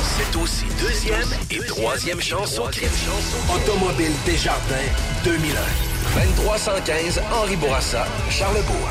C'est 0.00 0.36
aussi 0.36 0.64
deuxième 0.80 1.28
et 1.50 1.58
troisième 1.66 2.20
chanson. 2.20 2.62
Automobile 3.54 4.12
Desjardins 4.26 4.74
2001. 5.24 5.50
2315 6.14 7.20
Henri 7.32 7.56
Bourassa, 7.56 8.06
Charlebourg. 8.30 8.90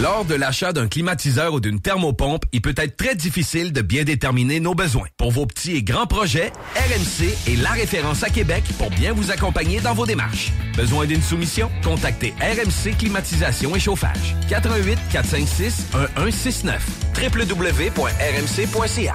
Lors 0.00 0.24
de 0.24 0.34
l'achat 0.34 0.72
d'un 0.72 0.88
climatiseur 0.88 1.52
ou 1.52 1.60
d'une 1.60 1.78
thermopompe, 1.78 2.46
il 2.52 2.62
peut 2.62 2.72
être 2.76 2.96
très 2.96 3.14
difficile 3.14 3.74
de 3.74 3.82
bien 3.82 4.04
déterminer 4.04 4.58
nos 4.58 4.74
besoins. 4.74 5.06
Pour 5.18 5.32
vos 5.32 5.44
petits 5.44 5.76
et 5.76 5.82
grands 5.82 6.06
projets, 6.06 6.50
RMC 6.74 7.52
est 7.52 7.62
la 7.62 7.68
référence 7.70 8.22
à 8.22 8.30
Québec 8.30 8.64
pour 8.78 8.88
bien 8.90 9.12
vous 9.12 9.30
accompagner 9.30 9.80
dans 9.80 9.92
vos 9.92 10.06
démarches. 10.06 10.50
Besoin 10.76 11.04
d'une 11.04 11.20
soumission? 11.20 11.70
Contactez 11.84 12.32
RMC 12.40 12.96
Climatisation 12.98 13.76
et 13.76 13.80
Chauffage. 13.80 14.34
88 14.48 14.98
456 15.12 15.88
1169 16.16 16.82
www.rmc.ca 17.14 19.14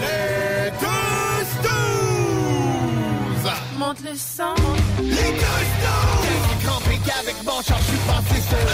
Les 0.00 0.70
12 0.80 0.88
12 1.62 1.70
le 4.02 4.16
sang 4.16 4.54
Les 5.02 5.12
char, 7.66 7.78
je 7.78 7.84
suis 7.84 8.02
passé 8.06 8.38
sur! 8.48 8.66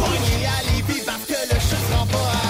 Pogné 0.00 0.46
à 0.46 0.58
Lévis 0.70 1.02
parce 1.04 1.24
que 1.24 1.38
le 1.54 1.60
chat 1.60 1.82
se 1.86 1.92
rend 1.96 2.06
pas 2.06 2.18
à... 2.18 2.46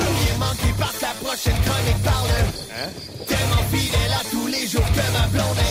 Premier 0.00 0.34
manqué 0.38 0.70
par 0.78 0.94
la 1.02 1.12
prochaine 1.26 1.60
chronique 1.64 2.02
parle. 2.02 2.28
Hein? 2.72 2.88
Tellement 3.26 3.64
fidèle 3.72 4.12
à 4.12 4.24
tous 4.30 4.46
les 4.46 4.66
jours 4.66 4.90
que 4.96 5.04
ma 5.12 5.26
blonde 5.28 5.58
est... 5.58 5.69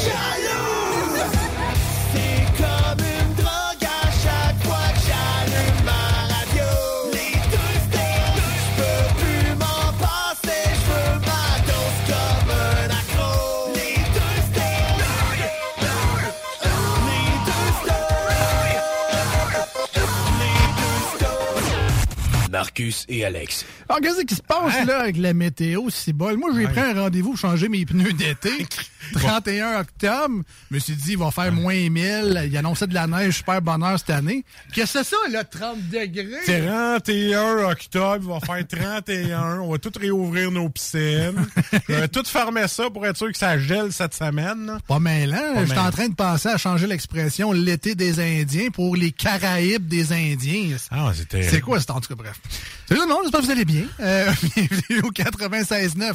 Marcus 22.49 23.05
et 23.07 23.23
Alex. 23.23 23.65
Alors, 23.89 24.01
qu'est-ce 24.01 24.23
qui 24.23 24.35
se 24.35 24.41
passe 24.43 24.85
là 24.85 24.99
avec 25.01 25.17
la 25.17 25.33
météo, 25.33 25.89
si 25.89 26.13
bol? 26.13 26.37
Moi, 26.37 26.51
j'ai 26.55 26.67
pris 26.67 26.79
un 26.79 26.93
rendez-vous 26.93 27.31
pour 27.31 27.39
changer 27.39 27.69
mes 27.69 27.85
pneus 27.87 28.13
d'été. 28.13 28.51
31 29.13 29.79
octobre. 29.79 30.43
Je 30.69 30.75
me 30.75 30.79
suis 30.79 30.93
dit, 30.93 31.13
il 31.13 31.17
va 31.17 31.31
faire 31.31 31.51
moins 31.51 31.73
1000. 31.89 32.43
Il 32.45 32.57
annonçait 32.57 32.85
de 32.85 32.93
la 32.93 33.07
neige, 33.07 33.37
super 33.37 33.61
bonheur 33.63 33.97
cette 33.97 34.11
année. 34.11 34.43
Qu'est-ce 34.73 34.93
que 34.93 35.03
c'est 35.03 35.09
ça, 35.09 35.17
là, 35.31 35.43
30 35.43 35.89
degrés? 35.89 36.43
31 36.45 37.69
octobre, 37.71 38.19
il 38.21 38.29
va 38.29 38.39
faire 38.39 38.67
31. 38.67 39.59
On 39.61 39.71
va 39.71 39.77
tout 39.79 39.91
réouvrir 39.99 40.51
nos 40.51 40.69
piscines. 40.69 41.47
On 41.89 41.93
va 41.93 42.07
tout 42.07 42.23
fermer 42.25 42.67
ça 42.67 42.91
pour 42.91 43.05
être 43.07 43.17
sûr 43.17 43.31
que 43.31 43.37
ça 43.37 43.57
gèle 43.57 43.91
cette 43.91 44.13
semaine. 44.13 44.77
Pas 44.87 44.99
mêlant. 44.99 45.61
Je 45.61 45.65
suis 45.65 45.77
en 45.79 45.89
train 45.89 46.09
de 46.09 46.15
penser 46.15 46.49
à 46.49 46.57
changer 46.57 46.85
l'expression 46.85 47.51
l'été 47.53 47.95
des 47.95 48.19
Indiens 48.19 48.69
pour 48.69 48.95
les 48.95 49.11
Caraïbes 49.11 49.87
des 49.87 50.13
Indiens. 50.13 50.77
Ah, 50.91 51.11
c'était. 51.15 51.41
C'est 51.41 51.61
quoi 51.61 51.79
ça, 51.79 51.95
en 51.95 52.01
tout 52.01 52.09
cas, 52.09 52.15
bref. 52.15 52.39
Salut 52.87 53.01
tout 53.01 53.07
le 53.07 53.13
monde, 53.13 53.23
j'espère 53.23 53.39
que 53.41 53.45
vous 53.45 53.51
allez 53.51 53.65
bien. 53.65 53.78
Euh, 53.99 54.31
bienvenue 54.55 55.01
au 55.03 55.11
96.9 55.11 56.13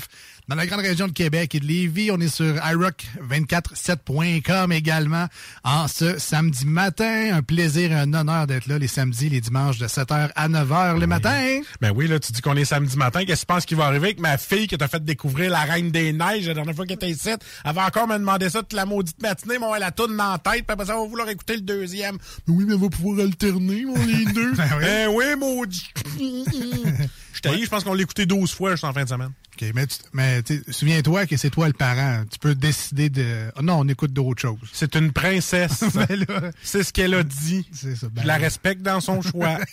dans 0.49 0.57
la 0.57 0.67
grande 0.67 0.81
région 0.81 1.07
de 1.09 1.13
Québec 1.13 1.55
et 1.55 1.61
de 1.61 1.67
Lévis. 1.67 2.11
On 2.11 2.21
est 2.21 2.29
sur 2.29 2.57
iRock247.com 2.57 4.73
également 4.73 5.27
en 5.65 5.89
ce 5.89 6.19
samedi 6.19 6.67
matin. 6.67 7.35
Un 7.35 7.41
plaisir 7.43 7.93
et 7.93 7.95
un 7.95 8.13
honneur 8.13 8.47
d'être 8.47 8.67
là 8.67 8.79
les 8.79 8.89
samedis, 8.89 9.31
les 9.31 9.41
dimanches 9.41 9.79
de 9.79 9.87
7h 9.87 10.31
à 10.35 10.49
9h 10.49 11.01
le 11.01 11.07
matin. 11.07 11.61
Ben 11.81 11.93
oui, 11.95 12.09
là, 12.09 12.19
tu 12.19 12.33
dis 12.33 12.43
qu'on 12.43 12.57
est 12.57 12.67
samedi 12.67 12.97
matin. 12.97 13.25
Qu'est-ce 13.25 13.43
que 13.43 13.47
tu 13.47 13.55
penses 13.55 13.65
qui 13.65 13.75
va 13.75 13.87
arriver 13.87 14.09
avec 14.09 14.21
ma 14.21 14.37
fille 14.37 14.67
qui 14.67 14.77
t'a 14.77 14.89
fait 14.89 15.03
découvrir 15.03 15.51
la 15.51 15.63
Reine 15.63 15.91
des 15.91 16.13
Neiges 16.13 16.47
la 16.47 16.53
dernière 16.55 16.75
fois 16.75 16.85
qu'elle 16.85 16.97
était 16.97 17.11
ici? 17.11 17.31
Elle 17.65 17.73
va 17.73 17.87
encore 17.87 18.07
me 18.07 18.19
demander 18.19 18.51
ça 18.51 18.61
toute 18.61 18.75
la 18.75 18.85
maudite 18.85 19.23
matinée. 19.23 19.59
Moi, 19.59 19.75
elle 19.77 19.83
a 19.83 19.93
tout 19.93 20.07
dans 20.07 20.33
la 20.33 20.39
tête. 20.39 20.67
Puis 20.67 20.73
après 20.73 20.87
ça, 20.87 20.95
va 20.95 21.07
vouloir 21.07 21.29
écouter 21.31 21.55
le 21.55 21.63
deuxième. 21.63 22.19
Mais 22.47 22.55
oui, 22.55 22.65
mais 22.67 22.75
elle 22.75 22.81
va 22.81 22.89
pouvoir 22.89 23.21
alterner, 23.21 23.85
mon, 23.85 23.95
les 24.07 24.25
deux. 24.27 24.53
Ben 24.53 24.69
oui. 24.77 24.85
ben 24.85 25.09
oui, 25.11 25.25
maudit. 25.39 25.91
Je 27.35 27.41
t'ai 27.41 27.65
je 27.65 27.69
pense 27.69 27.83
qu'on 27.83 27.95
l'a 27.95 28.03
écouté 28.03 28.27
12 28.27 28.53
fois 28.53 28.71
juste 28.71 28.85
en 28.85 28.93
fin 28.93 29.03
de 29.03 29.09
semaine. 29.09 29.33
OK, 29.61 29.71
mais, 29.75 29.87
tu- 29.87 29.97
mais 30.13 30.43
souviens-toi 30.69 31.27
que 31.27 31.37
c'est 31.37 31.51
toi 31.51 31.67
le 31.69 31.73
parent. 31.75 32.25
Tu 32.31 32.39
peux 32.39 32.55
décider 32.55 33.09
de... 33.09 33.51
Ah 33.57 33.63
non, 33.63 33.81
on 33.81 33.89
écoute 33.89 34.13
d'autres 34.13 34.41
choses. 34.43 34.59
C'est 34.73 34.97
une 34.97 35.13
princesse. 35.13 35.85
Ben 35.95 36.25
là, 36.29 36.51
C'est 36.63 36.83
ce 36.83 36.93
qu'elle 36.93 37.15
a 37.15 37.23
dit. 37.23 37.69
c'est 37.73 37.95
ça. 37.97 38.09
Ben 38.09 38.23
Je 38.23 38.27
la 38.27 38.39
là. 38.39 38.45
respecte 38.45 38.83
dans 38.83 39.01
son 39.01 39.23
choix. 39.23 39.59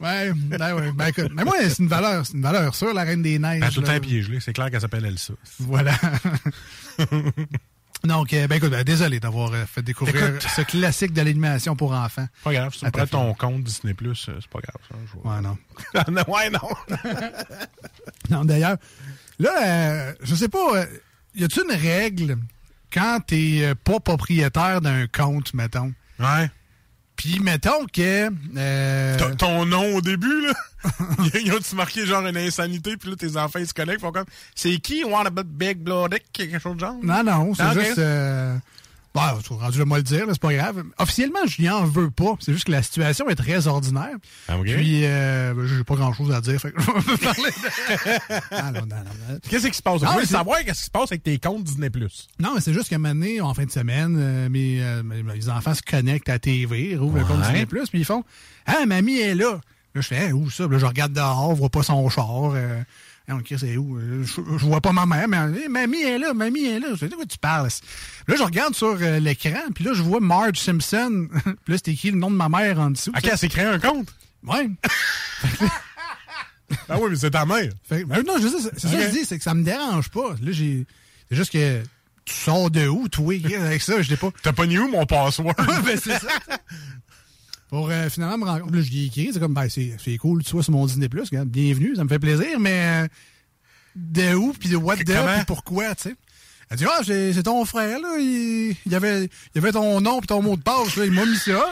Ouais, 0.00 0.32
ben 0.34 0.74
ouais. 0.74 0.90
Ben 0.90 1.06
écoute, 1.06 1.30
mais 1.32 1.44
moi, 1.44 1.54
c'est 1.60 1.78
une 1.78 1.86
valeur, 1.86 2.26
c'est 2.26 2.32
une 2.32 2.42
valeur 2.42 2.74
sûre, 2.74 2.92
la 2.92 3.04
Reine 3.04 3.22
des 3.22 3.38
Neiges. 3.38 3.62
A 3.62 3.70
tout 3.70 3.82
le 3.82 3.86
temps 3.86 4.00
pied 4.00 4.20
gelé. 4.20 4.40
C'est 4.40 4.52
clair 4.52 4.68
qu'elle 4.68 4.80
s'appelle 4.80 5.04
Elsa. 5.04 5.32
Voilà. 5.60 5.92
Donc, 8.04 8.32
euh, 8.32 8.48
ben 8.48 8.56
écoute, 8.56 8.70
ben, 8.70 8.82
désolé 8.82 9.20
d'avoir 9.20 9.52
euh, 9.52 9.64
fait 9.64 9.82
découvrir 9.82 10.30
Écoute. 10.30 10.46
ce 10.56 10.62
classique 10.62 11.12
de 11.12 11.22
l'animation 11.22 11.76
pour 11.76 11.92
enfants. 11.92 12.26
Pas 12.42 12.52
grave, 12.52 12.74
si 12.74 12.80
tu 12.80 12.86
me 12.86 13.06
ton 13.06 13.32
compte 13.34 13.62
Disney+, 13.62 13.94
euh, 14.02 14.14
c'est 14.14 14.48
pas 14.48 14.60
grave. 14.60 14.80
Ça, 14.88 14.96
je 15.06 15.20
vois. 15.20 15.34
Ouais, 15.36 15.40
non. 15.40 15.56
Non, 16.10 16.34
ouais, 16.34 16.50
non. 16.50 16.68
Non, 18.30 18.44
d'ailleurs, 18.44 18.76
là, 19.38 19.50
euh, 19.64 20.14
je 20.22 20.34
sais 20.34 20.48
pas, 20.48 20.76
euh, 20.76 20.86
y 21.34 21.44
a-tu 21.44 21.60
une 21.62 21.76
règle 21.76 22.38
quand 22.92 23.20
t'es 23.26 23.72
pas 23.84 24.00
propriétaire 24.00 24.80
d'un 24.80 25.06
compte, 25.06 25.54
mettons? 25.54 25.92
Ouais. 26.18 26.50
Puis, 27.22 27.38
mettons 27.38 27.86
que... 27.86 28.30
euh, 28.56 29.16
Ton- 29.16 29.36
Ton 29.36 29.64
nom 29.64 29.94
au 29.94 30.00
début, 30.00 30.40
là, 30.44 30.52
ils 31.44 31.52
ont-tu 31.52 31.76
marqué 31.76 32.04
genre 32.04 32.26
une 32.26 32.36
insanité, 32.36 32.96
puis 32.96 33.10
là, 33.10 33.16
tes 33.16 33.36
enfants, 33.36 33.60
ils 33.60 33.68
se 33.68 33.72
connectent, 33.74 34.00
font 34.00 34.10
comme, 34.10 34.24
c'est 34.56 34.76
qui, 34.78 35.04
What 35.04 35.26
About 35.28 35.44
Big 35.44 35.78
Bloodick, 35.78 36.24
quelque 36.32 36.58
chose 36.58 36.74
de 36.74 36.80
genre? 36.80 36.96
Non, 37.00 37.22
non, 37.22 37.54
c'est 37.54 37.62
Ah, 37.62 37.74
juste... 37.74 37.98
Euh... 37.98 38.56
Bon, 39.14 39.20
je 39.40 39.44
suis 39.44 39.54
rendu 39.54 39.82
à 39.82 39.84
moi 39.84 39.98
le 39.98 40.02
dire, 40.04 40.24
c'est 40.28 40.40
pas 40.40 40.54
grave. 40.54 40.82
Officiellement, 40.98 41.40
je 41.46 41.60
n'y 41.60 41.68
en 41.68 41.84
veux 41.84 42.10
pas. 42.10 42.34
C'est 42.40 42.52
juste 42.54 42.64
que 42.64 42.72
la 42.72 42.82
situation 42.82 43.28
est 43.28 43.34
très 43.34 43.66
ordinaire. 43.66 44.14
Ah, 44.48 44.56
ok. 44.58 44.64
Puis, 44.64 45.02
euh, 45.04 45.52
ben, 45.54 45.66
j'ai 45.66 45.84
pas 45.84 45.96
grand-chose 45.96 46.32
à 46.32 46.40
dire. 46.40 46.58
Fait 46.58 46.72
que 46.72 46.80
je 46.80 46.86
vais 46.90 47.16
parler 47.18 47.50
de... 47.50 48.72
Non, 48.72 48.80
non, 48.80 48.86
non, 48.86 49.04
non. 49.30 49.38
Qu'est-ce 49.50 49.66
qui 49.66 49.76
se 49.76 49.82
passe? 49.82 50.00
Voulez 50.02 50.24
c'est- 50.24 50.32
savoir 50.32 50.60
qu'est-ce 50.64 50.78
qui 50.80 50.84
se 50.86 50.90
passe 50.90 51.12
avec 51.12 51.22
tes 51.22 51.38
comptes 51.38 51.62
Disney+. 51.64 51.90
Non, 52.40 52.54
mais 52.54 52.60
c'est 52.62 52.72
juste 52.72 52.88
qu'à 52.88 52.96
un 52.96 52.98
moment 52.98 53.14
donné, 53.14 53.40
en 53.42 53.52
fin 53.52 53.64
de 53.66 53.70
semaine, 53.70 54.16
euh, 54.18 54.48
mes, 54.48 54.82
euh, 54.82 55.02
mes- 55.02 55.22
mes 55.22 55.48
enfants 55.50 55.74
se 55.74 55.82
connectent 55.82 56.30
à 56.30 56.32
la 56.32 56.38
TV, 56.38 56.96
rouvrent 56.96 57.18
le 57.18 57.24
compte 57.24 57.40
Ouais. 57.40 57.66
Disney+, 57.66 57.66
puis 57.66 58.00
ils 58.00 58.04
font 58.06 58.24
«Ah, 58.66 58.86
mamie 58.86 59.18
est 59.18 59.34
là!» 59.34 59.60
Là, 59.94 60.00
je 60.00 60.06
fais 60.08 60.28
Hein, 60.28 60.32
Où 60.32 60.48
ça?» 60.48 60.64
Puis 60.66 60.72
Là, 60.72 60.78
je 60.78 60.86
regarde 60.86 61.12
dehors, 61.12 61.50
je 61.54 61.58
vois 61.58 61.68
pas 61.68 61.82
son 61.82 62.08
char. 62.08 62.52
Euh, 62.54 62.80
Hein, 63.28 63.38
ok, 63.38 63.54
c'est 63.58 63.76
où? 63.76 63.98
Euh, 63.98 64.24
Je, 64.24 64.40
je 64.58 64.64
vois 64.66 64.80
pas 64.80 64.92
ma 64.92 65.06
mère, 65.06 65.28
mais 65.28 65.36
Hey, 65.60 65.68
mamie 65.68 66.02
est 66.02 66.18
là, 66.18 66.34
mamie 66.34 66.64
est 66.64 66.80
là. 66.80 66.88
Je 66.90 66.96
fais 66.96 67.08
de 67.08 67.14
quoi 67.14 67.24
tu 67.24 67.38
parles? 67.38 67.68
Là, 68.26 68.34
je 68.36 68.42
regarde 68.42 68.74
sur 68.74 68.96
euh, 69.00 69.18
l'écran, 69.20 69.60
puis 69.74 69.84
là, 69.84 69.92
je 69.94 70.02
vois 70.02 70.20
Marge 70.20 70.58
Simpson. 70.58 71.28
puis 71.64 71.72
là, 71.74 71.76
c'est 71.82 71.92
écrit 71.92 72.10
le 72.10 72.18
nom 72.18 72.30
de 72.30 72.36
ma 72.36 72.48
mère 72.48 72.80
en 72.80 72.90
dessous. 72.90 73.10
OK, 73.16 73.24
elle 73.24 73.38
s'est 73.38 73.48
créé 73.48 73.64
un 73.64 73.78
compte? 73.78 74.12
Ouais. 74.44 74.68
Ah 76.88 76.96
oui, 76.98 77.10
mais 77.10 77.16
c'est 77.16 77.30
ta 77.30 77.44
mère. 77.44 77.70
Fait 77.86 78.04
ben 78.04 78.22
non, 78.26 78.34
je 78.40 78.48
sais, 78.48 78.56
c'est 78.62 78.80
c'est 78.80 78.88
ça 78.88 78.96
que 78.96 79.02
je 79.02 79.10
dis, 79.10 79.24
c'est 79.26 79.36
que 79.36 79.44
ça 79.44 79.52
me 79.52 79.62
dérange 79.62 80.08
pas. 80.08 80.30
Là, 80.42 80.52
j'ai. 80.52 80.86
C'est 81.28 81.36
juste 81.36 81.52
que 81.52 81.82
tu 82.24 82.34
sors 82.34 82.70
de 82.70 82.88
où, 82.88 83.08
toi, 83.08 83.34
avec 83.60 83.82
ça? 83.82 84.00
Je 84.00 84.08
l'ai 84.08 84.16
pas. 84.16 84.30
T'as 84.42 84.52
pas 84.52 84.66
ni 84.66 84.78
où 84.78 84.88
mon 84.88 85.04
password? 85.04 85.54
ben, 85.84 85.98
c'est 86.02 86.18
ça. 86.18 86.28
Pour 87.72 87.88
euh, 87.88 88.10
finalement 88.10 88.36
me. 88.36 88.58
Là, 88.58 88.82
je 88.82 88.90
lui 88.90 89.04
ai 89.04 89.06
écrit, 89.06 89.30
c'est 89.32 89.40
comme, 89.40 89.54
ben, 89.54 89.66
c'est 89.70 89.96
c'est 89.98 90.18
cool, 90.18 90.44
tu 90.44 90.50
sois 90.50 90.62
sur 90.62 90.74
mon 90.74 90.84
Disney 90.84 91.08
Plus, 91.08 91.30
bienvenue, 91.30 91.96
ça 91.96 92.04
me 92.04 92.08
fait 92.10 92.18
plaisir, 92.18 92.60
mais 92.60 93.06
euh, 93.06 93.08
de 93.96 94.34
où, 94.34 94.52
puis 94.52 94.68
de 94.68 94.76
what 94.76 94.98
the, 94.98 95.04
puis 95.06 95.44
pourquoi, 95.46 95.94
tu 95.94 96.10
sais? 96.10 96.16
Elle 96.68 96.76
dit, 96.76 96.84
ah, 96.86 97.00
c'est 97.02 97.32
c'est 97.32 97.44
ton 97.44 97.64
frère, 97.64 97.98
là, 97.98 98.18
il, 98.18 98.76
il 98.84 98.94
avait, 98.94 99.26
il 99.54 99.58
avait 99.58 99.72
ton 99.72 100.02
nom 100.02 100.18
puis 100.18 100.26
ton 100.26 100.42
mot 100.42 100.54
de 100.54 100.62
passe, 100.62 100.96
là, 100.96 101.06
il 101.06 101.12
m'a 101.12 101.24
mis 101.24 101.38
ça. 101.38 101.64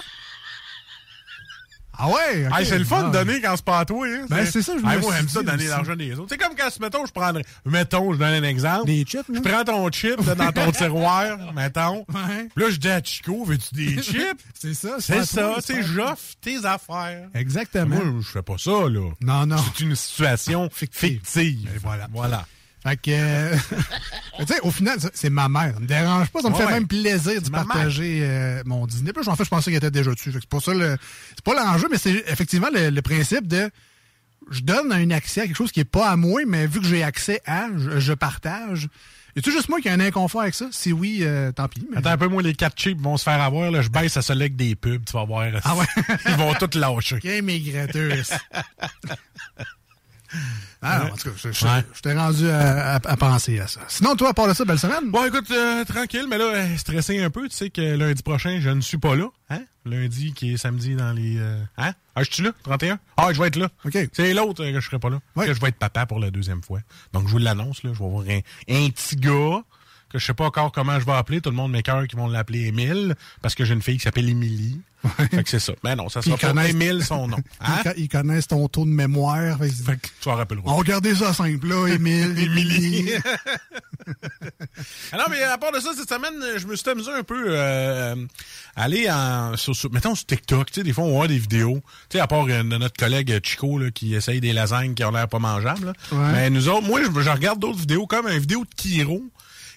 Ah 2.02 2.08
ouais? 2.08 2.46
Hey, 2.56 2.64
c'est 2.64 2.78
le 2.78 2.84
fun 2.84 3.02
Ah. 3.04 3.08
de 3.08 3.12
donner 3.12 3.40
quand 3.42 3.54
c'est 3.56 3.64
pas 3.64 3.80
à 3.80 3.84
toi. 3.84 4.06
Hein, 4.06 4.24
Ben, 4.30 4.46
c'est 4.46 4.62
ça, 4.62 4.72
je 4.78 4.82
me 4.82 4.88
Hey, 4.90 4.96
suis 4.98 5.06
moi, 5.06 5.14
j'aime 5.16 5.28
ça 5.28 5.42
donner 5.42 5.66
l'argent 5.66 5.94
des 5.96 6.12
autres. 6.18 6.28
C'est 6.30 6.38
comme 6.38 6.54
quand, 6.56 6.80
mettons, 6.80 7.04
je 7.04 7.12
prendrais. 7.12 7.44
Mettons, 7.66 8.12
je 8.14 8.18
donne 8.18 8.32
un 8.32 8.42
exemple. 8.42 8.86
Des 8.86 9.04
chips, 9.04 9.24
Je 9.32 9.40
prends 9.40 9.64
ton 9.64 9.90
chip 9.90 10.16
là, 10.26 10.34
dans 10.34 10.50
ton 10.52 10.72
tiroir, 10.72 11.52
mettons. 11.54 12.06
Ouais. 12.08 12.48
Puis 12.54 12.64
là, 12.64 12.70
je 12.70 12.76
dis 12.76 12.88
à 12.88 13.02
Chico, 13.02 13.44
veux-tu 13.44 13.74
des 13.74 13.96
chips? 14.02 14.40
C'est 14.54 14.72
ça, 14.74 14.96
C'est 14.98 15.24
ça, 15.24 15.54
tu 15.56 15.62
sais, 15.74 15.82
j'offre 15.82 16.34
tes 16.40 16.64
affaires. 16.64 17.28
Exactement. 17.34 17.96
Moi, 18.02 18.20
je 18.22 18.28
fais 18.28 18.42
pas 18.42 18.56
ça, 18.56 18.70
là. 18.88 19.10
Non, 19.20 19.44
non. 19.46 19.56
C'est 19.76 19.84
une 19.84 19.94
situation 19.94 20.68
Fictive. 20.72 21.20
fictive. 21.22 21.70
Et 21.74 21.78
voilà. 21.78 22.06
Voilà. 22.12 22.46
Fait 22.82 22.96
que, 22.96 23.10
euh, 23.10 23.56
tu 24.38 24.46
sais, 24.46 24.60
au 24.62 24.70
final, 24.70 24.98
c'est 25.12 25.28
ma 25.30 25.48
mère. 25.48 25.74
Ça 25.74 25.80
me 25.80 25.86
dérange 25.86 26.28
pas. 26.30 26.40
Ça 26.40 26.48
me 26.50 26.54
Ouais, 26.54 26.64
fait 26.66 26.72
même 26.72 26.86
plaisir 26.88 27.42
de 27.42 27.50
partager 27.50 28.20
euh, 28.22 28.62
mon 28.64 28.86
Disney. 28.86 29.12
Plus, 29.12 29.28
en 29.28 29.36
fait, 29.36 29.44
je 29.44 29.50
pensais 29.50 29.70
qu'il 29.70 29.76
était 29.76 29.90
déjà 29.90 30.10
dessus. 30.12 30.30
C'est 30.32 30.46
pour 30.46 30.62
ça 30.62 30.72
le, 30.72 30.96
c'est 31.30 31.44
pas 31.44 31.54
l'enjeu, 31.54 31.88
mais 31.90 31.98
c'est 31.98 32.24
effectivement 32.28 32.68
le, 32.72 32.88
le 32.90 33.02
principe 33.02 33.46
de, 33.46 33.70
je 34.50 34.60
donne 34.60 34.92
un 34.92 35.10
accès 35.10 35.42
à 35.42 35.46
quelque 35.46 35.56
chose 35.56 35.72
qui 35.72 35.80
est 35.80 35.84
pas 35.84 36.08
à 36.10 36.16
moi, 36.16 36.40
mais 36.46 36.66
vu 36.66 36.80
que 36.80 36.86
j'ai 36.86 37.02
accès 37.02 37.40
à, 37.46 37.66
je, 37.76 38.00
je 38.00 38.12
partage. 38.14 38.88
Et 39.36 39.42
tu 39.42 39.52
juste 39.52 39.68
moi 39.68 39.80
qui 39.80 39.88
a 39.88 39.92
un 39.92 40.00
inconfort 40.00 40.40
avec 40.40 40.54
ça? 40.54 40.66
Si 40.72 40.92
oui, 40.92 41.18
euh, 41.20 41.52
tant 41.52 41.68
pis. 41.68 41.86
mais- 41.88 41.98
Attends 41.98 42.10
un 42.10 42.16
peu, 42.18 42.26
moi, 42.26 42.42
les 42.42 42.52
quatre 42.54 42.76
chips 42.76 43.00
vont 43.00 43.16
se 43.16 43.22
faire 43.22 43.40
avoir. 43.40 43.70
Là, 43.70 43.80
je 43.82 43.88
baisse 43.88 44.16
à 44.16 44.32
avec 44.32 44.56
des 44.56 44.74
pubs, 44.74 45.04
tu 45.04 45.12
vas 45.12 45.24
voir. 45.24 45.46
Ah 45.62 45.76
ouais? 45.76 45.84
Ils 46.26 46.34
vont 46.34 46.52
tous 46.54 46.76
lâcher. 46.78 47.18
Quelle 47.22 47.44
maigretteuse. 47.44 48.32
Ah, 50.82 51.06
en 51.12 51.16
tout 51.16 51.30
cas, 51.30 51.36
je, 51.36 51.52
je- 51.52 51.66
Ouais. 51.66 51.84
je 51.94 52.00
t'ai 52.00 52.12
rendu 52.14 52.48
à, 52.48 52.94
à- 52.94 52.94
à 52.96 53.16
penser 53.16 53.58
à 53.60 53.66
ça. 53.66 53.80
Sinon, 53.88 54.16
toi, 54.16 54.30
à 54.30 54.34
part 54.34 54.48
de 54.48 54.54
ça, 54.54 54.64
belle 54.64 54.78
semaine? 54.78 55.10
Bon, 55.10 55.26
écoute, 55.26 55.50
euh, 55.50 55.84
tranquille, 55.84 56.26
mais 56.28 56.38
là, 56.38 56.44
euh, 56.44 56.76
stressé 56.76 57.22
un 57.22 57.30
peu. 57.30 57.48
Tu 57.48 57.56
sais 57.56 57.70
que 57.70 57.80
lundi 57.96 58.22
prochain, 58.22 58.58
je 58.60 58.70
ne 58.70 58.80
suis 58.80 58.98
pas 58.98 59.14
là. 59.14 59.26
Hein? 59.50 59.60
Lundi, 59.84 60.32
qui 60.32 60.54
est 60.54 60.56
samedi 60.56 60.94
dans 60.94 61.12
les... 61.12 61.38
euh, 61.38 61.58
Hein? 61.76 61.92
Ah, 62.14 62.22
je 62.22 62.30
suis 62.32 62.42
là, 62.42 62.52
31? 62.64 62.98
Ah, 63.16 63.28
je 63.32 63.40
vais 63.40 63.48
être 63.48 63.56
là. 63.56 63.68
OK. 63.84 63.96
C'est 64.12 64.34
l'autre 64.34 64.62
euh, 64.64 64.72
que 64.72 64.80
je 64.80 64.86
serai 64.86 64.98
pas 64.98 65.10
là. 65.10 65.20
Ouais. 65.36 65.46
Que 65.46 65.54
je 65.54 65.60
vais 65.60 65.68
être 65.68 65.78
papa 65.78 66.06
pour 66.06 66.18
la 66.20 66.30
deuxième 66.30 66.62
fois. 66.62 66.80
Donc, 67.12 67.26
je 67.26 67.32
vous 67.32 67.38
l'annonce, 67.38 67.82
là. 67.82 67.90
Je 67.94 67.98
vais 67.98 68.04
avoir 68.04 68.24
un, 68.26 68.38
un 68.68 68.90
petit 68.90 69.16
gars 69.16 69.62
que 70.10 70.18
je 70.18 70.26
sais 70.26 70.34
pas 70.34 70.44
encore 70.46 70.72
comment 70.72 70.98
je 71.00 71.06
vais 71.06 71.12
appeler. 71.12 71.40
Tout 71.40 71.50
le 71.50 71.56
monde 71.56 71.72
m'écœure 71.72 72.06
qui 72.06 72.16
vont 72.16 72.28
l'appeler 72.28 72.66
Émile 72.66 73.14
parce 73.42 73.54
que 73.54 73.64
j'ai 73.64 73.74
une 73.74 73.82
fille 73.82 73.96
qui 73.96 74.02
s'appelle 74.04 74.28
Émilie. 74.28 74.80
Fait 75.30 75.42
que 75.42 75.48
c'est 75.48 75.60
ça. 75.60 75.72
Mais 75.82 75.96
non, 75.96 76.10
ça 76.10 76.20
sera 76.20 76.36
ils 76.36 76.38
pas 76.40 76.48
connaissent- 76.48 76.70
Émile 76.72 77.02
son 77.02 77.26
nom. 77.28 77.38
Hein? 77.60 77.76
Ils, 77.78 77.82
co- 77.90 77.96
ils 77.96 78.08
connaissent 78.08 78.48
ton 78.48 78.68
taux 78.68 78.84
de 78.84 78.90
mémoire. 78.90 79.56
Fait 79.58 79.70
Fait 79.70 79.96
que 79.96 80.06
tu 80.20 80.28
vas 80.28 80.34
rappeler. 80.34 80.60
On 80.64 80.76
va 80.76 80.82
garder 80.82 81.14
ça 81.14 81.32
simple, 81.32 81.66
là, 81.68 81.86
Émile, 81.86 82.38
Émilie. 82.38 83.12
Non, 85.12 85.24
mais 85.30 85.42
à 85.42 85.56
part 85.58 85.72
de 85.72 85.80
ça, 85.80 85.90
cette 85.96 86.08
semaine, 86.08 86.34
je 86.58 86.66
me 86.66 86.76
suis 86.76 86.88
amusé 86.90 87.10
un 87.12 87.22
peu 87.22 87.44
euh, 87.48 88.14
aller 88.76 89.10
en, 89.10 89.56
sur, 89.56 89.74
sur- 89.74 89.90
mettons 89.92 90.14
sur 90.14 90.26
TikTok. 90.26 90.66
Tu 90.70 90.74
sais, 90.80 90.82
des 90.84 90.92
fois, 90.92 91.04
on 91.04 91.12
voit 91.12 91.28
des 91.28 91.38
vidéos. 91.38 91.80
Tu 92.10 92.16
sais, 92.18 92.20
à 92.20 92.26
part 92.26 92.44
euh, 92.48 92.58
de 92.62 92.76
notre 92.76 92.96
collègue 92.98 93.40
Chico 93.42 93.78
là, 93.78 93.90
qui 93.90 94.14
essaye 94.14 94.40
des 94.40 94.52
lasagnes 94.52 94.94
qui 94.94 95.04
ont 95.04 95.10
l'air 95.12 95.28
pas 95.28 95.38
mangeables. 95.38 95.86
là. 95.86 95.92
Ouais. 96.12 96.32
Mais 96.32 96.50
nous 96.50 96.68
autres, 96.68 96.86
moi, 96.86 97.00
je, 97.02 97.20
je 97.20 97.30
regarde 97.30 97.58
d'autres 97.58 97.78
vidéos 97.78 98.06
comme 98.06 98.28
une 98.28 98.38
vidéo 98.38 98.64
de 98.64 98.74
Kiro. 98.76 99.22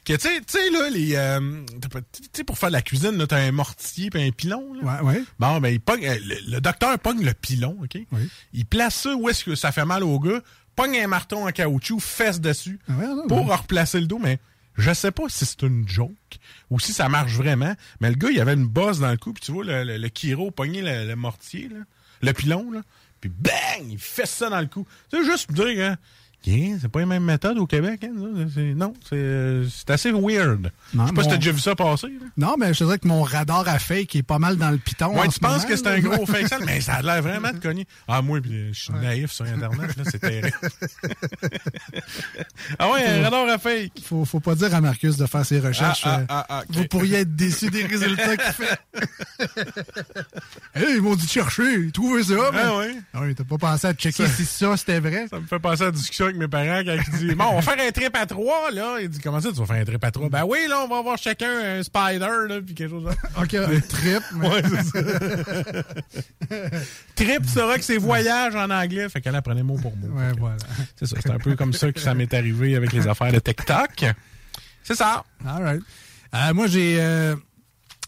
Que, 0.05 0.13
tu 0.13 0.27
sais, 0.27 0.39
tu 0.39 0.45
sais, 0.47 0.69
là, 0.69 0.89
les, 0.89 1.15
euh, 1.15 1.63
tu 2.11 2.23
sais, 2.33 2.43
pour 2.43 2.57
faire 2.57 2.69
de 2.69 2.73
la 2.73 2.81
cuisine, 2.81 3.17
là, 3.17 3.25
t'as 3.25 3.37
un 3.37 3.51
mortier 3.53 4.09
puis 4.09 4.21
un 4.21 4.31
pilon, 4.31 4.73
là. 4.73 5.01
Ouais, 5.01 5.13
ouais. 5.13 5.23
Bon, 5.39 5.61
ben, 5.61 5.69
il 5.69 5.79
pogne, 5.79 6.05
euh, 6.05 6.17
le, 6.25 6.51
le 6.55 6.59
docteur 6.61 6.99
pogne 6.99 7.23
le 7.23 7.33
pilon, 7.33 7.77
OK? 7.81 7.97
Oui. 8.11 8.29
Il 8.51 8.65
place 8.65 8.95
ça 8.95 9.15
où 9.15 9.29
est-ce 9.29 9.45
que 9.45 9.55
ça 9.55 9.71
fait 9.71 9.85
mal 9.85 10.03
au 10.03 10.19
gars, 10.19 10.41
pogne 10.75 10.97
un 10.99 11.07
marteau 11.07 11.37
en 11.37 11.51
caoutchouc, 11.51 11.99
fesse 12.01 12.41
dessus, 12.41 12.79
Ah 12.89 12.93
ouais, 12.97 13.07
non, 13.07 13.27
pour 13.27 13.47
replacer 13.49 14.01
le 14.01 14.07
dos, 14.07 14.19
mais 14.19 14.39
je 14.75 14.93
sais 14.93 15.11
pas 15.11 15.23
si 15.29 15.45
c'est 15.45 15.61
une 15.61 15.87
joke 15.87 16.11
ou 16.69 16.79
si 16.81 16.91
ça 16.91 17.07
marche 17.07 17.33
vraiment, 17.33 17.73
mais 18.01 18.09
le 18.09 18.15
gars, 18.15 18.29
il 18.29 18.41
avait 18.41 18.55
une 18.55 18.67
bosse 18.67 18.99
dans 18.99 19.11
le 19.11 19.17
cou, 19.17 19.31
puis 19.31 19.43
tu 19.45 19.53
vois, 19.53 19.63
le, 19.63 19.83
le, 19.85 19.97
le 19.97 20.09
Kiro 20.09 20.51
pogner 20.51 20.81
le, 20.81 21.07
le 21.07 21.15
mortier, 21.15 21.69
là, 21.69 21.77
le 22.21 22.33
pilon, 22.33 22.71
là, 22.71 22.81
puis 23.21 23.29
bang, 23.29 23.85
il 23.89 23.99
fesse 23.99 24.31
ça 24.31 24.49
dans 24.49 24.59
le 24.59 24.65
cou. 24.67 24.85
C'est 25.09 25.23
juste 25.23 25.47
pour 25.47 25.63
dire, 25.65 25.85
hein, 25.91 25.95
C'est 26.45 26.89
pas 26.89 26.99
la 26.99 27.05
même 27.05 27.23
méthode 27.23 27.57
au 27.57 27.65
Québec, 27.65 28.03
hein, 28.03 28.11
ça. 28.17 28.43
C'est- 28.53 28.73
non, 28.73 28.93
c'est 29.07 29.15
euh, 29.15 29.65
c'est 29.69 29.89
assez 29.91 30.11
weird. 30.11 30.71
Non, 30.93 31.03
Je 31.03 31.07
sais 31.09 31.13
pas 31.15 31.23
si 31.23 31.29
t'as 31.29 31.37
déjà 31.37 31.51
vu 31.53 31.59
ça 31.59 31.73
passer. 31.75 32.07
là. 32.07 32.25
Non, 32.35 32.55
mais 32.59 32.73
je 32.73 32.79
te 32.79 32.83
dirais 32.83 32.99
que 32.99 33.07
mon 33.07 33.23
radar 33.23 33.65
à 33.67 33.79
fake 33.79 34.15
est 34.17 34.23
pas 34.23 34.39
mal 34.39 34.57
dans 34.57 34.69
le 34.71 34.77
piton. 34.77 35.13
Ouais, 35.13 35.21
en 35.21 35.27
tu 35.27 35.31
ce 35.35 35.39
penses 35.39 35.63
moment, 35.63 35.67
que 35.69 35.75
c'est 35.77 35.87
un 35.87 35.99
gros 35.99 36.25
fake 36.25 36.47
sale, 36.49 36.63
mais 36.65 36.81
ça 36.81 36.95
a 36.95 37.01
l'air 37.01 37.21
vraiment 37.21 37.51
de 37.51 37.57
cogner. 37.59 37.87
Ah, 38.07 38.21
moi, 38.21 38.39
je 38.43 38.73
suis 38.73 38.93
naïf 38.93 39.31
sur 39.31 39.45
Internet, 39.45 39.95
là, 39.95 40.03
c'est 40.11 40.19
terrible. 40.19 40.51
ah 42.79 42.91
ouais, 42.91 43.05
un 43.05 43.23
radar 43.23 43.47
à 43.49 43.57
fake. 43.57 44.01
Faut, 44.03 44.25
faut 44.25 44.39
pas 44.39 44.55
dire 44.55 44.73
à 44.75 44.81
Marcus 44.81 45.17
de 45.17 45.25
faire 45.25 45.45
ses 45.45 45.59
recherches. 45.59 46.03
Ah, 46.05 46.15
ah, 46.15 46.19
euh, 46.19 46.25
ah, 46.29 46.45
ah. 46.49 46.63
Vous 46.69 46.85
pourriez 46.87 47.19
être 47.19 47.35
déçu 47.35 47.69
des 47.69 47.85
résultats 47.85 48.37
qu'il 48.37 48.53
fait. 48.53 48.79
hey, 50.75 50.95
ils 50.97 51.01
m'ont 51.01 51.15
dit 51.15 51.25
de 51.25 51.31
chercher, 51.31 51.91
trouver 51.91 52.23
ça. 52.23 52.33
mais- 52.51 52.59
Ah 52.63 52.77
ouais. 52.77 52.95
Ah 53.13 53.19
oui, 53.21 53.35
t'as 53.35 53.43
pas 53.43 53.57
pensé 53.57 53.87
à 53.87 53.93
checker 53.93 54.27
si 54.27 54.45
ça 54.45 54.75
c'était 54.77 54.99
vrai? 54.99 55.27
Ça 55.29 55.39
me 55.39 55.45
fait 55.47 55.59
penser 55.59 55.83
à 55.83 55.85
la 55.85 55.91
discussion 55.91 56.29
avec 56.33 56.39
mes 56.41 56.47
parents 56.47 56.81
quand 56.85 56.93
ils 56.95 57.19
disent 57.19 57.35
Bon, 57.35 57.45
on 57.51 57.55
va 57.59 57.61
faire 57.61 57.87
un 57.87 57.91
trip 57.91 58.15
à 58.15 58.25
trois, 58.25 58.71
là. 58.71 58.97
Il 59.01 59.09
dit 59.09 59.19
Comment 59.19 59.39
ça, 59.41 59.49
tu 59.51 59.55
vas 59.59 59.65
faire 59.65 59.81
un 59.81 59.85
trip 59.85 60.03
à 60.03 60.11
trois? 60.11 60.29
Ben 60.29 60.43
oui, 60.45 60.59
là, 60.67 60.81
on 60.83 60.87
va 60.87 60.97
avoir 60.97 61.17
chacun 61.17 61.49
un 61.79 61.83
spider, 61.83 62.47
là, 62.49 62.59
puis 62.65 62.73
quelque 62.75 62.89
chose. 62.89 63.05
Ok, 63.41 63.53
un 63.55 63.79
trip. 63.79 64.23
mais- 64.35 64.47
Ouais, 64.49 64.61
c'est 64.63 64.83
ça. 64.83 65.83
trip, 67.15 67.41
tu 67.43 67.49
sauras 67.49 67.77
que 67.77 67.83
c'est 67.83 67.97
voyage 67.97 68.55
en 68.55 68.69
anglais. 68.69 69.09
Fait 69.09 69.21
qu'elle 69.21 69.35
apprenait 69.35 69.63
mot 69.63 69.77
pour 69.77 69.95
mot. 69.97 70.07
Ouais, 70.07 70.31
voilà. 70.37 70.57
C'est 70.95 71.05
ça. 71.05 71.15
C'est 71.21 71.31
un 71.31 71.37
peu 71.39 71.55
comme 71.55 71.73
ça 71.73 71.91
que 71.91 71.99
ça 71.99 72.13
m'est 72.13 72.33
arrivé 72.33 72.75
avec 72.75 72.91
les 72.93 73.07
affaires 73.07 73.31
de 73.31 73.39
TikTok. 73.39 74.05
C'est 74.83 74.95
ça. 74.95 75.23
All 75.45 75.63
right. 75.63 75.81
Euh, 76.35 76.53
moi, 76.53 76.67
j'ai 76.67 76.97
euh, 76.99 77.35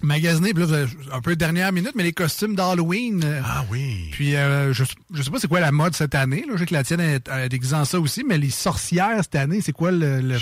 magasiné, 0.03 0.53
puis 0.53 0.65
là, 0.65 0.85
un 1.11 1.21
peu 1.21 1.35
dernière 1.35 1.71
minute, 1.71 1.91
mais 1.95 2.03
les 2.03 2.13
costumes 2.13 2.55
d'Halloween. 2.55 3.21
euh, 3.23 3.41
Ah 3.43 3.65
oui. 3.69 4.09
Puis, 4.11 4.35
euh, 4.35 4.73
je, 4.73 4.83
je 5.13 5.21
sais 5.21 5.29
pas 5.31 5.39
c'est 5.39 5.47
quoi 5.47 5.59
la 5.59 5.71
mode 5.71 5.95
cette 5.95 6.15
année. 6.15 6.43
Là. 6.47 6.53
Je 6.55 6.59
sais 6.59 6.65
que 6.65 6.73
la 6.73 6.83
tienne 6.83 6.99
est 7.01 7.27
est 7.29 7.49
déguisée 7.49 7.75
en 7.75 7.85
ça 7.85 7.99
aussi, 7.99 8.23
mais 8.23 8.37
les 8.37 8.49
sorcières 8.49 9.17
cette 9.23 9.35
année, 9.35 9.61
c'est 9.61 9.71
quoi 9.71 9.91
le, 9.91 10.21
le, 10.21 10.37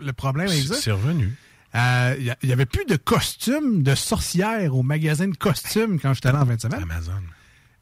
le 0.00 0.12
problème 0.12 0.48
avec 0.48 0.62
ça? 0.64 0.74
C'est 0.74 0.90
revenu. 0.92 1.34
Euh, 1.74 2.16
Il 2.42 2.48
y, 2.48 2.52
avait 2.52 2.64
plus 2.66 2.84
de 2.86 2.96
costumes 2.96 3.82
de 3.82 3.94
sorcières 3.94 4.74
au 4.74 4.82
magasin 4.82 5.28
de 5.28 5.36
costumes 5.36 5.98
quand 6.00 6.14
j'étais 6.14 6.28
allé 6.28 6.38
en 6.38 6.46
fin 6.46 6.54
de 6.54 6.60
semaine. 6.60 6.82
Amazon. 6.82 7.12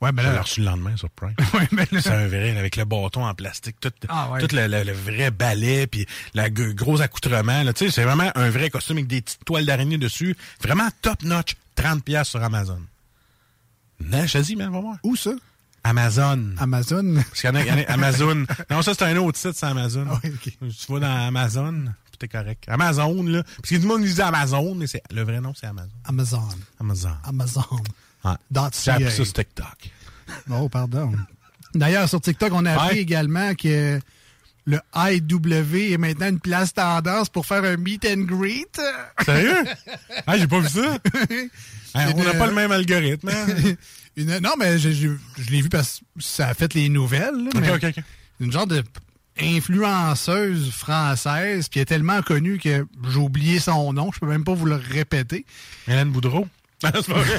Ouais, 0.04 0.12
ben 0.12 0.22
Je 0.22 0.28
l'ai 0.28 0.34
là, 0.34 0.42
reçu 0.42 0.60
le 0.60 0.66
lendemain 0.66 0.96
sur 0.96 1.10
Prime. 1.10 1.34
ouais, 1.54 1.68
ben 1.72 1.86
là- 1.90 2.00
C'est 2.02 2.10
un 2.10 2.28
vrai, 2.28 2.56
avec 2.58 2.76
le 2.76 2.84
bâton 2.84 3.24
en 3.26 3.34
plastique, 3.34 3.80
tout, 3.80 3.90
Ah 4.08 4.30
ouais. 4.30 4.40
tout 4.46 4.54
le, 4.54 4.66
le- 4.66 4.82
le 4.84 4.92
vrai 4.92 5.30
balai, 5.30 5.86
puis 5.86 6.06
g- 6.34 6.74
gros 6.74 7.00
accoutrement. 7.00 7.62
là. 7.62 7.72
Tu 7.72 7.86
sais, 7.86 7.90
c'est 7.90 8.04
vraiment 8.04 8.30
un 8.34 8.50
vrai 8.50 8.70
costume 8.70 8.98
avec 8.98 9.06
des 9.08 9.22
petites 9.22 9.44
toiles 9.44 9.66
d'araignée 9.66 9.98
dessus. 9.98 10.36
Vraiment 10.60 10.88
top-notch. 11.02 11.54
30$ 11.76 12.02
piastres 12.02 12.30
sur 12.32 12.42
Amazon. 12.44 12.80
Non, 14.00 14.26
je 14.26 14.32
te 14.38 14.38
dis, 14.44 14.56
mais 14.56 14.64
va 14.66 14.80
voir. 14.80 14.96
Où 15.02 15.16
ça? 15.16 15.32
Amazon. 15.82 16.54
Amazon? 16.58 17.14
Parce 17.16 17.40
qu'il 17.40 17.50
y 17.50 17.52
en 17.52 17.56
a, 17.56 17.62
y 17.64 17.70
en 17.70 17.78
a- 17.78 17.92
Amazon. 17.92 18.46
Non, 18.70 18.82
ça, 18.82 18.94
c'est 18.94 19.04
un 19.04 19.16
autre 19.16 19.38
site, 19.38 19.52
c'est 19.54 19.66
Amazon. 19.66 20.06
Ah. 20.10 20.18
Tu 20.22 20.92
vas 20.92 21.00
dans 21.00 21.26
Amazon, 21.26 21.84
puis 22.10 22.18
t'es 22.18 22.28
correct. 22.28 22.64
Amazon, 22.68 23.22
là. 23.24 23.42
Parce 23.42 23.70
que 23.70 23.74
tout 23.76 23.82
le 23.82 23.88
monde 23.88 24.04
dit 24.04 24.20
Amazon, 24.22 24.74
mais 24.74 24.86
c'est, 24.86 25.02
le 25.12 25.22
vrai 25.22 25.40
nom, 25.40 25.52
c'est 25.54 25.66
Amazon. 25.66 25.90
Amazon. 26.04 26.48
Amazon. 26.80 27.10
Amazon. 27.24 27.62
J'ai 28.24 28.90
appris 28.90 29.04
CA. 29.04 29.10
ça 29.10 29.10
sur 29.24 29.32
TikTok. 29.32 29.90
Oh, 30.50 30.68
pardon. 30.68 31.12
D'ailleurs, 31.74 32.08
sur 32.08 32.20
TikTok, 32.20 32.52
on 32.52 32.64
a 32.66 32.72
appris 32.74 32.96
Ouais. 32.96 33.02
également 33.02 33.54
que 33.54 33.98
le 34.66 34.80
IW 34.96 35.92
est 35.92 35.98
maintenant 35.98 36.28
une 36.28 36.40
place 36.40 36.72
tendance 36.72 37.28
pour 37.28 37.46
faire 37.46 37.64
un 37.64 37.76
meet 37.76 38.04
and 38.06 38.22
greet. 38.22 38.80
Sérieux? 39.24 39.64
ah, 40.26 40.38
j'ai 40.38 40.46
pas 40.46 40.60
vu 40.60 40.68
ça. 40.68 40.98
On 42.16 42.22
n'a 42.24 42.34
pas 42.34 42.46
le 42.46 42.54
même 42.54 42.72
algorithme. 42.72 43.28
hein? 43.28 43.46
Une- 44.16 44.38
non, 44.38 44.52
mais 44.58 44.78
je 44.78 44.88
l'ai 45.50 45.62
vu 45.62 45.68
parce 45.68 45.98
que 46.16 46.22
ça 46.22 46.48
a 46.48 46.54
fait 46.54 46.72
les 46.74 46.88
nouvelles. 46.88 47.34
là, 47.52 47.60
mais. 47.60 47.92
Une 48.40 48.50
genre 48.52 48.66
de 48.66 48.82
influenceuse 49.40 50.70
française, 50.70 51.68
puis 51.68 51.80
elle 51.80 51.82
est 51.82 51.86
tellement 51.86 52.22
connue 52.22 52.58
que 52.58 52.86
j'ai 53.10 53.18
oublié 53.18 53.58
son 53.58 53.92
nom, 53.92 54.10
je 54.12 54.20
peux 54.20 54.26
même 54.26 54.44
pas 54.44 54.54
vous 54.54 54.66
le 54.66 54.76
répéter. 54.76 55.44
Hélène 55.88 56.10
Boudreau. 56.10 56.46
Ah, 56.84 56.90
c'est 56.94 57.06
pas 57.12 57.20
vrai. 57.20 57.38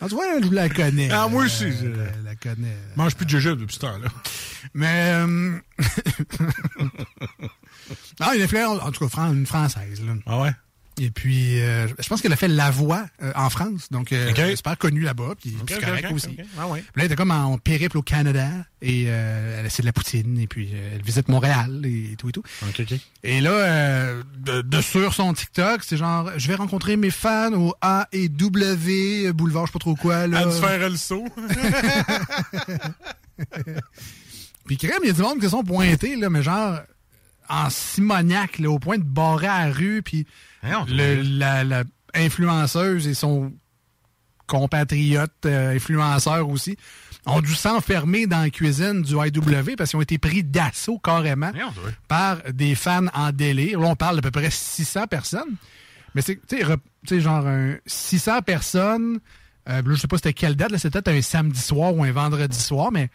En 0.00 0.08
tout 0.08 0.16
cas, 0.18 0.24
je 0.42 0.50
la 0.50 0.68
connais. 0.68 1.10
Ah, 1.12 1.28
moi 1.28 1.44
aussi, 1.44 1.64
Euh, 1.66 1.72
je- 2.20 2.24
la 2.24 2.34
connais. 2.36 2.76
Mange 2.96 3.14
plus 3.14 3.24
de 3.26 3.30
jujube 3.30 3.58
depuis 3.60 3.74
ce 3.74 3.80
temps-là. 3.80 4.08
Mais. 4.74 5.12
Euh... 5.14 5.58
ah, 8.20 8.34
une 8.34 8.42
influence, 8.42 8.80
en 8.82 8.90
tout 8.90 9.08
cas, 9.08 9.22
une 9.28 9.46
française. 9.46 10.00
Là. 10.04 10.12
Ah 10.26 10.40
ouais? 10.40 10.50
Et 11.02 11.10
puis, 11.10 11.58
euh, 11.60 11.88
je 11.98 12.08
pense 12.08 12.20
qu'elle 12.20 12.32
a 12.34 12.36
fait 12.36 12.46
La 12.46 12.70
Voix 12.70 13.06
euh, 13.22 13.32
en 13.34 13.48
France. 13.48 13.88
Donc, 13.90 14.12
euh, 14.12 14.28
Ok. 14.30 14.38
elle 14.38 14.50
est 14.50 14.56
super 14.56 14.76
connue 14.76 15.00
là-bas. 15.00 15.32
Puis 15.40 15.56
Ok, 15.58 15.70
c'est 15.70 15.80
correct 15.82 16.12
aussi. 16.12 16.36
Ah 16.58 16.68
ouais. 16.68 16.80
Puis 16.80 16.88
là, 16.96 17.02
elle 17.02 17.04
était 17.06 17.16
comme 17.16 17.30
en 17.30 17.56
périple 17.56 17.96
au 17.96 18.02
Canada. 18.02 18.48
Et 18.82 19.04
euh, 19.06 19.58
elle 19.58 19.64
essaie 19.66 19.80
de 19.82 19.86
la 19.86 19.94
poutine. 19.94 20.38
Et 20.38 20.46
puis, 20.46 20.68
elle 20.94 21.00
visite 21.02 21.28
Montréal 21.28 21.80
et 21.86 22.16
tout 22.18 22.28
et 22.28 22.32
tout. 22.32 22.42
OK, 22.68 22.80
OK. 22.80 22.94
Et 23.22 23.40
là, 23.40 24.12
de, 24.38 24.60
de 24.60 24.80
sur 24.82 25.14
son 25.14 25.32
TikTok, 25.32 25.82
c'est 25.84 25.96
genre, 25.96 26.30
je 26.36 26.46
vais 26.48 26.54
rencontrer 26.56 26.96
mes 26.98 27.10
fans 27.10 27.52
au 27.54 27.74
A 27.80 28.06
et 28.12 28.28
W, 28.28 29.32
boulevard, 29.32 29.64
je 29.66 29.70
sais 29.70 29.72
pas 29.72 29.78
trop 29.78 29.96
quoi. 29.96 30.26
Là. 30.26 30.40
À 30.46 30.50
faire 30.50 30.90
le 30.90 30.96
saut. 30.96 31.26
Puis 34.66 34.76
crème, 34.76 34.98
il 35.02 35.06
y 35.08 35.10
a 35.10 35.14
du 35.14 35.22
monde 35.22 35.40
qui 35.40 35.48
sont 35.48 35.64
pointés, 35.64 36.16
là, 36.16 36.30
mais 36.30 36.42
genre 36.42 36.78
en 37.48 37.68
simoniaque, 37.70 38.58
là, 38.60 38.70
au 38.70 38.78
point 38.78 38.98
de 38.98 39.02
barrer 39.02 39.48
à 39.48 39.66
la 39.66 39.72
rue, 39.72 40.02
puis 40.04 40.26
Le- 40.88 41.22
la, 41.38 41.64
la 41.64 41.84
influenceuse 42.14 43.06
et 43.06 43.14
son 43.14 43.52
compatriote 44.46 45.32
euh, 45.46 45.74
influenceur 45.76 46.48
aussi 46.48 46.76
ont 47.26 47.40
dû 47.40 47.54
s'enfermer 47.54 48.26
dans 48.26 48.40
la 48.40 48.50
cuisine 48.50 49.02
du 49.02 49.12
IW 49.14 49.76
parce 49.76 49.90
qu'ils 49.90 49.98
ont 49.98 50.02
été 50.02 50.18
pris 50.18 50.42
d'assaut 50.42 50.98
carrément 50.98 51.52
par 52.08 52.38
des 52.52 52.74
fans 52.74 53.06
en 53.14 53.30
délire. 53.30 53.78
Là, 53.78 53.88
on 53.88 53.96
parle 53.96 54.16
d'à 54.16 54.22
peu 54.22 54.30
près 54.30 54.50
600 54.50 55.06
personnes. 55.06 55.54
Mais 56.14 56.22
c'est, 56.22 56.40
tu 56.48 56.56
sais, 57.06 57.20
genre 57.20 57.46
un 57.46 57.76
600 57.86 58.42
personnes. 58.42 59.20
euh, 59.68 59.82
là, 59.82 59.94
je 59.94 59.94
sais 59.94 60.08
pas 60.08 60.16
c'était 60.16 60.32
quelle 60.32 60.56
date, 60.56 60.76
c'était 60.78 60.90
peut-être 61.00 61.16
un 61.16 61.22
samedi 61.22 61.60
soir 61.60 61.94
ou 61.94 62.02
un 62.02 62.10
vendredi 62.10 62.58
soir, 62.58 62.90
mais 62.90 63.08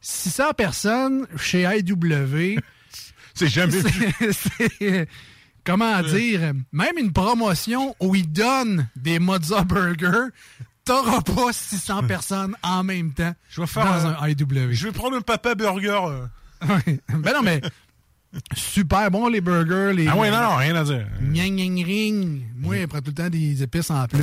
600 0.00 0.52
personnes 0.56 1.26
chez 1.36 1.62
IW. 1.64 2.58
C'est 3.34 3.48
jamais 3.48 3.80
vu. 3.80 4.12
Comment 5.64 6.02
dire? 6.02 6.52
Même 6.72 6.98
une 6.98 7.12
promotion 7.12 7.94
où 8.00 8.14
ils 8.14 8.30
donnent 8.30 8.88
des 8.96 9.18
Mozza 9.18 9.62
Burger, 9.64 10.28
t'auras 10.84 11.20
pas 11.20 11.52
600 11.52 12.02
personnes 12.08 12.56
en 12.62 12.82
même 12.82 13.12
temps 13.12 13.34
Je 13.48 13.60
vais 13.60 13.66
faire 13.66 13.84
dans 13.84 14.06
un- 14.06 14.16
un 14.20 14.28
IW. 14.28 14.72
Je 14.72 14.86
vais 14.86 14.92
prendre 14.92 15.16
un 15.16 15.20
papa 15.20 15.54
burger. 15.54 16.00
euh. 16.08 16.26
Ouais. 16.68 17.00
ben 17.08 17.32
non, 17.34 17.42
mais 17.42 17.60
super 18.54 19.10
bon 19.10 19.28
les 19.28 19.40
burgers. 19.40 19.92
Les, 19.94 20.06
Ah 20.08 20.16
ouais, 20.16 20.30
non, 20.30 20.40
non, 20.40 20.56
rien 20.56 20.74
à 20.76 20.84
dire. 20.84 21.06
Gnang, 21.20 21.56
gnang, 21.56 21.84
ring. 21.84 22.42
Moi, 22.56 22.78
il 22.78 22.88
prend 22.88 22.98
tout 23.00 23.08
le 23.08 23.14
temps 23.14 23.28
des 23.28 23.62
épices 23.62 23.90
en 23.90 24.06
plus. 24.06 24.18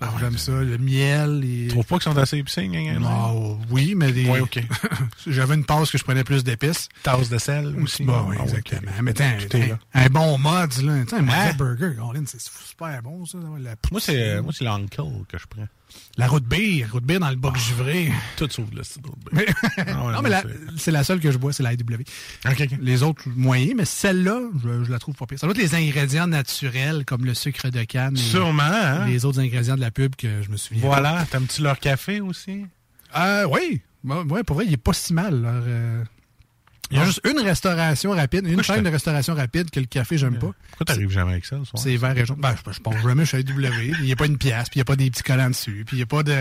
que 0.00 0.06
J'aime 0.20 0.38
ça. 0.38 0.52
Le 0.52 0.78
miel. 0.78 1.40
Les... 1.40 1.62
Tu 1.66 1.68
trouves 1.68 1.84
pas 1.84 1.98
qu'ils 1.98 2.12
sont 2.12 2.16
assez 2.18 2.38
épicés? 2.38 2.66
gna? 2.68 2.98
Non, 2.98 3.58
oui, 3.70 3.94
mais 3.96 4.12
des... 4.12 4.26
Ouais, 4.28 4.40
OK. 4.40 4.60
J'avais 5.26 5.54
une 5.54 5.64
passe 5.64 5.90
que 5.90 5.98
je 5.98 6.04
prenais 6.04 6.24
plus 6.24 6.44
d'épices. 6.44 6.88
Tasse 7.02 7.28
de 7.28 7.38
sel 7.38 7.74
aussi. 7.82 8.04
Bah 8.04 8.24
oui, 8.28 8.36
Ah, 8.38 8.44
exactement. 8.44 8.92
Mais 9.02 9.12
là. 9.12 9.78
un, 9.94 10.04
un 10.04 10.08
bon 10.08 10.38
mod, 10.38 10.72
là. 10.82 10.94
Tiens, 11.06 11.18
un 11.18 11.22
Mozza 11.22 11.38
Hein? 11.48 11.52
burger, 11.58 11.94
c'est 12.26 12.40
super 12.40 13.02
bon, 13.02 13.26
ça. 13.26 13.38
La, 13.58 13.74
Moi, 13.90 14.00
c'est 14.00 14.40
moi, 14.40 14.52
c'est 14.56 14.64
l'uncle 14.64 15.02
que 15.28 15.36
je 15.38 15.46
prends. 15.48 15.66
La 16.16 16.26
route 16.26 16.44
beer. 16.44 16.86
Route 16.92 17.04
beer 17.04 17.18
dans 17.18 17.30
le 17.30 17.36
boc 17.36 17.56
givré. 17.56 18.10
Tout 18.36 18.48
sauf 18.50 18.66
le 18.74 18.82
cidre. 18.82 19.10
Mais- 19.32 19.46
Ah 19.78 20.04
ouais, 20.06 20.12
non, 20.12 20.22
mais 20.22 20.30
c'est- 20.76 20.90
la 20.90 21.04
seule 21.04 21.20
que 21.20 21.30
je 21.30 21.38
bois, 21.38 21.52
c'est 21.52 21.62
la 21.62 21.72
IW. 21.72 22.04
Les 22.80 23.02
autres, 23.02 23.22
moyens, 23.28 23.74
mais 23.76 23.84
celle-là, 23.84 24.40
je, 24.62 24.84
je 24.84 24.90
la 24.90 24.98
trouve 24.98 25.14
pas 25.14 25.26
pire. 25.26 25.38
Ça 25.38 25.46
doit 25.46 25.54
être 25.54 25.62
les 25.62 25.74
ingrédients 25.74 26.26
naturels, 26.26 27.04
comme 27.04 27.24
le 27.24 27.34
sucre 27.34 27.68
de 27.70 27.82
canne. 27.84 28.16
Sûrement, 28.16 28.62
hein? 28.62 29.06
Les 29.06 29.24
autres 29.24 29.40
ingrédients 29.40 29.76
de 29.76 29.80
la 29.80 29.90
pub 29.90 30.16
que 30.16 30.42
je 30.42 30.50
me 30.50 30.56
souviens. 30.56 30.82
Voilà. 30.84 31.26
T'aimes-tu 31.30 31.62
leur 31.62 31.78
café 31.78 32.20
aussi? 32.20 32.64
Euh, 33.16 33.46
oui. 33.50 33.80
Ouais, 34.04 34.42
pour 34.44 34.56
vrai, 34.56 34.66
il 34.66 34.72
est 34.72 34.76
pas 34.78 34.92
si 34.92 35.12
mal. 35.12 35.42
leur, 35.42 35.62
euh, 35.66 36.04
Il 36.90 36.96
y 36.96 36.98
a 37.00 37.02
Ah. 37.02 37.06
juste 37.06 37.20
une 37.24 37.38
restauration 37.40 38.10
rapide, 38.10 38.46
une 38.46 38.62
chaîne 38.62 38.82
de 38.82 38.88
restauration 38.90 39.34
rapide 39.34 39.70
que 39.70 39.78
le 39.80 39.86
café, 39.86 40.18
j'aime 40.18 40.38
pas. 40.38 40.50
Pourquoi 40.70 40.86
t'arrives 40.86 41.10
jamais 41.10 41.32
avec 41.32 41.44
ça 41.44 41.56
le 41.56 41.64
soir? 41.64 41.80
C'est 41.82 41.96
vert 41.96 42.16
et 42.18 42.26
jaune. 42.26 42.38
Ben, 42.40 42.54
je, 42.66 42.72
je 42.72 42.80
pense 42.80 42.96
jamais 43.02 43.24
chez 43.24 43.40
IW. 43.40 43.94
Il 44.00 44.04
n'y 44.04 44.12
a 44.12 44.16
pas 44.16 44.26
une 44.26 44.38
pièce, 44.38 44.68
puis 44.68 44.76
il 44.76 44.78
n'y 44.78 44.82
a 44.82 44.84
pas 44.86 44.96
des 44.96 45.10
petits 45.10 45.22
collants 45.22 45.50
dessus, 45.50 45.84
puis 45.86 45.96
il 45.96 45.98
n'y 45.98 46.02
a 46.02 46.06
pas 46.06 46.22
de. 46.22 46.32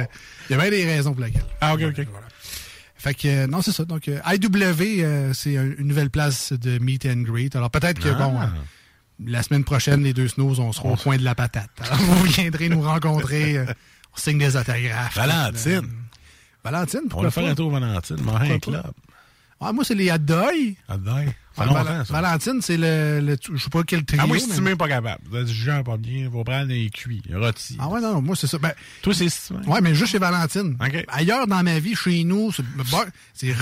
Il 0.50 0.56
y 0.56 0.60
a 0.60 0.62
bien 0.62 0.70
des 0.72 0.86
raisons 0.86 1.14
pour 1.14 1.24
lesquelles. 1.24 1.44
Ah, 1.62 1.74
OK, 1.76 1.82
OK. 1.84 2.08
Voilà. 2.12 2.28
Fait 2.98 3.14
que, 3.14 3.28
euh, 3.28 3.48
non, 3.48 3.62
c'est 3.62 3.72
ça. 3.72 3.86
Donc, 3.86 4.08
euh, 4.10 4.20
IW, 4.26 5.04
euh, 5.06 5.34
c'est 5.34 5.56
un- 5.58 5.72
une 5.78 5.88
nouvelle 5.88 6.10
place 6.10 6.52
de 6.52 6.80
meet 6.80 7.06
and 7.06 7.22
greet. 7.22 7.56
Alors, 7.56 7.70
peut-être 7.72 8.00
que, 8.00 8.10
Ah. 8.10 8.14
bon, 8.16 8.42
euh, 8.42 8.46
la 9.26 9.42
semaine 9.44 9.64
prochaine, 9.64 10.04
les 10.04 10.14
deux 10.14 10.28
snows, 10.28 10.60
on 10.60 10.74
sera 10.74 10.90
au 10.90 10.96
coin 10.98 11.16
de 11.18 11.24
la 11.24 11.36
patate. 11.36 11.70
Alors, 11.80 11.98
vous 11.98 12.24
viendrez 12.26 12.68
nous 12.70 12.82
rencontrer. 12.82 13.58
euh, 13.58 13.66
on 14.16 14.18
signe 14.20 14.40
des 14.40 14.56
autographes. 14.58 15.16
Valentine. 15.16 15.72
Euh, 15.76 15.82
Valentine, 16.64 17.02
On 17.06 17.08
pourquoi 17.08 17.28
va 17.30 17.32
faire 17.32 17.46
un 17.52 17.56
tour 17.56 17.72
Valentine, 17.72 18.18
club. 18.60 18.84
Ah, 19.62 19.74
moi, 19.74 19.84
c'est 19.84 19.96
les 19.96 20.12
hot 20.12 20.18
dogs. 20.20 20.76
Ah, 20.88 20.98
d'ailleurs. 20.98 21.34
Val- 21.58 22.06
ça. 22.06 22.14
Valentine, 22.14 22.62
c'est 22.62 22.78
le, 22.78 23.20
le- 23.22 23.38
Je 23.54 23.62
sais 23.62 23.70
pas 23.70 23.84
quel 23.84 24.06
trio. 24.06 24.22
Ah, 24.24 24.28
moi, 24.28 24.38
mais- 24.38 24.44
estimé, 24.44 24.76
pas 24.76 24.88
capable. 24.88 25.22
Genre 25.48 25.84
pas 25.84 25.98
bien. 25.98 26.30
Faut 26.32 26.44
prendre 26.44 26.68
des 26.68 26.90
cuits, 26.90 27.22
rôtis. 27.34 27.76
Ah 27.80 27.90
ouais, 27.90 28.00
non, 28.00 28.22
moi, 28.22 28.36
c'est 28.36 28.48
ça. 28.48 28.58
Ben, 28.60 28.72
Toi, 29.02 29.14
c'est 29.14 29.26
estimé. 29.26 29.60
ouais, 29.68 29.82
mais 29.82 29.94
juste 29.94 30.12
chez 30.12 30.20
Valentine. 30.20 30.78
Ailleurs 31.10 31.48
dans 31.48 31.62
ma 31.64 31.80
vie, 31.80 31.96
chez 31.96 32.24
nous, 32.24 32.52
c'est 32.52 32.64
bar- 32.92 33.06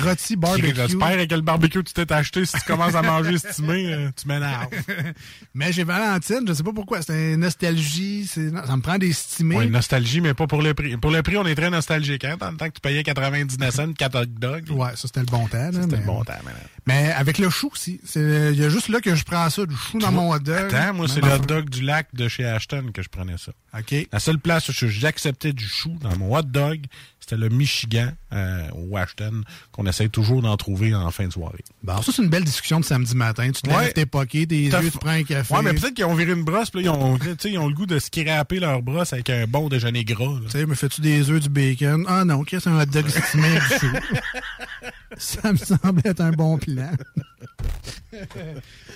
rôti 0.03 0.35
barbecue. 0.35 0.73
J'espère 0.75 1.27
que 1.27 1.35
le 1.35 1.41
barbecue 1.41 1.79
que 1.83 1.87
tu 1.87 1.93
t'es 1.93 2.11
acheté, 2.13 2.45
si 2.45 2.53
tu 2.57 2.63
commences 2.65 2.95
à 2.95 3.01
manger 3.01 3.35
estimé, 3.35 3.93
euh, 3.93 4.09
tu 4.15 4.27
m'énerves. 4.27 4.67
Mais 5.55 5.71
chez 5.71 5.83
Valentine, 5.83 6.41
je 6.47 6.53
sais 6.53 6.63
pas 6.63 6.73
pourquoi, 6.73 7.01
c'est 7.01 7.33
une 7.33 7.39
nostalgie, 7.39 8.27
ça 8.27 8.41
me 8.41 8.81
prend 8.81 8.97
des 8.97 9.13
stimés. 9.13 9.55
Ouais, 9.55 9.67
nostalgie, 9.67 10.21
mais 10.21 10.33
pas 10.33 10.45
pour 10.47 10.61
le 10.61 10.73
prix. 10.73 10.97
Pour 10.97 11.11
le 11.11 11.21
prix, 11.23 11.37
on 11.37 11.45
est 11.45 11.55
très 11.55 11.69
nostalgique. 11.69 12.25
Hein? 12.25 12.35
Dans 12.39 12.51
le 12.51 12.57
temps 12.57 12.67
que 12.67 12.73
tu 12.73 12.81
payais 12.81 13.03
99 13.03 13.73
cents, 13.73 13.93
4 13.93 14.21
hot 14.21 14.25
dogs. 14.25 14.69
Ouais, 14.71 14.89
ça 14.91 15.07
c'était 15.07 15.21
le 15.21 15.25
bon 15.27 15.47
temps. 15.47 15.57
là, 15.57 15.71
C'était 15.71 15.87
mais... 15.87 15.97
le 15.97 16.03
bon 16.05 16.23
temps, 16.23 16.33
maintenant. 16.43 16.59
Mais 16.85 17.11
avec 17.11 17.37
le 17.37 17.49
chou 17.49 17.69
aussi. 17.71 17.86
Il 17.87 18.55
y 18.55 18.63
a 18.63 18.69
juste 18.69 18.89
là 18.89 19.01
que 19.01 19.15
je 19.15 19.23
prends 19.23 19.49
ça, 19.49 19.65
du 19.65 19.75
chou 19.75 19.99
dans 19.99 20.11
mon 20.11 20.33
hot 20.33 20.39
dog. 20.39 20.73
Attends, 20.73 20.93
moi, 20.93 21.07
c'est 21.07 21.21
le 21.21 21.31
hot 21.31 21.39
dog 21.39 21.69
du 21.69 21.81
lac 21.81 22.07
de 22.13 22.27
chez 22.27 22.45
Ashton 22.45 22.91
que 22.93 23.01
je 23.01 23.09
prenais 23.09 23.37
ça. 23.37 23.51
OK. 23.77 24.07
La 24.11 24.19
seule 24.19 24.39
place 24.39 24.69
où 24.69 24.73
j'acceptais 24.87 25.53
du 25.53 25.65
chou 25.65 25.97
dans 26.01 26.15
mon 26.17 26.35
hot 26.37 26.43
dog, 26.43 26.85
c'était 27.19 27.37
le 27.37 27.49
Michigan, 27.49 28.11
euh, 28.33 28.67
au 28.75 28.95
Ashton, 28.97 29.43
qu'on 29.71 29.85
essaye 29.85 30.09
toujours 30.09 30.41
d'en 30.41 30.57
trouver 30.57 30.93
en 30.93 31.09
fin 31.11 31.27
de 31.27 31.31
soirée. 31.33 31.63
Bon, 31.83 32.01
ça, 32.01 32.11
c'est 32.11 32.21
une 32.23 32.29
belle 32.29 32.43
discussion 32.43 32.79
de 32.79 32.85
samedi 32.85 33.15
matin. 33.15 33.49
Tu 33.51 33.61
te 33.61 33.69
Ouais. 33.69 33.85
lèves 33.85 33.93
tes 33.93 34.05
pockets, 34.05 34.49
tes 34.49 34.63
yeux, 34.63 34.71
tu 34.91 34.97
prends 34.97 35.09
un 35.11 35.23
café. 35.23 35.53
Ouais, 35.55 35.61
mais 35.61 35.73
peut-être 35.73 35.93
qu'ils 35.93 36.05
ont 36.05 36.15
viré 36.15 36.33
une 36.33 36.43
brosse, 36.43 36.69
puis 36.69 36.81
ils 36.81 36.89
ont, 36.89 37.17
ils 37.45 37.57
ont 37.57 37.67
le 37.67 37.73
goût 37.73 37.85
de 37.85 37.99
scraper 37.99 38.59
leur 38.59 38.81
brosse 38.81 39.13
avec 39.13 39.29
un 39.29 39.45
bon 39.47 39.69
déjeuner 39.69 40.03
gras. 40.03 40.39
Tu 40.45 40.51
sais, 40.51 40.65
me 40.65 40.75
fais-tu 40.75 41.01
des 41.01 41.29
œufs, 41.29 41.41
du 41.41 41.49
bacon? 41.49 42.05
Ah 42.07 42.25
non, 42.25 42.43
qu'est-ce 42.43 42.65
que 42.65 42.69
c'est 42.71 42.75
un 42.75 42.81
hot 42.81 42.85
dog 42.85 43.05
estimé 43.07 43.47
du 43.53 43.79
chou? 43.79 43.87
Ça 45.17 45.51
me 45.51 45.57
semble 45.57 46.01
être 46.05 46.21
un 46.21 46.31
bon 46.31 46.57
plan. 46.57 46.91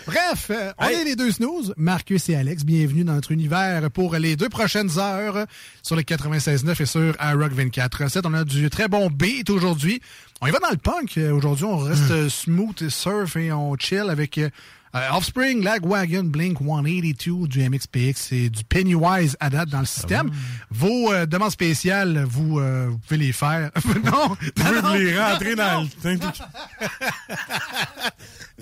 Bref, 0.08 0.48
euh, 0.50 0.72
on 0.80 0.86
Hey. 0.86 1.02
est 1.02 1.04
les 1.04 1.16
deux 1.16 1.32
snooze, 1.32 1.74
Marcus 1.78 2.28
et 2.30 2.36
Alex. 2.36 2.64
Bienvenue 2.64 3.04
dans 3.04 3.14
notre 3.14 3.32
univers 3.32 3.90
pour 3.92 4.16
les 4.16 4.36
deux 4.36 4.50
prochaines 4.50 4.98
heures 4.98 5.46
sur 5.84 5.96
le 5.96 6.02
96.9 6.02 6.82
et 6.82 6.86
sur 6.86 7.16
iRock 7.22 7.54
24.7. 7.54 8.22
On 8.26 8.34
a 8.34 8.44
du 8.44 8.70
très 8.70 8.88
bon 8.88 9.10
beat 9.22 9.50
aujourd'hui. 9.50 10.02
On 10.42 10.48
y 10.48 10.52
va 10.52 10.60
dans 10.60 10.72
le 10.72 10.78
punk. 10.78 11.18
Euh, 11.18 11.32
Aujourd'hui, 11.32 11.66
on 11.66 11.78
reste 11.78 12.10
euh, 12.12 12.30
smooth 12.30 12.82
et 12.82 12.90
surf 12.90 13.36
et 13.36 13.52
on 13.52 13.76
chill 13.78 14.10
avec 14.10 14.38
euh, 14.40 14.50
euh, 14.96 15.10
Offspring, 15.14 15.64
Lagwagon, 15.64 16.24
Blink 16.24 16.58
182, 16.60 17.48
du 17.48 17.70
MXPX 17.70 18.32
et 18.34 18.50
du 18.50 18.64
Pennywise 18.64 19.38
à 19.40 19.50
date 19.50 19.70
dans 19.70 19.80
le 19.82 19.86
système. 19.86 20.32
Vos 20.72 21.14
euh, 21.14 21.26
demandes 21.26 21.52
spéciales, 21.52 22.26
vous, 22.28 22.60
euh, 22.60 22.88
vous 22.90 22.98
pouvez 22.98 23.18
les 23.18 23.32
faire. 23.32 23.70
non, 24.04 24.36
Tu 24.56 24.64
veux 24.64 24.82
non, 24.82 24.94
les 24.96 25.14
non. 25.14 25.24
rentrer 25.24 25.56
dans 25.56 25.88
le... 26.04 26.18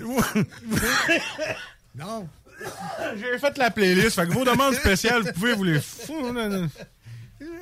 Non. 1.98 2.28
J'ai 3.16 3.38
fait 3.38 3.58
la 3.58 3.70
playlist, 3.70 4.14
fait 4.16 4.26
que 4.26 4.32
vos 4.32 4.44
demandes 4.44 4.74
spéciales, 4.74 5.22
vous 5.22 5.32
pouvez 5.32 5.54
vous 5.54 5.64
les. 5.64 5.80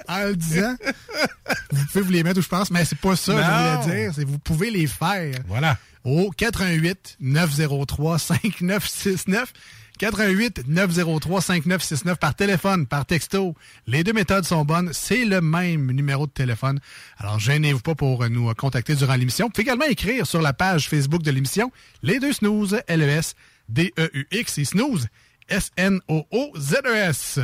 En 0.08 0.24
le 0.24 0.36
disant. 0.36 0.76
vous 1.72 1.84
pouvez 1.86 2.00
vous 2.04 2.10
les 2.12 2.22
mettre 2.22 2.38
où 2.40 2.42
je 2.42 2.48
pense, 2.48 2.70
mais 2.70 2.84
c'est 2.84 2.98
pas 2.98 3.16
ça 3.16 3.32
que 3.34 3.38
je 3.40 3.44
voulais 3.86 4.02
dire. 4.04 4.12
C'est 4.14 4.24
vous 4.24 4.38
pouvez 4.38 4.70
les 4.70 4.86
faire 4.86 5.34
Voilà. 5.46 5.78
au 6.04 6.30
88 6.30 7.16
903 7.20 8.18
5969. 8.18 9.52
88 9.98 10.68
903 10.68 11.40
5969 11.42 12.18
par 12.18 12.34
téléphone, 12.36 12.86
par 12.86 13.04
texto. 13.04 13.56
Les 13.88 14.04
deux 14.04 14.12
méthodes 14.12 14.44
sont 14.44 14.64
bonnes. 14.64 14.90
C'est 14.92 15.24
le 15.24 15.40
même 15.40 15.90
numéro 15.90 16.28
de 16.28 16.30
téléphone. 16.32 16.78
Alors, 17.16 17.40
gênez-vous 17.40 17.80
pas 17.80 17.96
pour 17.96 18.28
nous 18.30 18.54
contacter 18.54 18.94
durant 18.94 19.16
l'émission. 19.16 19.46
Vous 19.46 19.50
pouvez 19.50 19.62
également 19.64 19.86
écrire 19.86 20.24
sur 20.24 20.40
la 20.40 20.52
page 20.52 20.88
Facebook 20.88 21.22
de 21.22 21.32
l'émission 21.32 21.72
Les 22.04 22.20
deux 22.20 22.32
snooze, 22.32 22.74
E 22.74 22.80
L-E-S-D-E-U-X 22.86 24.58
et 24.58 24.64
snooze, 24.64 25.08
S-N-O-O-Z-E-S. 25.48 27.40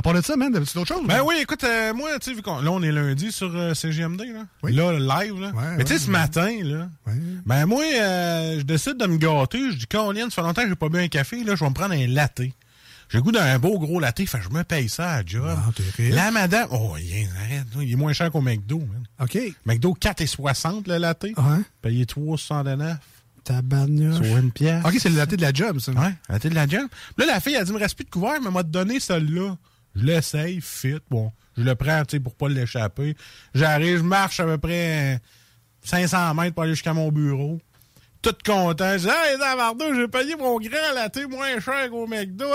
À 0.00 0.02
part 0.02 0.14
de 0.14 0.22
ça, 0.22 0.34
man, 0.34 0.50
t'avais-tu 0.50 0.72
d'autres 0.72 0.94
choses? 0.94 1.06
Ben 1.06 1.20
oui, 1.22 1.34
écoute, 1.42 1.62
euh, 1.62 1.92
moi, 1.92 2.18
tu 2.20 2.30
sais, 2.30 2.34
vu 2.34 2.40
qu'on 2.40 2.62
là, 2.62 2.70
on 2.72 2.82
est 2.82 2.90
lundi 2.90 3.30
sur 3.30 3.54
euh, 3.54 3.74
CGMD, 3.74 4.22
là. 4.32 4.46
Oui. 4.62 4.72
Là, 4.72 4.92
le 4.92 4.98
live, 4.98 5.38
là. 5.38 5.50
Ouais, 5.50 5.76
Mais 5.76 5.84
tu 5.84 5.92
sais, 5.92 5.98
ce 5.98 6.06
ouais. 6.06 6.12
matin, 6.12 6.50
là. 6.62 6.88
Ben 7.44 7.66
moi, 7.66 7.82
euh, 7.84 8.60
je 8.60 8.64
décide 8.64 8.96
de 8.96 9.04
me 9.04 9.18
gâter. 9.18 9.58
Je 9.70 9.76
dis, 9.76 9.86
Caroline, 9.86 10.30
ça 10.30 10.36
fait 10.36 10.40
longtemps 10.40 10.62
que 10.62 10.70
j'ai 10.70 10.74
pas 10.74 10.88
bu 10.88 11.00
un 11.00 11.08
café, 11.08 11.44
là, 11.44 11.54
je 11.54 11.62
vais 11.62 11.68
me 11.68 11.74
prendre 11.74 11.92
un 11.92 12.06
latte. 12.06 12.40
J'ai 13.10 13.18
goût 13.18 13.30
d'un 13.30 13.58
beau 13.58 13.78
gros 13.78 14.00
latte, 14.00 14.26
fait 14.26 14.38
que 14.38 14.42
je 14.42 14.48
me 14.48 14.64
paye 14.64 14.88
ça 14.88 15.16
à 15.16 15.22
job. 15.22 15.44
Ah. 15.46 15.70
La 15.98 16.30
madame, 16.30 16.68
oh, 16.70 16.94
il 16.98 17.18
est, 17.18 17.28
arrête, 17.36 17.66
là, 17.76 17.82
il 17.82 17.92
est 17.92 17.96
moins 17.96 18.14
cher 18.14 18.30
qu'au 18.30 18.40
McDo, 18.40 18.78
man. 18.78 19.04
OK. 19.20 19.38
McDo 19.66 19.94
4,60 20.00 20.88
le 20.88 20.96
latte. 20.96 21.24
Ouais. 21.24 21.34
Payé 21.82 22.06
3,69. 22.06 22.96
Tabarnouche. 23.44 24.24
Sur 24.24 24.38
une 24.38 24.50
pièce. 24.50 24.82
OK, 24.82 24.94
c'est 24.98 25.10
le 25.10 25.16
latte 25.16 25.34
de 25.34 25.42
la 25.42 25.52
job, 25.52 25.78
ça. 25.78 25.92
Ouais, 25.92 26.14
la 26.30 26.38
de 26.38 26.48
la 26.54 26.66
job. 26.66 26.88
Là, 27.18 27.26
la 27.26 27.40
fille, 27.40 27.54
elle 27.54 27.66
dit, 27.66 27.72
me 27.72 27.78
reste 27.78 27.96
plus 27.96 28.06
de 28.06 28.10
couvert, 28.10 28.40
mais 28.40 28.46
elle 28.46 28.54
m'a 28.54 28.62
donné 28.62 28.98
celle-là. 28.98 29.56
Je 29.94 30.04
l'essaye, 30.04 30.60
fit. 30.60 30.98
Bon, 31.10 31.32
je 31.56 31.62
le 31.62 31.74
prends, 31.74 32.04
tu 32.04 32.16
sais, 32.16 32.20
pour 32.20 32.34
pas 32.34 32.48
l'échapper. 32.48 33.16
J'arrive, 33.54 33.98
je 33.98 34.02
marche 34.02 34.40
à 34.40 34.44
peu 34.44 34.58
près 34.58 35.20
500 35.82 36.34
mètres 36.34 36.54
pour 36.54 36.64
aller 36.64 36.72
jusqu'à 36.72 36.94
mon 36.94 37.10
bureau. 37.10 37.60
Tout 38.22 38.34
content. 38.44 38.98
Je 38.98 39.04
dis, 39.04 39.08
hey, 39.08 39.38
Zavardo, 39.38 39.94
j'ai 39.94 40.08
payé 40.08 40.36
mon 40.36 40.58
grand 40.58 40.94
latte 40.94 41.18
moins 41.28 41.58
cher 41.60 41.90
qu'au 41.90 42.06
McDo. 42.06 42.44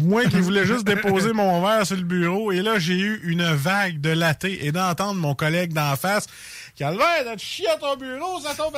Moi 0.00 0.24
qui 0.26 0.40
voulais 0.40 0.64
juste 0.64 0.84
déposer 0.84 1.32
mon 1.32 1.60
verre 1.60 1.86
sur 1.86 1.96
le 1.96 2.02
bureau. 2.02 2.52
Et 2.52 2.62
là, 2.62 2.78
j'ai 2.78 2.98
eu 2.98 3.20
une 3.24 3.44
vague 3.52 4.00
de 4.00 4.10
latte 4.10 4.44
et 4.44 4.72
d'entendre 4.72 5.20
mon 5.20 5.34
collègue 5.34 5.74
d'en 5.74 5.96
face 5.96 6.26
verre 6.78 7.34
de 7.34 7.38
chier 7.38 7.68
à 7.68 7.76
ton 7.76 7.96
bureau, 7.96 8.40
ça 8.40 8.54
tombe. 8.54 8.76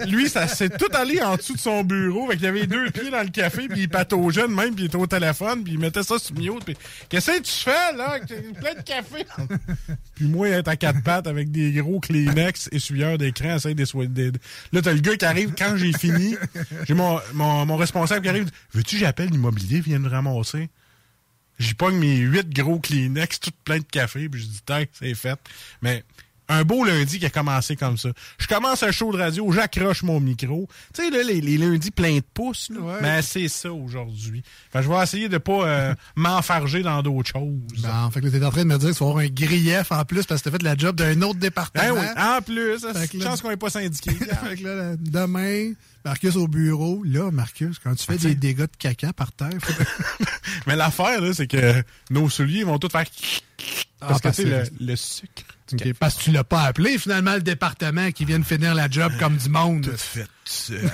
Lui, 0.08 0.28
ça 0.28 0.48
s'est 0.48 0.68
tout 0.68 0.88
allé 0.92 1.22
en 1.22 1.36
dessous 1.36 1.54
de 1.54 1.60
son 1.60 1.84
bureau. 1.84 2.28
Fait 2.30 2.36
qu'il 2.36 2.46
avait 2.46 2.66
deux 2.66 2.90
pieds 2.90 3.10
dans 3.10 3.22
le 3.22 3.28
café, 3.28 3.68
puis 3.68 3.82
il 3.82 3.88
pataugeait 3.88 4.42
de 4.42 4.52
même, 4.52 4.74
puis 4.74 4.84
il 4.84 4.86
était 4.86 4.96
au 4.96 5.06
téléphone, 5.06 5.62
puis 5.62 5.74
il 5.74 5.78
mettait 5.78 6.02
ça 6.02 6.18
sur 6.18 6.34
mute. 6.36 6.64
Puis, 6.64 6.76
qu'est-ce 7.08 7.30
que 7.30 7.42
tu 7.42 7.52
fais, 7.52 7.96
là? 7.96 8.18
Plein 8.60 8.74
de 8.74 8.82
café. 8.82 9.24
puis 10.16 10.24
moi, 10.26 10.48
il 10.48 10.54
est 10.54 10.66
à 10.68 10.76
quatre 10.76 11.02
pattes 11.02 11.26
avec 11.26 11.50
des 11.52 11.72
gros 11.72 12.00
Kleenex, 12.00 12.68
essuyeurs 12.72 13.18
d'écran, 13.18 13.56
essaye 13.56 13.74
d'essuyer. 13.74 14.08
des- 14.08 14.32
Là, 14.72 14.82
t'as 14.82 14.92
le 14.92 15.00
gars 15.00 15.16
qui 15.16 15.24
arrive 15.24 15.54
quand 15.56 15.76
j'ai 15.76 15.92
fini. 15.92 16.36
J'ai 16.88 16.94
mon, 16.94 17.20
mon, 17.32 17.64
mon 17.66 17.76
responsable 17.76 18.22
qui 18.22 18.28
arrive. 18.28 18.50
Veux-tu 18.72 18.98
j'appelle 18.98 19.28
l'immobilier, 19.30 19.80
vienne 19.80 20.02
me 20.02 20.08
ramasser? 20.08 20.68
J'y 21.60 21.74
pogne 21.74 21.96
mes 21.96 22.16
huit 22.16 22.50
gros 22.52 22.80
Kleenex, 22.80 23.38
tout 23.38 23.52
plein 23.64 23.78
de 23.78 23.84
café, 23.84 24.28
puis 24.28 24.40
je 24.40 24.46
dis, 24.46 24.60
tac, 24.62 24.90
c'est 24.98 25.14
fait. 25.14 25.38
Mais 25.82 26.02
un 26.48 26.62
beau 26.64 26.84
lundi 26.84 27.18
qui 27.18 27.26
a 27.26 27.30
commencé 27.30 27.74
comme 27.76 27.96
ça. 27.96 28.10
Je 28.38 28.46
commence 28.46 28.82
un 28.82 28.90
show 28.92 29.10
de 29.12 29.18
radio, 29.18 29.50
j'accroche 29.52 30.02
mon 30.02 30.20
micro. 30.20 30.68
Tu 30.92 31.02
sais, 31.02 31.10
là, 31.10 31.22
les, 31.22 31.40
les 31.40 31.56
lundis 31.58 31.90
pleins 31.90 32.16
de 32.18 32.24
pouces, 32.34 32.68
là. 32.70 32.80
Ouais. 32.80 32.98
mais 33.00 33.22
c'est 33.22 33.48
ça 33.48 33.72
aujourd'hui. 33.72 34.42
Fait 34.72 34.80
que 34.80 34.84
je 34.84 34.90
vais 34.90 35.02
essayer 35.02 35.28
de 35.28 35.38
pas 35.38 35.66
euh, 35.66 35.94
m'enfarger 36.16 36.82
dans 36.82 37.02
d'autres 37.02 37.30
choses. 37.30 37.82
Bon, 37.82 38.10
fait 38.10 38.20
que 38.20 38.28
t'es 38.28 38.44
en 38.44 38.50
train 38.50 38.64
de 38.64 38.68
me 38.68 38.78
dire 38.78 38.88
qu'il 38.88 38.96
faut 38.96 39.08
avoir 39.08 39.24
un 39.24 39.28
grief 39.28 39.90
en 39.90 40.04
plus 40.04 40.24
parce 40.26 40.42
que 40.42 40.50
t'as 40.50 40.56
fait 40.58 40.62
la 40.62 40.76
job 40.76 40.96
d'un 40.96 41.20
autre 41.22 41.38
département. 41.38 41.82
Ben 41.82 41.92
oui, 41.92 42.06
en 42.22 42.42
plus, 42.42 42.80
Fait 42.92 43.08
que 43.08 43.16
une 43.16 43.22
là- 43.22 43.30
chance 43.30 43.40
qu'on 43.42 43.50
n'est 43.50 43.56
pas 43.56 43.70
syndiqué. 43.70 44.10
Fait 44.44 44.56
que 44.56 44.64
là, 44.64 44.96
demain, 44.98 45.72
Marcus 46.04 46.36
au 46.36 46.46
bureau. 46.48 47.02
Là, 47.04 47.30
Marcus, 47.30 47.78
quand 47.82 47.94
tu 47.94 48.04
fais 48.04 48.18
des 48.18 48.34
dégâts 48.34 48.58
de 48.62 48.76
caca 48.78 49.12
par 49.14 49.32
terre, 49.32 49.48
faut- 49.62 50.24
mais 50.66 50.76
l'affaire, 50.76 51.20
là, 51.22 51.32
c'est 51.32 51.46
que 51.46 51.82
nos 52.10 52.28
souliers 52.28 52.64
vont 52.64 52.78
tous 52.78 52.90
faire... 52.90 53.06
Ah, 54.00 54.08
Parce 54.08 54.20
que, 54.20 54.28
tu 54.28 54.34
sais, 54.34 54.42
que- 54.44 54.48
le, 54.48 54.64
le 54.86 54.96
sucre... 54.96 55.42
parce 55.98 56.14
que 56.16 56.22
tu 56.22 56.30
l'as 56.30 56.44
pas 56.44 56.62
appelé 56.62 56.98
finalement 56.98 57.34
le 57.34 57.40
département 57.42 58.10
qui 58.10 58.24
vient 58.24 58.38
de 58.38 58.44
finir 58.44 58.74
la 58.74 58.88
job 58.90 59.12
comme 59.18 59.36
du 59.36 59.48
monde. 59.48 59.82
Tout 59.90 59.96
fait 59.96 60.26
seul. 60.44 60.80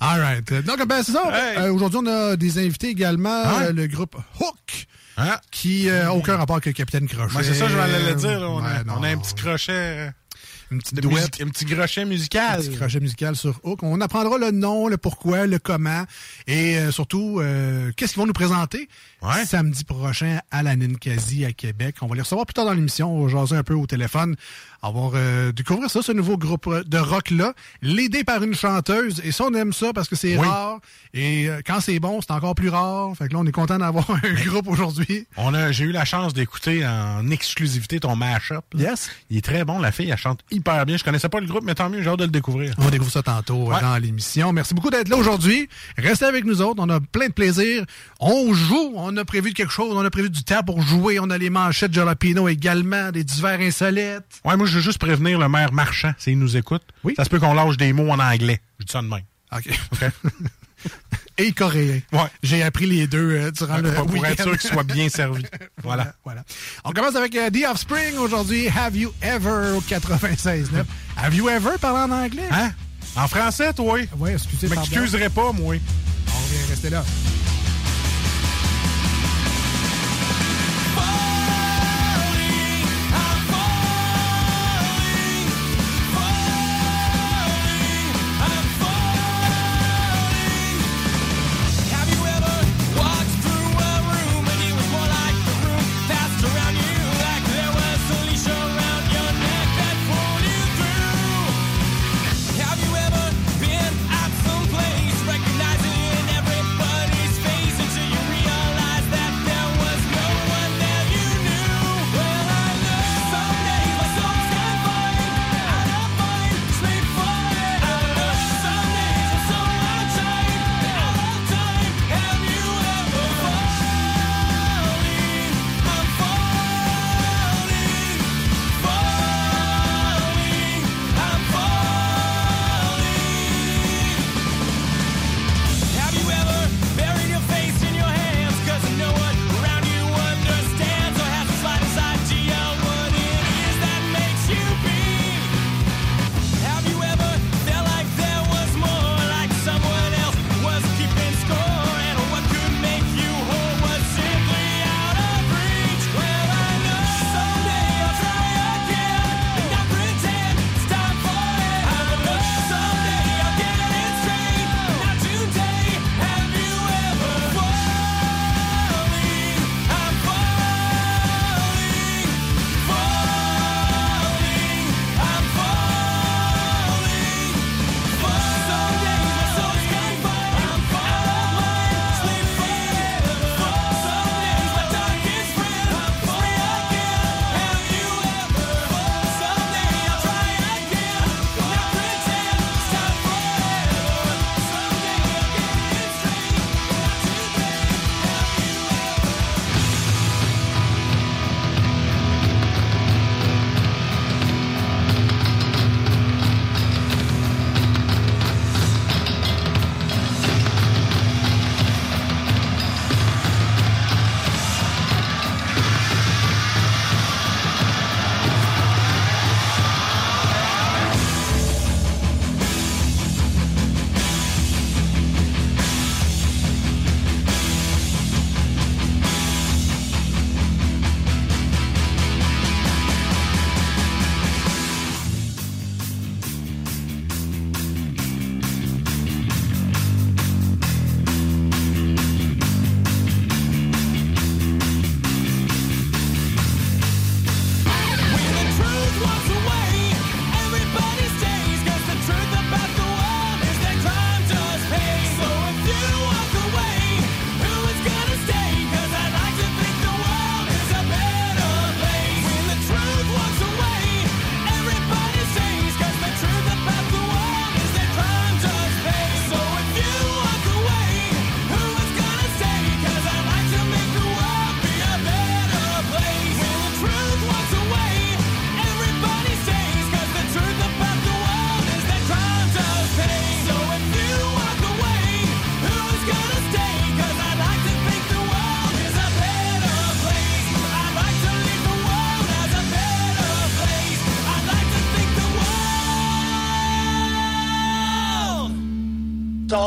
All 0.00 0.20
right. 0.20 0.52
Donc, 0.64 0.86
ben, 0.86 1.02
c'est 1.02 1.12
ça. 1.12 1.22
Hey. 1.32 1.58
Euh, 1.58 1.72
Aujourd'hui, 1.72 2.00
on 2.02 2.06
a 2.06 2.36
des 2.36 2.58
invités 2.58 2.88
également. 2.88 3.42
Ouais? 3.58 3.66
euh, 3.66 3.72
le 3.72 3.86
groupe 3.86 4.16
Hook, 4.40 4.86
Hein? 5.16 5.36
qui 5.50 5.86
n'a 5.86 6.14
aucun 6.14 6.36
rapport 6.36 6.56
avec 6.56 6.66
le 6.66 6.72
Capitaine 6.72 7.06
Crochet. 7.06 7.42
C'est 7.42 7.54
ça, 7.54 7.68
je 7.68 7.74
vais 7.76 7.82
aller 7.82 8.04
le 8.08 8.14
dire. 8.14 8.40
là. 8.40 8.48
On, 8.48 8.64
a, 8.64 8.84
on 8.96 9.02
un 9.02 9.16
petit 9.18 9.34
crochet... 9.34 10.12
Une 10.70 10.78
petite 10.78 10.94
de 10.94 11.00
douette. 11.00 11.16
musique- 11.16 11.40
un 11.40 11.48
petit 11.48 11.64
crochet 11.64 12.04
musical. 12.04 12.60
Un 12.60 12.62
petit 12.62 12.76
crochet 12.76 13.00
musical 13.00 13.34
sur 13.36 13.58
Hook. 13.64 13.82
On 13.82 14.00
apprendra 14.00 14.38
le 14.38 14.50
nom, 14.52 14.86
le 14.88 14.96
pourquoi, 14.98 15.46
le 15.46 15.58
comment 15.58 16.04
et 16.46 16.78
euh, 16.78 16.92
surtout 16.92 17.38
euh, 17.40 17.90
qu'est-ce 17.96 18.12
qu'ils 18.12 18.20
vont 18.20 18.26
nous 18.26 18.32
présenter 18.32 18.88
Ouais. 19.22 19.44
samedi 19.44 19.84
prochain 19.84 20.38
à 20.50 20.62
la 20.62 20.76
Ninkasi 20.76 21.44
à 21.44 21.52
Québec. 21.52 21.96
On 22.02 22.06
va 22.06 22.14
les 22.14 22.22
recevoir 22.22 22.46
plus 22.46 22.54
tard 22.54 22.64
dans 22.66 22.72
l'émission. 22.72 23.14
On 23.14 23.26
va 23.26 23.28
jaser 23.28 23.56
un 23.56 23.62
peu 23.64 23.74
au 23.74 23.86
téléphone. 23.86 24.36
On 24.82 24.92
va 25.08 25.18
euh, 25.18 25.52
découvrir 25.52 25.90
ça, 25.90 26.00
ce 26.02 26.12
nouveau 26.12 26.38
groupe 26.38 26.66
euh, 26.66 26.82
de 26.84 26.96
rock-là, 26.98 27.52
l'idée 27.82 28.24
par 28.24 28.42
une 28.42 28.54
chanteuse. 28.54 29.20
Et 29.24 29.30
ça, 29.32 29.44
on 29.50 29.54
aime 29.54 29.72
ça 29.72 29.92
parce 29.92 30.08
que 30.08 30.16
c'est 30.16 30.38
Oui. 30.38 30.46
rare. 30.46 30.78
Et 31.12 31.48
euh, 31.50 31.60
quand 31.66 31.80
c'est 31.80 31.98
bon, 32.00 32.20
c'est 32.22 32.30
encore 32.32 32.54
plus 32.54 32.70
rare. 32.70 33.12
Fait 33.16 33.28
que 33.28 33.34
là, 33.34 33.40
on 33.40 33.46
est 33.46 33.52
content 33.52 33.78
d'avoir 33.78 34.08
un 34.24 34.44
groupe 34.44 34.68
aujourd'hui. 34.68 35.26
On 35.36 35.52
a, 35.52 35.70
j'ai 35.70 35.84
eu 35.84 35.92
la 35.92 36.04
chance 36.04 36.32
d'écouter 36.32 36.86
en 36.86 37.30
exclusivité 37.30 38.00
ton 38.00 38.16
mash-up. 38.16 38.64
Yes. 38.74 39.10
Il 39.28 39.36
est 39.36 39.44
très 39.44 39.64
bon, 39.64 39.78
la 39.80 39.92
fille, 39.92 40.08
elle 40.10 40.16
chante 40.16 40.40
hyper 40.50 40.86
bien. 40.86 40.96
Je 40.96 41.04
connaissais 41.04 41.28
pas 41.28 41.40
le 41.40 41.46
groupe, 41.46 41.64
mais 41.64 41.74
tant 41.74 41.90
mieux, 41.90 42.02
j'ai 42.02 42.08
hâte 42.08 42.18
de 42.20 42.24
le 42.24 42.30
découvrir. 42.30 42.74
On 42.78 42.82
va 42.84 42.90
découvrir 42.90 43.12
ça 43.12 43.22
tantôt 43.22 43.70
euh, 43.70 43.74
Ouais. 43.74 43.80
dans 43.82 43.96
l'émission. 43.98 44.52
Merci 44.54 44.72
beaucoup 44.74 44.90
d'être 44.90 45.08
là 45.08 45.16
aujourd'hui. 45.16 45.68
Restez 45.98 46.24
avec 46.24 46.44
nous 46.46 46.62
autres. 46.62 46.82
On 46.82 46.88
a 46.88 47.00
plein 47.00 47.26
de 47.28 47.32
plaisir. 47.32 47.84
On 48.18 48.54
joue. 48.54 48.92
On 48.96 49.14
a 49.18 49.24
prévu 49.26 49.52
quelque 49.52 49.72
chose. 49.72 49.94
On 49.94 50.04
a 50.04 50.10
prévu 50.10 50.30
du 50.30 50.42
temps 50.42 50.62
pour 50.62 50.80
jouer. 50.80 51.18
On 51.20 51.28
a 51.28 51.36
les 51.36 51.50
manchettes 51.50 51.92
Jalapino 51.92 52.48
également, 52.48 53.10
des 53.12 53.24
divers 53.24 53.60
insolites. 53.60 54.40
Ouais, 54.44 54.56
moi, 54.56 54.66
je 54.70 54.76
veux 54.76 54.80
juste 54.82 54.98
prévenir 54.98 55.38
le 55.38 55.48
maire 55.48 55.72
marchand, 55.72 56.12
s'il 56.18 56.38
nous 56.38 56.56
écoute. 56.56 56.82
Oui. 57.04 57.14
Ça 57.16 57.24
se 57.24 57.28
peut 57.30 57.38
qu'on 57.38 57.52
lâche 57.54 57.76
des 57.76 57.92
mots 57.92 58.10
en 58.10 58.18
anglais. 58.18 58.60
Je 58.78 58.86
dis 58.86 58.92
ça 58.92 59.02
de 59.02 59.06
même. 59.08 59.22
OK. 59.52 59.68
Et 61.38 61.52
coréen. 61.52 62.00
Ouais. 62.12 62.20
J'ai 62.42 62.62
appris 62.62 62.86
les 62.86 63.06
deux 63.06 63.30
euh, 63.32 63.50
durant 63.50 63.78
le 63.78 63.92
pour, 63.92 64.04
pour 64.06 64.14
week-end. 64.14 64.28
être 64.30 64.42
sûr 64.42 64.58
qu'il 64.58 64.70
soit 64.70 64.82
bien 64.82 65.08
servi. 65.08 65.44
Voilà. 65.82 66.14
Voilà. 66.24 66.44
On 66.84 66.92
commence 66.92 67.16
avec 67.16 67.34
euh, 67.34 67.48
The 67.50 67.64
Offspring 67.70 68.16
aujourd'hui. 68.18 68.68
Have 68.68 68.94
you 68.96 69.12
ever 69.22 69.74
au 69.76 69.80
96.9. 69.80 70.84
Have 71.16 71.34
you 71.34 71.48
ever 71.48 71.78
parlé 71.80 72.12
en 72.12 72.16
anglais? 72.16 72.48
Hein? 72.50 72.72
En 73.16 73.26
français, 73.26 73.72
toi? 73.72 73.98
Oui, 74.18 74.30
excusez, 74.32 74.68
Je 74.68 74.74
pardon. 74.74 74.90
m'excuserai 74.90 75.28
pas, 75.30 75.52
moi. 75.52 75.74
On 76.28 76.38
revient 76.44 76.70
rester 76.70 76.90
là. 76.90 77.04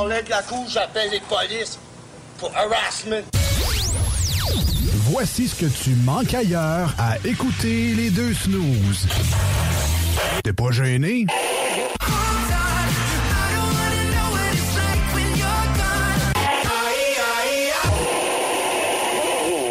T'enlèves 0.03 0.25
de 0.25 0.29
la 0.31 0.41
cour, 0.41 0.65
j'appelle 0.67 1.09
les 1.11 1.21
polices 1.21 1.79
pour 2.37 2.51
harassment. 2.57 3.23
Voici 5.09 5.47
ce 5.47 5.55
que 5.55 5.65
tu 5.65 5.91
manques 5.91 6.33
ailleurs 6.33 6.93
à 6.99 7.15
écouter 7.25 7.93
les 7.95 8.09
deux 8.09 8.33
snooze. 8.33 9.07
T'es 10.43 10.51
pas 10.51 10.71
gêné? 10.71 11.25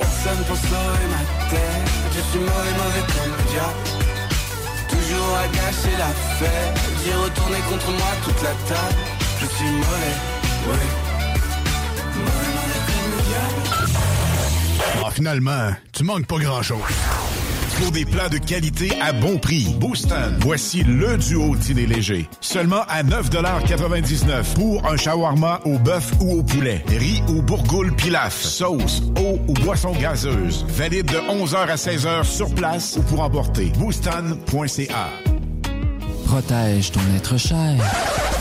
Personne 0.00 0.44
pour 0.46 0.56
sauver 0.56 1.06
ma 1.10 1.50
tête 1.50 1.60
Je 2.14 2.20
suis 2.30 2.38
mauvais, 2.38 2.72
mauvais 2.78 3.04
comme 3.12 3.32
le 3.36 3.42
diable 3.52 3.84
Toujours 4.88 5.36
à 5.36 5.46
gâcher 5.48 5.96
la 5.98 6.08
fête 6.38 6.78
J'ai 7.04 7.12
retourné 7.12 7.58
contre 7.68 7.90
moi 7.90 8.12
toute 8.24 8.42
la 8.42 8.54
table 8.74 9.21
Ah, 15.04 15.10
finalement, 15.10 15.70
tu 15.92 16.04
manques 16.04 16.26
pas 16.26 16.38
grand-chose. 16.38 16.78
Pour 17.80 17.90
des 17.90 18.04
plats 18.04 18.28
de 18.28 18.38
qualité 18.38 18.92
à 19.00 19.12
bon 19.12 19.38
prix, 19.38 19.74
Booston. 19.80 20.36
Voici 20.40 20.84
le 20.84 21.16
duo 21.16 21.56
dîner 21.56 21.86
léger. 21.86 22.28
Seulement 22.40 22.82
à 22.88 23.02
9,99 23.02 24.54
pour 24.54 24.86
un 24.86 24.96
shawarma 24.96 25.60
au 25.64 25.78
bœuf 25.78 26.12
ou 26.20 26.38
au 26.38 26.42
poulet. 26.42 26.84
Riz 26.86 27.22
ou 27.28 27.42
bourgoule 27.42 27.94
pilaf. 27.96 28.40
Sauce, 28.40 29.02
eau 29.18 29.40
ou 29.48 29.54
boisson 29.54 29.92
gazeuse. 29.92 30.64
Valide 30.68 31.06
de 31.06 31.18
11h 31.18 31.56
à 31.56 31.74
16h 31.74 32.24
sur 32.24 32.54
place 32.54 32.96
ou 32.96 33.02
pour 33.02 33.20
emporter. 33.20 33.72
Booston.ca. 33.78 35.08
Protège 36.26 36.92
ton 36.92 37.00
être 37.16 37.36
cher. 37.36 37.74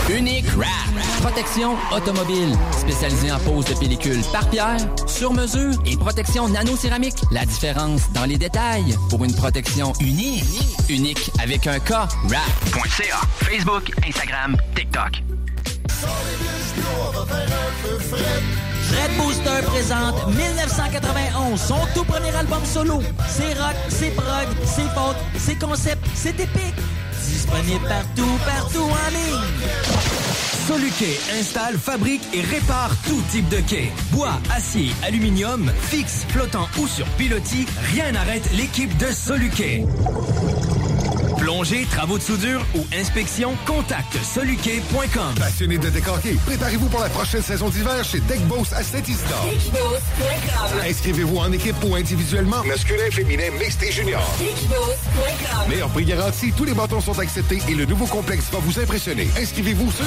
Unique 0.09 0.45
Wrap. 0.55 1.21
Protection 1.21 1.75
automobile. 1.93 2.57
Spécialisée 2.77 3.31
en 3.31 3.39
pose 3.39 3.65
de 3.65 3.73
pellicule 3.75 4.21
par 4.31 4.49
pierre, 4.49 4.77
sur 5.07 5.33
mesure 5.33 5.73
et 5.85 5.95
protection 5.95 6.49
nano-céramique. 6.49 7.21
La 7.31 7.45
différence 7.45 8.11
dans 8.13 8.25
les 8.25 8.37
détails 8.37 8.95
pour 9.09 9.23
une 9.23 9.33
protection 9.33 9.93
unique. 9.99 10.43
Unique 10.89 11.31
avec 11.41 11.67
un 11.67 11.79
K. 11.79 11.91
Wrap.ca. 12.25 13.21
Facebook, 13.39 13.91
Instagram, 14.07 14.57
TikTok. 14.75 15.23
Red 18.91 19.17
Booster 19.17 19.61
présente 19.67 20.27
1991, 20.27 21.61
son 21.61 21.77
tout 21.93 22.03
premier 22.03 22.35
album 22.35 22.63
solo. 22.65 23.01
C'est 23.29 23.53
rock, 23.53 23.75
c'est 23.87 24.11
prog, 24.11 24.47
c'est 24.65 24.89
folk, 24.93 25.15
c'est 25.37 25.59
concept, 25.59 26.05
c'est 26.13 26.39
épique. 26.39 26.75
Disponible 27.41 27.87
partout, 27.87 28.37
partout 28.45 28.83
en 28.83 29.09
ligne. 29.09 29.61
Installe, 31.39 31.77
fabrique 31.79 32.21
et 32.33 32.41
répare 32.41 32.91
tout 33.07 33.19
type 33.31 33.49
de 33.49 33.59
quai. 33.61 33.91
Bois, 34.11 34.39
acier, 34.55 34.91
aluminium, 35.03 35.71
fixe, 35.89 36.23
flottant 36.29 36.67
ou 36.77 36.87
sur 36.87 37.05
pilotis, 37.17 37.65
rien 37.93 38.11
n'arrête 38.11 38.47
l'équipe 38.53 38.95
de 38.97 39.07
Soluquet. 39.07 39.83
Plongée, 41.51 41.85
travaux 41.91 42.17
de 42.17 42.23
soudure 42.23 42.65
ou 42.75 42.85
inspection, 42.97 43.57
contacte 43.65 44.15
soluquet.com. 44.23 45.35
Passionné 45.37 45.77
de 45.77 45.89
décorquer, 45.89 46.37
préparez-vous 46.45 46.87
pour 46.87 47.01
la 47.01 47.09
prochaine 47.09 47.41
saison 47.41 47.67
d'hiver 47.67 48.05
chez 48.05 48.21
Deck 48.21 48.39
Boss 48.47 48.71
à 48.71 48.81
Saint-Isidore. 48.81 49.49
Inscrivez-vous 50.87 51.35
en 51.35 51.51
équipe 51.51 51.75
ou 51.83 51.95
individuellement, 51.95 52.63
masculin, 52.63 53.11
féminin, 53.11 53.51
mixte 53.59 53.83
et 53.83 53.91
junior. 53.91 54.23
Meilleur 55.67 55.89
prix 55.89 56.05
garanti, 56.05 56.53
tous 56.55 56.63
les 56.63 56.73
bâtons 56.73 57.01
sont 57.01 57.19
acceptés 57.19 57.59
et 57.67 57.75
le 57.75 57.83
nouveau 57.83 58.05
complexe 58.05 58.45
va 58.49 58.59
vous 58.59 58.79
impressionner. 58.79 59.27
Inscrivez-vous 59.37 59.91
sur 59.91 60.05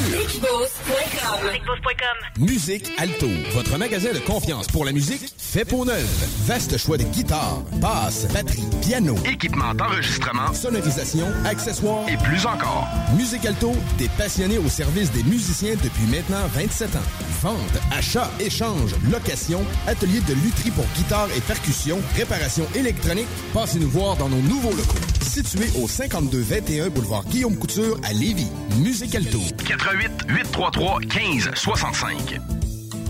Musique 2.38 2.90
Alto, 2.96 3.28
votre 3.52 3.76
magasin 3.76 4.14
de 4.14 4.18
confiance 4.20 4.66
pour 4.68 4.86
la 4.86 4.92
musique 4.92 5.30
fait 5.36 5.66
peau 5.66 5.84
neuve. 5.84 6.08
Vaste 6.46 6.78
choix 6.78 6.96
de 6.96 7.04
guitares, 7.04 7.60
basses, 7.74 8.26
batteries, 8.32 8.64
piano, 8.80 9.14
équipement 9.30 9.74
d'enregistrement, 9.74 10.52
sonorisation, 10.54 11.33
accessoires 11.44 12.08
et 12.08 12.16
plus 12.16 12.46
encore. 12.46 12.86
Musique 13.16 13.44
Alto, 13.46 13.72
des 13.98 14.08
passionnés 14.08 14.58
au 14.58 14.68
service 14.68 15.10
des 15.12 15.22
musiciens 15.22 15.74
depuis 15.82 16.06
maintenant 16.06 16.46
27 16.54 16.96
ans. 16.96 16.98
Vente, 17.42 17.56
achat, 17.90 18.30
échange, 18.40 18.94
location, 19.10 19.60
atelier 19.86 20.20
de 20.20 20.34
lutherie 20.34 20.70
pour 20.70 20.86
guitare 20.96 21.28
et 21.36 21.40
percussion, 21.40 21.98
réparation 22.16 22.66
électronique, 22.74 23.28
passez 23.52 23.78
nous 23.78 23.90
voir 23.90 24.16
dans 24.16 24.28
nos 24.28 24.42
nouveaux 24.42 24.70
locaux. 24.70 24.98
Situé 25.22 25.66
au 25.80 25.88
5221 25.88 26.90
boulevard 26.90 27.24
Guillaume 27.24 27.56
Couture 27.56 27.98
à 28.04 28.12
Lévis. 28.12 28.48
Musique 28.78 29.14
Alto. 29.14 29.40
88 29.66 30.10
833 30.28 31.00
15 31.00 31.50
65. 31.54 32.63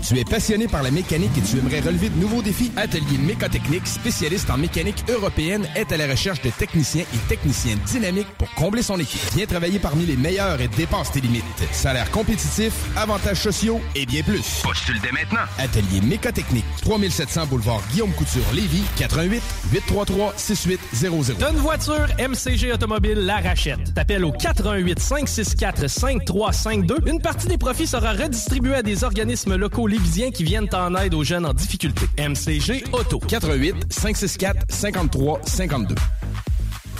Tu 0.07 0.19
es 0.19 0.23
passionné 0.23 0.67
par 0.67 0.83
la 0.83 0.91
mécanique 0.91 1.31
et 1.35 1.41
tu 1.41 1.57
aimerais 1.57 1.79
relever 1.79 2.09
de 2.09 2.19
nouveaux 2.19 2.43
défis? 2.43 2.71
Atelier 2.77 3.17
Mécotechnique, 3.17 3.87
spécialiste 3.87 4.51
en 4.51 4.57
mécanique 4.57 5.03
européenne, 5.09 5.67
est 5.75 5.91
à 5.91 5.97
la 5.97 6.05
recherche 6.05 6.39
de 6.43 6.51
techniciens 6.51 7.05
et 7.11 7.17
techniciennes 7.27 7.79
dynamiques 7.87 8.27
pour 8.37 8.53
combler 8.53 8.83
son 8.83 8.99
équipe. 8.99 9.19
Viens 9.35 9.47
travailler 9.47 9.79
parmi 9.79 10.05
les 10.05 10.15
meilleurs 10.15 10.61
et 10.61 10.67
dépasse 10.67 11.11
tes 11.11 11.21
limites. 11.21 11.43
Salaire 11.71 12.11
compétitif, 12.11 12.71
avantages 12.95 13.41
sociaux 13.41 13.81
et 13.95 14.05
bien 14.05 14.21
plus. 14.21 14.61
Postule 14.61 15.01
dès 15.01 15.11
maintenant. 15.11 15.41
Atelier 15.57 16.01
Mécotechnique, 16.01 16.65
3700 16.83 17.47
boulevard 17.47 17.81
Guillaume 17.91 18.11
Couture, 18.11 18.45
Lévis, 18.53 18.83
88 18.97 19.41
833 19.73 20.33
6800. 20.37 21.33
T'as 21.39 21.51
une 21.51 21.57
voiture, 21.57 22.05
MCG 22.19 22.73
Automobile 22.73 23.25
la 23.25 23.37
rachète. 23.37 23.95
T'appelles 23.95 24.25
au 24.25 24.31
88 24.31 24.99
564 24.99 25.87
5352. 25.89 26.97
Une 27.07 27.19
partie 27.19 27.47
des 27.47 27.57
profits 27.57 27.87
sera 27.87 28.11
redistribuée 28.11 28.75
à 28.75 28.83
des 28.83 29.03
organismes 29.03 29.55
locaux 29.55 29.87
lévisiens 29.95 30.31
qui 30.31 30.43
viennent 30.43 30.67
en 30.73 30.93
aide 30.95 31.13
aux 31.13 31.23
jeunes 31.23 31.45
en 31.45 31.53
difficulté. 31.53 32.05
MCG 32.17 32.83
Auto. 32.91 33.19
88 33.19 33.75
564 33.89 34.65
53 34.69 35.41
52. 35.45 35.95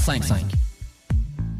6555. 0.00 0.60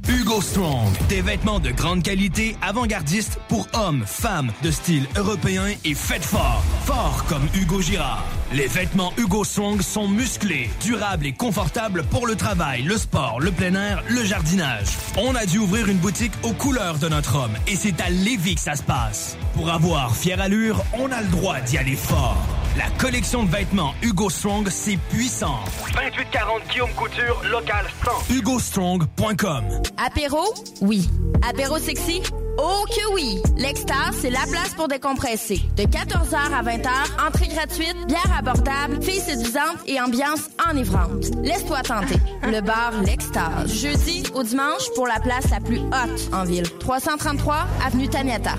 Hugo 0.09 0.41
Strong, 0.41 0.89
des 1.09 1.21
vêtements 1.21 1.61
de 1.61 1.71
grande 1.71 2.03
qualité, 2.03 2.57
avant-gardistes 2.63 3.39
pour 3.49 3.69
hommes, 3.75 4.03
femmes, 4.05 4.51
de 4.63 4.71
style 4.71 5.07
européen 5.17 5.67
et 5.85 5.95
faites 5.95 6.25
fort. 6.25 6.63
Fort 6.85 7.25
comme 7.29 7.47
Hugo 7.55 7.81
Girard. 7.81 8.25
Les 8.53 8.67
vêtements 8.67 9.13
Hugo 9.19 9.45
Strong 9.45 9.81
sont 9.83 10.09
musclés, 10.09 10.69
durables 10.81 11.27
et 11.27 11.33
confortables 11.33 12.03
pour 12.05 12.27
le 12.27 12.35
travail, 12.35 12.83
le 12.83 12.97
sport, 12.97 13.41
le 13.41 13.53
plein 13.53 13.75
air, 13.75 14.03
le 14.09 14.25
jardinage. 14.25 14.89
On 15.17 15.35
a 15.37 15.47
dû 15.47 15.59
ouvrir 15.59 15.89
une 15.89 15.99
boutique 15.99 16.33
aux 16.43 16.55
couleurs 16.55 16.99
de 16.99 17.09
notre 17.09 17.37
homme 17.37 17.57
et 17.69 17.77
c'est 17.77 18.01
à 18.01 18.11
Lévis 18.11 18.57
que 18.57 18.61
ça 18.61 18.75
se 18.75 18.83
passe. 18.83 19.37
Pour 19.55 19.71
avoir 19.71 20.17
fière 20.17 20.41
allure, 20.41 20.83
on 20.95 21.13
a 21.13 21.21
le 21.23 21.29
droit 21.29 21.61
d'y 21.61 21.79
aller 21.79 21.97
fort. 21.97 22.45
La 22.81 22.89
collection 22.97 23.45
de 23.45 23.51
vêtements 23.51 23.93
Hugo 24.01 24.31
Strong, 24.31 24.67
c'est 24.71 24.97
puissant. 25.11 25.59
2840 25.93 26.63
Guillaume 26.71 26.91
Couture, 26.97 27.43
local 27.51 27.85
100. 28.27 28.35
HugoStrong.com 28.35 29.65
Apéro? 30.03 30.55
Oui. 30.81 31.07
Apéro 31.47 31.77
sexy? 31.77 32.23
Oh 32.57 32.85
que 32.89 33.13
oui! 33.15 33.37
L'Extase, 33.59 34.17
c'est 34.23 34.31
la 34.31 34.47
place 34.51 34.73
pour 34.77 34.89
décompresser. 34.89 35.61
De 35.77 35.83
14h 35.83 36.35
à 36.35 36.63
20h, 36.63 37.29
entrée 37.29 37.49
gratuite, 37.49 37.97
bière 38.07 38.35
abordable, 38.39 39.03
filles 39.03 39.21
séduisantes 39.21 39.77
et 39.87 40.01
ambiance 40.01 40.49
enivrante. 40.71 41.27
Laisse-toi 41.43 41.83
tenter. 41.83 42.17
Le 42.45 42.63
bar 42.63 42.93
L'Extase. 43.05 43.75
Jeudi 43.79 44.23
au 44.35 44.43
dimanche 44.43 44.89
pour 44.95 45.07
la 45.07 45.21
place 45.21 45.51
la 45.51 45.61
plus 45.61 45.81
haute 45.81 46.31
en 46.33 46.45
ville. 46.45 46.65
333 46.79 47.67
Avenue 47.87 48.09
Taniata. 48.09 48.55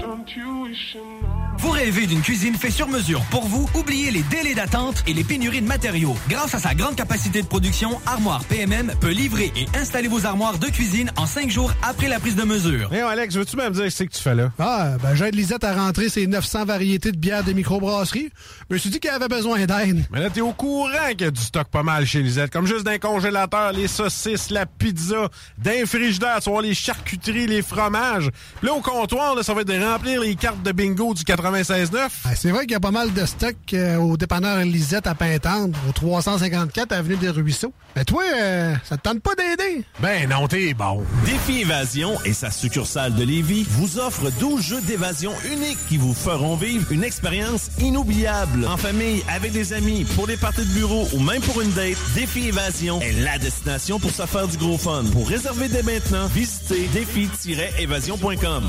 Don't 0.00 0.34
you 0.34 0.62
wish 0.62 0.94
you 0.94 1.02
know 1.02 1.15
Vous 1.58 1.70
rêvez 1.70 2.06
d'une 2.06 2.20
cuisine 2.20 2.54
faite 2.54 2.72
sur 2.72 2.86
mesure 2.88 3.22
pour 3.30 3.46
vous? 3.46 3.68
Oubliez 3.74 4.10
les 4.10 4.22
délais 4.24 4.54
d'attente 4.54 5.02
et 5.06 5.14
les 5.14 5.24
pénuries 5.24 5.62
de 5.62 5.66
matériaux. 5.66 6.14
Grâce 6.28 6.54
à 6.54 6.58
sa 6.58 6.74
grande 6.74 6.96
capacité 6.96 7.40
de 7.40 7.46
production, 7.46 7.98
Armoire 8.06 8.44
PMM 8.44 8.92
peut 9.00 9.10
livrer 9.10 9.52
et 9.56 9.66
installer 9.76 10.08
vos 10.08 10.26
armoires 10.26 10.58
de 10.58 10.66
cuisine 10.66 11.10
en 11.16 11.24
cinq 11.26 11.50
jours 11.50 11.72
après 11.82 12.08
la 12.08 12.20
prise 12.20 12.36
de 12.36 12.42
mesure. 12.44 12.88
Mais 12.90 13.00
Alex, 13.00 13.36
veux-tu 13.36 13.56
même 13.56 13.72
dire 13.72 13.90
ce 13.90 14.04
que 14.04 14.10
tu 14.10 14.22
fais 14.22 14.34
là? 14.34 14.52
Ah, 14.58 14.96
ben 15.02 15.14
j'aide 15.14 15.34
Lisette 15.34 15.64
à 15.64 15.74
rentrer 15.74 16.10
ses 16.10 16.26
900 16.26 16.66
variétés 16.66 17.10
de 17.10 17.16
bières 17.16 17.42
des 17.42 17.54
microbrasseries. 17.54 18.30
Je 18.68 18.74
me 18.74 18.78
suis 18.78 18.90
dit 18.90 19.00
qu'elle 19.00 19.14
avait 19.14 19.28
besoin 19.28 19.64
d'aide. 19.64 20.04
Mais 20.12 20.20
là, 20.20 20.28
t'es 20.28 20.42
au 20.42 20.52
courant 20.52 21.08
qu'il 21.10 21.22
y 21.22 21.24
a 21.24 21.30
du 21.30 21.40
stock 21.40 21.68
pas 21.68 21.82
mal 21.82 22.06
chez 22.06 22.22
Lisette. 22.22 22.52
Comme 22.52 22.66
juste 22.66 22.84
d'un 22.84 22.98
congélateur, 22.98 23.72
les 23.72 23.88
saucisses, 23.88 24.50
la 24.50 24.66
pizza, 24.66 25.28
d'un 25.58 25.86
frigidaire, 25.86 26.38
tu 26.42 26.50
voir 26.50 26.62
les 26.62 26.74
charcuteries, 26.74 27.46
les 27.46 27.62
fromages. 27.62 28.30
Puis 28.58 28.68
là, 28.68 28.74
au 28.74 28.80
comptoir, 28.80 29.34
là, 29.34 29.42
ça 29.42 29.54
va 29.54 29.62
être 29.62 29.68
de 29.68 29.82
remplir 29.82 30.20
les 30.20 30.34
cartes 30.34 30.62
de 30.62 30.72
bingo 30.72 31.14
du 31.14 31.24
96.9. 31.52 32.08
Ah, 32.24 32.34
c'est 32.34 32.50
vrai 32.50 32.62
qu'il 32.62 32.72
y 32.72 32.76
a 32.76 32.80
pas 32.80 32.90
mal 32.90 33.12
de 33.12 33.24
stock 33.24 33.54
euh, 33.72 33.96
au 33.96 34.16
dépanneur 34.16 34.58
Lisette 34.58 35.06
à 35.06 35.14
Pintendre, 35.14 35.78
au 35.88 35.92
354 35.92 36.92
Avenue 36.92 37.16
des 37.16 37.30
Ruisseaux. 37.30 37.72
Mais 37.94 38.04
toi, 38.04 38.22
euh, 38.34 38.74
ça 38.84 38.96
te 38.96 39.02
tente 39.02 39.20
pas 39.20 39.34
d'aider? 39.34 39.84
Ben 40.00 40.28
non, 40.28 40.48
t'es 40.48 40.74
bon. 40.74 41.04
Défi 41.24 41.60
Évasion 41.60 42.14
et 42.24 42.32
sa 42.32 42.50
succursale 42.50 43.14
de 43.14 43.22
Lévis 43.22 43.64
vous 43.68 43.98
offre 43.98 44.30
12 44.40 44.60
jeux 44.60 44.80
d'évasion 44.82 45.32
uniques 45.50 45.78
qui 45.88 45.96
vous 45.96 46.14
feront 46.14 46.56
vivre 46.56 46.90
une 46.90 47.04
expérience 47.04 47.70
inoubliable. 47.78 48.66
En 48.66 48.76
famille, 48.76 49.22
avec 49.28 49.52
des 49.52 49.72
amis, 49.72 50.04
pour 50.16 50.26
des 50.26 50.36
parties 50.36 50.66
de 50.66 50.72
bureau 50.72 51.06
ou 51.12 51.20
même 51.20 51.42
pour 51.42 51.60
une 51.60 51.70
date, 51.72 51.96
Défi 52.14 52.48
Évasion 52.48 53.00
est 53.00 53.12
la 53.12 53.38
destination 53.38 54.00
pour 54.00 54.10
se 54.10 54.26
faire 54.26 54.48
du 54.48 54.56
gros 54.56 54.78
fun. 54.78 55.04
Pour 55.12 55.28
réserver 55.28 55.68
dès 55.68 55.82
maintenant, 55.82 56.26
visitez 56.26 56.88
défi-évasion.com. 56.92 58.68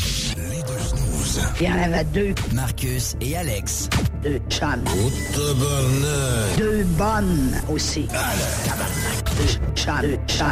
Il 1.59 1.67
y 1.67 1.71
en 1.71 1.81
avait 1.81 2.03
deux. 2.05 2.33
Marcus 2.53 3.15
et 3.21 3.35
Alex. 3.37 3.89
Deux 4.23 4.39
chums. 4.49 4.83
Deux 6.57 6.83
bonnes 6.83 7.61
aussi. 7.69 8.07
Deux 9.37 9.73
chums. 9.75 10.01
Deux 10.01 10.17
chums. 10.27 10.47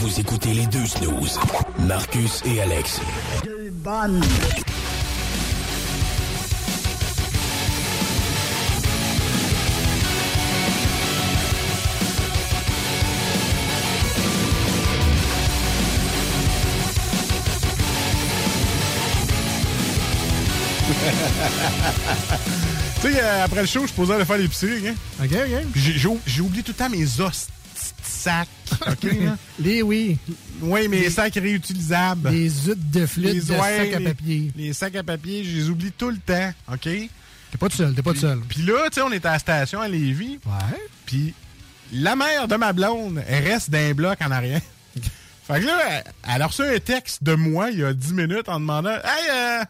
Vous 0.00 0.20
écoutez 0.20 0.54
les 0.54 0.66
deux 0.66 0.86
snooze. 0.86 1.38
Marcus 1.80 2.42
et 2.46 2.60
Alex. 2.62 3.00
Deux 3.44 3.70
bonnes. 3.70 4.22
Tu 23.00 23.12
sais, 23.12 23.22
euh, 23.22 23.44
après 23.44 23.60
le 23.62 23.66
show, 23.66 23.86
je 23.86 23.92
posais 23.92 24.14
aller 24.14 24.24
faire 24.24 24.38
l'épicerie. 24.38 24.88
Hein? 24.88 24.94
OK, 25.22 25.30
OK. 25.32 25.66
J'ai- 25.76 25.98
j'ai 25.98 26.08
ou- 26.08 26.20
j'ai 26.26 26.40
oublié 26.42 26.62
tout 26.62 26.72
le 26.72 26.76
temps 26.76 26.90
mes 26.90 27.20
os 27.20 27.48
sacs. 28.02 28.48
OK, 28.86 29.02
là? 29.04 29.36
Les 29.58 29.82
oui. 29.82 30.18
Oui, 30.60 30.88
mes 30.88 31.00
Les- 31.00 31.10
sacs 31.10 31.34
réutilisables. 31.34 32.28
Les 32.30 32.68
huttes 32.68 32.90
de 32.90 33.06
flûte 33.06 33.46
de 33.46 33.52
ouais, 33.54 33.58
sac 33.78 33.92
à 33.94 33.98
les- 33.98 34.04
papier. 34.04 34.52
Les 34.56 34.72
sacs 34.72 34.96
à 34.96 35.02
papier, 35.02 35.44
je 35.44 35.56
les 35.56 35.68
oublie 35.70 35.92
tout 35.92 36.10
le 36.10 36.18
temps. 36.18 36.52
OK? 36.72 36.82
T'es 36.82 37.58
pas 37.58 37.68
tout 37.68 37.76
seul, 37.76 37.94
t'es 37.94 38.02
pas 38.02 38.12
tout 38.12 38.20
seul. 38.20 38.40
Puis 38.48 38.62
là, 38.62 38.84
tu 38.90 38.94
sais, 38.96 39.02
on 39.02 39.10
était 39.12 39.26
à 39.28 39.32
la 39.32 39.38
station 39.38 39.80
à 39.80 39.88
Lévis. 39.88 40.38
Ouais. 40.46 40.78
Puis 41.06 41.34
la 41.92 42.14
mère 42.14 42.46
de 42.46 42.54
ma 42.56 42.72
blonde, 42.72 43.22
elle 43.26 43.44
reste 43.44 43.70
d'un 43.70 43.92
bloc 43.92 44.18
en 44.24 44.30
arrière. 44.30 44.60
fait 45.48 45.60
que 45.60 45.66
là, 45.66 45.78
elle, 45.90 46.04
elle 46.34 46.42
a 46.42 46.46
reçu 46.46 46.62
un 46.62 46.78
texte 46.78 47.24
de 47.24 47.34
moi 47.34 47.70
il 47.70 47.80
y 47.80 47.84
a 47.84 47.92
10 47.92 48.12
minutes 48.12 48.48
en 48.48 48.60
demandant 48.60 48.90
Hey, 48.90 49.30
euh, 49.32 49.64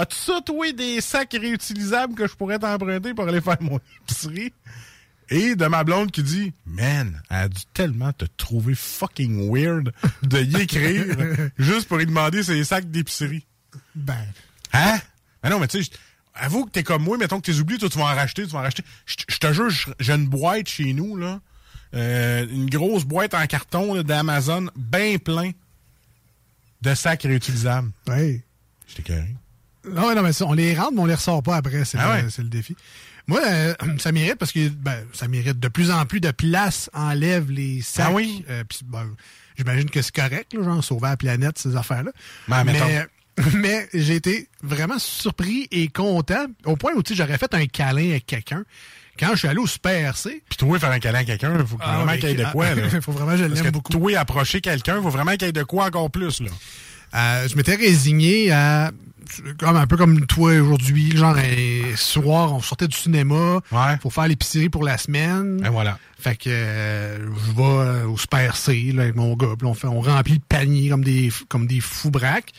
as-tu 0.00 0.16
ça, 0.16 0.40
toi, 0.44 0.72
des 0.72 1.00
sacs 1.00 1.36
réutilisables 1.38 2.14
que 2.14 2.26
je 2.26 2.34
pourrais 2.34 2.58
t'emprunter 2.58 3.14
pour 3.14 3.28
aller 3.28 3.40
faire 3.40 3.60
mon 3.60 3.80
épicerie? 4.02 4.52
Et 5.30 5.56
de 5.56 5.66
ma 5.66 5.84
blonde 5.84 6.10
qui 6.10 6.22
dit 6.22 6.52
Man, 6.64 7.20
elle 7.28 7.36
a 7.36 7.48
dû 7.48 7.60
tellement 7.74 8.12
te 8.14 8.24
trouver 8.38 8.74
fucking 8.74 9.52
weird 9.52 9.92
de 10.22 10.38
y 10.40 10.56
écrire 10.62 11.04
juste 11.58 11.86
pour 11.86 11.98
lui 11.98 12.06
demander 12.06 12.42
ses 12.42 12.64
sacs 12.64 12.90
d'épicerie. 12.90 13.44
Ben. 13.94 14.16
Hein? 14.72 14.98
Ben 15.42 15.50
non, 15.50 15.58
mais 15.58 15.68
tu 15.68 15.84
sais, 15.84 15.90
avoue 16.34 16.64
que 16.64 16.70
t'es 16.70 16.82
comme 16.82 17.02
moi, 17.02 17.18
mettons 17.18 17.40
que 17.40 17.50
t'es 17.50 17.58
oublié, 17.58 17.78
toi, 17.78 17.90
tu 17.90 17.98
vas 17.98 18.04
en 18.04 18.14
racheter, 18.14 18.46
tu 18.46 18.52
vas 18.52 18.60
en 18.60 18.62
racheter. 18.62 18.84
Je 19.06 19.36
te 19.36 19.52
jure, 19.52 19.68
j'ai 20.00 20.12
une 20.14 20.28
boîte 20.28 20.68
chez 20.68 20.94
nous, 20.94 21.16
là. 21.16 21.40
euh, 21.94 22.46
une 22.50 22.70
grosse 22.70 23.04
boîte 23.04 23.34
en 23.34 23.46
carton 23.46 24.02
d'Amazon, 24.02 24.68
bien 24.76 25.18
plein 25.18 25.50
de 26.80 26.94
sacs 26.94 27.24
réutilisables. 27.24 27.90
Oui. 28.06 28.40
J'étais 28.86 29.02
carré. 29.02 29.34
Non, 29.86 30.14
non, 30.14 30.22
mais 30.22 30.32
ça, 30.32 30.44
on 30.46 30.52
les 30.52 30.74
rentre, 30.74 30.92
mais 30.92 31.00
on 31.00 31.06
les 31.06 31.14
ressort 31.14 31.42
pas 31.42 31.56
après. 31.56 31.84
C'est 31.84 31.98
Ah 31.98 32.18
le, 32.18 32.24
ouais? 32.24 32.30
c'est 32.30 32.42
le 32.42 32.48
défi. 32.48 32.76
Moi, 33.26 33.40
euh, 33.46 33.74
ça 33.98 34.12
mérite 34.12 34.36
parce 34.36 34.52
que 34.52 34.68
ben, 34.68 35.04
ça 35.12 35.28
mérite 35.28 35.60
de 35.60 35.68
plus 35.68 35.90
en 35.90 36.04
plus 36.06 36.20
de 36.20 36.30
place 36.30 36.90
enlève 36.94 37.50
les 37.50 37.80
sacs. 37.82 38.06
Ah 38.08 38.12
oui? 38.12 38.44
Euh, 38.50 38.64
ben, 38.86 39.08
J'imagine 39.56 39.90
que 39.90 40.00
c'est 40.02 40.14
correct, 40.14 40.54
là, 40.54 40.62
genre 40.62 40.84
sauver 40.84 41.08
la 41.08 41.16
planète, 41.16 41.58
ces 41.58 41.74
affaires-là. 41.74 42.12
Ben, 42.46 42.64
mais 42.64 43.06
mais 43.54 43.88
j'ai 43.94 44.16
été 44.16 44.48
vraiment 44.62 44.98
surpris 44.98 45.68
et 45.70 45.88
content 45.88 46.46
au 46.64 46.76
point 46.76 46.92
où 46.96 47.02
j'aurais 47.08 47.38
fait 47.38 47.52
un 47.54 47.66
câlin 47.66 48.10
avec 48.10 48.26
quelqu'un. 48.26 48.64
Quand 49.18 49.30
je 49.32 49.36
suis 49.38 49.48
allé 49.48 49.58
au 49.58 49.66
Super 49.66 49.92
RC, 50.10 50.42
Puis 50.48 50.56
toi, 50.58 50.78
faire 50.78 50.90
un 50.90 51.00
câlin 51.00 51.20
à 51.20 51.24
quelqu'un, 51.24 51.56
il 51.58 51.66
faut 51.66 51.76
Ah, 51.80 51.98
vraiment 51.98 52.16
qu'il 52.18 52.28
y 52.28 52.32
ait 52.32 52.34
de 52.34 52.44
quoi. 52.52 52.74
Là. 52.74 52.88
faut 53.00 53.12
vraiment 53.12 53.32
que 53.32 53.38
je 53.38 53.44
l'aime 53.44 53.70
beaucoup. 53.70 53.92
Toi, 53.92 54.16
approcher 54.16 54.60
quelqu'un, 54.60 54.96
il 54.98 55.02
faut 55.02 55.10
vraiment 55.10 55.32
qu'il 55.32 55.42
y 55.42 55.48
ait 55.48 55.52
de 55.52 55.62
quoi 55.64 55.86
encore 55.86 56.10
plus. 56.10 56.40
Là. 56.40 56.50
Euh, 57.14 57.48
je 57.48 57.56
m'étais 57.56 57.74
résigné 57.74 58.52
à 58.52 58.92
comme 59.58 59.76
un 59.76 59.86
peu 59.86 59.96
comme 59.96 60.26
toi 60.26 60.52
aujourd'hui, 60.60 61.16
genre 61.16 61.36
un 61.36 61.96
soir, 61.96 62.54
on 62.54 62.60
sortait 62.60 62.88
du 62.88 62.96
cinéma, 62.96 63.60
faut 64.00 64.10
faire 64.10 64.28
l'épicerie 64.28 64.68
pour 64.68 64.84
la 64.84 64.98
semaine. 64.98 65.62
Et 65.64 65.68
voilà. 65.68 65.98
Fait 66.18 66.36
que 66.36 66.50
euh, 66.50 67.18
je 67.18 67.52
vais 67.52 67.62
euh, 67.62 68.08
au 68.08 68.18
Super 68.18 68.56
C 68.56 68.92
là, 68.92 69.04
avec 69.04 69.14
mon 69.14 69.34
gars, 69.36 69.54
puis 69.56 69.66
on 69.66 69.74
fait 69.74 69.86
on 69.86 70.00
remplit 70.00 70.34
le 70.34 70.40
panier 70.40 70.88
comme 70.88 71.04
des 71.04 71.30
comme 71.48 71.66
des 71.66 71.80
fous 71.80 72.10
braques, 72.10 72.52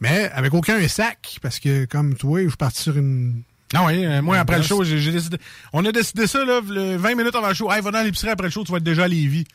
mais 0.00 0.30
avec 0.32 0.54
aucun 0.54 0.86
sac 0.88 1.38
parce 1.42 1.58
que 1.58 1.84
comme 1.84 2.14
toi, 2.14 2.42
je 2.42 2.48
suis 2.48 2.56
parti 2.56 2.82
sur 2.82 2.96
une 2.96 3.42
Non, 3.74 3.86
oui, 3.86 4.04
euh, 4.04 4.22
moi, 4.22 4.38
après 4.38 4.56
le 4.56 4.62
show, 4.62 4.84
j'ai 4.84 4.98
j'ai 4.98 5.12
décidé. 5.12 5.36
On 5.72 5.84
a 5.84 5.92
décidé 5.92 6.26
ça, 6.26 6.44
là, 6.44 6.60
le 6.66 6.96
20 6.96 7.14
minutes 7.14 7.34
avant 7.34 7.48
le 7.48 7.54
show. 7.54 7.70
Hey, 7.70 7.82
va 7.82 7.90
dans 7.90 8.02
l'épicerie 8.02 8.30
après 8.30 8.46
le 8.46 8.50
show, 8.50 8.64
tu 8.64 8.72
vas 8.72 8.78
être 8.78 8.84
déjà 8.84 9.04
à 9.04 9.08
Lévis. 9.08 9.46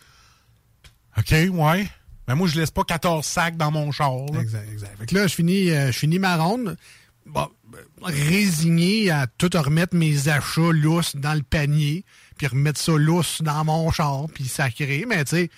OK, 1.18 1.34
ouais. 1.52 1.90
Mais 2.30 2.36
moi, 2.36 2.48
je 2.48 2.58
laisse 2.60 2.72
pas 2.72 2.84
14 2.84 3.26
sacs 3.26 3.58
dans 3.58 3.72
mon 3.72 3.92
char. 3.92 4.14
là. 4.32 4.40
Exact, 4.42 4.66
exact. 4.72 4.98
Fait 5.00 5.06
que 5.08 5.16
là, 5.16 5.28
je 5.28 5.34
finis, 5.36 5.72
euh, 5.72 5.92
je 5.92 5.98
finis 5.98 6.20
ma 6.20 6.38
ronde. 6.38 6.78
Bon, 7.26 7.48
euh, 7.76 7.80
résigné 8.04 9.10
à 9.12 9.28
tout 9.28 9.50
remettre 9.56 9.96
mes 9.96 10.30
achats 10.30 10.72
lousses 10.72 11.16
dans 11.16 11.34
le 11.34 11.42
panier, 11.44 12.06
puis 12.38 12.48
remettre 12.48 12.80
ça 12.80 12.94
lousse 12.94 13.42
dans 13.42 13.66
mon 13.66 13.92
char, 13.92 14.28
puis 14.34 14.46
sacré. 14.46 15.06
Mais 15.08 15.26
tu 15.26 15.36
sais, 15.36 15.50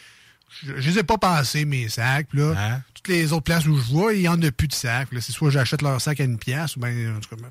je, 0.64 0.80
je 0.80 0.90
les 0.92 1.00
ai 1.00 1.04
pas 1.04 1.18
passés, 1.18 1.66
mes 1.66 1.88
sacs. 1.90 2.28
Là, 2.34 2.54
Hein? 2.58 2.82
toutes 2.94 3.08
les 3.10 3.34
autres 3.34 3.44
places 3.44 3.66
où 3.68 3.78
je 3.78 3.92
vois, 3.92 4.14
il 4.14 4.22
y 4.22 4.28
en 4.28 4.42
a 4.42 4.52
plus 4.52 4.68
de 4.68 4.74
sacs. 4.74 5.10
C'est 5.20 5.32
soit 5.32 5.50
j'achète 5.50 5.82
leur 5.82 6.00
sac 6.02 6.20
à 6.20 6.24
une 6.24 6.38
pièce, 6.38 6.76
ou 6.76 6.80
bien, 6.80 7.16
en 7.16 7.20
tout 7.20 7.36
cas, 7.36 7.42
ben. 7.42 7.50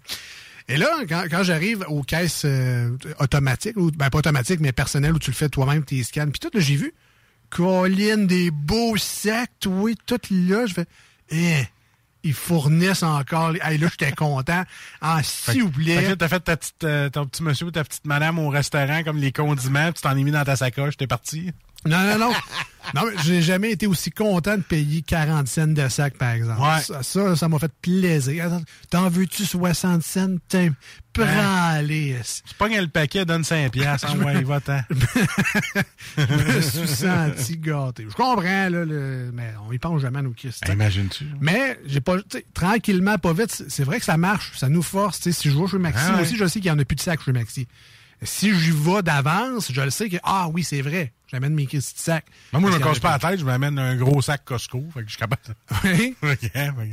Et 0.68 0.76
là, 0.76 0.88
quand, 1.08 1.24
quand 1.30 1.42
j'arrive 1.42 1.84
aux 1.88 2.02
caisses 2.02 2.42
euh, 2.44 2.90
automatiques, 3.18 3.76
ou 3.76 3.90
ben 3.90 4.08
pas 4.08 4.18
automatiques, 4.18 4.60
mais 4.60 4.70
personnelles, 4.72 5.12
où 5.14 5.18
tu 5.18 5.30
le 5.30 5.36
fais 5.36 5.48
toi-même, 5.48 5.84
tes 5.84 6.02
scans, 6.04 6.28
puis 6.30 6.38
tout, 6.38 6.50
j'ai 6.54 6.76
vu, 6.76 6.92
colline, 7.50 8.26
des 8.26 8.50
beaux 8.50 8.96
sacs, 8.96 9.50
oui, 9.66 9.96
tout 10.06 10.20
là, 10.30 10.66
je 10.66 10.74
fais, 10.74 10.86
eh, 11.30 11.64
ils 12.22 12.34
fournissent 12.34 13.02
encore. 13.02 13.52
Hey, 13.62 13.78
là, 13.78 13.88
j'étais 13.90 14.12
content. 14.12 14.64
En 15.00 15.22
s'il 15.22 15.64
vous 15.64 15.70
plaît. 15.70 16.16
t'as 16.16 16.28
fait 16.28 16.40
ta 16.40 16.56
petite, 16.56 16.84
euh, 16.84 17.08
ton 17.08 17.26
petit 17.26 17.42
monsieur 17.42 17.66
ou 17.66 17.70
ta 17.70 17.84
petite 17.84 18.06
madame 18.06 18.38
au 18.38 18.48
restaurant, 18.48 19.02
comme 19.02 19.18
les 19.18 19.32
condiments, 19.32 19.92
puis 19.92 19.94
tu 19.94 20.02
t'en 20.02 20.16
es 20.16 20.22
mis 20.22 20.30
dans 20.30 20.44
ta 20.44 20.56
sacoche, 20.56 20.96
t'es 20.96 21.06
parti. 21.06 21.52
Non, 21.86 21.98
non, 22.04 22.18
non. 22.18 22.32
non, 22.94 23.02
mais 23.06 23.22
j'ai 23.24 23.40
jamais 23.40 23.70
été 23.72 23.86
aussi 23.86 24.10
content 24.10 24.56
de 24.58 24.62
payer 24.62 25.00
40 25.02 25.48
cents 25.48 25.66
de 25.66 25.88
sac, 25.88 26.14
par 26.18 26.32
exemple. 26.32 26.60
Ouais. 26.60 26.80
Ça, 27.02 27.34
ça, 27.36 27.48
m'a 27.48 27.58
fait 27.58 27.72
plaisir. 27.80 28.50
T'en 28.90 29.08
veux-tu 29.08 29.46
60 29.46 30.02
cents? 30.02 30.36
Tiens, 30.48 30.74
prends-les. 31.14 32.16
Tu 32.46 32.54
pognes 32.54 32.78
le 32.80 32.88
paquet, 32.88 33.24
donne 33.24 33.44
5 33.44 33.72
piastres. 33.72 34.14
Ouais, 34.24 34.42
va-t'en. 34.42 34.80
Je 36.18 36.22
me 36.56 36.60
suis 36.60 36.88
senti 36.88 37.56
gâté. 37.56 38.06
Je 38.08 38.14
comprends, 38.14 38.42
là, 38.44 38.68
le- 38.68 39.30
mais 39.32 39.52
on 39.66 39.72
y 39.72 39.78
pense 39.78 40.00
jamais 40.02 40.18
à 40.18 40.22
nos 40.22 40.32
Christ. 40.32 40.62
Imagines-tu? 40.70 41.24
Mais 41.40 41.78
j'ai 41.86 42.00
pas, 42.00 42.16
tranquillement, 42.52 43.16
pas 43.18 43.32
vite, 43.32 43.64
c'est- 43.68 43.84
vrai 43.84 43.98
que 43.98 44.04
ça 44.04 44.16
marche, 44.18 44.52
ça 44.58 44.68
nous 44.68 44.82
force. 44.82 45.20
Si 45.30 45.50
je 45.50 45.56
vais 45.58 45.66
chez 45.66 45.78
Maxi, 45.78 46.04
Ah 46.06 46.12
moi 46.12 46.20
aussi, 46.22 46.36
je 46.36 46.44
sais 46.46 46.60
qu'il 46.60 46.70
n'y 46.70 46.76
en 46.76 46.78
a 46.78 46.84
plus 46.84 46.96
de 46.96 47.00
sacs 47.00 47.22
chez 47.22 47.32
Maxi. 47.32 47.66
Si 48.22 48.54
j'y 48.58 48.70
vais 48.70 49.02
d'avance, 49.02 49.72
je 49.72 49.80
le 49.80 49.90
sais 49.90 50.08
que, 50.10 50.18
ah 50.22 50.48
oui, 50.52 50.62
c'est 50.62 50.82
vrai, 50.82 51.12
j'amène 51.30 51.54
mes 51.54 51.64
de 51.66 51.80
sacs. 51.80 52.26
Ben, 52.52 52.58
moi, 52.60 52.70
je 52.70 52.76
me 52.76 52.82
casse 52.82 52.98
pas 52.98 53.12
la 53.12 53.18
tête, 53.18 53.40
je 53.40 53.44
m'amène 53.46 53.78
un 53.78 53.96
gros 53.96 54.20
sac 54.20 54.44
Costco. 54.44 54.84
Fait 54.92 55.00
que 55.00 55.06
je 55.06 55.12
suis 55.12 55.18
capable. 55.18 55.42
Oui. 55.84 56.14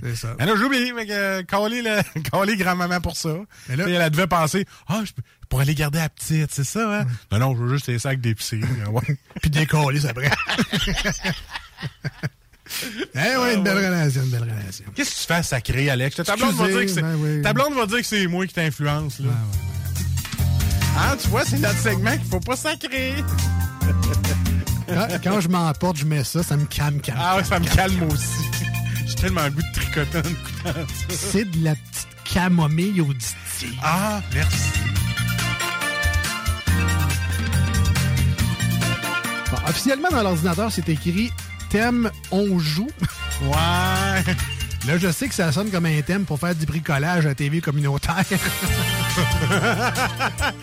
c'est 0.03 0.15
ça. 0.15 0.35
Ah 0.39 0.45
non, 0.45 0.55
j'oublie. 0.55 0.91
Fait 0.95 1.05
que, 1.05 1.11
euh, 1.11 1.43
caler 1.43 1.81
le, 1.81 2.21
caler 2.31 2.55
grand-maman 2.55 3.01
pour 3.01 3.17
ça. 3.17 3.35
Mais 3.67 3.75
là- 3.75 3.89
elle 3.89 4.09
devait 4.11 4.27
penser, 4.27 4.65
ah, 4.87 5.01
je 5.03 5.11
pour 5.49 5.61
aller 5.61 5.75
garder 5.75 5.99
la 5.99 6.09
petite, 6.09 6.51
c'est 6.53 6.65
ça, 6.65 7.01
hein? 7.01 7.05
Non, 7.31 7.39
non, 7.39 7.55
je 7.55 7.61
veux 7.63 7.73
juste 7.73 7.87
les 7.87 7.99
sacs 7.99 8.19
d'épicerie. 8.19 8.63
ouais. 8.91 9.17
Puis 9.41 9.49
décoller, 9.49 9.99
c'est 10.01 10.13
vrai. 10.13 10.29
Eh 13.15 13.37
oui, 13.39 13.53
une 13.55 13.63
belle 13.63 13.77
relation, 13.77 14.23
une 14.23 14.29
belle 14.29 14.43
relation. 14.43 14.85
Qu'est-ce 14.93 15.11
que 15.11 15.21
tu 15.21 15.25
fais 15.27 15.33
à 15.35 15.43
sacrer, 15.43 15.89
Alex? 15.89 16.17
Ta 16.17 16.35
blonde, 16.35 16.55
va 16.55 16.67
dire 16.67 16.81
que 16.81 16.87
c'est, 16.87 17.01
ben 17.01 17.15
oui. 17.17 17.41
ta 17.41 17.53
blonde 17.53 17.73
va 17.75 17.85
dire 17.85 17.97
que 17.99 18.03
c'est 18.03 18.27
moi 18.27 18.45
qui 18.45 18.53
t'influence, 18.53 19.19
là. 19.19 19.29
Ah, 20.99 21.15
tu 21.21 21.27
vois, 21.29 21.45
c'est 21.45 21.59
notre 21.59 21.77
segment 21.77 22.11
qu'il 22.11 22.25
faut 22.25 22.39
pas 22.39 22.55
sacrer. 22.55 23.13
Quand, 24.87 25.07
quand 25.23 25.41
je 25.41 25.47
m'emporte, 25.49 25.97
je 25.97 26.05
mets 26.05 26.23
ça, 26.23 26.41
ça 26.41 26.57
me 26.57 26.65
calme, 26.65 26.99
calme. 27.01 27.19
Ah 27.21 27.37
ouais, 27.37 27.43
ça 27.43 27.59
me 27.59 27.65
calme 27.67 28.01
aussi. 28.09 28.49
J'ai 29.05 29.15
tellement 29.15 29.43
le 29.43 29.51
goût 29.51 29.61
de 29.61 29.73
tricoter 29.73 30.17
en 30.17 30.21
écoutant 30.21 30.87
ça. 31.09 31.15
C'est 31.15 31.45
de 31.45 31.63
la 31.63 31.75
petite 31.75 32.07
camomille 32.23 33.01
auditive. 33.01 33.79
Ah, 33.83 34.21
merci. 34.33 34.71
Bon, 39.51 39.57
officiellement, 39.67 40.09
dans 40.09 40.23
l'ordinateur, 40.23 40.71
c'est 40.71 40.89
écrit 40.89 41.31
thème 41.69 42.09
on 42.31 42.57
joue. 42.59 42.89
Ouais. 43.43 44.23
Là, 44.85 44.97
je 44.97 45.11
sais 45.11 45.27
que 45.27 45.35
ça 45.35 45.51
sonne 45.51 45.69
comme 45.69 45.85
un 45.85 46.01
thème 46.01 46.23
pour 46.25 46.39
faire 46.39 46.55
du 46.55 46.65
bricolage 46.65 47.25
à 47.25 47.29
la 47.29 47.35
TV 47.35 47.59
communautaire. 47.59 48.23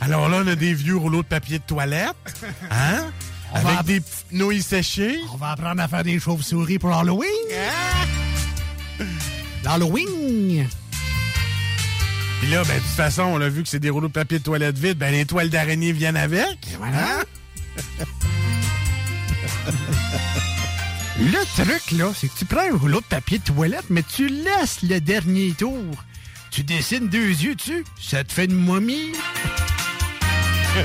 Alors 0.00 0.28
là, 0.28 0.40
on 0.42 0.46
a 0.48 0.54
des 0.54 0.72
vieux 0.72 0.96
rouleaux 0.96 1.22
de 1.22 1.28
papier 1.28 1.58
de 1.58 1.64
toilette. 1.64 2.14
Hein? 2.70 3.06
On 3.52 3.56
Avec 3.56 3.76
va- 3.76 3.82
des 3.82 4.00
petites 4.00 4.32
nouilles 4.32 4.62
séchées. 4.62 5.18
On 5.32 5.36
va 5.36 5.50
apprendre 5.50 5.82
à 5.82 5.88
faire 5.88 6.02
des 6.02 6.18
chauves-souris 6.18 6.78
pour 6.78 6.96
Halloween. 6.96 7.28
L'Halloween. 9.64 10.66
Puis 12.40 12.50
là, 12.50 12.62
ben, 12.64 12.74
de 12.76 12.80
toute 12.80 12.90
façon, 12.96 13.22
on 13.22 13.40
a 13.40 13.48
vu 13.48 13.62
que 13.62 13.68
c'est 13.68 13.80
des 13.80 13.90
rouleaux 13.90 14.08
de 14.08 14.12
papier 14.12 14.38
de 14.38 14.44
toilette 14.44 14.78
vides. 14.78 14.98
Ben, 14.98 15.12
les 15.12 15.26
toiles 15.26 15.50
d'araignée 15.50 15.92
viennent 15.92 16.16
avec. 16.16 16.58
Voilà. 16.78 17.22
Le 21.18 21.62
truc, 21.62 21.92
là, 21.92 22.10
c'est 22.14 22.28
que 22.28 22.36
tu 22.36 22.44
prends 22.44 22.68
un 22.68 22.76
rouleau 22.76 23.00
de 23.00 23.06
papier 23.06 23.38
de 23.38 23.44
toilette, 23.44 23.84
mais 23.88 24.02
tu 24.02 24.28
laisses 24.28 24.82
le 24.82 25.00
dernier 25.00 25.52
tour. 25.52 25.94
Tu 26.50 26.64
dessines 26.64 27.08
deux 27.08 27.28
yeux 27.28 27.54
dessus, 27.54 27.84
ça 28.00 28.24
te 28.24 28.32
fait 28.32 28.46
une 28.46 28.54
momie. 28.54 29.12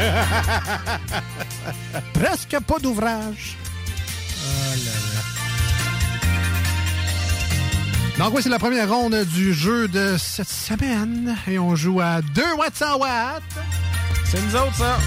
Presque 2.13 2.59
pas 2.59 2.77
d'ouvrage. 2.79 3.57
Donc 8.19 8.35
oui, 8.35 8.41
c'est 8.43 8.49
la 8.49 8.59
première 8.59 8.89
ronde 8.89 9.15
du 9.33 9.53
jeu 9.53 9.87
de 9.87 10.15
cette 10.19 10.49
semaine. 10.49 11.35
Et 11.47 11.57
on 11.57 11.75
joue 11.75 12.01
à 12.01 12.21
2 12.21 12.53
watts 12.57 12.75
100 12.75 12.97
watts. 12.97 13.41
C'est 14.25 14.41
nous 14.45 14.55
autres, 14.55 14.75
ça. 14.75 14.99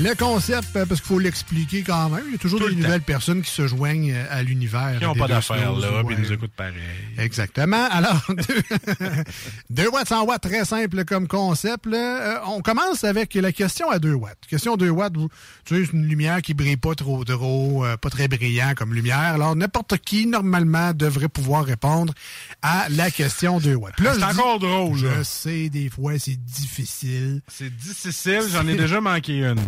Le 0.00 0.14
concept, 0.14 0.76
euh, 0.76 0.86
parce 0.86 1.00
qu'il 1.00 1.08
faut 1.08 1.18
l'expliquer 1.18 1.82
quand 1.82 2.08
même, 2.10 2.22
il 2.26 2.32
y 2.32 2.34
a 2.36 2.38
toujours 2.38 2.60
Tout 2.60 2.68
des 2.68 2.74
le 2.76 2.82
nouvelles 2.82 3.02
personnes 3.02 3.42
qui 3.42 3.50
se 3.50 3.66
joignent 3.66 4.12
euh, 4.14 4.24
à 4.30 4.42
l'univers. 4.44 4.96
Qui 4.98 5.04
n'ont 5.04 5.14
pas 5.14 5.26
deux 5.26 5.34
d'affaires 5.34 5.72
là, 5.72 6.04
puis 6.06 6.14
ils 6.16 6.22
nous 6.22 6.32
écoutent 6.32 6.52
pareil. 6.52 6.74
Exactement. 7.18 7.88
Alors, 7.90 8.24
2 9.70 9.88
watts 9.88 10.08
100 10.08 10.24
watts, 10.24 10.42
très 10.42 10.64
simple 10.64 11.04
comme 11.04 11.26
concept. 11.26 11.86
là. 11.86 12.36
Euh, 12.36 12.38
on 12.46 12.60
commence 12.60 13.02
avec 13.02 13.34
la 13.34 13.50
question 13.50 13.90
à 13.90 13.98
2 13.98 14.12
watts. 14.12 14.38
Question 14.48 14.76
2 14.76 14.88
watts, 14.88 15.16
vous, 15.16 15.28
tu 15.64 15.74
sais, 15.76 15.84
c'est 15.86 15.92
une 15.96 16.06
lumière 16.06 16.42
qui 16.42 16.54
brille 16.54 16.76
pas 16.76 16.94
trop 16.94 17.24
trop, 17.24 17.84
euh, 17.84 17.96
pas 17.96 18.10
très 18.10 18.28
brillant 18.28 18.74
comme 18.76 18.94
lumière. 18.94 19.18
Alors, 19.18 19.56
n'importe 19.56 19.98
qui, 19.98 20.26
normalement, 20.26 20.92
devrait 20.92 21.28
pouvoir 21.28 21.64
répondre 21.64 22.12
à 22.62 22.86
la 22.90 23.10
question 23.10 23.58
2 23.58 23.74
watts. 23.74 23.94
C'est 23.98 24.16
dis- 24.16 24.22
encore 24.22 24.60
drôle, 24.60 25.02
là. 25.02 25.10
Je 25.18 25.22
sais, 25.24 25.68
des 25.70 25.90
fois, 25.90 26.18
c'est 26.20 26.36
difficile. 26.36 27.40
C'est 27.48 27.74
difficile, 27.74 28.42
j'en 28.52 28.66
ai 28.68 28.76
déjà 28.76 29.00
manqué 29.00 29.38
une. 29.40 29.58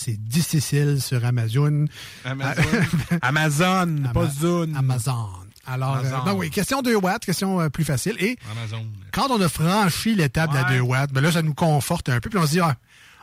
C'est 0.00 0.16
difficile 0.22 1.00
sur 1.02 1.24
Amazon. 1.24 1.84
Amazon. 2.24 2.62
Amazon, 3.22 3.96
pas 4.14 4.26
Zone. 4.30 4.74
Amazon. 4.76 5.28
Alors, 5.66 5.96
Amazon. 5.96 6.16
euh, 6.16 6.24
donc 6.24 6.40
oui, 6.40 6.50
question 6.50 6.80
2 6.82 6.96
watts, 6.96 7.24
question 7.24 7.60
euh, 7.60 7.68
plus 7.68 7.84
facile. 7.84 8.16
Et 8.18 8.38
Amazon. 8.50 8.84
quand 9.12 9.30
on 9.30 9.40
a 9.40 9.48
franchi 9.48 10.14
l'étape 10.14 10.50
de 10.50 10.56
la 10.56 10.62
Ouais. 10.64 10.76
2 10.78 10.80
watts, 10.80 11.12
ben 11.12 11.20
là, 11.20 11.30
ça 11.32 11.42
nous 11.42 11.54
conforte 11.54 12.08
un 12.08 12.18
peu. 12.20 12.30
Puis 12.30 12.38
on 12.38 12.46
se 12.46 12.52
dit, 12.52 12.60
ah, 12.60 12.76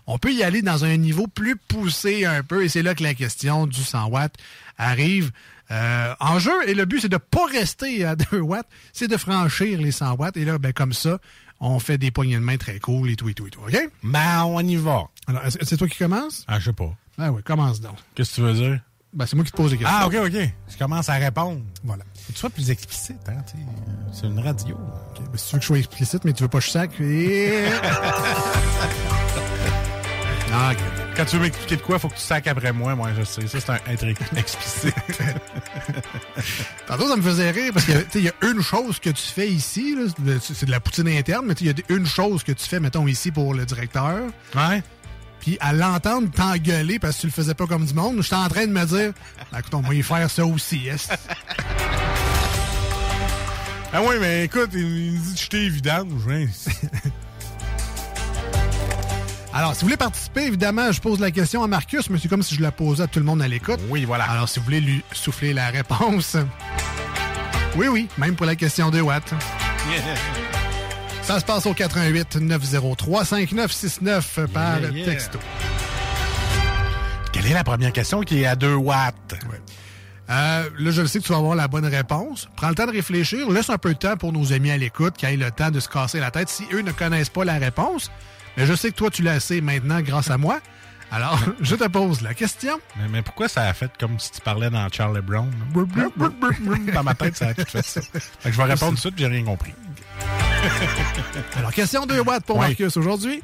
on 0.06 0.18
peut 0.20 0.32
y 0.32 0.44
aller 0.44 0.62
dans 0.62 0.86
un 0.86 0.96
niveau 0.98 1.28
plus 1.28 1.56
poussé 1.58 2.26
un 2.26 2.44
peu. 2.44 2.64
Et 2.64 2.70
c'est 2.70 2.84
là 2.84 2.94
que 2.96 3.04
la 3.04 3.14
question 3.16 3.66
du 3.68 3.84
100 3.84 4.08
watts 4.10 4.36
arrive 4.78 5.32
euh, 5.72 6.14
en 6.20 6.40
jeu. 6.40 6.54
Et 6.68 6.74
le 6.76 6.86
but, 6.86 7.02
c'est 7.02 7.10
de 7.10 7.18
pas 7.18 7.46
rester 7.52 8.06
à 8.06 8.16
2 8.32 8.40
watts, 8.40 8.68
c'est 8.94 9.08
de 9.10 9.18
franchir 9.18 9.82
les 9.82 9.92
100 9.92 10.14
watts. 10.16 10.38
Et 10.38 10.46
là, 10.46 10.58
ben, 10.60 10.72
comme 10.74 10.94
ça, 10.94 11.18
on 11.60 11.80
fait 11.80 11.98
des 11.98 12.12
poignées 12.12 12.36
de 12.36 12.42
main 12.42 12.58
très 12.58 12.80
cool 12.80 13.10
et 13.10 13.16
tout 13.16 13.30
et 13.30 13.34
tout 13.34 13.48
et 13.48 13.50
tout. 13.50 13.62
OK? 13.62 13.78
Ben, 14.04 14.44
on 14.46 14.60
y 14.60 14.76
va. 14.76 15.08
Alors, 15.28 15.42
c'est 15.48 15.78
toi 15.78 15.88
qui 15.88 15.98
commences? 15.98 16.44
Ah, 16.48 16.60
je 16.60 16.66
sais 16.66 16.74
pas. 16.74 16.94
Ah 17.18 17.32
oui, 17.32 17.42
commence 17.44 17.82
donc. 17.82 17.98
Qu'est-ce 18.16 18.32
que 18.32 18.36
tu 18.36 18.42
veux 18.42 18.54
dire? 18.54 18.80
Ben, 19.14 19.26
c'est 19.26 19.36
moi 19.36 19.46
qui 19.46 19.52
te 19.52 19.58
pose 19.58 19.72
les 19.72 19.78
questions. 19.78 19.98
Ah, 20.00 20.08
OK, 20.08 20.16
OK. 20.16 20.50
Je 20.70 20.78
commence 20.78 21.10
à 21.10 21.14
répondre. 21.14 21.62
Voilà. 21.84 22.04
Faut 22.14 22.28
que 22.28 22.34
tu 22.34 22.40
sois 22.40 22.50
plus 22.50 22.70
explicite, 22.70 23.18
hein, 23.28 23.42
tu. 23.50 23.58
C'est 24.12 24.28
une 24.28 24.40
radio. 24.40 24.76
Ok, 24.76 25.24
ben, 25.32 25.38
si 25.38 25.48
tu 25.48 25.54
veux 25.54 25.58
que 25.60 25.64
je 25.64 25.68
sois 25.68 25.78
explicite, 25.80 26.24
mais 26.26 26.34
tu 26.34 26.44
veux 26.44 26.50
pas 26.50 26.60
que 26.60 26.66
je 26.66 26.70
sac. 26.70 26.92
Et... 27.00 27.64
Ah, 30.50 30.72
ok. 30.72 30.97
Quand 31.18 31.26
tu 31.26 31.36
veux 31.38 31.42
m'expliquer 31.42 31.78
de 31.78 31.82
quoi, 31.82 31.98
faut 31.98 32.10
que 32.10 32.14
tu 32.16 32.22
sacs 32.22 32.46
après 32.46 32.72
moi. 32.72 32.94
Moi, 32.96 33.10
je 33.18 33.24
sais. 33.24 33.48
Ça, 33.48 33.60
c'est 33.60 33.70
un 33.72 33.80
être 33.92 34.06
explicite. 34.38 34.94
Tantôt, 36.88 37.10
ça 37.10 37.16
me 37.16 37.22
faisait 37.24 37.50
rire 37.50 37.72
parce 37.74 37.86
que 37.88 37.94
tu 37.94 37.98
sais, 38.12 38.20
il 38.20 38.26
y 38.26 38.30
a 38.30 38.34
une 38.52 38.62
chose 38.62 39.00
que 39.00 39.10
tu 39.10 39.24
fais 39.24 39.48
ici, 39.50 39.96
c'est 40.42 40.66
de 40.68 40.72
la 40.72 40.80
poutine 40.80 41.08
interne, 41.08 41.46
mais 41.48 41.54
il 41.60 41.68
y 41.68 41.70
a 41.72 41.74
une 41.90 42.06
chose 42.06 42.44
que 42.44 42.52
tu 42.52 42.64
fais, 42.68 42.80
mettons, 42.80 43.08
ici 43.08 43.32
pour 43.32 43.56
le 43.56 43.66
directeur. 43.66 44.20
Ouais. 44.56 44.84
Puis 45.40 45.58
à 45.60 45.74
l'entendre 45.74 46.30
t'engueuler 46.32 47.00
parce 47.00 47.16
que 47.16 47.22
tu 47.22 47.28
le 47.28 47.34
faisais 47.34 47.54
pas 47.56 47.66
comme 47.66 47.86
du 47.86 47.94
monde, 47.96 48.22
j'étais 48.22 48.36
en 48.36 48.48
train 48.50 48.68
de 48.68 48.72
me 48.72 48.86
dire, 48.86 49.12
Ben, 49.52 49.60
écoute, 49.60 49.74
on 49.74 49.82
va 49.82 49.94
y 49.96 50.04
faire 50.04 50.30
ça 50.30 50.46
aussi. 50.46 50.88
est-ce? 50.88 51.10
ah 53.94 54.02
oui, 54.04 54.16
mais 54.22 54.46
écoute, 54.46 54.70
il 54.74 55.16
il 55.16 55.20
dit 55.22 55.48
les 55.54 55.70
vidanges. 55.70 56.28
hein. 56.30 56.46
Alors, 59.58 59.74
si 59.74 59.80
vous 59.82 59.88
voulez 59.88 59.98
participer, 59.98 60.46
évidemment, 60.46 60.92
je 60.92 61.02
pose 61.02 61.20
la 61.20 61.32
question 61.32 61.64
à 61.64 61.68
Marcus, 61.68 62.12
mais 62.12 62.20
c'est 62.20 62.28
comme 62.28 62.44
si 62.44 62.54
je 62.54 62.62
la 62.62 62.72
posais 62.72 63.02
à 63.02 63.08
tout 63.08 63.18
le 63.18 63.26
monde 63.26 63.42
à 63.42 63.48
l'écoute. 63.48 63.80
Oui, 63.90 64.06
voilà. 64.06 64.26
Alors, 64.26 64.48
si 64.48 64.60
vous 64.60 64.66
voulez 64.66 64.82
lui 64.82 65.04
souffler 65.14 65.52
la 65.52 65.70
réponse, 65.70 66.38
oui, 67.76 67.88
oui, 67.88 68.08
même 68.20 68.36
pour 68.36 68.46
la 68.46 68.56
question 68.56 68.92
de 68.92 69.02
watts. 69.02 69.34
Ça 71.24 71.40
se 71.40 71.46
passe 71.46 71.66
au 71.66 71.74
88 71.74 72.36
903 72.36 73.26
5969 73.26 74.40
par 74.54 74.80
Yeah, 74.80 74.92
yeah. 74.92 75.06
texto. 75.06 75.40
Quelle 77.34 77.48
est 77.48 77.54
la 77.56 77.64
première 77.64 77.92
question 77.92 78.22
qui 78.22 78.44
est 78.44 78.46
à 78.46 78.56
2 78.56 78.76
watts? 78.76 79.34
Euh, 80.30 80.70
là, 80.78 80.92
je 80.92 81.02
le 81.02 81.08
sais 81.08 81.18
que 81.18 81.24
tu 81.24 81.32
vas 81.32 81.40
avoir 81.40 81.56
la 81.56 81.68
bonne 81.68 81.88
réponse. 81.88 82.48
Prends 82.58 82.70
le 82.70 82.76
temps 82.76 82.86
de 82.86 82.92
réfléchir. 82.92 83.50
Laisse 83.50 83.72
un 83.72 83.80
peu 83.80 83.96
de 83.96 83.98
temps 83.98 84.18
pour 84.18 84.34
nos 84.34 84.54
amis 84.54 84.70
à 84.70 84.78
l'écoute 84.78 85.16
qui 85.18 85.26
aient 85.26 85.36
le 85.36 85.50
temps 85.50 85.72
de 85.72 85.80
se 85.80 85.90
casser 85.90 86.20
la 86.20 86.30
tête 86.30 86.50
si 86.50 86.68
eux 86.74 86.82
ne 86.82 86.92
connaissent 86.92 87.30
pas 87.30 87.44
la 87.44 87.58
réponse. 87.58 88.12
Mais 88.58 88.66
je 88.66 88.74
sais 88.74 88.90
que 88.90 88.96
toi, 88.96 89.12
tu 89.12 89.22
la 89.22 89.40
sais 89.40 89.62
maintenant 89.62 90.02
grâce 90.02 90.32
à 90.32 90.38
moi. 90.38 90.60
Alors, 91.12 91.40
je 91.62 91.76
te 91.76 91.88
pose 91.88 92.22
la 92.22 92.34
question. 92.34 92.80
Mais, 92.98 93.08
mais 93.08 93.22
pourquoi 93.22 93.48
ça 93.48 93.62
a 93.62 93.74
fait 93.74 93.92
comme 94.00 94.20
si 94.20 94.32
tu 94.32 94.42
parlais 94.42 94.70
dans 94.70 94.88
Charlie 94.92 95.22
Brown? 95.22 95.50
Dans 96.94 97.04
ma 97.04 97.14
tête, 97.14 97.38
ça 97.38 97.50
a 97.50 97.54
tout 97.54 97.64
fait 97.66 97.86
ça. 97.86 98.02
Fait 98.02 98.50
que 98.50 98.52
je 98.52 98.58
vais 98.58 98.64
répondre 98.64 98.92
tout 98.92 98.96
de 98.96 99.00
suite, 99.00 99.14
j'ai 99.18 99.28
rien 99.28 99.44
compris. 99.44 99.74
Alors, 101.56 101.72
question 101.72 102.06
2 102.06 102.20
watts 102.22 102.46
pour. 102.46 102.60
Marcus 102.60 102.98
aujourd'hui. 102.98 103.42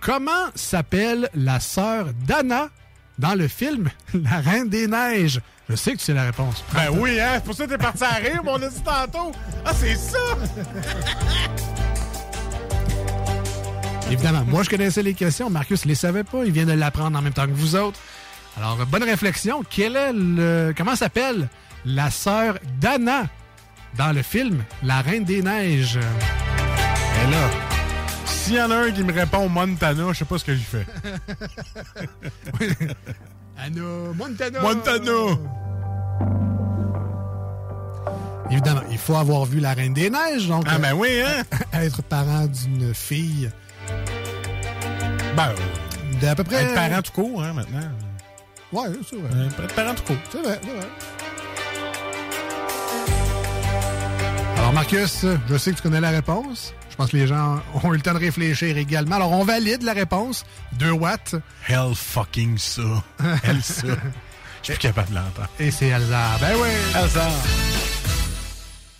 Comment 0.00 0.30
s'appelle 0.54 1.28
la 1.34 1.58
sœur 1.58 2.06
d'Anna 2.24 2.68
dans 3.18 3.34
le 3.34 3.48
film 3.48 3.90
La 4.14 4.40
Reine 4.40 4.68
des 4.68 4.86
Neiges? 4.86 5.40
Je 5.68 5.74
sais 5.74 5.92
que 5.92 5.98
tu 5.98 6.04
sais 6.04 6.14
la 6.14 6.24
réponse. 6.24 6.64
Ben 6.72 6.88
oui, 6.92 7.20
hein? 7.20 7.32
C'est 7.34 7.44
pour 7.44 7.54
ça 7.54 7.66
que 7.66 7.70
t'es 7.70 7.78
parti 7.78 8.04
à 8.04 8.14
rire, 8.14 8.40
mais 8.44 8.50
on 8.50 8.62
a 8.62 8.68
dit 8.68 8.82
tantôt. 8.82 9.32
Ah, 9.66 9.72
c'est 9.74 9.96
ça! 9.96 10.18
Évidemment, 14.12 14.44
moi, 14.46 14.62
je 14.62 14.70
connaissais 14.70 15.02
les 15.02 15.14
questions. 15.14 15.50
Marcus 15.50 15.84
ne 15.84 15.88
les 15.90 15.94
savait 15.94 16.24
pas. 16.24 16.44
Il 16.44 16.52
vient 16.52 16.66
de 16.66 16.72
l'apprendre 16.72 17.18
en 17.18 17.22
même 17.22 17.32
temps 17.32 17.46
que 17.46 17.52
vous 17.52 17.76
autres. 17.76 17.98
Alors, 18.56 18.76
bonne 18.86 19.04
réflexion. 19.04 19.62
Quel 19.68 19.96
est 19.96 20.12
le... 20.12 20.72
Comment 20.76 20.96
s'appelle 20.96 21.48
la 21.84 22.10
sœur 22.10 22.58
d'Anna 22.80 23.26
dans 23.96 24.12
le 24.12 24.22
film 24.22 24.64
La 24.82 25.00
Reine 25.00 25.24
des 25.24 25.42
Neiges? 25.42 25.96
Et 25.98 27.30
là, 27.30 27.50
s'il 28.26 28.54
y 28.54 28.60
en 28.62 28.70
a 28.70 28.76
un 28.76 28.90
qui 28.90 29.02
me 29.04 29.12
répond 29.12 29.48
Montana, 29.48 30.12
je 30.12 30.18
sais 30.18 30.24
pas 30.24 30.38
ce 30.38 30.44
que 30.44 30.54
j'y 30.54 30.64
fais. 30.64 30.86
Anna 33.58 33.82
Montana. 34.16 34.60
Montana! 34.60 35.36
Évidemment, 38.50 38.80
il 38.90 38.98
faut 38.98 39.16
avoir 39.16 39.44
vu 39.44 39.60
La 39.60 39.74
Reine 39.74 39.92
des 39.92 40.08
Neiges. 40.10 40.48
Donc, 40.48 40.64
Ah, 40.68 40.78
ben 40.78 40.94
oui, 40.94 41.20
hein? 41.24 41.42
être 41.74 42.02
parent 42.02 42.46
d'une 42.46 42.94
fille. 42.94 43.50
Ben, 45.36 45.54
d'à 46.20 46.34
peu 46.34 46.44
près. 46.44 46.62
être 46.64 46.74
parent 46.74 47.02
tout 47.02 47.12
court, 47.12 47.42
hein, 47.42 47.52
maintenant. 47.52 47.88
Ouais, 48.72 48.88
c'est 49.08 49.16
vrai. 49.16 49.30
Euh, 49.34 49.64
être 49.64 49.74
parent 49.74 49.94
tout 49.94 50.02
court. 50.02 50.16
C'est 50.30 50.42
vrai, 50.42 50.60
c'est 50.62 50.70
vrai. 50.70 50.88
Alors, 54.58 54.72
Marcus, 54.72 55.24
je 55.48 55.56
sais 55.56 55.70
que 55.70 55.76
tu 55.76 55.82
connais 55.82 56.00
la 56.00 56.10
réponse. 56.10 56.74
Je 56.90 56.96
pense 56.96 57.12
que 57.12 57.16
les 57.16 57.28
gens 57.28 57.60
ont 57.74 57.94
eu 57.94 57.96
le 57.96 58.02
temps 58.02 58.14
de 58.14 58.18
réfléchir 58.18 58.76
également. 58.76 59.16
Alors, 59.16 59.30
on 59.30 59.44
valide 59.44 59.82
la 59.84 59.92
réponse. 59.92 60.44
2 60.72 60.90
watts. 60.90 61.36
Hell 61.68 61.94
fucking 61.94 62.58
ça. 62.58 62.82
Hell 63.44 63.62
ça. 63.62 63.86
Je 63.86 63.92
suis 64.64 64.72
plus 64.72 64.78
capable 64.78 65.10
de 65.10 65.14
l'entendre. 65.14 65.48
Et 65.60 65.70
c'est 65.70 65.86
Elsa. 65.86 66.36
Ben 66.40 66.56
oui. 66.60 66.68
Elsa. 67.00 67.28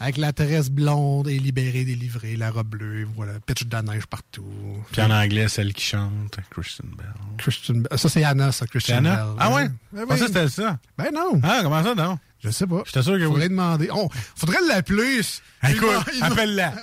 Avec 0.00 0.16
la 0.16 0.32
tresse 0.32 0.70
blonde 0.70 1.26
et 1.28 1.38
libérée, 1.40 1.84
délivrée, 1.84 2.36
la 2.36 2.52
robe 2.52 2.68
bleue, 2.68 3.08
voilà, 3.16 3.32
pitch 3.40 3.64
de 3.64 3.72
la 3.72 3.82
neige 3.82 4.06
partout. 4.06 4.44
Puis 4.92 5.02
en 5.02 5.10
anglais, 5.10 5.48
celle 5.48 5.72
qui 5.74 5.84
chante, 5.84 6.38
Christian 6.50 6.84
Bell. 6.96 7.12
Christian 7.36 7.74
Bell. 7.76 7.98
Ça, 7.98 8.08
c'est 8.08 8.22
Anna, 8.22 8.52
ça, 8.52 8.66
Christian 8.68 8.98
Anna? 8.98 9.16
Bell. 9.24 9.34
Ah 9.40 9.52
ouais? 9.52 9.68
Ben 9.92 10.04
Ah, 10.08 10.12
oui. 10.12 10.18
ça, 10.18 10.26
c'était 10.28 10.48
ça. 10.48 10.78
Ben 10.96 11.08
non. 11.12 11.40
Ah, 11.42 11.60
comment 11.64 11.82
ça, 11.82 11.94
non? 11.96 12.16
Je 12.44 12.50
sais 12.50 12.66
pas. 12.68 12.82
J'étais 12.86 13.02
sûr 13.02 13.14
que 13.18 13.24
Faudrait 13.24 13.42
oui. 13.42 13.48
demander. 13.48 13.88
Oh, 13.92 14.08
faudrait 14.36 14.60
l'appeler. 14.68 15.20
Écoute, 15.68 15.88
va- 16.20 16.26
appelle-la. 16.26 16.74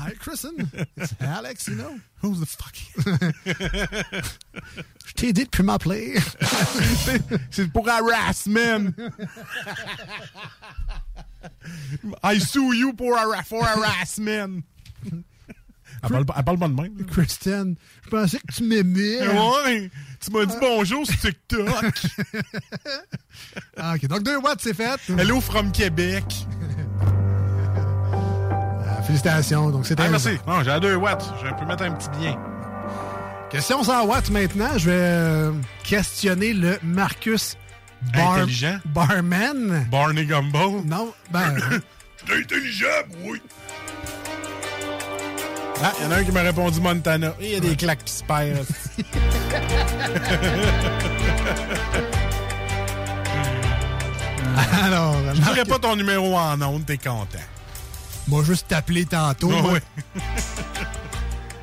Ah. 0.00 0.06
Hi, 0.08 0.14
Kristen. 0.16 0.52
It's 0.96 1.12
Alex, 1.20 1.66
you 1.66 1.74
know. 1.74 1.98
Who's 2.22 2.38
the 2.40 2.46
fuck? 2.46 2.72
Je 5.06 5.12
t'ai 5.14 5.32
dit 5.32 5.44
depuis 5.44 5.64
m'appeler. 5.64 6.14
C'est 7.50 7.70
pour 7.72 7.88
harassment. 7.88 8.92
I 12.22 12.38
sue 12.40 12.74
you 12.76 12.92
for, 12.96 13.16
hara- 13.16 13.42
for 13.44 13.64
harassment. 13.64 14.62
Elle 16.02 16.10
parle, 16.10 16.26
pas- 16.26 16.34
elle 16.38 16.44
parle 16.44 16.58
pas 16.58 16.68
de 16.68 16.74
même. 16.74 16.98
là. 16.98 17.04
Kristen, 17.10 17.74
je 18.04 18.10
pensais 18.10 18.38
que 18.38 18.52
tu 18.54 18.62
m'aimais. 18.64 19.26
Ouais, 19.26 19.90
tu 20.20 20.30
m'as 20.30 20.44
dit 20.44 20.54
bonjour 20.60 21.04
sur 21.06 21.18
TikTok. 21.18 21.66
Ah, 23.76 23.94
OK, 23.94 24.06
donc 24.08 24.22
2 24.24 24.36
watts, 24.38 24.60
c'est 24.60 24.74
fait. 24.74 24.98
Hello 25.16 25.40
from 25.40 25.70
Québec. 25.70 26.24
Ah, 28.86 29.02
félicitations. 29.02 29.70
Donc, 29.70 29.86
c'est 29.86 29.98
Ah, 30.00 30.04
un- 30.04 30.10
merci. 30.10 30.38
Non, 30.46 30.62
j'ai 30.62 30.80
2 30.80 30.96
watts. 30.96 31.24
Je 31.44 31.54
peux 31.54 31.64
mettre 31.66 31.84
un 31.84 31.92
petit 31.92 32.08
bien. 32.18 32.36
Question 33.50 33.82
100 33.82 34.06
watts 34.06 34.30
maintenant. 34.30 34.76
Je 34.76 34.86
vais 34.90 34.96
euh, 34.96 35.52
questionner 35.84 36.52
le 36.52 36.78
Marcus 36.82 37.56
Bar- 38.14 38.38
Intelligent? 38.38 38.80
Barman? 38.86 39.86
Barney 39.90 40.24
Gumbo? 40.24 40.82
Non, 40.84 41.12
ben. 41.30 41.56
T'es 42.26 42.34
intelligent, 42.34 42.86
oui. 43.24 43.40
Ah, 45.82 45.92
il 45.98 46.04
y 46.04 46.08
en 46.08 46.10
a 46.10 46.16
un 46.16 46.24
qui 46.24 46.32
m'a 46.32 46.42
répondu 46.42 46.80
Montana. 46.80 47.32
Il 47.40 47.50
y 47.50 47.54
a 47.56 47.60
des 47.60 47.76
claques 47.76 48.04
qui 48.04 48.12
se 48.12 48.24
perdent. 48.24 48.66
Alors, 54.84 55.16
Je 55.34 55.40
dirais 55.40 55.64
pas 55.64 55.78
ton 55.78 55.96
numéro 55.96 56.36
en 56.36 56.60
ondes, 56.62 56.84
t'es 56.86 56.98
content. 56.98 57.38
Moi, 58.26 58.42
juste 58.44 58.68
t'appeler 58.68 59.06
tantôt. 59.06 59.50
Ah 59.52 59.62
ouais. 59.72 59.82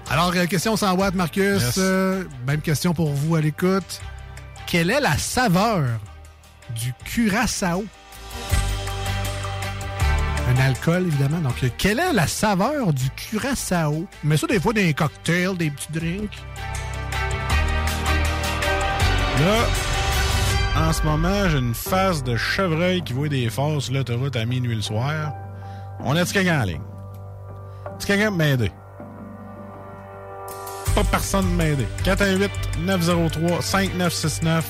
Alors, 0.09 0.31
euh, 0.35 0.45
question 0.45 0.75
100 0.77 0.93
watts, 0.95 1.15
Marcus. 1.15 1.61
Yes. 1.61 1.75
Euh, 1.77 2.23
même 2.47 2.61
question 2.61 2.93
pour 2.93 3.11
vous 3.11 3.35
à 3.35 3.41
l'écoute. 3.41 4.01
Quelle 4.67 4.89
est 4.89 4.99
la 5.01 5.17
saveur 5.17 5.83
du 6.71 6.93
curaçao? 7.03 7.85
Un 10.47 10.61
alcool, 10.61 11.07
évidemment. 11.07 11.39
Donc, 11.39 11.55
quelle 11.77 11.99
est 11.99 12.13
la 12.13 12.27
saveur 12.27 12.93
du 12.93 13.09
curaçao? 13.11 14.05
Mais 14.23 14.37
ça, 14.37 14.47
des 14.47 14.59
fois, 14.59 14.73
des 14.73 14.93
cocktails, 14.93 15.57
des 15.57 15.71
petits 15.71 15.91
drinks. 15.91 16.37
Là, 19.41 20.87
en 20.87 20.93
ce 20.93 21.01
moment, 21.03 21.49
j'ai 21.49 21.57
une 21.57 21.73
face 21.73 22.23
de 22.23 22.35
chevreuil 22.35 23.01
qui 23.01 23.13
voit 23.13 23.27
des 23.27 23.49
sur 23.49 23.91
l'autoroute 23.91 24.35
à 24.35 24.45
minuit 24.45 24.75
le 24.75 24.81
soir. 24.81 25.33
On 25.99 26.15
a-tu 26.15 26.33
quelqu'un 26.33 26.61
en 26.61 26.65
ligne? 26.65 26.81
Tu 27.99 28.07
quelqu'un 28.07 28.31
m'aider? 28.31 28.71
Pas 30.93 31.03
personne 31.03 31.47
m'aider. 31.55 31.87
418-903-5969. 32.03 34.63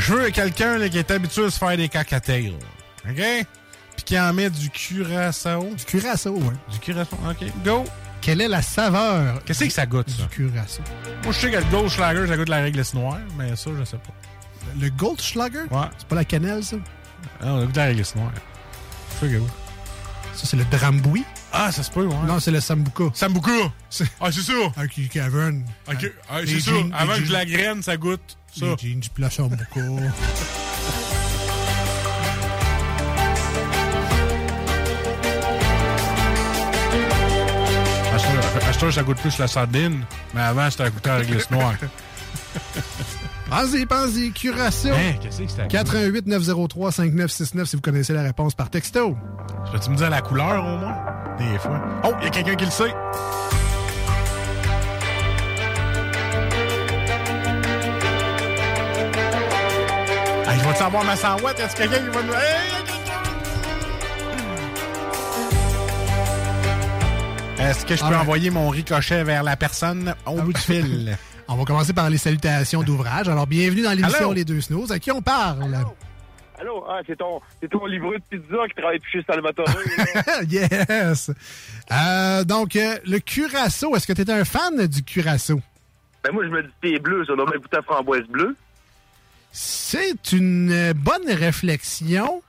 Je 0.00 0.14
veux 0.14 0.30
quelqu'un 0.30 0.88
qui 0.88 0.96
est 0.96 1.10
habitué 1.10 1.44
à 1.44 1.50
se 1.50 1.58
faire 1.58 1.76
des 1.76 1.88
cacatails. 1.88 2.56
OK? 3.06 3.14
Puis 3.96 4.04
qui 4.04 4.18
en 4.18 4.32
met 4.32 4.48
du 4.48 4.70
curaçao. 4.70 5.74
Du 5.74 5.84
curaçao, 5.84 6.36
oui. 6.36 6.54
Du 6.72 6.78
curaçao, 6.78 7.18
OK. 7.28 7.44
Go! 7.62 7.84
Quelle 8.22 8.40
est 8.40 8.48
la 8.48 8.62
saveur 8.62 9.42
Qu'est-ce 9.44 9.64
que 9.64 9.70
ça 9.70 9.84
goûte, 9.84 10.08
ça? 10.08 10.22
du 10.22 10.28
curaçao? 10.28 10.82
Moi, 11.22 11.32
je 11.32 11.38
sais 11.38 11.50
que 11.50 11.56
le 11.56 11.64
Goldschlager, 11.64 12.26
ça 12.26 12.36
goûte 12.38 12.48
la 12.48 12.62
réglisse 12.62 12.94
noire, 12.94 13.18
mais 13.36 13.54
ça, 13.56 13.70
je 13.78 13.84
sais 13.84 13.98
pas. 13.98 14.14
Le 14.80 14.88
Goldschlager? 14.88 15.64
Ouais. 15.70 15.86
C'est 15.98 16.08
pas 16.08 16.16
la 16.16 16.24
cannelle, 16.24 16.64
ça? 16.64 16.76
Ah, 17.42 17.52
on 17.52 17.62
a 17.62 17.66
goûté 17.66 17.80
la 17.80 17.86
réglisse 17.86 18.16
noire. 18.16 18.32
Je 19.20 19.26
sais 19.26 19.32
que 19.34 19.38
oui. 19.38 19.48
Ça, 20.32 20.46
c'est 20.46 20.56
le 20.56 20.64
Dramboui? 20.64 21.24
Ah, 21.52 21.70
ça 21.72 21.82
se 21.82 21.90
peut, 21.90 22.06
ouais. 22.06 22.14
Non, 22.26 22.40
c'est 22.40 22.52
le 22.52 22.60
Sambuca. 22.60 23.04
Sambuca! 23.12 23.50
Ah, 24.20 24.32
c'est 24.32 24.40
ça! 24.40 24.52
Avec 24.76 24.96
les 24.96 25.08
cavernes. 25.08 25.64
Ok, 25.88 26.10
ah, 26.30 26.38
c'est 26.46 26.60
ça. 26.60 26.70
Avant 26.94 27.16
que 27.16 27.24
je 27.24 27.32
la 27.32 27.44
graine, 27.44 27.82
ça 27.82 27.96
goûte 27.98 28.38
ça. 28.54 28.66
Les 28.66 28.76
jeans, 28.76 29.00
puis 29.00 29.22
la 29.22 29.30
Sambuca. 29.30 29.80
Acheteur, 38.68 38.92
ça 38.92 39.02
goûte 39.02 39.18
plus 39.18 39.38
la 39.38 39.46
sardine, 39.46 40.04
mais 40.34 40.40
avant, 40.40 40.70
c'était 40.70 40.84
un 40.84 40.90
goûter 40.90 41.10
à 41.10 41.16
réglisse 41.16 41.50
noire. 41.50 41.74
Pensez, 43.48 43.84
pensez, 43.86 44.30
curaçao. 44.30 44.92
Hein, 44.94 45.14
qu'est-ce 45.20 45.42
que 45.42 45.48
c'était? 45.48 45.66
88 45.68 46.26
903 46.26 46.92
5969 46.92 47.68
si 47.68 47.76
vous 47.76 47.82
connaissez 47.82 48.12
la 48.12 48.22
réponse 48.22 48.54
par 48.54 48.70
texto. 48.70 49.16
Peux-tu 49.72 49.90
me 49.90 49.96
dire 49.96 50.08
la 50.10 50.20
couleur, 50.20 50.64
au 50.64 50.78
moins? 50.78 50.96
Des 51.38 51.58
fois. 51.58 51.80
Oh, 52.04 52.12
il 52.20 52.24
y 52.24 52.26
a 52.28 52.30
quelqu'un 52.30 52.54
qui 52.54 52.64
le 52.64 52.70
sait. 52.70 52.94
Hey, 60.50 60.58
je 60.58 60.64
vais-tu 60.64 60.82
avoir 60.82 61.04
ma 61.04 61.14
100 61.14 61.42
watts? 61.42 61.60
Est-ce 61.60 61.76
quelqu'un 61.76 61.98
qui 61.98 62.08
va 62.08 62.22
nous... 62.24 62.32
Hey, 62.32 62.40
quelqu'un! 62.84 63.22
Est-ce 67.62 67.86
que 67.86 67.94
je 67.94 68.00
peux 68.00 68.06
Alright. 68.06 68.22
envoyer 68.22 68.50
mon 68.50 68.68
ricochet 68.68 69.22
vers 69.22 69.44
la 69.44 69.56
personne 69.56 70.12
au 70.26 70.42
bout 70.42 70.52
du 70.52 70.60
fil? 70.60 71.16
On 71.48 71.54
va 71.54 71.64
commencer 71.64 71.92
par 71.92 72.10
les 72.10 72.18
salutations 72.18 72.82
d'ouvrage. 72.82 73.28
Alors, 73.28 73.46
bienvenue 73.46 73.82
dans 73.82 73.92
l'émission? 73.92 74.32
Les 74.32 74.44
Deux 74.44 74.60
Snooze. 74.60 74.90
À 74.90 74.98
qui 74.98 75.12
on 75.12 75.22
parle? 75.22 75.62
Allô, 76.58 76.84
ah, 76.88 76.98
c'est 77.06 77.16
ton, 77.16 77.40
c'est 77.62 77.68
ton 77.68 77.86
livreur 77.86 78.14
de 78.14 78.38
pizza 78.38 78.56
qui 78.68 78.74
travaille 78.74 78.98
plus 78.98 79.20
chez 79.20 79.24
Salvatore. 79.24 79.68
yes! 80.50 81.30
Euh, 81.92 82.42
donc, 82.42 82.74
euh, 82.74 82.96
le 83.06 83.20
curaçao, 83.20 83.94
est-ce 83.94 84.06
que 84.06 84.12
tu 84.14 84.22
es 84.22 84.30
un 84.32 84.44
fan 84.44 84.84
du 84.88 85.04
curaçao? 85.04 85.60
ben 86.24 86.32
moi, 86.32 86.44
je 86.44 86.50
me 86.50 86.62
dis 86.62 86.68
c'est 86.82 86.98
bleu, 86.98 87.24
ça 87.24 87.36
doit 87.36 87.46
même 87.48 87.60
goûter 87.60 87.76
à 87.76 87.82
framboise 87.82 88.26
bleue. 88.28 88.56
C'est 89.52 90.32
une 90.32 90.70
euh, 90.70 90.94
bonne 90.94 91.28
réflexion, 91.28 92.42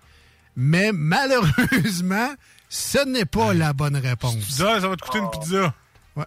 mais 0.56 0.91
malheureusement, 0.93 2.30
ce 2.70 3.06
n'est 3.06 3.26
pas 3.26 3.54
la 3.54 3.74
bonne 3.74 3.97
réponse. 3.97 4.38
Ça, 4.49 4.80
ça 4.80 4.88
va 4.88 4.95
te 4.95 5.04
coûter 5.04 5.20
une 5.20 5.30
pizza. 5.32 5.74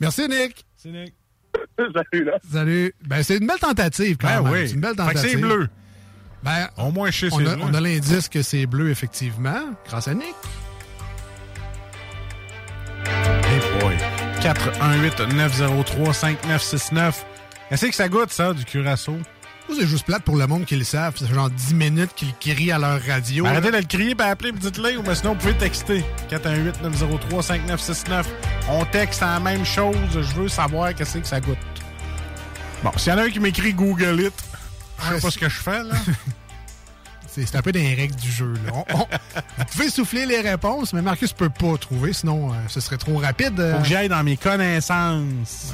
Merci, 0.00 0.28
Nick. 0.28 0.64
Nick. 0.84 1.14
Salut, 1.78 2.24
là. 2.24 2.38
Salut. 2.50 2.94
Ben, 3.06 3.22
c'est 3.22 3.36
une 3.36 3.46
belle 3.46 3.58
tentative, 3.58 4.16
quand 4.18 4.42
ben 4.42 4.50
même. 4.50 4.66
C'est 4.66 4.74
une 4.74 4.80
belle 4.80 4.96
tentative. 4.96 5.30
c'est 5.30 5.36
bleu. 5.36 5.68
Ben, 6.42 6.68
Au 6.76 6.90
moins, 6.90 7.10
chez 7.10 7.28
on, 7.32 7.38
on 7.60 7.74
a 7.74 7.80
l'indice 7.80 8.28
que 8.28 8.42
c'est 8.42 8.66
bleu, 8.66 8.90
effectivement, 8.90 9.60
grâce 9.86 10.08
à 10.08 10.14
Nick. 10.14 10.34
Hey 13.06 13.60
boy. 13.80 13.96
418 14.40 15.20
903 15.34 16.14
5969 16.14 17.26
est-ce 17.72 17.86
que 17.86 17.94
ça 17.94 18.08
goûte, 18.08 18.30
ça, 18.32 18.52
du 18.52 18.64
curaçao? 18.64 19.16
Ça, 19.68 19.74
C'est 19.80 19.86
juste 19.86 20.04
plate 20.04 20.22
pour 20.24 20.36
le 20.36 20.46
monde 20.46 20.64
qui 20.66 20.76
le 20.76 20.84
savent. 20.84 21.14
C'est 21.16 21.26
genre 21.32 21.48
10 21.48 21.74
minutes 21.74 22.10
qu'ils 22.14 22.34
crient 22.34 22.72
à 22.72 22.78
leur 22.78 23.00
radio. 23.02 23.46
Arrêtez 23.46 23.70
de 23.70 23.76
le 23.78 23.82
crier, 23.84 24.14
puis 24.14 24.26
appelez, 24.26 24.52
dites-le, 24.52 24.98
ou 24.98 25.02
ben 25.02 25.14
sinon, 25.14 25.32
vous 25.32 25.38
pouvez 25.38 25.54
texter. 25.54 26.04
418-903-5969. 26.30 28.24
On 28.68 28.84
texte 28.84 29.20
la 29.22 29.40
même 29.40 29.64
chose. 29.64 29.96
Je 30.12 30.34
veux 30.34 30.48
savoir 30.48 30.94
qu'est-ce 30.94 31.18
que 31.18 31.26
ça 31.26 31.40
goûte. 31.40 31.56
Bon, 32.82 32.90
s'il 32.96 33.12
y 33.12 33.14
en 33.14 33.18
a 33.18 33.22
un 33.24 33.30
qui 33.30 33.40
m'écrit 33.40 33.72
Google 33.72 34.20
it, 34.20 34.32
je 34.98 35.04
sais 35.08 35.14
Ouais, 35.14 35.20
pas 35.20 35.30
ce 35.30 35.38
que 35.38 35.48
je 35.48 35.58
fais, 35.60 35.82
là. 35.82 35.94
C'est 37.28 37.56
un 37.56 37.62
peu 37.62 37.72
des 37.72 37.94
règles 37.94 38.14
du 38.16 38.30
jeu. 38.30 38.52
Là. 38.66 38.72
On- 38.74 38.84
on- 38.94 39.06
vous 39.58 39.64
pouvez 39.72 39.88
souffler 39.88 40.26
les 40.26 40.42
réponses, 40.42 40.92
mais 40.92 41.00
Marcus 41.00 41.32
peut 41.32 41.48
pas 41.48 41.78
trouver, 41.78 42.12
sinon 42.12 42.52
euh, 42.52 42.56
ce 42.68 42.78
serait 42.80 42.98
trop 42.98 43.16
rapide. 43.16 43.58
euh. 43.58 43.76
Faut 43.76 43.82
que 43.82 43.88
j'aille 43.88 44.10
dans 44.10 44.22
mes 44.22 44.36
connaissances. 44.36 45.72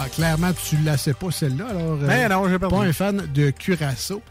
Ah, 0.00 0.08
clairement, 0.08 0.52
tu 0.52 0.76
la 0.78 0.96
sais 0.96 1.14
pas, 1.14 1.30
celle-là. 1.30 1.66
Alors, 1.70 1.94
euh, 2.00 2.06
Ben 2.06 2.28
non, 2.28 2.48
j'ai. 2.48 2.58
Pas 2.58 2.68
un 2.68 2.92
fan 2.92 3.26
de 3.34 3.50
Curaçao. 3.50 4.22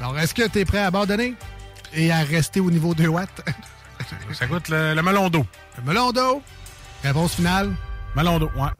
Alors, 0.00 0.18
est-ce 0.18 0.34
que 0.34 0.48
tu 0.48 0.60
es 0.60 0.64
prêt 0.64 0.78
à 0.78 0.86
abandonner 0.86 1.34
et 1.94 2.10
à 2.10 2.20
rester 2.22 2.60
au 2.60 2.70
niveau 2.70 2.94
2 2.94 3.06
watts? 3.06 3.42
Ça 4.32 4.46
goûte 4.46 4.68
le, 4.70 4.94
le 4.94 5.02
melon 5.02 5.28
d'eau. 5.28 5.44
Le 5.76 5.82
melon 5.92 6.10
d'eau. 6.12 6.42
Réponse 7.02 7.34
finale. 7.34 7.70
Melon 8.16 8.38
d'eau, 8.38 8.50
ouais. 8.56 8.70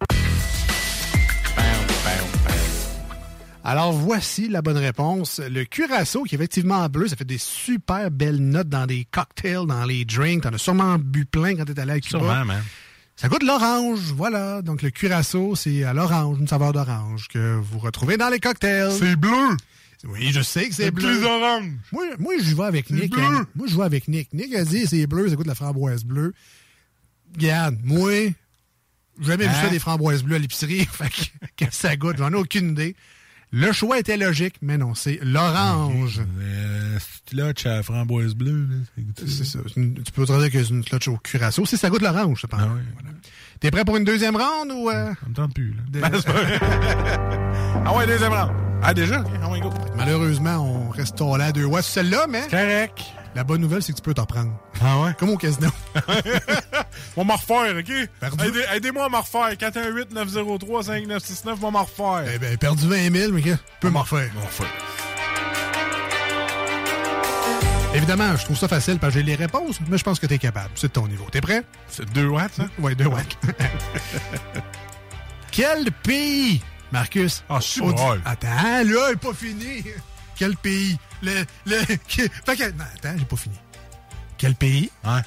Alors, 3.62 3.92
voici 3.92 4.48
la 4.48 4.62
bonne 4.62 4.78
réponse. 4.78 5.40
Le 5.48 5.64
Curaçao, 5.64 6.24
qui 6.24 6.34
est 6.34 6.38
effectivement 6.38 6.88
bleu, 6.88 7.06
ça 7.08 7.16
fait 7.16 7.26
des 7.26 7.38
super 7.38 8.10
belles 8.10 8.40
notes 8.40 8.68
dans 8.70 8.86
des 8.86 9.06
cocktails, 9.10 9.66
dans 9.66 9.84
les 9.84 10.06
drinks. 10.06 10.42
T'en 10.42 10.54
as 10.54 10.58
sûrement 10.58 10.96
bu 10.98 11.26
plein 11.26 11.54
quand 11.56 11.66
t'es 11.66 11.78
allé 11.78 11.92
à 11.92 12.00
Cuba. 12.00 12.18
Sûrement, 12.18 12.44
man. 12.46 12.62
Ça 13.20 13.28
goûte 13.28 13.42
l'orange, 13.42 14.00
voilà. 14.16 14.62
Donc, 14.62 14.80
le 14.80 14.88
Curaçao, 14.90 15.54
c'est 15.54 15.84
à 15.84 15.92
l'orange, 15.92 16.38
une 16.40 16.48
saveur 16.48 16.72
d'orange 16.72 17.28
que 17.28 17.56
vous 17.56 17.78
retrouvez 17.78 18.16
dans 18.16 18.30
les 18.30 18.40
cocktails. 18.40 18.92
C'est 18.98 19.14
bleu! 19.16 19.56
Oui, 20.04 20.30
je 20.32 20.40
sais 20.40 20.66
que 20.70 20.74
c'est 20.74 20.84
C'est 20.84 20.90
bleu. 20.90 21.04
plus 21.18 21.24
orange. 21.26 21.64
Moi, 21.92 22.04
moi 22.18 22.32
je 22.42 22.54
vais 22.54 22.62
avec 22.64 22.88
Nick. 22.88 23.10
bleu. 23.10 23.22
hein. 23.22 23.46
Moi, 23.54 23.66
je 23.68 23.76
vais 23.76 23.82
avec 23.82 24.08
Nick. 24.08 24.32
Nick 24.32 24.54
a 24.54 24.64
dit 24.64 24.86
c'est 24.86 25.06
bleu, 25.06 25.28
ça 25.28 25.36
goûte 25.36 25.46
la 25.46 25.54
framboise 25.54 26.04
bleue. 26.04 26.32
Regarde, 27.34 27.76
moi, 27.84 28.10
j'ai 28.10 28.34
jamais 29.20 29.44
vu 29.44 29.50
Hein? 29.50 29.62
ça 29.64 29.68
des 29.68 29.78
framboises 29.78 30.22
bleues 30.22 30.36
à 30.36 30.38
l'épicerie. 30.38 30.86
fait 30.90 31.10
que, 31.10 31.64
que 31.66 31.70
ça 31.70 31.94
goûte, 31.96 32.16
j'en 32.16 32.30
ai 32.32 32.36
aucune 32.36 32.70
idée. 32.70 32.96
Le 33.52 33.72
choix 33.72 33.98
était 33.98 34.16
logique, 34.16 34.54
mais 34.62 34.78
non, 34.78 34.94
c'est 34.94 35.18
l'orange. 35.22 36.22
Euh, 36.38 36.79
clutch 37.26 37.66
à 37.66 37.82
framboise 37.82 38.34
bleue. 38.34 38.66
Ça 39.18 39.24
C'est 39.26 39.44
ça. 39.44 39.58
Une- 39.76 40.02
tu 40.02 40.12
peux 40.12 40.24
te 40.26 40.32
dire 40.40 40.50
que 40.50 40.62
c'est 40.64 40.70
une 40.70 40.84
clutch 40.84 41.08
au 41.08 41.16
curaçao. 41.18 41.66
Si 41.66 41.76
ça 41.76 41.90
goûte 41.90 42.02
l'orange, 42.02 42.40
je 42.42 42.46
pense. 42.46 42.60
Voilà. 42.60 42.80
T'es 43.60 43.70
prêt 43.70 43.84
pour 43.84 43.96
une 43.96 44.04
deuxième 44.04 44.36
ronde 44.36 44.72
ou. 44.72 44.90
euh? 44.90 45.12
Ça 45.22 45.28
me 45.28 45.34
tente 45.34 45.54
plus, 45.54 45.74
là. 45.74 45.82
De- 45.90 46.00
Ben, 46.00 46.10
ah 47.84 47.94
ouais, 47.96 48.06
deuxième 48.06 48.32
round. 48.32 48.52
Ah, 48.82 48.94
déjà? 48.94 49.22
Ah 49.42 49.50
ouais, 49.50 49.60
go. 49.60 49.70
Malheureusement, 49.96 50.56
on 50.56 50.88
reste 50.90 51.20
là 51.20 51.44
à 51.44 51.52
deux 51.52 51.64
watts 51.66 51.84
sur 51.84 51.92
celle-là, 51.94 52.26
mais. 52.28 52.46
Correct. 52.48 52.98
La 53.34 53.44
bonne 53.44 53.60
nouvelle, 53.60 53.82
c'est 53.82 53.92
que 53.92 53.98
tu 53.98 54.02
peux 54.02 54.14
t'en 54.14 54.24
prendre. 54.26 54.52
Ah 54.82 55.00
ouais? 55.02 55.12
Comme 55.18 55.28
au 55.30 55.36
casino. 55.36 55.68
On 57.16 57.24
m'en 57.24 57.36
refaire, 57.36 57.76
OK? 57.78 57.92
Perdu. 58.18 58.44
Aidez- 58.44 58.64
Aidez-moi 58.74 59.04
à 59.04 59.08
m'en 59.08 59.20
refaire. 59.20 59.52
418-903-5969, 59.56 61.56
on 61.62 61.70
m'en 61.70 61.84
refaire. 61.84 62.24
Eh 62.34 62.38
ben, 62.38 62.56
perdu 62.56 62.88
20 62.88 63.12
000, 63.12 63.32
mais 63.32 63.42
que 63.42 63.50
peux 63.80 63.90
m'en 63.90 64.00
refaire. 64.02 64.30
m'en 64.34 64.40
refaire. 64.46 64.66
Évidemment, 67.92 68.36
je 68.36 68.44
trouve 68.44 68.56
ça 68.56 68.68
facile 68.68 68.98
parce 68.98 69.14
que 69.14 69.20
j'ai 69.20 69.26
les 69.26 69.34
réponses, 69.34 69.80
mais 69.88 69.98
je 69.98 70.04
pense 70.04 70.20
que 70.20 70.26
t'es 70.26 70.38
capable. 70.38 70.70
C'est 70.76 70.88
de 70.88 70.92
ton 70.92 71.08
niveau. 71.08 71.26
T'es 71.30 71.40
prêt? 71.40 71.64
C'est 71.88 72.08
2 72.12 72.26
watts, 72.28 72.54
ça? 72.54 72.66
Ouais, 72.78 72.94
deux 72.94 73.06
watts. 73.06 73.36
Quel 75.50 75.90
pays, 75.90 76.62
Marcus? 76.92 77.42
Ah, 77.48 77.58
drôle. 77.78 78.22
Attends, 78.24 78.46
là, 78.48 78.82
il 78.84 79.12
est 79.12 79.16
pas 79.16 79.34
fini. 79.34 79.84
Quel 80.36 80.56
pays? 80.56 80.96
Le. 81.22 81.44
le 81.66 81.76
fait 81.80 81.98
que- 81.98 82.70
non, 82.72 82.84
attends, 82.94 83.18
j'ai 83.18 83.24
pas 83.24 83.36
fini. 83.36 83.56
Quel 84.38 84.54
pays 84.54 84.90
Ouais. 85.04 85.20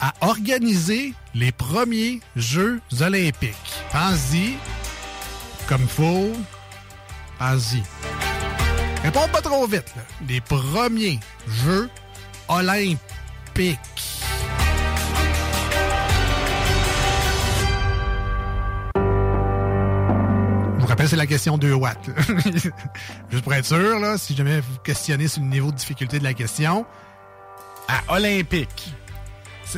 a 0.00 0.12
organisé 0.20 1.14
les 1.34 1.52
premiers 1.52 2.20
Jeux 2.36 2.80
Olympiques? 3.00 3.56
Pense-y. 3.90 4.56
Comme 5.66 5.88
faut. 5.88 6.32
Pense-y. 7.38 7.82
Réponds 9.08 9.28
pas 9.32 9.40
trop 9.40 9.66
vite, 9.66 9.90
là. 9.96 10.02
Les 10.28 10.38
premiers 10.42 11.18
Jeux 11.64 11.88
Olympiques. 12.46 13.78
Je 20.76 20.82
vous 20.82 20.86
rappelle, 20.86 21.08
c'est 21.08 21.16
la 21.16 21.26
question 21.26 21.56
2 21.58 21.72
watts. 21.72 22.10
Juste 23.30 23.42
pour 23.42 23.54
être 23.54 23.64
sûr, 23.66 23.98
là, 23.98 24.16
si 24.18 24.36
jamais 24.36 24.60
vous 24.60 24.76
questionnez 24.84 25.26
sur 25.28 25.40
le 25.42 25.48
niveau 25.48 25.70
de 25.70 25.76
difficulté 25.76 26.18
de 26.18 26.24
la 26.24 26.34
question. 26.34 26.84
À 27.88 28.14
Olympique. 28.14 28.92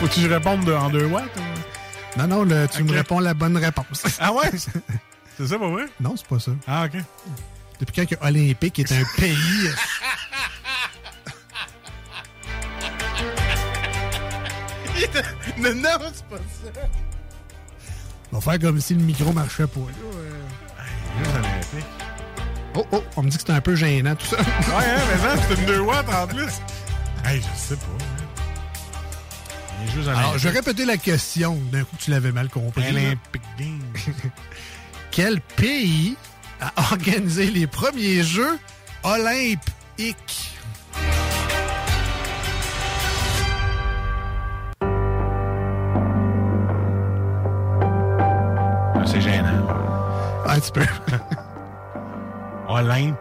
Faut-tu 0.00 0.20
que 0.22 0.28
je 0.28 0.32
réponde 0.32 0.64
de- 0.64 0.72
en 0.72 0.90
2 0.90 1.06
watts? 1.06 1.24
ou- 1.36 2.18
Non, 2.18 2.26
non, 2.26 2.42
le- 2.44 2.66
tu 2.68 2.82
me 2.84 2.92
réponds 2.92 3.20
la 3.20 3.34
bonne 3.34 3.56
réponse. 3.56 4.02
Ah 4.20 4.32
ouais? 4.32 4.50
C'est 5.40 5.46
ça, 5.46 5.58
pas 5.58 5.70
vrai? 5.70 5.86
non, 6.00 6.14
c'est 6.18 6.26
pas 6.26 6.38
ça. 6.38 6.50
Ah, 6.66 6.84
OK. 6.84 7.00
Depuis 7.80 7.94
quand 7.94 8.06
que 8.06 8.14
Olympique 8.26 8.78
est 8.78 8.92
un 8.92 9.02
pays... 9.16 9.70
non, 15.58 15.74
non, 15.76 16.10
c'est 16.12 16.26
pas 16.26 16.36
ça. 16.36 16.80
On 18.32 18.38
va 18.38 18.52
faire 18.52 18.60
comme 18.60 18.82
si 18.82 18.94
le 18.94 19.00
micro 19.00 19.32
marchait 19.32 19.66
pas. 19.66 19.80
Là, 19.80 19.86
euh. 20.14 21.38
Olympiques. 21.38 21.86
Oh, 22.74 22.86
oh, 22.92 23.02
on 23.16 23.22
me 23.22 23.30
dit 23.30 23.38
que 23.38 23.42
c'est 23.46 23.52
un 23.52 23.62
peu 23.62 23.74
gênant 23.74 24.14
tout 24.16 24.26
ça. 24.26 24.36
Ouais, 24.36 24.44
hein, 24.44 25.00
mais 25.10 25.18
ça, 25.22 25.36
c'est 25.48 25.54
une 25.54 25.64
2 25.64 25.80
watts 25.80 26.12
en 26.12 26.26
plus. 26.26 26.52
Hey, 27.24 27.40
je 27.40 27.58
sais 27.58 27.76
pas. 27.76 27.86
hein. 27.98 28.26
Les 29.86 29.90
Jeux. 29.90 30.06
Alors, 30.06 30.36
je 30.36 30.48
vais 30.50 30.58
répéter 30.58 30.84
la 30.84 30.98
question. 30.98 31.56
D'un 31.72 31.84
coup, 31.84 31.96
tu 31.98 32.10
l'avais 32.10 32.30
mal 32.30 32.50
compris. 32.50 32.86
Olympic 32.90 33.40
Games. 33.58 33.80
Quel 35.10 35.40
pays 35.40 36.16
a 36.60 36.72
organisé 36.92 37.50
les 37.50 37.66
premiers 37.66 38.22
Jeux 38.22 38.58
olympiques? 39.02 40.56
Ah, 48.94 49.04
c'est 49.06 49.20
gênant. 49.20 49.66
Un 50.46 50.58
petit 50.60 50.72
peu. 50.72 50.84
Olympe. 52.68 53.16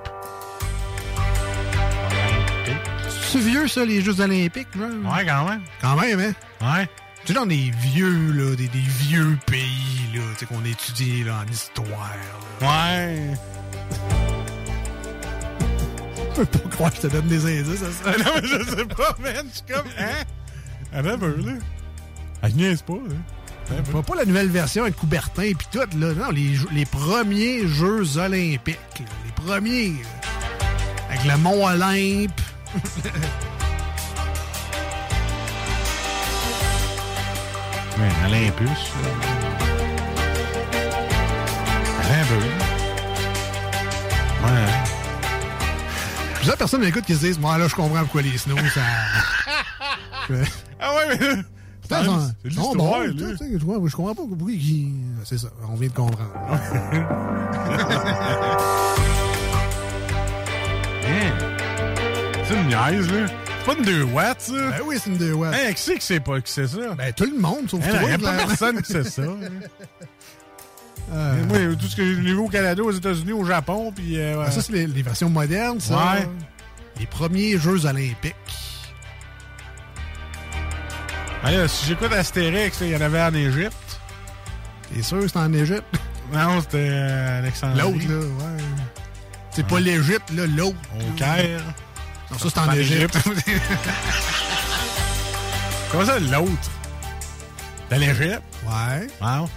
C'est 3.31 3.39
vieux, 3.39 3.67
ça, 3.67 3.85
les 3.85 4.01
Jeux 4.01 4.19
olympiques? 4.21 4.67
genre? 4.75 4.89
Ouais, 5.13 5.25
quand 5.25 5.45
même. 5.47 5.61
Quand 5.81 5.95
même, 5.95 6.19
hein? 6.19 6.33
Ouais. 6.61 6.89
Tu 7.29 7.35
sais, 7.35 7.39
dans 7.41 7.45
des 7.45 7.71
vieux, 7.93 8.31
là, 8.31 8.55
des, 8.55 8.67
des 8.69 8.79
vieux 8.79 9.37
pays, 9.45 10.15
là, 10.15 10.21
tu 10.33 10.39
sais, 10.39 10.45
qu'on 10.47 10.65
étudie, 10.65 11.23
là, 11.23 11.43
en 11.45 11.51
histoire, 11.51 12.15
là. 12.59 12.67
Ouais. 12.67 13.37
Je 16.35 16.41
peux 16.41 16.45
pas 16.57 16.69
croire 16.69 16.89
que 16.89 16.95
je 16.95 17.01
te 17.01 17.07
donne 17.07 17.27
des 17.27 17.45
indices 17.45 17.83
à 17.83 17.91
ça. 17.91 18.17
non, 18.25 18.31
mais 18.41 18.47
je 18.47 18.63
sais 18.63 18.85
pas, 18.85 19.15
man. 19.21 19.45
Je 19.47 19.57
suis 19.57 19.63
comme, 19.71 19.85
hein? 19.99 20.23
Un 20.91 21.03
peu, 21.19 21.35
là. 21.45 21.51
Elle 22.41 22.53
niaise 22.55 22.81
pas, 22.81 22.93
là. 22.93 23.75
Pas, 23.91 24.01
pas 24.01 24.15
la 24.15 24.25
nouvelle 24.25 24.49
version 24.49 24.81
avec 24.81 24.95
Coubertin 24.95 25.43
et 25.43 25.53
puis 25.53 25.67
tout, 25.71 25.99
là. 25.99 26.13
Non, 26.15 26.31
les, 26.31 26.57
les 26.71 26.85
premiers 26.87 27.67
Jeux 27.67 28.17
olympiques, 28.17 28.79
là. 28.99 29.05
Les 29.27 29.31
premiers, 29.45 29.89
là. 29.89 31.11
Avec 31.11 31.25
le 31.25 31.37
Mont 31.37 31.63
Olympe. 31.63 32.41
Ouais, 37.99 38.09
là. 39.03 39.09
Attends 41.99 42.21
un 42.21 42.25
peu. 42.25 42.35
Ouais. 44.45 44.67
Plusieurs 46.35 46.57
personnes 46.57 46.81
m'écoutent 46.81 47.05
qui 47.05 47.15
se 47.15 47.19
disent, 47.19 47.39
moi, 47.39 47.57
là, 47.57 47.67
je 47.67 47.75
comprends 47.75 47.99
pourquoi 47.99 48.21
les 48.21 48.37
snows, 48.37 48.55
ça. 48.73 48.81
Ah 50.79 50.93
ouais, 50.95 51.07
mais. 51.09 51.17
Putain, 51.81 52.03
C'est 52.03 52.09
tu 52.43 52.51
sais, 52.51 52.53
je 52.55 52.55
comprends 53.65 53.87
je 53.87 53.95
comprends 53.95 54.15
pas 54.15 54.21
pourquoi 54.29 54.51
ils- 54.51 54.93
C'est 55.25 55.37
ça, 55.39 55.47
on 55.69 55.75
vient 55.75 55.89
de 55.89 55.93
comprendre. 55.93 56.29
Hein? 61.05 61.31
C'est 62.47 62.55
une 62.55 62.67
niaise, 62.67 63.11
là. 63.11 63.25
C'est 63.59 63.65
pas 63.65 63.73
une 63.77 63.85
2 63.85 64.03
watts, 64.03 64.41
ça. 64.41 64.53
Ben 64.53 64.81
oui, 64.85 64.97
c'est 65.03 65.09
une 65.09 65.17
2 65.17 65.33
watts. 65.33 65.53
Hein, 65.53 65.73
qui 65.73 65.81
c'est 65.81 65.95
que 65.95 66.03
c'est 66.03 66.19
pas 66.19 66.39
que 66.41 66.49
c'est 66.49 66.67
ça? 66.67 66.93
Ben, 66.97 67.13
tout 67.13 67.25
le 67.25 67.37
monde, 67.39 67.69
sauf 67.69 67.81
Hein, 67.85 67.99
toi. 67.99 68.09
y 68.09 68.13
a 68.13 68.17
pas 68.17 68.33
personne 68.33 68.81
qui 68.81 68.91
sait 68.91 69.03
ça. 69.03 69.21
Euh, 71.11 71.43
Moi, 71.47 71.75
tout 71.75 71.87
ce 71.87 71.95
que 71.95 72.05
j'ai 72.05 72.13
vu 72.21 72.35
au 72.35 72.47
Canada, 72.49 72.83
aux 72.83 72.91
États-Unis, 72.91 73.31
au 73.33 73.43
Japon, 73.43 73.91
puis. 73.91 74.19
euh, 74.19 74.43
ah, 74.45 74.51
ça, 74.51 74.61
c'est 74.61 74.71
les, 74.73 74.85
les 74.85 75.01
versions 75.01 75.27
modernes, 75.29 75.79
ça. 75.79 75.95
Ouais. 75.95 76.29
Les 76.99 77.07
premiers 77.07 77.57
Jeux 77.57 77.83
olympiques. 77.87 78.35
Ah, 81.43 81.51
là, 81.51 81.67
si 81.67 81.87
j'écoute 81.87 82.11
Astérix, 82.13 82.77
il 82.81 82.89
y 82.89 82.95
en 82.95 83.01
avait 83.01 83.23
en 83.23 83.33
Égypte. 83.33 83.73
T'es 84.93 85.01
sûr 85.01 85.19
que 85.21 85.27
c'est 85.27 85.37
en 85.37 85.51
Égypte? 85.51 85.83
Non, 86.31 86.61
c'était 86.61 86.89
euh, 86.91 87.39
Alexandrie. 87.39 87.81
L'autre, 87.81 88.07
là, 88.07 88.19
ouais. 88.19 88.63
C'est 89.49 89.65
pas 89.65 89.79
l'Égypte, 89.79 90.29
là, 90.35 90.45
l'autre. 90.45 90.77
Au 90.95 91.11
Caire. 91.17 91.61
Non, 92.31 92.37
ça, 92.37 92.47
c'est 92.53 92.59
en 92.59 92.71
Égypte. 92.73 93.17
Comment 95.91 96.05
ça, 96.05 96.19
l'autre? 96.19 96.71
De 97.89 97.95
l'Égypte? 97.95 98.41
Ouais. 98.65 99.07
Wow. 99.21 99.49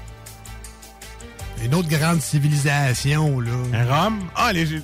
Une 1.62 1.74
autre 1.74 1.88
grande 1.88 2.20
civilisation, 2.20 3.40
là. 3.40 3.52
Rome? 3.88 4.20
Ah, 4.34 4.52
les 4.52 4.66
Jeux... 4.66 4.82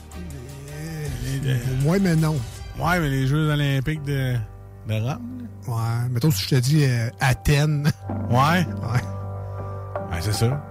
Ouais, 1.84 1.99
mais 1.99 2.14
non. 2.14 2.39
Ouais, 2.78 3.01
mais 3.01 3.09
les 3.09 3.26
Jeux 3.26 3.51
olympiques 3.51 4.03
de, 4.05 4.36
de 4.86 4.95
Rome? 4.95 5.49
Ouais. 5.66 6.09
Mettons 6.11 6.30
si 6.30 6.45
je 6.45 6.49
te 6.51 6.55
dis 6.57 6.84
euh, 6.84 7.09
Athènes. 7.20 7.91
Ouais. 8.30 8.39
Ouais. 8.66 9.03
Ouais, 10.11 10.18
c'est 10.20 10.34
ça. 10.34 10.62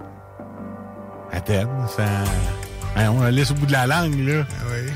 Athènes, 1.32 1.68
ça... 1.96 2.04
Hein, 2.96 3.10
on 3.10 3.20
la 3.22 3.30
laisse 3.30 3.50
au 3.50 3.54
bout 3.54 3.66
de 3.66 3.72
la 3.72 3.86
langue, 3.86 4.18
là. 4.20 4.44
oui. 4.70 4.90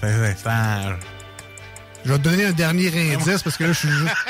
C'est... 0.00 0.10
c'est- 0.10 0.36
c'est 0.42 0.48
un- 0.48 0.96
Je 2.04 2.12
vais 2.12 2.18
te 2.18 2.22
donner 2.24 2.44
un 2.46 2.52
dernier 2.52 3.14
indice 3.14 3.42
parce 3.42 3.56
que 3.56 3.64
là, 3.64 3.72
je 3.72 3.78
suis 3.78 3.88
juste. 3.88 4.14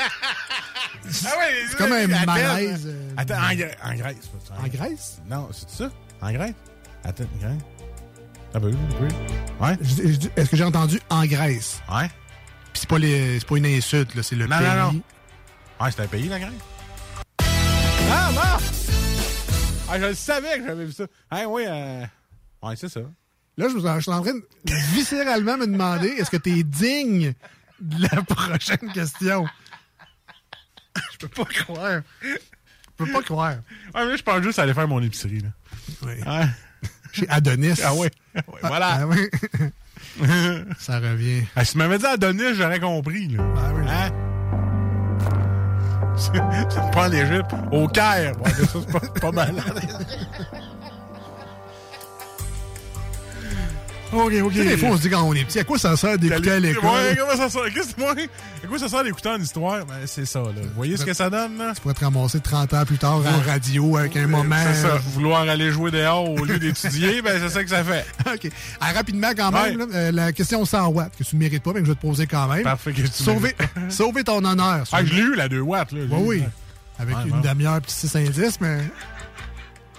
Ah 1.23 1.37
ouais, 1.37 1.53
C'est 1.69 1.77
comme 1.77 1.91
un 1.91 2.07
malaise. 2.25 2.83
euh. 2.87 3.09
Attends, 3.15 3.35
en, 3.35 3.53
Grèce- 3.53 3.77
en 3.83 3.93
Grèce. 3.95 4.15
En 4.63 4.67
Grèce? 4.67 5.21
Non, 5.29 5.49
c'est 5.51 5.69
ça? 5.69 5.91
En 6.19 6.31
Grèce? 6.31 6.55
Attends, 7.03 7.25
en 7.35 7.37
Grèce? 7.47 7.61
Un 8.55 8.59
peu, 8.59 8.67
un 8.69 9.07
peu. 9.07 9.63
Ouais? 9.63 9.77
Est-ce 10.35 10.49
que 10.49 10.57
j'ai 10.57 10.63
entendu 10.63 10.99
en 11.11 11.23
Grèce? 11.25 11.79
Ouais. 11.91 12.07
Puis 12.73 12.81
c'est 12.81 12.89
pas, 12.89 12.97
les- 12.97 13.39
c'est 13.39 13.47
pas 13.47 13.57
une 13.57 13.67
insulte, 13.67 14.15
là, 14.15 14.23
c'est 14.23 14.35
le 14.35 14.47
Non, 14.47 14.57
pays. 14.57 14.67
non, 14.67 14.93
non. 14.93 15.01
Ouais, 15.85 15.91
c'est 15.95 16.01
un 16.01 16.07
pays, 16.07 16.27
la 16.27 16.39
Grèce? 16.39 16.51
Ah, 18.11 18.31
non! 18.33 18.41
Ah, 19.87 19.99
je 19.99 20.05
le 20.05 20.15
savais 20.15 20.57
que 20.59 20.65
j'avais 20.65 20.85
vu 20.85 20.91
ça. 20.91 21.03
Ah, 21.29 21.43
oui, 21.47 21.65
euh... 21.67 22.03
Ouais, 22.63 22.75
c'est 22.77 22.89
ça. 22.89 23.01
Là, 23.57 23.67
je, 23.69 23.77
je 23.77 23.99
suis 24.01 24.11
en 24.11 24.21
train 24.23 24.33
de 24.33 24.73
viscéralement 24.95 25.55
me 25.57 25.67
demander 25.67 26.07
est-ce 26.07 26.31
que 26.31 26.37
tu 26.37 26.57
es 26.59 26.63
digne 26.63 27.33
la 27.99 28.21
prochaine 28.23 28.91
question? 28.93 29.45
Je 31.13 31.17
peux 31.17 31.27
pas 31.27 31.45
croire. 31.45 32.01
Je 32.21 32.37
peux 32.97 33.11
pas 33.11 33.21
croire. 33.21 33.55
Ouais, 33.93 34.05
mais 34.05 34.17
je 34.17 34.23
pense 34.23 34.41
juste 34.41 34.59
aller 34.59 34.73
faire 34.73 34.87
mon 34.87 35.01
épicerie, 35.01 35.41
là. 35.41 35.49
Oui. 36.03 36.13
Ouais. 36.25 36.47
Chez 37.11 37.27
Adonis. 37.29 37.79
Ah. 37.83 37.93
Ouais, 37.93 38.11
voilà. 38.61 38.99
Ah, 39.01 39.07
oui. 39.07 39.29
Ça 40.77 40.99
revient. 40.99 41.43
Ah, 41.55 41.65
si 41.65 41.73
tu 41.73 41.77
m'avais 41.77 41.97
dit 41.97 42.05
Adonis, 42.05 42.53
j'aurais 42.55 42.79
compris, 42.79 43.27
là. 43.29 43.43
Ah 43.57 43.71
oui. 43.73 43.83
Hein? 43.87 44.11
C'est 46.17 46.91
pas 46.93 47.07
en 47.09 47.11
Égypte. 47.11 47.51
Au 47.71 47.87
Caire. 47.87 48.41
Ouais, 48.41 48.51
ça, 48.51 48.65
c'est 48.73 48.91
pas, 48.91 48.99
pas 49.19 49.31
mal. 49.31 49.55
OK, 54.15 54.33
OK. 54.43 54.51
Tu 54.53 54.57
sais, 54.59 54.65
des 54.65 54.77
fois, 54.77 54.89
on 54.89 54.97
se 54.97 55.01
dit 55.01 55.09
quand 55.09 55.23
on 55.23 55.33
est 55.33 55.43
petit, 55.45 55.59
à 55.59 55.63
quoi 55.63 55.77
ça 55.77 55.95
sert 55.97 56.17
d'écouter 56.17 56.51
à 56.51 56.59
l'école? 56.59 56.83
Ouais, 56.85 57.15
comment 57.17 57.35
ça 57.37 57.49
sert? 57.49 57.73
Qu'est-ce 57.73 57.95
que 57.95 58.01
ouais, 58.01 58.29
à 58.63 58.67
quoi 58.67 58.79
ça 58.79 58.87
sert 58.89 59.03
d'écouter 59.03 59.29
en 59.29 59.39
histoire? 59.39 59.85
Ben, 59.85 59.95
c'est 60.05 60.25
ça, 60.25 60.39
là. 60.39 60.49
Vous 60.61 60.69
voyez 60.75 60.97
ce 60.97 61.05
que 61.05 61.13
ça 61.13 61.29
donne, 61.29 61.57
là? 61.57 61.73
Tu 61.75 61.81
pourrais 61.81 61.93
te 61.93 62.03
ramasser 62.03 62.39
30 62.39 62.73
ans 62.73 62.85
plus 62.85 62.97
tard 62.97 63.17
en 63.25 63.41
radio 63.49 63.97
avec 63.97 64.15
un 64.17 64.27
moment. 64.27 64.55
C'est 64.73 64.81
ça. 64.87 64.97
Vouloir 65.13 65.41
aller 65.41 65.71
jouer 65.71 65.91
dehors 65.91 66.29
au 66.29 66.43
lieu 66.45 66.57
d'étudier, 66.59 67.21
ben, 67.23 67.39
c'est 67.39 67.49
ça 67.49 67.63
que 67.63 67.69
ça 67.69 67.83
fait. 67.83 68.05
OK. 68.25 68.51
Ah, 68.81 68.91
rapidement, 68.93 69.31
quand 69.35 69.51
même, 69.51 69.79
Ouais. 69.81 69.85
là, 69.87 69.93
euh, 69.93 70.11
la 70.11 70.31
question 70.31 70.63
100 70.65 70.87
watts, 70.89 71.11
que 71.17 71.23
tu 71.23 71.35
ne 71.35 71.41
mérites 71.41 71.63
pas, 71.63 71.71
mais 71.73 71.79
que 71.81 71.85
je 71.85 71.91
vais 71.91 71.95
te 71.95 72.01
poser 72.01 72.27
quand 72.27 72.47
même. 72.47 72.63
Parfait 72.63 72.93
que 72.93 73.01
tu 73.01 73.07
Sauver, 73.11 73.55
sauver 73.89 74.23
ton 74.23 74.43
honneur. 74.43 74.83
Ah, 74.91 75.03
je 75.03 75.13
l'ai 75.13 75.21
eu, 75.21 75.35
la 75.35 75.47
2 75.49 75.59
watts, 75.59 75.91
là. 75.91 76.01
Oui, 76.09 76.21
oui. 76.39 76.43
Avec 76.97 77.15
Ouais, 77.17 77.23
une 77.27 77.41
demi-heure 77.41 77.81
petit 77.81 77.95
6 78.07 78.15
indices, 78.15 78.61
mais. 78.61 78.79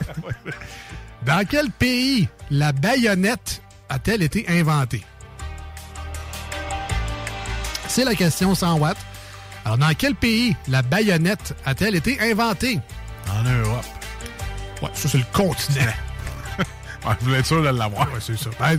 Dans 1.27 1.45
quel 1.49 1.71
pays 1.71 2.29
la 2.51 2.73
baïonnette 2.73 3.63
a-t-elle 3.89 4.23
été 4.23 4.45
inventée? 4.49 5.03
C'est 7.89 8.05
la 8.05 8.15
question 8.15 8.55
100 8.55 8.79
watts. 8.79 8.97
Alors, 9.65 9.79
dans 9.79 9.93
quel 9.97 10.15
pays 10.15 10.57
la 10.69 10.83
baïonnette 10.83 11.55
a-t-elle 11.65 11.95
été 11.97 12.21
inventée? 12.21 12.81
En 13.31 13.43
Europe. 13.43 13.85
Ouais, 14.83 14.91
ça, 14.95 15.09
c'est 15.09 15.19
le 15.19 15.25
continent. 15.33 15.85
Ouais, 17.07 17.13
je 17.21 17.25
voulais 17.27 17.39
être 17.39 17.47
sûr 17.47 17.63
de 17.63 17.69
l'avoir. 17.69 18.09
Ouais, 18.13 18.19
c'est 18.19 18.37
ça. 18.37 18.51
Ben, 18.59 18.77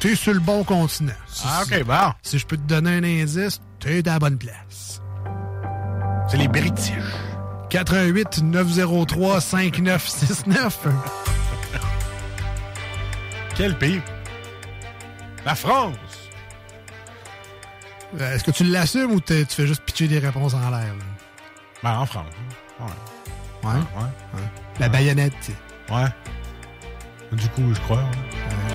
t'es, 0.00 0.14
sur 0.14 0.34
le 0.34 0.40
bon 0.40 0.64
continent. 0.64 1.14
Si- 1.26 1.44
Ah, 1.48 1.62
OK, 1.62 1.82
bon. 1.82 2.12
Si 2.22 2.38
je 2.38 2.44
peux 2.46 2.58
te 2.58 2.62
donner 2.62 2.96
un 2.98 3.04
indice, 3.22 3.58
t'es 3.80 4.06
à 4.06 4.12
la 4.12 4.18
bonne 4.18 4.36
place. 4.36 5.00
C'est 6.30 6.36
les 6.36 6.48
British. 6.48 6.92
88 7.70 8.42
903 8.42 9.40
5969. 9.40 10.78
Quel 13.56 13.78
pays? 13.78 14.02
La 15.48 15.54
France. 15.54 15.96
Euh, 18.20 18.34
Est-ce 18.34 18.44
que 18.44 18.50
tu 18.50 18.64
l'assumes 18.64 19.12
ou 19.12 19.20
tu 19.22 19.46
fais 19.46 19.66
juste 19.66 19.80
pitcher 19.80 20.06
des 20.06 20.18
réponses 20.18 20.52
en 20.52 20.68
l'air? 20.70 20.92
Ben, 21.82 22.00
en 22.00 22.04
France. 22.04 22.26
Ouais. 22.78 23.70
Ouais? 23.70 23.76
Ouais. 24.34 24.40
La 24.78 24.90
baïonnette. 24.90 25.32
Ouais. 25.90 26.04
Du 27.32 27.48
coup, 27.48 27.72
je 27.72 27.80
crois. 27.80 27.96
ouais. 27.96 28.67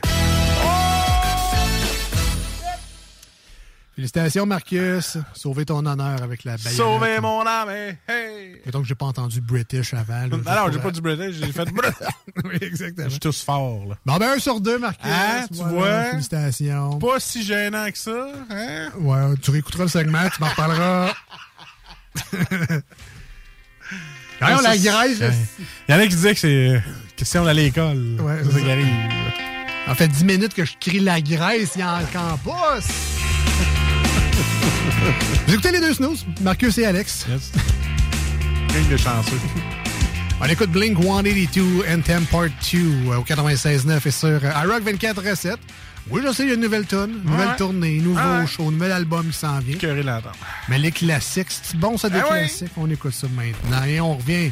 Félicitations, 3.96 4.46
Marcus. 4.48 5.18
Sauver 5.36 5.66
ton 5.66 5.86
honneur 5.86 6.24
avec 6.24 6.44
la 6.46 6.58
baïonnette. 6.58 6.74
Sauver 6.76 7.20
mon 7.20 7.46
âme, 7.46 7.70
hey, 7.70 7.96
hey! 8.08 8.62
Mettons 8.66 8.82
que 8.82 8.88
j'ai 8.88 8.96
pas 8.96 9.06
entendu 9.06 9.40
British 9.40 9.94
avant. 9.94 10.26
là, 10.26 10.28
Non, 10.66 10.72
j'ai 10.72 10.80
pas 10.80 10.90
du 10.90 11.00
British, 11.00 11.36
j'ai 11.36 11.52
fait 11.52 11.68
oui, 12.44 12.58
exactement. 12.62 13.06
Je 13.06 13.12
suis 13.12 13.20
tous 13.20 13.44
fort, 13.44 13.86
là. 13.88 13.96
Bon, 14.04 14.18
ben, 14.18 14.32
un 14.36 14.40
sur 14.40 14.60
deux, 14.60 14.80
Marcus. 14.80 15.06
Hein, 15.06 15.46
tu 15.48 15.58
Voilà, 15.58 15.72
vois? 15.74 16.04
Félicitations. 16.12 16.98
Pas 16.98 17.20
si 17.20 17.44
gênant 17.44 17.92
que 17.92 17.98
ça, 18.00 18.32
hein? 18.50 18.90
Ouais, 19.00 19.36
tu 19.42 19.52
réécouteras 19.52 19.84
le 19.84 19.90
segment, 19.90 20.28
tu 20.34 20.42
m'en 20.42 20.48
reparleras. 20.50 21.14
Voyons, 24.42 24.62
la 24.62 24.78
Grèce, 24.78 25.20
Il 25.88 25.92
y 25.92 25.96
en 25.96 26.00
a 26.00 26.04
qui 26.04 26.10
disaient 26.10 26.34
que 26.34 26.40
c'est 26.40 26.84
question 27.16 27.46
d'aller 27.46 27.62
à 27.62 27.66
l'école. 27.66 28.18
Ouais, 28.22 28.42
c'est 28.44 28.52
ça 28.52 28.60
qui 28.60 28.72
arrive. 28.72 28.88
En 29.88 29.96
fait 29.96 30.08
10 30.08 30.26
minutes 30.26 30.54
que 30.54 30.66
je 30.66 30.74
crie 30.80 31.00
la 31.00 31.22
Grèce, 31.22 31.74
il 31.76 31.82
y 31.82 31.84
en 31.84 32.00
campus. 32.12 32.86
Vous 35.48 35.54
écoutez 35.54 35.72
les 35.72 35.80
deux 35.80 35.94
snooze, 35.94 36.26
Marcus 36.42 36.78
et 36.78 36.86
Alex. 36.86 37.26
Yes. 37.30 37.52
Gang 38.74 38.88
de 38.90 38.98
chanceux. 38.98 39.38
On 40.42 40.46
écoute 40.46 40.72
Blink 40.72 40.98
182 41.02 41.86
Anthem 41.94 42.26
Part 42.26 42.44
2 42.72 42.78
euh, 43.12 43.18
au 43.18 43.24
96.9 43.24 44.08
et 44.08 44.12
sur 44.12 44.28
euh, 44.30 44.40
iRock 44.64 44.84
24.7. 44.84 45.56
Oui, 46.10 46.22
je 46.26 46.34
sais, 46.34 46.44
il 46.44 46.50
y 46.50 46.52
a 46.52 46.56
une 46.56 46.62
nouvelle 46.62 46.86
tune, 46.86 47.22
une 47.24 47.32
nouvelle 47.32 47.48
Ouais. 47.50 47.56
tournée, 47.56 48.00
nouveau 48.00 48.20
ouais. 48.20 48.48
show, 48.48 48.70
nouvel 48.72 48.92
album 48.92 49.28
qui 49.28 49.38
s'en 49.38 49.60
vient. 49.60 49.78
Mais 50.68 50.78
les 50.80 50.92
classiques, 50.92 51.48
c'est 51.50 51.78
bon 51.78 51.98
ça 51.98 52.10
des 52.10 52.18
ouais. 52.20 52.28
classiques. 52.28 52.72
On 52.76 52.90
écoute 52.90 53.14
ça 53.14 53.28
maintenant 53.36 53.84
et 53.86 54.02
on 54.02 54.18
revient. 54.18 54.52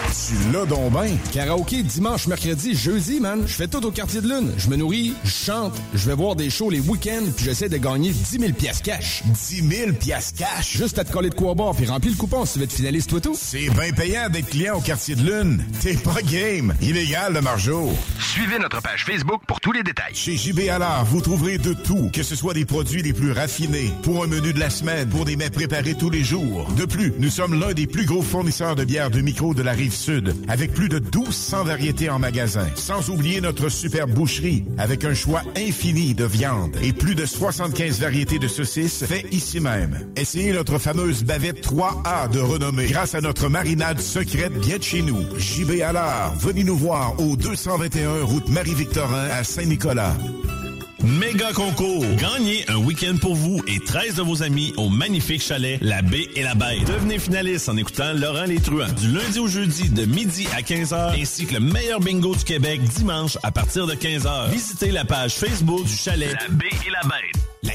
Tu 0.31 0.53
l'as 0.53 0.65
donc 0.65 0.93
ben. 0.93 1.17
Karaoké 1.33 1.83
dimanche, 1.83 2.25
mercredi, 2.27 2.73
jeudi, 2.73 3.19
man. 3.19 3.43
Je 3.45 3.53
fais 3.53 3.67
tout 3.67 3.85
au 3.85 3.91
quartier 3.91 4.21
de 4.21 4.29
lune. 4.29 4.49
Je 4.57 4.69
me 4.69 4.77
nourris, 4.77 5.13
je 5.25 5.29
chante, 5.29 5.73
je 5.93 6.07
vais 6.07 6.15
voir 6.15 6.37
des 6.37 6.49
shows 6.49 6.69
les 6.69 6.79
week-ends, 6.79 7.25
puis 7.35 7.43
j'essaie 7.43 7.67
de 7.67 7.75
gagner 7.75 8.11
10 8.11 8.39
000 8.39 8.53
piastres 8.53 8.83
cash. 8.83 9.23
10 9.25 9.67
000 9.67 9.91
piastres 9.91 10.39
cash? 10.39 10.77
Juste 10.77 10.97
à 10.99 11.03
te 11.03 11.11
coller 11.11 11.29
de 11.29 11.35
quoi 11.35 11.53
boire, 11.53 11.75
puis 11.75 11.85
remplis 11.85 12.11
le 12.11 12.15
coupon 12.15 12.45
si 12.45 12.53
tu 12.53 12.59
veux 12.59 12.63
être 12.63 12.71
finaliste, 12.71 13.09
toi 13.09 13.19
tout. 13.19 13.35
C'est 13.37 13.69
bien 13.71 13.91
payant 13.91 14.29
d'être 14.29 14.47
client 14.47 14.77
au 14.77 14.79
quartier 14.79 15.15
de 15.15 15.21
lune. 15.29 15.65
T'es 15.81 15.95
pas 15.95 16.21
game. 16.21 16.75
Illégal, 16.81 17.33
le 17.33 17.41
margeau. 17.41 17.91
Suivez 18.17 18.57
notre 18.57 18.81
page 18.81 19.03
Facebook 19.03 19.41
pour 19.45 19.59
tous 19.59 19.73
les 19.73 19.83
détails. 19.83 20.15
Chez 20.15 20.37
JB 20.37 20.69
Allard, 20.69 21.03
vous 21.03 21.19
trouverez 21.19 21.57
de 21.57 21.73
tout, 21.73 22.09
que 22.13 22.23
ce 22.23 22.37
soit 22.37 22.53
des 22.53 22.63
produits 22.63 23.01
les 23.01 23.11
plus 23.11 23.33
raffinés, 23.33 23.91
pour 24.01 24.23
un 24.23 24.27
menu 24.27 24.53
de 24.53 24.59
la 24.61 24.69
semaine, 24.69 25.09
pour 25.09 25.25
des 25.25 25.35
mets 25.35 25.49
préparés 25.49 25.95
tous 25.95 26.09
les 26.09 26.23
jours. 26.23 26.71
De 26.77 26.85
plus, 26.85 27.11
nous 27.19 27.29
sommes 27.29 27.59
l'un 27.59 27.73
des 27.73 27.85
plus 27.85 28.05
gros 28.05 28.21
fournisseurs 28.21 28.77
de 28.77 28.85
bières 28.85 29.11
de 29.11 29.19
micro 29.19 29.53
de 29.53 29.61
la 29.61 29.73
rive 29.73 29.93
sud, 29.93 30.20
avec 30.47 30.73
plus 30.73 30.89
de 30.89 30.99
1200 30.99 31.63
variétés 31.63 32.09
en 32.09 32.19
magasin. 32.19 32.67
Sans 32.75 33.09
oublier 33.09 33.41
notre 33.41 33.69
superbe 33.69 34.11
boucherie, 34.11 34.65
avec 34.77 35.05
un 35.05 35.13
choix 35.13 35.41
infini 35.55 36.13
de 36.13 36.25
viande 36.25 36.75
et 36.81 36.93
plus 36.93 37.15
de 37.15 37.25
75 37.25 37.99
variétés 37.99 38.39
de 38.39 38.47
saucisses 38.47 39.05
faites 39.05 39.33
ici 39.33 39.59
même. 39.59 40.11
Essayez 40.15 40.53
notre 40.53 40.77
fameuse 40.77 41.23
bavette 41.23 41.65
3A 41.65 42.29
de 42.31 42.39
renommée 42.39 42.87
grâce 42.87 43.15
à 43.15 43.21
notre 43.21 43.49
marinade 43.49 43.99
secrète 43.99 44.53
bien 44.53 44.77
de 44.77 44.83
chez 44.83 45.01
nous. 45.01 45.21
JB 45.37 45.81
Allard, 45.81 46.35
venez 46.39 46.63
nous 46.63 46.77
voir 46.77 47.19
au 47.19 47.35
221 47.35 48.23
route 48.23 48.49
Marie-Victorin 48.49 49.27
à 49.31 49.43
Saint-Nicolas. 49.43 50.15
Méga 51.03 51.51
concours. 51.53 52.05
Gagnez 52.17 52.63
un 52.67 52.77
week-end 52.77 53.15
pour 53.19 53.35
vous 53.35 53.61
et 53.67 53.79
13 53.79 54.15
de 54.15 54.21
vos 54.21 54.43
amis 54.43 54.73
au 54.77 54.89
magnifique 54.89 55.41
chalet 55.41 55.79
La 55.81 56.01
Baie 56.01 56.27
et 56.35 56.43
la 56.43 56.53
Bête. 56.53 56.85
Devenez 56.85 57.17
finaliste 57.17 57.69
en 57.69 57.77
écoutant 57.77 58.13
Laurent 58.13 58.45
Les 58.45 58.59
Truands 58.59 58.93
du 58.99 59.11
lundi 59.11 59.39
au 59.39 59.47
jeudi 59.47 59.89
de 59.89 60.05
midi 60.05 60.47
à 60.55 60.61
15h 60.61 61.19
ainsi 61.19 61.45
que 61.47 61.55
le 61.55 61.59
meilleur 61.59 61.99
bingo 61.99 62.35
du 62.35 62.43
Québec 62.43 62.81
dimanche 62.95 63.37
à 63.41 63.51
partir 63.51 63.87
de 63.87 63.93
15h. 63.93 64.51
Visitez 64.51 64.91
la 64.91 65.05
page 65.05 65.33
Facebook 65.33 65.83
du 65.85 65.95
chalet 65.95 66.33
La 66.33 66.47
Baie 66.49 66.67
et 66.87 66.91
la 66.91 67.01
Bête. 67.01 67.50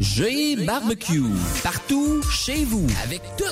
G 0.00 0.56
Barbecue. 0.64 1.24
Partout, 1.62 2.22
chez 2.30 2.64
vous, 2.64 2.86
avec 3.04 3.20
tout, 3.36 3.44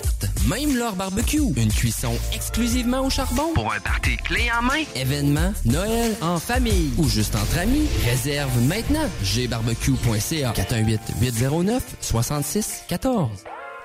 même 0.49 0.77
leur 0.77 0.95
barbecue. 0.95 1.43
Une 1.57 1.73
cuisson 1.73 2.13
exclusivement 2.33 3.01
au 3.01 3.11
charbon. 3.11 3.53
Pour 3.55 3.73
un 3.73 3.81
party 3.81 4.17
clé 4.19 4.49
en 4.57 4.63
main. 4.63 4.85
Événement, 4.95 5.53
Noël, 5.65 6.15
en 6.21 6.39
famille 6.39 6.93
ou 6.99 7.09
juste 7.09 7.35
entre 7.35 7.59
amis. 7.59 7.89
Réserve 8.05 8.57
maintenant. 8.63 9.09
gbarbecue.ca 9.23 10.53
418-809-6614. 10.53 13.29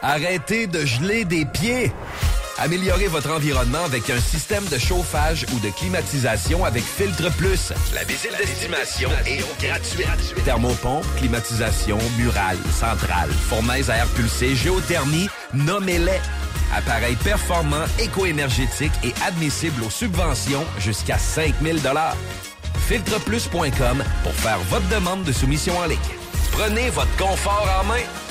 Arrêtez 0.02 0.66
de 0.68 0.86
geler 0.86 1.26
des 1.26 1.46
pieds. 1.46 1.92
Améliorez 2.58 3.08
votre 3.08 3.32
environnement 3.32 3.84
avec 3.86 4.10
un 4.10 4.20
système 4.20 4.66
de 4.66 4.78
chauffage 4.78 5.46
ou 5.54 5.60
de 5.60 5.70
climatisation 5.70 6.66
avec 6.66 6.84
Filtre 6.84 7.32
Plus. 7.38 7.72
La 7.94 8.04
visite 8.04 8.36
d'estimation 8.38 9.10
est 9.26 9.44
gratuite. 9.64 10.44
Thermopompe, 10.44 11.06
climatisation, 11.18 11.98
murale, 12.18 12.58
centrale, 12.72 13.30
fournaise 13.32 13.90
à 13.90 13.98
air 13.98 14.08
pulsé, 14.08 14.56
géothermie, 14.56 15.30
nommez-les. 15.54 16.20
Appareil 16.76 17.16
performant, 17.18 17.86
éco-énergétique 18.00 18.94
et 19.04 19.14
admissible 19.26 19.84
aux 19.84 19.90
subventions 19.90 20.66
jusqu'à 20.80 21.18
5000 21.18 21.80
Filtreplus.com 22.88 24.04
pour 24.24 24.34
faire 24.34 24.60
votre 24.70 24.88
demande 24.90 25.24
de 25.24 25.32
soumission 25.32 25.78
en 25.78 25.86
ligne. 25.86 25.98
Prenez 26.52 26.90
votre 26.90 27.16
confort 27.18 27.68
en 27.82 27.86
main. 27.86 28.31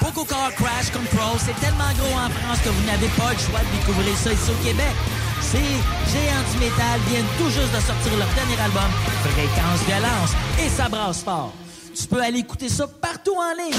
Poco 0.00 0.24
Car 0.24 0.52
Crash 0.54 0.90
Control, 0.90 1.38
c'est 1.38 1.58
tellement 1.60 1.92
gros 1.98 2.16
en 2.18 2.30
France 2.30 2.58
que 2.64 2.70
vous 2.70 2.84
n'avez 2.86 3.08
pas 3.18 3.32
le 3.32 3.38
choix 3.38 3.60
de 3.60 3.78
découvrir 3.78 4.16
ça 4.16 4.32
ici 4.32 4.50
au 4.50 4.64
Québec. 4.64 4.94
Ces 5.40 5.58
géants 5.58 6.46
du 6.52 6.58
métal 6.58 7.00
viennent 7.08 7.32
tout 7.38 7.50
juste 7.50 7.72
de 7.74 7.80
sortir 7.80 8.16
leur 8.18 8.28
dernier 8.34 8.60
album, 8.62 8.90
Fréquence 9.24 9.80
Violence, 9.86 10.32
et 10.64 10.68
ça 10.68 10.88
brasse 10.88 11.22
fort. 11.22 11.52
Tu 11.94 12.06
peux 12.06 12.22
aller 12.22 12.38
écouter 12.38 12.68
ça 12.68 12.86
partout 12.86 13.34
en 13.34 13.52
ligne. 13.62 13.78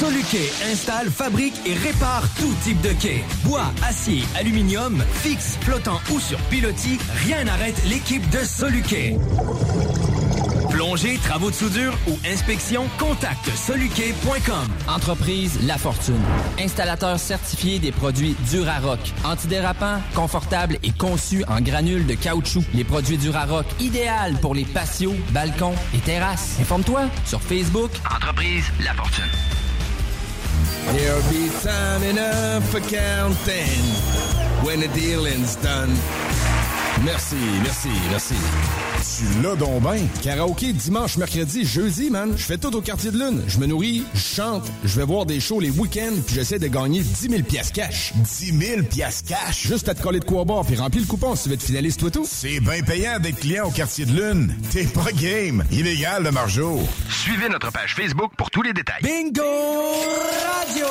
Soluquet 0.00 0.52
installe, 0.70 1.10
fabrique 1.10 1.54
et 1.66 1.74
répare 1.74 2.22
tout 2.38 2.54
type 2.62 2.80
de 2.80 2.92
quai. 2.92 3.24
Bois, 3.44 3.72
acier, 3.86 4.24
aluminium, 4.38 5.02
fixe, 5.22 5.58
flottant 5.60 6.00
ou 6.12 6.20
sur 6.20 6.38
pilotis, 6.50 6.98
rien 7.26 7.44
n'arrête 7.44 7.76
l'équipe 7.86 8.28
de 8.30 8.38
Soluquet. 8.44 9.16
Plongée, 10.84 11.16
travaux 11.16 11.48
de 11.48 11.54
soudure 11.54 11.96
ou 12.06 12.18
inspection, 12.30 12.86
contacte 12.98 13.48
soluquet.com. 13.56 14.68
Entreprise 14.86 15.58
La 15.66 15.78
Fortune. 15.78 16.20
Installateur 16.60 17.18
certifié 17.18 17.78
des 17.78 17.90
produits 17.90 18.36
Durarock. 18.50 18.98
Antidérapant, 19.24 20.02
confortable 20.14 20.76
et 20.82 20.90
conçu 20.90 21.42
en 21.48 21.62
granules 21.62 22.04
de 22.06 22.12
caoutchouc. 22.12 22.64
Les 22.74 22.84
produits 22.84 23.16
Durarock, 23.16 23.64
idéal 23.80 24.34
pour 24.42 24.54
les 24.54 24.66
patios, 24.66 25.14
balcons 25.30 25.74
et 25.94 26.00
terrasses. 26.00 26.58
Informe-toi 26.60 27.04
sur 27.24 27.40
Facebook. 27.40 27.90
Entreprise 28.14 28.66
La 28.84 28.92
Fortune. 28.92 29.24
There'll 30.92 31.22
be 31.30 31.50
time 31.62 32.02
enough 32.10 32.62
for 32.68 32.80
counting 32.80 33.80
when 34.62 34.80
the 34.80 34.88
dealing's 34.92 35.56
done. 35.62 35.96
Merci, 37.06 37.36
merci, 37.62 37.88
merci. 38.10 38.34
Tu 39.04 39.42
l'as 39.42 39.54
donc 39.54 39.82
ben. 39.82 40.08
Karaoké 40.22 40.72
dimanche, 40.72 41.18
mercredi, 41.18 41.64
jeudi, 41.64 42.08
man. 42.08 42.32
Je 42.36 42.42
fais 42.42 42.56
tout 42.56 42.74
au 42.74 42.80
quartier 42.80 43.10
de 43.10 43.18
lune. 43.18 43.42
Je 43.46 43.58
me 43.58 43.66
nourris, 43.66 44.02
je 44.14 44.20
chante, 44.20 44.64
je 44.82 44.98
vais 44.98 45.04
voir 45.04 45.26
des 45.26 45.40
shows 45.40 45.60
les 45.60 45.68
week-ends, 45.68 46.16
puis 46.26 46.36
j'essaie 46.36 46.58
de 46.58 46.68
gagner 46.68 47.00
10 47.00 47.28
000 47.28 47.42
piastres 47.42 47.74
cash. 47.74 48.12
10 48.16 48.58
000 48.58 48.82
piastres 48.84 49.28
cash? 49.28 49.66
Juste 49.66 49.88
à 49.90 49.94
te 49.94 50.02
coller 50.02 50.20
de 50.20 50.24
quoi 50.24 50.44
boire, 50.44 50.64
puis 50.64 50.76
remplir 50.76 51.02
le 51.02 51.06
coupon 51.06 51.36
si 51.36 51.44
tu 51.44 51.48
veux 51.50 51.54
être 51.54 51.62
finaliste, 51.62 52.00
toi 52.00 52.10
tout. 52.10 52.26
C'est 52.28 52.60
bien 52.60 52.82
payant 52.82 53.18
d'être 53.20 53.40
client 53.40 53.66
au 53.66 53.70
quartier 53.70 54.06
de 54.06 54.12
lune. 54.12 54.54
T'es 54.70 54.84
pas 54.84 55.12
game. 55.12 55.62
Illégal, 55.70 56.22
le 56.22 56.30
margeau. 56.30 56.80
Suivez 57.10 57.50
notre 57.50 57.70
page 57.70 57.94
Facebook 57.94 58.32
pour 58.38 58.50
tous 58.50 58.62
les 58.62 58.72
détails. 58.72 59.02
Bingo 59.02 59.42
Radio! 59.42 60.86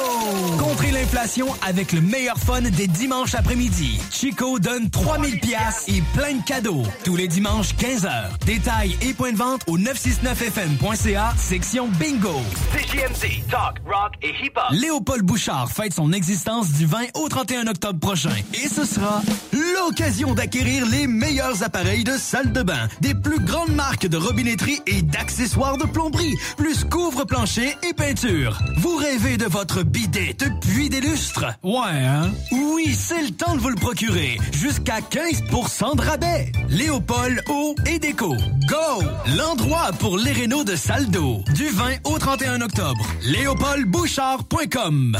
Contrez 0.59 0.91
l'inflation 0.91 1.47
avec 1.67 1.91
le 1.93 2.01
meilleur 2.01 2.37
fun 2.37 2.61
des 2.61 2.87
dimanches 2.87 3.33
après-midi. 3.33 3.99
Chico 4.11 4.59
donne 4.59 4.89
3000 4.89 5.39
pièces 5.39 5.85
et 5.87 6.01
plein 6.13 6.35
de 6.35 6.43
cadeaux. 6.43 6.83
Tous 7.03 7.15
les 7.15 7.27
dimanches, 7.27 7.73
15h. 8.03 8.45
Détails 8.45 8.97
et 9.01 9.13
points 9.13 9.31
de 9.31 9.37
vente 9.37 9.61
au 9.67 9.77
969fm.ca, 9.77 11.33
section 11.37 11.87
Bingo. 11.87 12.41
CJMD, 12.73 13.49
talk, 13.49 13.79
rock 13.85 14.13
et 14.21 14.33
hip-hop. 14.43 14.63
Léopold 14.71 15.23
Bouchard 15.23 15.71
fête 15.71 15.93
son 15.93 16.11
existence 16.11 16.71
du 16.73 16.85
20 16.85 17.15
au 17.15 17.29
31 17.29 17.67
octobre 17.67 17.99
prochain. 17.99 18.33
Et 18.53 18.67
ce 18.67 18.85
sera 18.85 19.21
l'occasion 19.53 20.33
d'acquérir 20.33 20.85
les 20.85 21.07
meilleurs 21.07 21.63
appareils 21.63 22.03
de 22.03 22.17
salle 22.17 22.51
de 22.51 22.61
bain, 22.63 22.87
des 23.01 23.13
plus 23.13 23.39
grandes 23.39 23.73
marques 23.73 24.07
de 24.07 24.17
robinetterie 24.17 24.81
et 24.85 25.01
d'accessoires 25.01 25.77
de 25.77 25.85
plomberie, 25.85 26.35
plus 26.57 26.83
couvre-plancher 26.83 27.75
et 27.87 27.93
peinture. 27.93 28.59
Vous 28.77 28.95
rêvez 28.97 29.37
de 29.37 29.45
votre 29.45 29.83
bidet 29.83 30.35
depuis 30.37 30.89
des 30.89 31.01
lustres? 31.01 31.45
Ouais, 31.63 32.03
hein? 32.05 32.31
Oui, 32.51 32.93
c'est 32.95 33.21
le 33.21 33.31
temps 33.31 33.55
de 33.55 33.61
vous 33.61 33.69
le 33.69 33.75
procurer. 33.75 34.37
Jusqu'à 34.51 34.99
15% 34.99 35.95
de 35.95 36.01
rabais. 36.01 36.51
Léopold 36.69 37.41
Eau 37.49 37.75
et 37.85 37.92
Déco. 37.99 38.35
Go! 38.67 39.03
L'endroit 39.37 39.91
pour 39.99 40.17
les 40.17 40.31
rénaux 40.31 40.63
de 40.63 40.75
salle 40.75 41.07
d'eau. 41.09 41.43
Du 41.53 41.67
20 41.69 41.97
au 42.05 42.17
31 42.17 42.61
octobre. 42.61 43.05
léopoldbouchard.com 43.23 45.17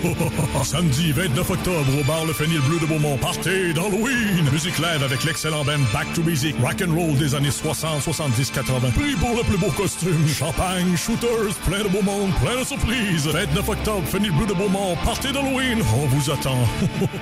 Samedi 0.64 1.12
29 1.12 1.50
octobre 1.50 2.00
au 2.00 2.04
bar 2.04 2.24
Le 2.26 2.32
Fenil 2.32 2.60
Bleu 2.60 2.78
de 2.78 2.86
Beaumont. 2.86 3.16
Partez 3.18 3.72
d'Halloween. 3.72 4.48
Musique 4.52 4.78
live 4.78 5.02
avec 5.02 5.24
l'excellent 5.24 5.64
band 5.64 5.80
Back 5.92 6.12
to 6.14 6.22
Basic. 6.22 6.56
Rock 6.60 6.82
and 6.86 6.94
roll 6.94 7.16
des 7.16 7.34
années 7.34 7.50
60, 7.50 8.02
70, 8.02 8.50
80. 8.50 8.90
Prix 8.90 9.14
pour 9.14 9.36
le 9.36 9.42
plus 9.42 9.58
beau 9.58 9.70
costume. 9.70 10.26
Champagne, 10.28 10.96
shooters, 10.96 11.54
plein 11.66 11.82
de 11.82 11.88
beau 11.88 12.02
monde, 12.02 12.30
plein 12.42 12.60
de 12.60 12.64
surprises. 12.64 13.26
29 13.26 13.68
octobre, 13.68 14.06
Fenil 14.06 14.32
Bleu 14.32 14.46
de 14.46 14.54
Beaumont. 14.54 14.96
Partez 15.04 15.32
d'Halloween. 15.32 15.82
On 15.96 16.06
vous 16.06 16.30
attend. 16.30 16.58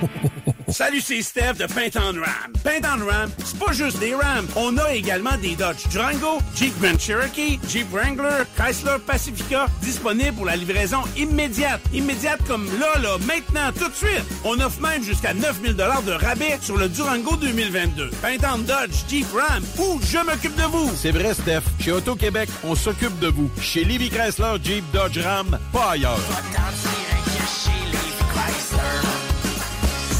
Salut, 0.67 1.01
c'est 1.01 1.21
Steph 1.21 1.53
de 1.53 1.65
Paint 1.65 1.99
on 1.99 2.19
Ram. 2.19 2.53
Paint 2.63 2.87
on 2.87 3.05
Ram, 3.05 3.31
c'est 3.43 3.57
pas 3.57 3.71
juste 3.71 3.99
des 3.99 4.13
Rams. 4.13 4.47
On 4.55 4.77
a 4.79 4.93
également 4.93 5.37
des 5.37 5.55
Dodge 5.55 5.87
Durango, 5.89 6.39
Jeep 6.55 6.73
Grand 6.81 6.99
Cherokee, 6.99 7.59
Jeep 7.69 7.87
Wrangler, 7.91 8.43
Chrysler 8.55 8.97
Pacifica, 9.05 9.67
disponibles 9.81 10.33
pour 10.33 10.45
la 10.45 10.55
livraison 10.55 10.99
immédiate. 11.17 11.81
Immédiate 11.93 12.39
comme 12.47 12.67
là, 12.79 12.99
là, 13.01 13.17
maintenant, 13.27 13.71
tout 13.77 13.89
de 13.89 13.95
suite. 13.95 14.23
On 14.43 14.59
offre 14.59 14.81
même 14.81 15.03
jusqu'à 15.03 15.33
9000 15.33 15.75
de 15.75 16.11
rabais 16.11 16.59
sur 16.61 16.77
le 16.77 16.89
Durango 16.89 17.35
2022. 17.35 18.09
Paint 18.21 18.37
on 18.53 18.59
Dodge, 18.59 18.95
Jeep 19.09 19.27
Ram, 19.33 19.63
ou 19.77 19.99
je 20.03 20.17
m'occupe 20.17 20.55
de 20.55 20.63
vous. 20.63 20.91
C'est 20.95 21.11
vrai, 21.11 21.33
Steph. 21.33 21.63
Chez 21.79 21.91
Auto-Québec, 21.91 22.49
on 22.63 22.75
s'occupe 22.75 23.17
de 23.19 23.27
vous. 23.27 23.49
Chez 23.61 23.83
Livy 23.83 24.09
Chrysler, 24.09 24.55
Jeep, 24.63 24.83
Dodge, 24.93 25.19
Ram, 25.19 25.57
pas 25.71 25.91
ailleurs. 25.91 26.19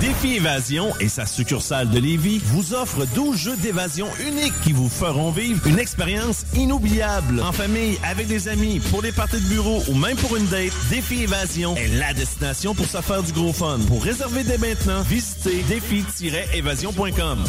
Défi 0.00 0.34
Évasion 0.34 0.92
et 1.00 1.08
sa 1.08 1.24
succursale 1.24 1.88
de 1.88 1.98
Lévis 1.98 2.40
vous 2.44 2.74
offre 2.74 3.06
12 3.14 3.36
jeux 3.36 3.56
d'évasion 3.56 4.08
uniques 4.20 4.58
qui 4.62 4.72
vous 4.72 4.90
feront 4.90 5.30
vivre 5.30 5.66
une 5.66 5.78
expérience 5.78 6.44
inoubliable. 6.54 7.40
En 7.40 7.52
famille, 7.52 7.98
avec 8.04 8.26
des 8.26 8.48
amis, 8.48 8.80
pour 8.90 9.00
des 9.00 9.12
parties 9.12 9.40
de 9.40 9.48
bureau 9.48 9.82
ou 9.88 9.94
même 9.94 10.16
pour 10.16 10.36
une 10.36 10.46
date, 10.46 10.72
Défi 10.90 11.22
Évasion 11.22 11.76
est 11.76 11.88
la 11.98 12.12
destination 12.12 12.74
pour 12.74 12.86
se 12.86 13.00
faire 13.00 13.22
du 13.22 13.32
gros 13.32 13.54
fun. 13.54 13.78
Pour 13.88 14.02
réserver 14.02 14.44
dès 14.44 14.58
maintenant, 14.58 15.00
visitez 15.02 15.62
défi-évasion.com. 15.62 17.44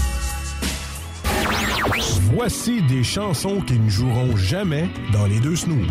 Voici 2.34 2.82
des 2.84 3.04
chansons 3.04 3.62
qui 3.62 3.78
ne 3.78 3.90
joueront 3.90 4.38
jamais 4.38 4.90
dans 5.12 5.26
les 5.26 5.40
deux 5.40 5.56
snooze. 5.56 5.88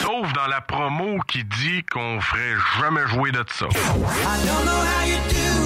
Sauf 0.00 0.32
dans 0.32 0.46
la 0.48 0.60
promo 0.60 1.18
qui 1.28 1.44
dit 1.44 1.84
qu'on 1.90 2.20
ferait 2.20 2.54
jamais 2.80 3.06
jouer 3.08 3.30
de 3.32 3.44
ça. 3.50 3.66
I 3.66 4.46
don't 4.46 4.64
know 4.64 4.72
how 4.72 5.06
you 5.06 5.18
do 5.28 5.65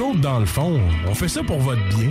Nous 0.00 0.06
autres, 0.06 0.20
dans 0.20 0.38
le 0.38 0.46
fond, 0.46 0.80
on 1.06 1.14
fait 1.14 1.28
ça 1.28 1.42
pour 1.42 1.58
votre 1.58 1.82
bien. 1.88 2.08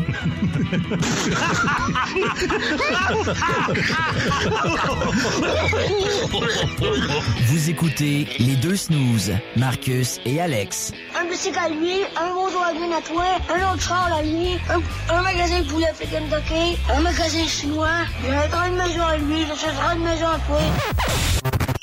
Vous 7.47 7.69
écoutez 7.71 8.27
les 8.37 8.55
deux 8.57 8.75
snooze, 8.75 9.31
Marcus 9.55 10.19
et 10.23 10.39
Alex. 10.39 10.93
Un 11.19 11.27
bicycle 11.31 11.57
à 11.57 11.69
lui, 11.69 12.03
un 12.15 12.31
bonjour 12.35 12.63
à 12.63 12.73
lui 12.73 12.93
à 12.93 13.01
toi, 13.01 13.25
un 13.49 13.73
autre 13.73 13.81
char 13.81 14.13
à 14.13 14.21
lui, 14.21 14.59
un, 14.69 15.15
un 15.15 15.21
magasin 15.23 15.61
de 15.61 15.67
poulet 15.67 15.87
fait 15.95 16.05
Kentucky, 16.05 16.77
un 16.95 17.01
magasin 17.01 17.47
chinois, 17.47 18.05
une 18.23 18.51
grande 18.51 18.73
maison 18.73 19.01
à 19.01 19.17
lui, 19.17 19.45
j'ai 19.59 19.67
une 19.67 19.77
grande 19.79 20.03
maison 20.03 20.27
à 20.27 20.37
toi. 20.45 20.59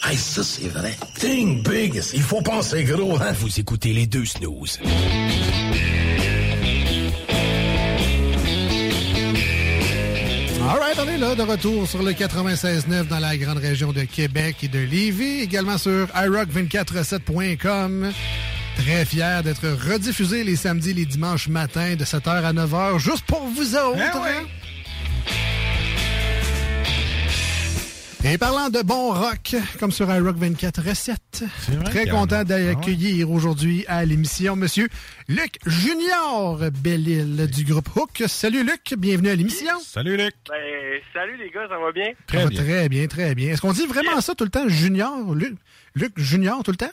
Hey, 0.09 0.17
ça, 0.17 0.45
c'est 0.45 0.69
vrai. 0.69 0.97
Think 1.19 1.69
big. 1.69 2.01
Il 2.15 2.23
faut 2.23 2.41
penser 2.41 2.85
gros, 2.85 3.17
hein? 3.21 3.33
Vous 3.41 3.59
écoutez 3.59 3.93
les 3.93 4.07
deux 4.07 4.25
snooze. 4.25 4.79
On 10.99 11.07
est 11.09 11.19
là 11.19 11.35
de 11.35 11.43
retour 11.43 11.87
sur 11.87 12.03
le 12.03 12.13
96.9 12.13 13.09
dans 13.09 13.19
la 13.19 13.37
grande 13.37 13.59
région 13.59 13.93
de 13.93 14.05
Québec 14.05 14.57
et 14.63 14.69
de 14.69 14.79
Lévis, 14.79 15.43
également 15.43 15.77
sur 15.77 16.07
iRock247.com. 16.07 18.13
Très 18.79 19.05
fier 19.05 19.43
d'être 19.43 19.69
rediffusé 19.69 20.43
les 20.43 20.57
samedis 20.57 20.91
et 20.91 20.95
les 20.95 21.05
dimanches 21.05 21.49
matins 21.49 21.97
de 21.97 22.05
7h 22.05 22.43
à 22.43 22.53
9h, 22.53 22.99
juste 22.99 23.27
pour 23.27 23.47
vous 23.47 23.77
autres. 23.77 23.97
Ouais. 23.97 24.05
hein? 24.05 24.47
Et 28.29 28.39
parlant 28.39 28.71
de 28.71 28.83
bon 28.83 29.13
rock, 29.13 29.55
comme 29.79 29.93
sur 29.93 30.13
iRock 30.13 30.35
24 30.37 30.83
Recette, 30.83 31.45
très 31.85 32.09
content 32.09 32.43
d'accueillir 32.43 33.31
aujourd'hui 33.31 33.85
à 33.87 34.05
l'émission 34.05 34.57
Monsieur 34.57 34.89
Luc 35.29 35.59
Junior 35.65 36.59
Bellil 36.83 37.47
du 37.47 37.63
groupe 37.63 37.89
Hook. 37.95 38.25
Salut 38.27 38.65
Luc, 38.65 38.95
bienvenue 38.99 39.29
à 39.29 39.37
l'émission. 39.37 39.79
Salut 39.79 40.17
Luc. 40.17 40.35
Ben, 40.49 41.01
salut 41.13 41.37
les 41.37 41.51
gars, 41.51 41.69
ça 41.69 41.79
va 41.79 41.93
bien? 41.93 42.13
Ça 42.29 42.45
va 42.45 42.51
Très 42.51 42.89
bien, 42.89 43.07
très 43.07 43.37
bien. 43.37 43.53
Est-ce 43.53 43.61
qu'on 43.61 43.73
dit 43.73 43.87
vraiment 43.87 44.21
ça 44.21 44.35
tout 44.35 44.45
le 44.45 44.51
temps, 44.51 44.69
Junior? 44.69 45.33
Luc, 45.33 45.55
Luc 45.95 46.13
Junior 46.17 46.65
tout 46.65 46.73
le 46.73 46.79
temps? 46.79 46.93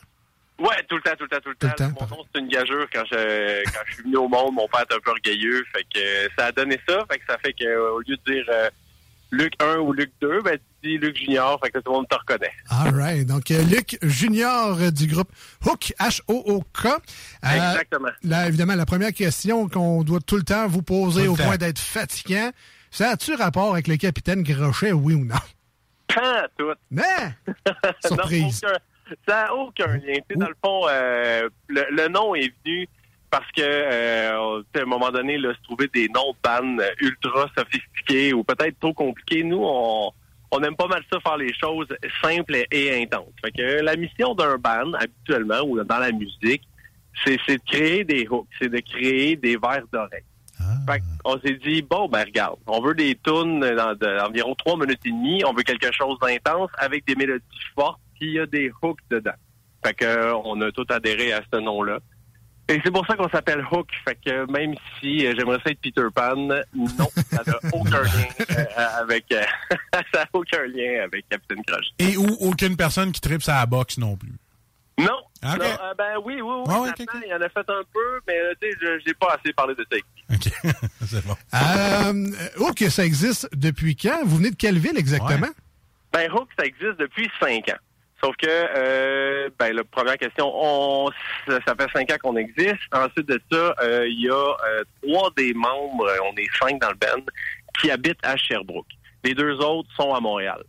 Ouais, 0.60 0.84
tout 0.88 0.98
le 0.98 1.02
temps, 1.02 1.16
tout 1.18 1.24
le 1.24 1.30
temps, 1.30 1.42
tout 1.44 1.50
le 1.50 1.56
Tout 1.56 1.76
temps. 1.76 1.92
Mon 2.00 2.18
nom, 2.18 2.24
c'est 2.32 2.42
une 2.42 2.48
gageure. 2.48 2.86
Quand 2.94 3.06
je, 3.12 3.64
quand 3.72 3.82
je 3.88 3.94
suis 3.96 4.04
venu 4.04 4.18
au 4.18 4.28
monde, 4.28 4.54
mon 4.54 4.68
père 4.68 4.84
était 4.84 4.94
un 4.94 5.00
peu 5.00 5.10
orgueilleux. 5.10 5.64
Fait 5.76 5.84
que 5.84 6.00
euh, 6.00 6.28
ça 6.38 6.46
a 6.46 6.52
donné 6.52 6.80
ça. 6.88 7.04
Fait 7.12 7.18
que 7.18 7.26
ça 7.28 7.40
fait 7.40 7.54
qu'au 7.54 8.00
lieu 8.02 8.18
de 8.18 8.32
dire 8.32 8.46
euh, 8.50 8.70
Luc 9.32 9.54
1 9.60 9.78
ou 9.78 9.94
Luc 9.94 10.12
2, 10.22 10.42
ben, 10.42 10.60
dis 10.84 10.98
Luc 10.98 11.16
Junior. 11.18 11.60
Fait 11.64 11.72
que 11.72 11.80
tout 11.80 11.92
le 11.92 11.98
monde 11.98 12.08
te 12.10 12.16
reconnaît. 12.16 12.52
All 12.70 12.94
right. 12.96 13.26
Donc, 13.26 13.50
euh, 13.52 13.62
Luc 13.64 13.98
Junior 14.02 14.78
euh, 14.80 14.92
du 14.92 15.08
groupe 15.08 15.30
Hook, 15.66 15.94
H-O-O-K. 16.00 16.86
Euh, 16.86 17.48
Exactement. 17.54 18.10
Là, 18.24 18.48
évidemment, 18.48 18.76
la 18.76 18.86
première 18.86 19.14
question 19.14 19.68
qu'on 19.70 20.04
doit 20.04 20.20
tout 20.20 20.36
le 20.38 20.44
temps 20.44 20.68
vous 20.68 20.82
poser 20.84 21.28
au 21.28 21.36
temps. 21.36 21.44
point 21.46 21.58
d'être 21.58 21.80
fatigant, 21.80 22.52
ça 22.92 23.10
a-tu 23.12 23.34
rapport 23.36 23.72
avec 23.74 23.88
le 23.88 23.98
capitaine 23.98 24.44
Grochet, 24.44 24.92
oui 24.92 25.14
ou 25.16 25.26
non? 25.26 25.36
Pas 26.08 26.48
tout. 26.58 26.72
Mais! 26.92 27.02
Surprise. 28.06 28.62
Non, 28.64 28.70
aucun- 28.70 28.80
ça 29.28 29.44
n'a 29.44 29.54
aucun 29.56 29.88
lien. 29.98 30.14
Tu 30.16 30.24
sais, 30.32 30.36
dans 30.38 30.48
le 30.48 30.56
fond, 30.64 30.82
euh, 30.90 31.50
le, 31.68 31.86
le 31.92 32.08
nom 32.10 32.36
est 32.36 32.54
venu 32.66 32.88
parce 33.32 33.48
que 33.52 33.62
euh, 33.64 34.62
à 34.76 34.80
un 34.80 34.86
moment 34.86 35.10
donné, 35.10 35.38
là, 35.40 35.54
se 35.56 35.62
trouver 35.64 35.90
des 35.94 36.08
noms 36.10 36.34
de 36.34 36.38
bandes 36.44 36.84
ultra 37.02 37.50
sophistiqués 37.58 38.32
ou 38.34 38.44
peut-être 38.44 38.80
trop 38.80 38.94
compliqués. 38.94 39.44
Nous, 39.44 39.60
on, 39.62 40.12
on 40.54 40.62
aime 40.62 40.76
pas 40.76 40.88
mal 40.88 41.04
ça 41.12 41.20
faire 41.20 41.38
les 41.38 41.54
choses 41.54 41.88
simples 42.22 42.66
et, 42.72 43.02
intenses. 43.02 43.34
Fait 43.44 43.52
que 43.52 43.82
la 43.82 43.96
mission 43.96 44.36
d'un 44.36 44.58
band, 44.58 44.94
habituellement, 44.94 45.62
ou 45.62 45.84
dans 45.84 45.98
la 45.98 46.12
musique, 46.12 46.62
c'est 47.26 47.38
de 47.38 47.60
créer 47.66 48.04
des 48.04 48.28
hooks, 48.28 48.48
c'est 48.62 48.70
de 48.70 48.80
créer 48.80 49.36
des 49.36 49.58
verres 49.58 49.88
d'oreille. 49.92 50.24
Fait 50.88 51.02
on 51.26 51.40
s'est 51.40 51.58
dit, 51.64 51.82
bon, 51.82 52.08
ben 52.08 52.24
regarde, 52.24 52.58
on 52.68 52.82
veut 52.82 52.94
des 52.94 53.18
tunes 53.24 53.60
d'environ 53.62 54.54
trois 54.56 54.78
minutes 54.78 55.00
et 55.06 55.10
demie, 55.10 55.44
on 55.46 55.54
veut 55.54 55.64
quelque 55.64 55.92
chose 55.92 56.18
d'intense 56.20 56.70
avec 56.78 57.06
des 57.06 57.16
mélodies 57.16 57.44
fortes, 57.76 58.00
puis 58.16 58.30
il 58.30 58.34
y 58.34 58.40
a 58.40 58.46
des 58.46 58.72
hooks 58.82 59.00
dedans. 59.10 59.32
Fait 59.84 59.94
que 59.94 60.06
euh, 60.06 60.36
on 60.46 60.62
a 60.62 60.72
tout 60.72 60.86
adhéré 60.90 61.34
à 61.34 61.42
ce 61.52 61.60
nom-là. 61.60 62.00
Et 62.70 62.80
c'est 62.84 62.92
pour 62.92 63.06
ça 63.06 63.16
qu'on 63.16 63.30
s'appelle 63.30 63.64
Hook. 63.72 63.90
Fait 64.06 64.18
que 64.26 64.50
même 64.52 64.74
si 65.00 65.26
euh, 65.26 65.34
j'aimerais 65.38 65.60
ça 65.64 65.72
être 65.72 65.82
Peter 65.82 66.06
Pan, 66.14 66.36
non, 66.36 67.10
ça 67.30 67.44
n'a 67.46 67.60
aucun 67.74 68.02
lien 68.02 68.28
euh, 68.52 68.86
avec 69.02 69.26
euh, 69.34 69.44
ça 70.14 70.26
aucun 70.34 70.66
lien 70.68 71.04
avec 71.04 71.28
Captain 71.30 71.62
Crush. 71.68 71.88
Et 72.00 72.16
ou 72.18 72.28
aucune 72.40 72.78
personne 72.78 73.12
qui 73.12 73.22
tripe 73.22 73.44
sa 73.44 73.66
boxe 73.66 73.98
non 73.98 74.16
plus. 74.16 74.34
Non. 74.98 75.18
Ok. 75.44 75.60
non, 75.60 75.66
euh, 75.66 75.94
ben 75.98 76.18
oui, 76.24 76.42
oui, 76.42 76.42
oui. 76.42 76.64
Ah 76.70 76.94
Il 77.26 77.30
y 77.30 77.34
en 77.34 77.42
a 77.42 77.50
fait 77.50 77.68
un 77.70 77.84
peu, 77.94 78.22
mais 78.28 78.38
euh, 78.40 78.54
tu 78.62 78.70
sais, 78.70 78.78
je 78.82 79.00
j'ai 79.06 79.14
pas 79.14 79.38
assez 79.40 79.52
parlé 79.54 79.76
de 79.76 79.86
ça. 79.92 79.98
C'est 81.06 81.26
bon. 81.26 81.36
Euh, 81.54 82.32
Hook, 82.60 82.80
ça 82.90 83.06
existe 83.06 83.50
depuis 83.54 83.96
quand? 83.96 84.24
Vous 84.24 84.38
venez 84.38 84.52
de 84.52 84.56
quelle 84.56 84.80
ville 84.80 84.98
exactement? 84.98 85.50
Ben, 86.14 86.32
Hook, 86.32 86.48
ça 86.58 86.66
existe 86.66 86.98
depuis 87.00 87.30
cinq 87.40 87.70
ans. 87.70 87.80
Sauf 88.24 88.36
que, 88.38 88.48
euh, 88.48 89.50
ben, 89.60 89.76
la 89.76 89.84
première 89.84 90.18
question, 90.18 90.50
on, 90.56 91.10
ça, 91.46 91.60
ça 91.68 91.76
fait 91.76 91.92
cinq 91.94 92.10
ans 92.12 92.18
qu'on 92.24 92.38
existe. 92.38 92.80
Ensuite 92.94 93.28
de 93.28 93.42
ça, 93.52 93.76
euh, 93.82 94.08
il 94.08 94.22
y 94.22 94.30
a 94.30 94.34
euh, 94.34 94.84
trois 95.02 95.30
des 95.36 95.54
membres, 95.54 96.10
on 96.32 96.38
est 96.38 96.48
cinq 96.58 96.80
dans 96.80 96.90
le 96.90 96.96
band, 96.96 97.26
qui 97.82 97.92
habitent 97.92 98.24
à 98.24 98.38
Sherbrooke. 98.38 98.88
Les 99.26 99.34
deux 99.34 99.56
autres 99.56 99.90
sont 99.98 100.14
à 100.14 100.22
Montréal. 100.22 100.64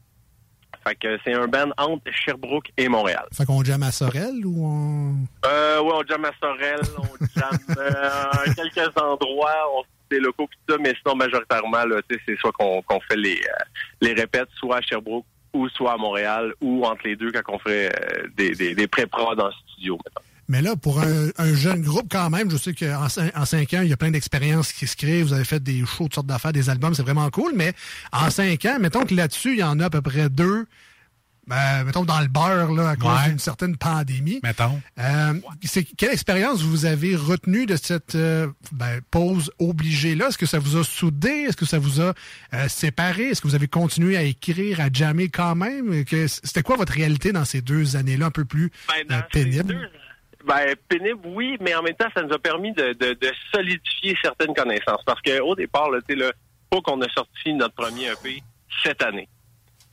Fait 0.85 0.97
que 0.97 1.17
c'est 1.25 1.33
un 1.33 1.47
band 1.47 1.71
entre 1.79 2.11
Sherbrooke 2.13 2.71
et 2.77 2.89
Montréal. 2.89 3.25
Fait 3.33 3.47
qu'on 3.47 3.63
jamme 3.63 3.85
à 3.85 3.93
Sorel 3.93 4.45
ou 4.45 4.67
on... 4.67 5.15
Euh, 5.47 5.81
ouais, 5.81 5.93
on 5.95 6.03
jamme 6.07 6.25
à 6.25 6.33
Sorel, 6.41 6.81
on 6.99 7.41
jamme 7.41 7.77
euh, 7.79 8.31
à 8.33 8.45
quelques 8.57 9.01
endroits, 9.01 9.55
on 9.77 9.85
des 10.11 10.21
locaux 10.21 10.47
pis 10.47 10.57
tout 10.67 10.75
ça, 10.75 10.81
mais 10.83 10.95
sinon 11.03 11.17
majoritairement, 11.17 11.85
là, 11.85 12.01
tu 12.09 12.17
sais, 12.17 12.21
c'est 12.27 12.37
soit 12.37 12.53
qu'on 12.53 13.01
fait 13.09 13.17
les, 13.17 13.37
euh, 13.37 13.65
les 14.03 14.13
répètes, 14.13 14.49
soit 14.59 14.77
à 14.77 14.83
Sherbrooke 14.83 15.25
ou 15.55 15.69
soit 15.71 15.95
à 15.95 15.97
Montréal, 15.97 16.53
ou 16.61 16.85
entre 16.85 17.07
les 17.07 17.17
deux 17.17 17.33
quand 17.33 17.55
on 17.55 17.59
fait 17.59 17.87
euh, 17.89 18.27
des, 18.37 18.55
des, 18.55 18.75
des 18.75 18.87
pré-prod 18.87 19.39
le 19.39 19.51
studio. 19.73 19.99
Mais 20.47 20.61
là, 20.61 20.77
pour 20.77 21.01
un, 21.01 21.29
un 21.39 21.55
jeune 21.55 21.81
groupe, 21.81 22.07
quand 22.11 22.29
même, 22.29 22.51
je 22.51 22.59
sais 22.59 22.75
qu'en 22.75 23.07
cin- 23.07 23.31
en 23.35 23.47
cinq 23.47 23.73
ans, 23.73 23.81
il 23.83 23.89
y 23.89 23.95
a 23.95 23.97
plein 23.97 24.11
d'expériences 24.11 24.75
qui 24.75 24.87
se 24.87 24.95
créent. 24.95 25.23
Vous 25.23 25.33
avez 25.33 25.45
fait 25.45 25.63
des 25.63 25.81
shows, 25.87 26.05
toutes 26.05 26.17
sortes 26.17 26.27
d'affaires, 26.27 26.53
des 26.53 26.69
albums, 26.69 26.93
c'est 26.93 27.03
vraiment 27.03 27.31
cool. 27.31 27.53
Mais 27.55 27.73
en 28.13 28.29
cinq 28.29 28.67
ans, 28.67 28.77
mettons 28.79 29.07
que 29.07 29.15
là-dessus, 29.15 29.53
il 29.53 29.61
y 29.61 29.63
en 29.63 29.81
a 29.81 29.87
à 29.87 29.91
peu 29.91 30.03
près 30.03 30.29
deux, 30.29 30.67
ben, 31.47 31.85
mettons 31.85 32.05
dans 32.05 32.21
le 32.21 32.29
beurre, 32.29 32.73
là, 32.73 32.91
à 32.91 32.97
cause 32.97 33.11
Ouais. 33.13 33.29
d'une 33.31 33.39
certaine 33.39 33.77
pandémie. 33.77 34.41
Mettons. 34.43 34.81
Euh, 34.99 35.35
c'est 35.63 35.85
quelle 35.85 36.13
expérience 36.13 36.63
vous 36.63 36.87
avez 36.87 37.17
retenue 37.17 37.67
de 37.67 37.77
cette 37.77 38.15
euh, 38.15 38.49
ben, 38.73 39.01
pause 39.11 39.51
obligée-là? 39.59 40.29
Est-ce 40.29 40.39
que 40.39 40.47
ça 40.47 40.59
vous 40.59 40.77
a 40.77 40.85
soudé? 40.85 41.29
Est-ce 41.29 41.57
que 41.57 41.67
ça 41.67 41.79
vous 41.79 42.01
a 42.01 42.15
euh, 42.55 42.69
séparé? 42.69 43.25
Est-ce 43.31 43.41
que 43.43 43.49
vous 43.49 43.55
avez 43.55 43.69
continué 43.69 44.17
à 44.17 44.23
écrire, 44.23 44.81
à 44.81 44.89
jammer 44.93 45.29
quand 45.29 45.55
même? 45.55 46.05
C'était 46.29 46.63
quoi 46.63 46.77
votre 46.77 46.93
réalité 46.93 47.33
dans 47.33 47.45
ces 47.45 47.61
deux 47.61 47.97
années-là 47.97 48.27
un 48.27 48.31
peu 48.31 48.45
plus 48.45 48.71
euh, 49.11 49.21
pénibles? 49.33 49.91
Ben, 50.47 50.75
pénible, 50.89 51.21
oui, 51.25 51.57
mais 51.61 51.75
en 51.75 51.83
même 51.83 51.95
temps, 51.95 52.09
ça 52.15 52.23
nous 52.23 52.33
a 52.35 52.39
permis 52.39 52.73
de, 52.75 52.93
de, 52.93 53.15
de 53.15 53.33
solidifier 53.55 54.15
certaines 54.23 54.53
connaissances. 54.55 55.03
Parce 55.07 55.21
que 55.23 55.41
au 55.41 55.55
départ, 55.55 55.91
là, 55.91 56.01
tu 56.07 56.15
sais, 56.15 56.21
là, 56.21 56.33
pas 56.71 56.81
qu'on 56.83 57.01
a 57.01 57.09
sorti 57.15 57.55
notre 57.55 57.75
premier 57.75 58.07
EP 58.13 58.43
cette 58.83 59.03
année. 59.03 59.27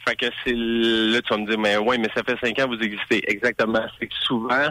Fait 0.06 0.16
que 0.16 0.26
c'est 0.44 0.56
là, 0.56 1.22
tu 1.22 1.30
vas 1.30 1.38
me 1.38 1.48
dire, 1.48 1.60
mais 1.60 1.78
ouais, 1.78 1.98
mais 1.98 2.10
ça 2.16 2.24
fait 2.24 2.38
cinq 2.44 2.60
ans 2.60 2.70
que 2.70 2.76
vous 2.76 2.84
existez. 2.84 3.24
Exactement. 3.30 3.86
C'est 4.00 4.08
que 4.08 4.16
souvent, 4.22 4.70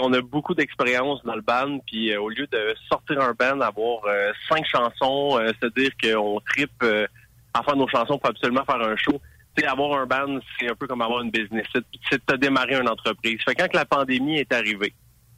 on 0.00 0.12
a 0.12 0.20
beaucoup 0.20 0.54
d'expérience 0.54 1.22
dans 1.24 1.34
le 1.34 1.42
band, 1.42 1.78
puis 1.86 2.12
euh, 2.12 2.20
au 2.20 2.28
lieu 2.28 2.46
de 2.46 2.74
sortir 2.88 3.20
un 3.20 3.32
band, 3.32 3.60
avoir 3.60 4.04
euh, 4.06 4.32
cinq 4.48 4.64
chansons, 4.66 5.38
euh, 5.38 5.52
se 5.62 5.68
dire 5.68 5.90
qu'on 6.02 6.40
tripe 6.40 6.70
euh, 6.82 7.06
à 7.54 7.62
faire 7.62 7.76
nos 7.76 7.88
chansons 7.88 8.18
pour 8.18 8.30
absolument 8.30 8.64
faire 8.64 8.80
un 8.80 8.96
show. 8.96 9.20
Tu 9.56 9.62
sais, 9.62 9.68
avoir 9.68 9.98
un 9.98 10.06
band, 10.06 10.38
c'est 10.58 10.68
un 10.68 10.74
peu 10.74 10.86
comme 10.86 11.00
avoir 11.00 11.22
une 11.22 11.30
business. 11.30 11.66
C'est 12.10 12.28
de 12.28 12.36
démarrer 12.36 12.76
une 12.76 12.88
entreprise. 12.88 13.38
Fait 13.44 13.54
quand 13.54 13.72
la 13.72 13.86
pandémie 13.86 14.38
est 14.38 14.52
arrivée, 14.52 14.92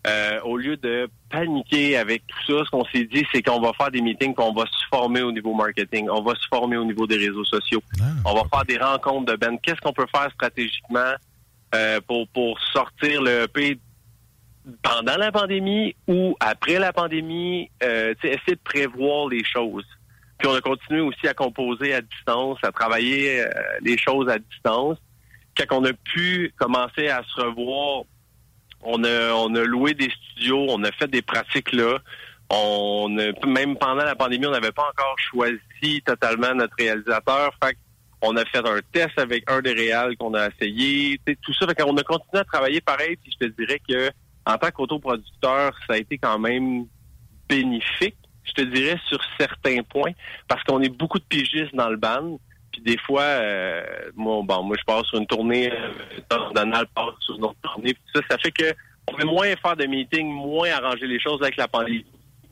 euh, 0.08 0.40
au 0.42 0.56
lieu 0.56 0.76
de 0.76 1.08
paniquer 1.30 1.96
avec 1.96 2.22
tout 2.26 2.38
ça, 2.46 2.64
ce 2.64 2.70
qu'on 2.70 2.84
s'est 2.86 3.04
dit, 3.04 3.24
c'est 3.32 3.42
qu'on 3.42 3.60
va 3.60 3.72
faire 3.74 3.90
des 3.90 4.00
meetings, 4.00 4.34
qu'on 4.34 4.52
va 4.52 4.64
se 4.64 4.86
former 4.90 5.22
au 5.22 5.32
niveau 5.32 5.54
marketing, 5.54 6.08
on 6.10 6.22
va 6.22 6.34
se 6.34 6.46
former 6.48 6.76
au 6.76 6.84
niveau 6.84 7.06
des 7.06 7.16
réseaux 7.16 7.44
sociaux, 7.44 7.82
on 8.24 8.34
va 8.34 8.42
faire 8.52 8.64
des 8.64 8.78
rencontres 8.78 9.32
de 9.32 9.36
Ben. 9.36 9.58
Qu'est-ce 9.58 9.80
qu'on 9.80 9.92
peut 9.92 10.06
faire 10.14 10.30
stratégiquement 10.32 11.14
euh, 11.74 12.00
pour 12.06 12.26
pour 12.28 12.58
sortir 12.72 13.20
le 13.22 13.42
EP 13.42 13.78
pendant 14.82 15.16
la 15.16 15.32
pandémie 15.32 15.94
ou 16.06 16.36
après 16.40 16.78
la 16.78 16.92
pandémie, 16.92 17.70
euh, 17.82 18.14
essayer 18.22 18.54
de 18.54 18.60
prévoir 18.62 19.28
les 19.28 19.44
choses. 19.44 19.86
Puis 20.38 20.48
on 20.48 20.54
a 20.54 20.60
continué 20.60 21.00
aussi 21.00 21.26
à 21.26 21.34
composer 21.34 21.94
à 21.94 22.00
distance, 22.00 22.58
à 22.62 22.70
travailler 22.70 23.42
euh, 23.42 23.48
les 23.82 23.98
choses 23.98 24.28
à 24.28 24.38
distance. 24.38 24.98
Quand 25.56 25.80
on 25.80 25.84
a 25.84 25.92
pu 25.92 26.52
commencer 26.56 27.08
à 27.08 27.22
se 27.24 27.40
revoir, 27.40 28.04
on 28.82 29.02
a, 29.04 29.32
on 29.32 29.54
a 29.54 29.64
loué 29.64 29.94
des 29.94 30.10
studios, 30.10 30.66
on 30.68 30.82
a 30.84 30.92
fait 30.92 31.08
des 31.08 31.22
pratiques 31.22 31.72
là. 31.72 31.98
On 32.50 33.18
a, 33.18 33.46
même 33.46 33.76
pendant 33.76 34.04
la 34.04 34.14
pandémie, 34.14 34.46
on 34.46 34.52
n'avait 34.52 34.72
pas 34.72 34.88
encore 34.88 35.16
choisi 35.18 36.02
totalement 36.04 36.54
notre 36.54 36.74
réalisateur. 36.78 37.52
Fait 37.62 37.76
on 38.20 38.36
a 38.36 38.44
fait 38.46 38.66
un 38.66 38.80
test 38.92 39.18
avec 39.18 39.48
un 39.48 39.60
des 39.60 39.72
réals 39.72 40.16
qu'on 40.16 40.34
a 40.34 40.48
essayé. 40.48 41.20
Tout 41.42 41.52
ça, 41.52 41.66
fait 41.66 41.74
qu'on 41.74 41.96
a 41.96 42.02
continué 42.02 42.40
à 42.40 42.44
travailler 42.44 42.80
pareil. 42.80 43.16
Puis 43.16 43.32
je 43.40 43.46
te 43.46 43.52
dirais 43.52 43.80
que 43.86 44.10
en 44.46 44.56
tant 44.56 44.70
qu'autoproducteur, 44.70 45.72
ça 45.86 45.94
a 45.94 45.98
été 45.98 46.18
quand 46.18 46.38
même 46.38 46.86
bénéfique, 47.48 48.16
je 48.44 48.52
te 48.52 48.62
dirais, 48.62 48.98
sur 49.06 49.20
certains 49.38 49.82
points, 49.82 50.12
parce 50.48 50.62
qu'on 50.64 50.80
est 50.80 50.88
beaucoup 50.88 51.18
de 51.18 51.24
pigistes 51.24 51.74
dans 51.74 51.90
le 51.90 51.96
band. 51.96 52.40
Puis 52.78 52.94
des 52.94 53.00
fois, 53.02 53.22
euh, 53.22 53.82
moi, 54.14 54.42
bon, 54.44 54.62
moi, 54.62 54.76
je 54.78 54.84
pars 54.84 55.04
sur 55.06 55.18
une 55.18 55.26
tournée, 55.26 55.72
Donald 56.54 56.86
passe 56.94 57.14
sur 57.20 57.36
une 57.36 57.44
autre 57.44 57.56
tournée. 57.62 57.96
Ça, 58.14 58.38
fait 58.38 58.50
que 58.50 58.74
on 59.06 59.16
fait 59.16 59.24
moins 59.24 59.54
faire 59.56 59.76
de 59.76 59.86
meetings, 59.86 60.30
moins 60.30 60.70
arranger 60.70 61.06
les 61.06 61.18
choses 61.18 61.40
avec 61.42 61.56
la 61.56 61.66
pandémie. 61.66 62.04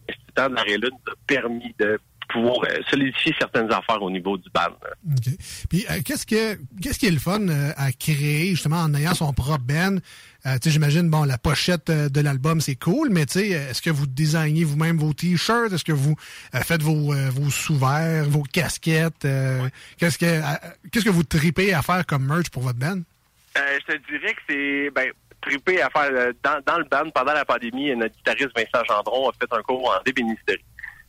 Ce 0.08 0.14
temps 0.34 0.48
d'arrêt-là 0.48 0.88
nous 0.90 1.12
a 1.12 1.16
permis 1.26 1.74
de 1.78 1.98
pouvoir 2.28 2.56
euh, 2.64 2.80
solidifier 2.90 3.34
certaines 3.38 3.70
affaires 3.72 4.02
au 4.02 4.10
niveau 4.10 4.36
du. 4.36 4.48
OK. 4.48 5.36
Puis 5.68 5.86
euh, 5.90 6.00
qu'est-ce 6.04 6.26
que 6.26 6.58
qu'est-ce 6.80 6.98
qui 6.98 7.06
est 7.06 7.10
le 7.10 7.18
fun 7.18 7.46
à 7.76 7.92
créer 7.92 8.50
justement 8.50 8.80
en 8.80 8.94
ayant 8.94 9.14
son 9.14 9.32
propre 9.32 9.58
band? 9.60 9.96
Euh, 10.46 10.58
j'imagine 10.64 11.10
bon 11.10 11.24
la 11.24 11.38
pochette 11.38 11.90
euh, 11.90 12.08
de 12.08 12.20
l'album 12.20 12.60
c'est 12.60 12.76
cool, 12.76 13.08
mais 13.10 13.24
sais, 13.28 13.48
est-ce 13.48 13.82
que 13.82 13.90
vous 13.90 14.06
designez 14.06 14.62
vous-même 14.62 14.96
vos 14.96 15.12
t-shirts? 15.12 15.72
Est-ce 15.72 15.84
que 15.84 15.92
vous 15.92 16.14
euh, 16.54 16.60
faites 16.60 16.82
vos 16.82 17.12
euh, 17.12 17.30
vos 17.30 17.50
sous-verts, 17.50 18.26
vos 18.26 18.44
casquettes? 18.44 19.24
Euh, 19.24 19.68
Qu'est-ce 19.98 20.18
que 20.18 20.26
euh, 20.26 20.40
qu'est-ce 20.92 21.04
que 21.04 21.10
vous 21.10 21.24
tripez 21.24 21.74
à 21.74 21.82
faire 21.82 22.06
comme 22.06 22.26
merch 22.26 22.50
pour 22.50 22.62
votre 22.62 22.78
band? 22.78 23.00
Euh, 23.58 23.78
je 23.80 23.94
te 23.94 24.10
dirais 24.10 24.34
que 24.34 24.40
c'est 24.48 24.90
ben 24.90 25.10
trippé 25.40 25.82
à 25.82 25.90
faire 25.90 26.10
euh, 26.12 26.32
dans, 26.44 26.60
dans 26.64 26.78
le 26.78 26.84
band 26.84 27.10
pendant 27.10 27.32
la 27.32 27.44
pandémie. 27.44 27.94
Notre 27.96 28.14
guitariste 28.14 28.50
Vincent 28.56 28.84
Gendron 28.86 29.30
a 29.30 29.32
fait 29.32 29.52
un 29.52 29.62
cours 29.62 29.90
en 29.90 30.00
ébénisterie. 30.08 30.64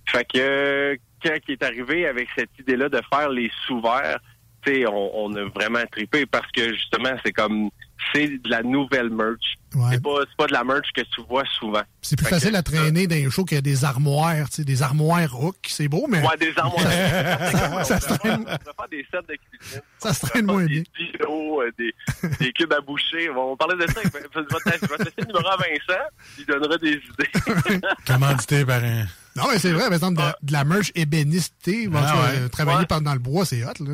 Fait 0.07 0.25
que 0.25 0.39
euh, 0.39 0.95
quand 1.23 1.37
il 1.47 1.51
est 1.51 1.63
arrivé 1.63 2.07
avec 2.07 2.27
cette 2.35 2.49
idée-là 2.59 2.89
de 2.89 3.01
faire 3.11 3.29
les 3.29 3.51
sous-verts, 3.67 4.19
on, 4.67 5.11
on 5.13 5.35
a 5.35 5.45
vraiment 5.45 5.83
trippé 5.91 6.25
parce 6.25 6.51
que 6.51 6.73
justement, 6.73 7.15
c'est 7.23 7.31
comme, 7.31 7.69
c'est 8.13 8.27
de 8.27 8.49
la 8.49 8.63
nouvelle 8.63 9.09
merch. 9.09 9.55
C'est 9.91 10.01
pas, 10.01 10.09
c'est 10.21 10.37
pas 10.37 10.47
de 10.47 10.53
la 10.53 10.63
merch 10.63 10.87
que 10.95 11.01
tu 11.01 11.21
vois 11.29 11.43
souvent. 11.59 11.81
C'est 12.01 12.15
plus 12.15 12.25
Fait 12.25 12.31
que- 12.31 12.39
facile 12.39 12.55
à 12.55 12.63
traîner 12.63 13.05
dans 13.05 13.15
les 13.15 13.29
shows 13.29 13.45
que 13.45 13.59
des 13.59 13.83
armoires, 13.85 14.49
tu 14.49 14.55
sais, 14.57 14.63
des 14.63 14.81
armoires 14.81 15.39
hook. 15.43 15.55
C'est 15.67 15.87
beau, 15.87 16.07
mais. 16.09 16.21
Ouais, 16.21 16.37
des 16.39 16.53
armoires. 16.57 16.81
ça 17.85 17.99
se 17.99 18.07
traîne, 18.07 18.39
On 18.41 18.43
pourrait 18.43 18.57
faire 18.77 18.87
des 18.89 19.05
sets 19.11 19.17
de 19.27 19.37
cuisine. 19.59 19.81
ça 19.99 20.13
se 20.13 20.25
traîne 20.25 20.45
moins 20.45 20.65
bien. 20.65 20.81
Des 20.81 21.05
stylos, 21.05 21.61
euh, 21.61 21.71
des, 21.77 21.93
des 22.39 22.51
cubes 22.53 22.73
à 22.73 22.81
boucher. 22.81 23.29
On 23.29 23.55
parlait 23.57 23.75
de 23.75 23.91
ça 23.91 23.99
avec 23.99 24.13
votre, 24.13 24.47
votre 24.51 24.67
associé 24.67 25.13
numéro 25.27 25.47
à 25.47 25.57
Vincent. 25.57 26.01
Il 26.39 26.45
donnera 26.45 26.77
des 26.77 26.93
idées. 26.93 27.81
Commandité 28.07 28.65
par 28.65 28.83
un. 28.83 29.05
Non, 29.35 29.43
mais 29.51 29.59
c'est 29.59 29.71
vrai, 29.71 29.83
par 29.83 29.93
exemple, 29.93 30.15
de, 30.17 30.21
la- 30.21 30.37
de 30.41 30.51
la 30.53 30.63
merch 30.63 30.91
ébéniste, 30.95 31.53
Ah 31.67 31.69
ouais. 31.69 32.49
travailler 32.49 32.79
Ouais. 32.79 32.85
pendant 32.87 33.13
le 33.13 33.19
bois, 33.19 33.45
c'est 33.45 33.63
hot, 33.63 33.73
là. 33.81 33.93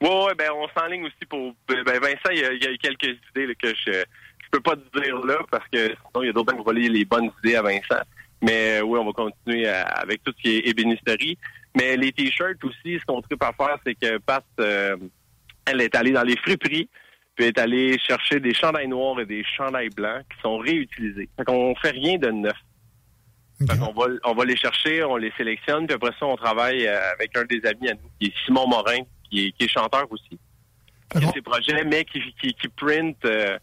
Ouais, 0.00 0.08
ouais, 0.26 0.34
ben, 0.36 0.50
on 0.54 0.68
s'enligne 0.78 1.04
aussi 1.04 1.24
pour. 1.28 1.54
Ben, 1.68 1.82
Vincent, 1.84 2.30
il 2.32 2.38
y 2.40 2.44
a, 2.44 2.52
il 2.52 2.62
y 2.62 2.66
a 2.66 2.76
quelques 2.76 3.18
idées 3.30 3.46
là, 3.46 3.54
que 3.60 3.68
je, 3.74 3.92
je 3.92 4.48
peux 4.52 4.60
pas 4.60 4.76
te 4.76 5.00
dire 5.00 5.16
là 5.24 5.38
parce 5.50 5.66
que 5.72 5.86
sinon, 5.88 6.22
il 6.22 6.26
y 6.26 6.28
a 6.28 6.32
d'autres 6.32 6.52
qui 6.52 6.58
vont 6.58 6.64
voler 6.64 6.88
les 6.88 7.04
bonnes 7.04 7.30
idées 7.42 7.56
à 7.56 7.62
Vincent. 7.62 8.02
Mais 8.40 8.78
euh, 8.78 8.82
oui, 8.82 8.98
on 9.00 9.04
va 9.06 9.12
continuer 9.12 9.66
à- 9.66 9.82
avec 9.82 10.22
tout 10.22 10.32
ce 10.36 10.42
qui 10.42 10.56
est 10.56 10.68
ébénisterie. 10.68 11.36
Mais 11.76 11.96
les 11.96 12.12
t-shirts 12.12 12.62
aussi, 12.64 12.98
ce 13.00 13.04
qu'on 13.04 13.20
tripe 13.20 13.42
à 13.42 13.52
faire, 13.52 13.76
c'est 13.84 13.94
que 13.94 14.18
Pat, 14.18 14.44
euh, 14.60 14.96
elle 15.66 15.80
est 15.80 15.94
allée 15.96 16.12
dans 16.12 16.22
les 16.22 16.36
friperies, 16.36 16.88
puis 17.34 17.44
elle 17.44 17.46
est 17.46 17.58
allée 17.58 17.98
chercher 17.98 18.38
des 18.40 18.54
chandails 18.54 18.88
noirs 18.88 19.20
et 19.20 19.26
des 19.26 19.44
chandails 19.56 19.90
blancs 19.90 20.24
qui 20.32 20.40
sont 20.40 20.58
réutilisés. 20.58 21.28
Fait 21.36 21.44
qu'on 21.44 21.74
fait 21.76 21.90
rien 21.90 22.16
de 22.18 22.30
neuf. 22.30 22.56
Fait 23.68 23.76
qu'on 23.76 23.92
va, 23.92 24.06
on 24.24 24.34
va 24.34 24.44
les 24.44 24.56
chercher, 24.56 25.02
on 25.02 25.16
les 25.16 25.32
sélectionne, 25.36 25.86
puis 25.86 25.94
après 25.96 26.12
ça, 26.18 26.26
on 26.26 26.36
travaille 26.36 26.86
euh, 26.86 27.12
avec 27.12 27.36
un 27.36 27.44
des 27.44 27.60
amis 27.66 27.90
à 27.90 27.94
nous, 27.94 28.10
qui 28.20 28.28
est 28.28 28.34
Simon 28.46 28.68
Morin, 28.68 29.00
qui 29.30 29.46
est, 29.46 29.52
qui 29.52 29.64
est 29.64 29.68
chanteur 29.68 30.06
aussi. 30.10 30.38
Qui 31.10 31.24
a 31.24 31.32
ses 31.32 31.42
projets, 31.42 31.84
mais 31.84 32.04
qui, 32.04 32.20
qui, 32.40 32.52
qui 32.54 32.68
print, 32.68 33.16
euh, 33.24 33.56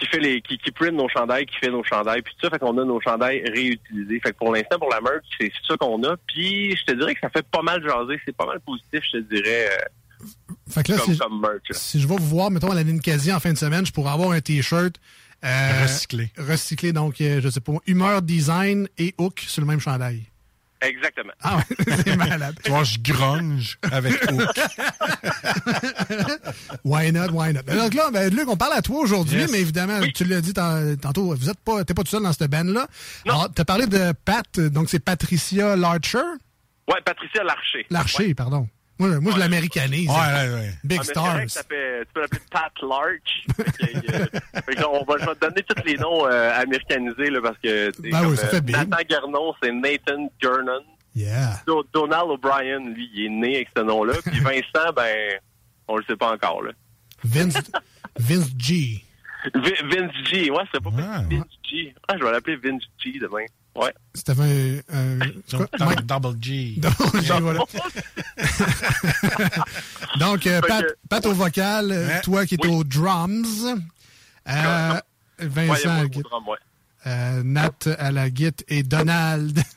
qui 0.00 0.06
fait 0.06 0.18
les, 0.20 0.40
qui, 0.40 0.56
qui 0.58 0.70
print 0.70 0.94
nos 0.94 1.08
chandails, 1.08 1.44
qui 1.46 1.56
fait 1.56 1.70
nos 1.70 1.84
chandails, 1.84 2.22
puis 2.22 2.32
tout 2.34 2.46
ça, 2.46 2.50
fait 2.50 2.58
qu'on 2.58 2.76
a 2.78 2.84
nos 2.84 3.00
chandails 3.00 3.42
réutilisés. 3.46 4.20
Fait 4.20 4.32
que 4.32 4.38
pour 4.38 4.52
l'instant, 4.54 4.78
pour 4.78 4.88
la 4.90 5.00
merch, 5.02 5.24
c'est 5.38 5.52
ça 5.68 5.76
qu'on 5.76 6.02
a. 6.04 6.16
Puis 6.28 6.74
je 6.76 6.84
te 6.84 6.92
dirais 6.92 7.14
que 7.14 7.20
ça 7.20 7.28
fait 7.30 7.46
pas 7.46 7.62
mal 7.62 7.82
jaser, 7.82 8.18
c'est 8.24 8.34
pas 8.36 8.46
mal 8.46 8.60
positif, 8.60 9.00
je 9.12 9.18
te 9.18 9.34
dirais, 9.34 9.68
euh, 9.70 10.24
Fait 10.70 10.82
que 10.82 10.92
là, 10.92 10.98
comme, 10.98 11.12
si, 11.12 11.18
comme 11.18 11.40
merch. 11.40 11.68
là. 11.68 11.76
si 11.76 12.00
je 12.00 12.08
vais 12.08 12.16
vous 12.16 12.26
voir, 12.26 12.50
mettons, 12.50 12.70
à 12.70 12.74
la 12.74 12.84
Ninkasi 12.84 13.32
en 13.32 13.40
fin 13.40 13.52
de 13.52 13.58
semaine, 13.58 13.84
je 13.84 13.92
pourrais 13.92 14.12
avoir 14.12 14.30
un 14.30 14.40
T-shirt. 14.40 14.94
euh, 15.44 15.82
Recyclé. 15.82 16.30
Recyclé, 16.38 16.92
donc, 16.92 17.20
euh, 17.20 17.40
je 17.42 17.48
sais 17.50 17.60
pas, 17.60 17.72
humeur, 17.86 18.22
design 18.22 18.88
et 18.96 19.14
hook 19.18 19.40
sur 19.40 19.60
le 19.60 19.66
même 19.66 19.80
chandail. 19.80 20.22
Exactement. 20.82 21.32
Ah 21.42 21.56
ouais, 21.58 21.94
c'est 22.04 22.16
malade. 22.16 22.56
Tu 22.64 22.70
vois, 22.70 22.84
je 22.84 22.98
grunge 22.98 23.78
avec 23.90 24.14
Hook. 24.30 24.48
why 26.84 27.12
not, 27.12 27.30
why 27.32 27.52
not? 27.52 27.62
Donc 27.62 27.94
là, 27.94 28.10
ben, 28.12 28.32
Luc, 28.34 28.48
on 28.48 28.56
parle 28.56 28.74
à 28.74 28.82
toi 28.82 29.00
aujourd'hui, 29.00 29.40
Yes. 29.40 29.50
mais 29.52 29.60
évidemment, 29.60 30.00
tu 30.14 30.24
l'as 30.24 30.40
dit 30.40 30.52
tant- 30.52 30.96
tantôt, 31.00 31.34
vous 31.34 31.50
êtes 31.50 31.58
pas, 31.60 31.84
t'es 31.84 31.94
pas 31.94 32.02
tout 32.02 32.10
seul 32.10 32.22
dans 32.22 32.32
cette 32.32 32.50
band-là. 32.50 32.86
Alors, 33.26 33.48
t'as 33.54 33.64
parlé 33.64 33.86
de 33.86 34.12
Pat, 34.24 34.58
donc 34.60 34.88
c'est 34.90 35.00
Patricia 35.00 35.76
Larcher? 35.76 36.18
Ouais, 36.88 37.00
Patricia 37.04 37.42
Larcher. 37.44 37.86
Larcher, 37.90 38.34
pardon. 38.34 38.68
Moi, 39.08 39.20
moi 39.20 39.32
je 39.34 39.38
l'américanise. 39.40 40.08
Ouais, 40.08 40.14
ouais, 40.16 40.54
ouais. 40.54 40.70
Big 40.84 40.98
Ah, 41.00 41.04
Stars. 41.04 41.40
que 41.42 41.48
ça 41.48 41.62
fait- 41.64 42.04
tu 42.06 42.12
peux 42.14 42.20
l'appeler 42.20 42.40
Pat 42.50 42.72
Larch. 42.82 43.46
Fait 43.56 43.92
que, 43.92 44.12
euh, 44.12 44.26
fait 44.64 44.74
que 44.74 44.80
là, 44.80 44.88
on 44.90 45.04
va, 45.04 45.14
je 45.18 45.26
vais 45.26 45.34
te 45.34 45.40
donner 45.40 45.62
tous 45.68 45.82
les 45.84 45.96
noms 45.96 46.26
euh, 46.26 46.60
américanisés 46.60 47.30
là, 47.30 47.40
parce 47.42 47.58
que 47.58 47.90
Ben 48.00 48.26
oui, 48.26 48.36
ça 48.36 48.46
euh, 48.46 48.50
fait 48.50 48.60
big. 48.60 48.76
Nathan 48.76 48.96
Gernon, 49.08 49.54
c'est 49.62 49.72
Nathan 49.72 50.30
Gernon. 50.40 50.84
Yeah. 51.14 51.60
Do- 51.66 51.84
Donald 51.92 52.30
O'Brien, 52.30 52.78
lui, 52.80 53.10
il 53.14 53.26
est 53.26 53.28
né 53.28 53.56
avec 53.56 53.68
ce 53.76 53.82
nom-là. 53.82 54.14
Puis 54.24 54.38
Vincent, 54.40 54.92
ben, 54.94 55.38
on 55.88 55.96
le 55.96 56.04
sait 56.04 56.16
pas 56.16 56.32
encore. 56.32 56.62
Là. 56.62 56.72
Vince, 57.24 57.58
Vince 58.18 58.50
G. 58.58 59.04
Vi- 59.54 59.82
Vince 59.90 60.12
G, 60.30 60.50
ouais, 60.50 60.62
c'est 60.72 60.82
pas. 60.82 60.90
Vince 60.90 61.44
G. 61.68 61.94
Ah, 62.08 62.14
je 62.18 62.24
vais 62.24 62.30
l'appeler 62.32 62.56
Vince 62.56 62.84
G 63.02 63.18
demain. 63.20 63.44
Ouais. 63.74 63.92
C'était 64.14 64.32
un... 64.92 64.92
un 64.92 65.18
quoi? 65.56 65.66
Mike- 65.80 66.04
Double 66.06 66.36
G. 66.42 66.74
Double 66.78 67.22
G, 67.22 67.32
voilà. 67.40 67.60
Donc, 70.18 70.46
euh, 70.46 70.60
Pat, 70.60 70.82
que- 70.84 70.94
Pat 71.08 71.26
au 71.26 71.32
vocal, 71.32 71.90
euh, 71.92 72.20
toi 72.22 72.44
qui 72.46 72.54
es 72.56 72.66
aux 72.66 72.84
drums, 72.84 73.66
euh, 74.48 74.92
Ouais, 74.92 75.00
Vincent 75.48 75.96
la 75.96 76.04
au 76.04 76.08
guitare, 76.08 76.30
drum, 76.30 76.48
ouais. 76.48 76.56
euh, 77.06 77.42
Nat 77.44 77.70
à 77.98 78.10
la 78.12 78.30
guitare 78.30 78.64
et 78.68 78.82
Donald. 78.82 79.62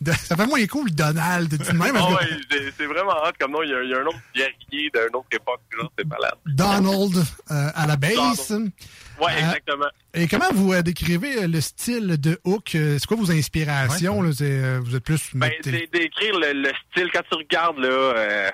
De- 0.00 0.12
ça 0.12 0.36
fait 0.36 0.46
moins 0.46 0.64
cool, 0.66 0.90
Donald. 0.90 1.48
Tu 1.50 1.56
dis 1.58 1.72
de 1.72 1.76
même, 1.76 1.94
Ah 1.96 2.00
parce 2.00 2.26
que 2.26 2.32
ouais, 2.34 2.70
c'est- 2.76 2.86
vraiment 2.86 3.12
hot 3.12 3.32
comme 3.38 3.52
nom. 3.52 3.62
Il 3.62 3.70
y 3.70 3.74
a, 3.74 3.82
il 3.82 3.90
y 3.90 3.94
a 3.94 3.98
un 3.98 4.06
autre 4.06 4.18
guerrier 4.34 4.90
d'une 4.90 5.14
autre 5.16 5.26
époque. 5.32 5.60
C'est 5.98 6.06
malade. 6.06 6.34
Donald 6.46 7.16
euh, 7.50 7.68
à 7.74 7.86
la 7.86 7.96
bass. 7.96 8.50
Ouais, 8.50 9.26
Euh, 9.32 9.38
exactement. 9.38 9.86
Et 10.14 10.26
comment 10.28 10.50
vous 10.52 10.72
euh, 10.72 10.82
décrivez 10.82 11.44
euh, 11.44 11.46
le 11.46 11.60
style 11.60 12.18
de 12.20 12.40
Hook? 12.44 12.74
Euh, 12.74 12.96
C'est 12.98 13.06
quoi 13.06 13.16
vos 13.18 13.30
inspirations? 13.30 14.22
là? 14.22 14.30
Euh, 14.40 14.80
vous 14.82 14.96
êtes 14.96 15.04
plus... 15.04 15.20
Ben, 15.34 15.50
d'écrire 15.62 16.38
le, 16.38 16.52
le 16.62 16.70
style 16.90 17.10
quand 17.12 17.22
tu 17.30 17.36
regardes 17.36 17.78
là, 17.78 17.88
euh, 17.88 18.50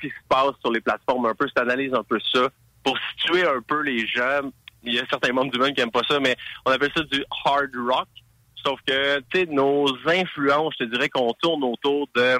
ce 0.00 0.06
qui 0.06 0.08
se 0.08 0.20
passe 0.28 0.52
sur 0.60 0.70
les 0.72 0.80
plateformes 0.80 1.26
un 1.26 1.34
peu, 1.34 1.46
tu 1.54 1.60
analyses 1.60 1.94
un 1.94 2.04
peu 2.04 2.18
ça 2.32 2.48
pour 2.84 2.96
situer 3.10 3.42
un 3.44 3.60
peu 3.66 3.82
les 3.82 4.06
gens. 4.06 4.40
Il 4.84 4.94
y 4.94 4.98
a 5.00 5.02
certains 5.10 5.32
membres 5.32 5.50
du 5.50 5.58
monde 5.58 5.74
qui 5.74 5.80
aiment 5.80 5.90
pas 5.90 6.02
ça, 6.08 6.20
mais 6.20 6.36
on 6.66 6.70
appelle 6.70 6.92
ça 6.96 7.02
du 7.04 7.24
hard 7.44 7.70
rock. 7.88 8.06
Sauf 8.64 8.80
que, 8.86 9.20
tu 9.30 9.40
sais, 9.40 9.46
nos 9.46 9.86
influences, 10.06 10.74
je 10.78 10.84
te 10.84 10.90
dirais 10.90 11.08
qu'on 11.08 11.32
tourne 11.42 11.64
autour 11.64 12.08
de 12.14 12.38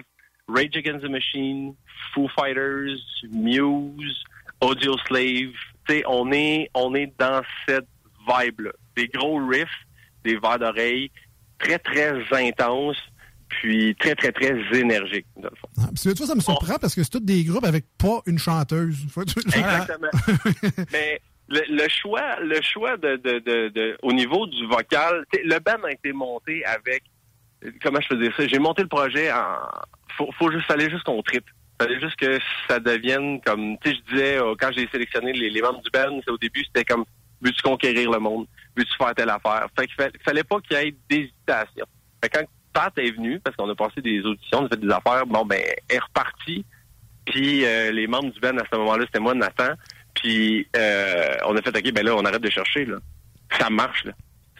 Rage 0.49 0.77
Against 0.77 1.05
the 1.05 1.11
Machine, 1.11 1.75
Foo 2.15 2.29
Fighters, 2.29 2.99
Muse, 3.31 4.25
Audio 4.61 4.97
Slave. 5.07 5.53
Tu 5.87 5.97
sais, 5.97 6.03
on 6.07 6.33
est, 6.33 6.71
on 6.75 6.95
est 6.95 7.13
dans 7.19 7.43
cette 7.69 7.87
vibe-là. 8.27 8.71
Des 8.97 9.09
gros 9.09 9.45
riffs, 9.47 9.69
des 10.25 10.37
verres 10.39 10.59
d'oreille, 10.59 11.11
très, 11.59 11.79
très 11.79 12.23
intenses, 12.33 12.97
puis 13.49 13.95
très, 13.97 14.15
très, 14.15 14.33
très 14.33 14.57
énergiques, 14.73 15.27
dans 15.37 15.51
le 15.51 15.57
fond. 15.57 15.69
Ah, 15.79 15.89
parce 15.89 16.05
que, 16.05 16.11
tu 16.11 16.19
vois, 16.19 16.27
ça 16.27 16.35
me 16.35 16.41
surprend 16.41 16.79
parce 16.79 16.95
que 16.95 17.03
c'est 17.03 17.11
tous 17.11 17.21
des 17.21 17.45
groupes 17.45 17.65
avec 17.65 17.85
pas 17.99 18.23
une 18.27 18.39
chanteuse. 18.39 18.97
Exactement. 19.17 20.09
Mais 20.93 21.21
le, 21.49 21.61
le 21.69 21.89
choix, 21.89 22.41
le 22.41 22.61
choix 22.63 22.97
de, 22.97 23.17
de, 23.17 23.39
de, 23.39 23.69
de- 23.69 23.99
au 24.03 24.13
niveau 24.13 24.47
du 24.47 24.67
vocal, 24.67 25.25
le 25.33 25.59
band 25.59 25.85
a 25.85 25.93
été 25.93 26.13
monté 26.13 26.65
avec 26.65 27.03
comment 27.83 28.01
je 28.01 28.09
peux 28.09 28.17
dire 28.17 28.33
ça? 28.37 28.47
J'ai 28.47 28.59
monté 28.59 28.83
le 28.83 28.89
projet 28.89 29.33
en 29.33 29.57
faut, 30.17 30.31
faut 30.39 30.51
juste 30.51 30.67
fallait 30.67 30.91
juste 30.91 31.05
qu'on 31.05 31.23
tripe. 31.23 31.47
Fallait 31.81 32.01
juste 32.01 32.17
que 32.17 32.39
ça 32.69 32.79
devienne 32.79 33.41
comme 33.41 33.77
tu 33.79 33.91
sais, 33.91 33.97
je 33.97 34.13
disais 34.13 34.37
euh, 34.39 34.55
quand 34.59 34.71
j'ai 34.73 34.87
sélectionné 34.89 35.33
les, 35.33 35.51
les 35.51 35.61
membres 35.63 35.83
du 35.83 35.91
band, 35.91 36.21
au 36.29 36.39
début 36.39 36.65
c'était 36.65 36.85
comme 36.85 37.05
veux-tu 37.43 37.63
conquérir 37.63 38.11
le 38.11 38.19
monde? 38.19 38.47
Veux-tu 38.77 38.95
faire 38.97 39.15
telle 39.15 39.31
affaire? 39.31 39.67
Fait 39.79 39.87
qu'il 39.87 39.97
fallait, 40.25 40.45
pas 40.45 40.61
qu'il 40.61 40.77
y 40.77 40.81
ait 40.81 40.95
d'hésitation. 41.11 41.85
Fait 42.23 42.31
quand 42.31 42.45
Pat 42.73 42.93
est 42.99 43.11
venu, 43.11 43.39
parce 43.41 43.55
qu'on 43.57 43.69
a 43.69 43.75
passé 43.75 44.01
des 44.01 44.21
auditions, 44.23 44.61
on 44.63 44.67
a 44.67 44.69
fait 44.69 44.81
des 44.81 44.91
affaires, 44.91 45.27
bon 45.27 45.45
ben, 45.45 45.61
elle 45.63 45.97
est 45.97 46.01
repartie. 46.01 46.65
Puis 47.27 47.65
euh, 47.65 47.93
les 47.93 48.07
membres 48.07 48.33
du 48.33 48.41
band 48.41 48.57
à 48.57 48.65
ce 48.71 48.77
moment-là, 48.77 49.05
c'était 49.07 49.21
moi, 49.21 49.35
Nathan. 49.35 49.75
Puis 50.15 50.67
euh, 50.77 51.37
on 51.47 51.57
a 51.57 51.63
fait 51.63 51.77
OK, 51.77 51.93
ben 51.93 52.05
là, 52.05 52.15
on 52.17 52.25
arrête 52.25 52.43
de 52.43 52.51
chercher. 52.51 52.85
Là. 52.85 52.99
Ça 53.59 53.69
marche, 53.71 54.05
là. 54.05 54.13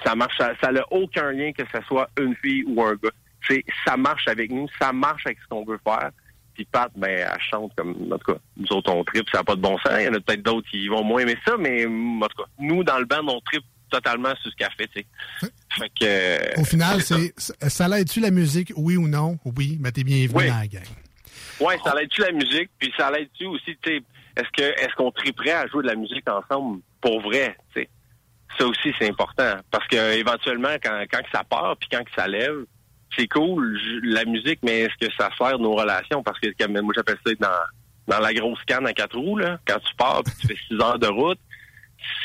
Ça 0.05 0.15
marche. 0.15 0.37
Ça 0.39 0.73
n'a 0.73 0.83
aucun 0.91 1.33
lien 1.33 1.53
que 1.53 1.63
ce 1.73 1.81
soit 1.87 2.09
une 2.21 2.35
fille 2.37 2.65
ou 2.67 2.83
un 2.83 2.95
gars. 2.95 3.11
C'est 3.49 3.65
ça 3.87 3.97
marche 3.97 4.27
avec 4.29 4.51
nous, 4.51 4.67
ça 4.81 4.93
marche 4.93 5.27
avec 5.27 5.39
ce 5.43 5.47
qu'on 5.49 5.65
veut 5.65 5.79
faire. 5.85 6.11
Puis 6.55 6.65
Pat, 6.67 6.91
ben, 6.97 7.09
elle 7.11 7.41
chante 7.51 7.73
comme 7.77 7.91
en 8.13 8.19
tout 8.19 8.33
cas, 8.33 8.39
nous 8.57 8.73
autres 8.77 8.93
on 8.93 9.03
tripe, 9.05 9.29
ça 9.31 9.39
n'a 9.39 9.45
pas 9.45 9.57
de 9.57 9.61
bon 9.61 9.77
sens. 9.79 9.93
Il 9.99 10.05
y 10.05 10.09
en 10.09 10.15
a 10.15 10.21
peut-être 10.21 10.43
d'autres 10.43 10.69
qui 10.71 10.89
vont 10.89 11.03
moins 11.05 11.21
aimer 11.23 11.37
ça, 11.47 11.57
mais 11.59 11.85
en 11.85 12.21
tout 12.29 12.43
cas, 12.43 12.49
nous, 12.59 12.85
dans 12.85 12.99
le 12.99 13.05
band, 13.05 13.27
on 13.29 13.41
tripe 13.41 13.65
totalement 13.91 14.33
sur 14.43 14.51
ce 14.51 14.57
qu'elle 14.57 14.71
fait, 14.77 14.89
tu 14.89 15.01
sais. 15.41 15.51
Fait 15.79 15.89
que. 15.89 16.05
euh, 16.05 16.61
Au 16.61 16.65
final, 16.65 17.01
c'est 17.03 17.33
c'est 17.37 17.61
ça, 17.61 17.69
ça 17.71 17.89
l'aide-tu 17.89 18.21
la 18.21 18.31
musique, 18.31 18.73
oui 18.77 18.97
ou 18.97 19.09
non? 19.09 19.39
Oui, 19.57 19.79
mais 19.81 19.91
t'es 19.93 20.05
bienvenu 20.05 20.31
Oui. 20.39 20.49
dans 20.49 20.59
la 20.59 20.67
gang. 20.67 20.83
Ouais, 21.61 21.77
ça 21.85 21.95
l'aide-tu 21.95 22.21
la 22.23 22.33
musique, 22.33 22.71
puis 22.79 22.93
ça 22.97 23.11
l'aide-tu 23.11 23.47
aussi, 23.47 23.77
tu 23.83 23.91
sais, 23.97 24.03
est-ce 24.37 24.49
que 24.57 24.63
est-ce 24.63 24.95
qu'on 24.97 25.11
triperait 25.11 25.53
à 25.53 25.67
jouer 25.67 25.83
de 25.83 25.89
la 25.89 25.95
musique 25.97 26.29
ensemble? 26.29 26.81
Pour 27.01 27.21
vrai, 27.21 27.57
tu 27.75 27.83
sais? 27.83 27.89
Ça 28.59 28.67
aussi, 28.67 28.93
c'est 28.99 29.09
important. 29.09 29.57
Parce 29.71 29.87
que 29.89 30.17
éventuellement, 30.17 30.75
quand, 30.83 31.03
quand 31.11 31.19
que 31.19 31.31
ça 31.33 31.43
part, 31.45 31.77
puis 31.79 31.89
quand 31.91 32.05
que 32.05 32.11
ça 32.17 32.29
lève, 32.29 32.65
c'est 33.17 33.27
cool, 33.29 33.79
la 34.05 34.25
musique, 34.25 34.61
mais 34.63 34.81
est-ce 34.81 35.07
que 35.07 35.13
ça 35.19 35.29
sert 35.39 35.59
nos 35.59 35.75
relations? 35.75 36.23
Parce 36.23 36.39
que 36.41 36.49
comme 36.59 36.81
moi, 36.81 36.93
j'appelle 36.97 37.19
ça 37.25 37.33
être 37.33 37.41
dans, 37.41 37.49
dans 38.15 38.21
la 38.21 38.33
grosse 38.33 38.63
canne 38.67 38.87
à 38.87 38.93
quatre 38.93 39.17
roues, 39.19 39.39
là, 39.39 39.59
quand 39.67 39.79
tu 39.79 39.95
pars, 39.97 40.23
puis 40.25 40.35
tu 40.41 40.47
fais 40.49 40.57
six 40.69 40.75
heures 40.81 40.99
de 40.99 41.07
route, 41.09 41.39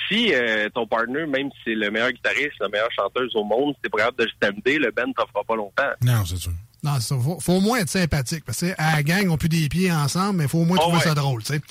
si 0.07 0.33
euh, 0.33 0.67
ton 0.69 0.85
partner, 0.87 1.25
même 1.25 1.49
si 1.51 1.57
c'est 1.65 1.75
le 1.75 1.89
meilleur 1.89 2.11
guitariste, 2.11 2.53
la 2.59 2.69
meilleure 2.69 2.91
chanteuse 2.91 3.35
au 3.35 3.43
monde, 3.43 3.73
si 3.75 3.81
t'es 3.81 3.89
pas 3.89 3.99
capable 3.99 4.17
de 4.17 4.23
le 4.25 4.29
stamper, 4.31 4.77
le 4.77 4.91
band 4.91 5.11
t'offrira 5.13 5.43
pas 5.47 5.55
longtemps. 5.55 5.89
Non, 6.03 6.25
c'est 6.25 6.37
sûr. 6.37 6.51
Non, 6.83 6.93
c'est 6.95 7.13
ça. 7.13 7.15
Faut, 7.19 7.39
faut 7.39 7.53
au 7.53 7.61
moins 7.61 7.79
être 7.79 7.89
sympathique. 7.89 8.43
Parce 8.45 8.61
que 8.61 8.73
à 8.77 8.95
la 8.97 9.03
gang, 9.03 9.29
on 9.29 9.37
pue 9.37 9.49
des 9.49 9.67
pieds 9.69 9.91
ensemble, 9.91 10.37
mais 10.37 10.47
faut 10.47 10.59
au 10.59 10.65
moins 10.65 10.77
Oh, 10.79 10.83
trouver 10.83 10.97
ouais. 10.97 11.03
ça 11.03 11.13
drôle, 11.13 11.43
tu 11.43 11.53
sais. 11.53 11.61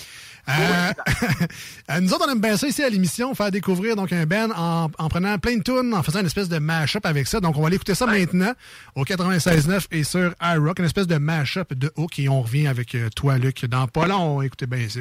Euh, 0.48 0.92
euh, 1.90 2.00
nous 2.00 2.12
autres, 2.12 2.24
on 2.26 2.32
aime 2.32 2.40
bien 2.40 2.56
ça 2.56 2.66
ici 2.66 2.82
à 2.82 2.88
l'émission, 2.88 3.34
faire 3.34 3.50
découvrir 3.50 3.96
donc 3.96 4.12
un 4.12 4.24
band 4.26 4.50
en, 4.56 4.90
en 4.98 5.08
prenant 5.08 5.38
plein 5.38 5.56
de 5.56 5.62
tunes, 5.62 5.92
en 5.94 6.02
faisant 6.02 6.20
une 6.20 6.26
espèce 6.26 6.48
de 6.48 6.58
mash-up 6.58 7.04
avec 7.06 7.26
ça. 7.26 7.40
Donc, 7.40 7.56
on 7.56 7.60
va 7.60 7.66
aller 7.66 7.76
écouter 7.76 7.94
ça 7.94 8.06
maintenant 8.06 8.52
au 8.94 9.04
96.9 9.04 9.86
et 9.90 10.04
sur 10.04 10.34
iRock, 10.40 10.78
une 10.78 10.86
espèce 10.86 11.06
de 11.06 11.16
mash-up 11.16 11.72
de 11.74 11.92
Hook. 11.96 12.18
Et 12.18 12.28
on 12.28 12.42
revient 12.42 12.66
avec 12.66 12.94
euh, 12.94 13.08
toi, 13.14 13.38
Luc, 13.38 13.64
dans 13.66 13.86
pas 13.86 14.06
long. 14.06 14.42
Écoutez 14.42 14.66
bien 14.66 14.88
ça. 14.88 15.00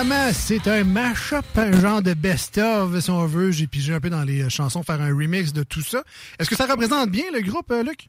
Évidemment, 0.00 0.32
c'est 0.32 0.68
un 0.68 0.84
mash-up, 0.84 1.44
un 1.56 1.72
genre 1.80 2.00
de 2.00 2.14
best-of, 2.14 3.00
si 3.00 3.10
on 3.10 3.26
veut. 3.26 3.50
J'ai 3.50 3.66
pigé 3.66 3.92
un 3.92 3.98
peu 3.98 4.10
dans 4.10 4.22
les 4.22 4.48
chansons, 4.48 4.84
faire 4.84 5.00
un 5.00 5.08
remix 5.08 5.52
de 5.52 5.64
tout 5.64 5.80
ça. 5.80 6.04
Est-ce 6.38 6.48
que 6.48 6.54
ça 6.54 6.66
représente 6.66 7.10
bien 7.10 7.24
le 7.32 7.40
groupe, 7.40 7.68
euh, 7.72 7.82
Luc? 7.82 8.08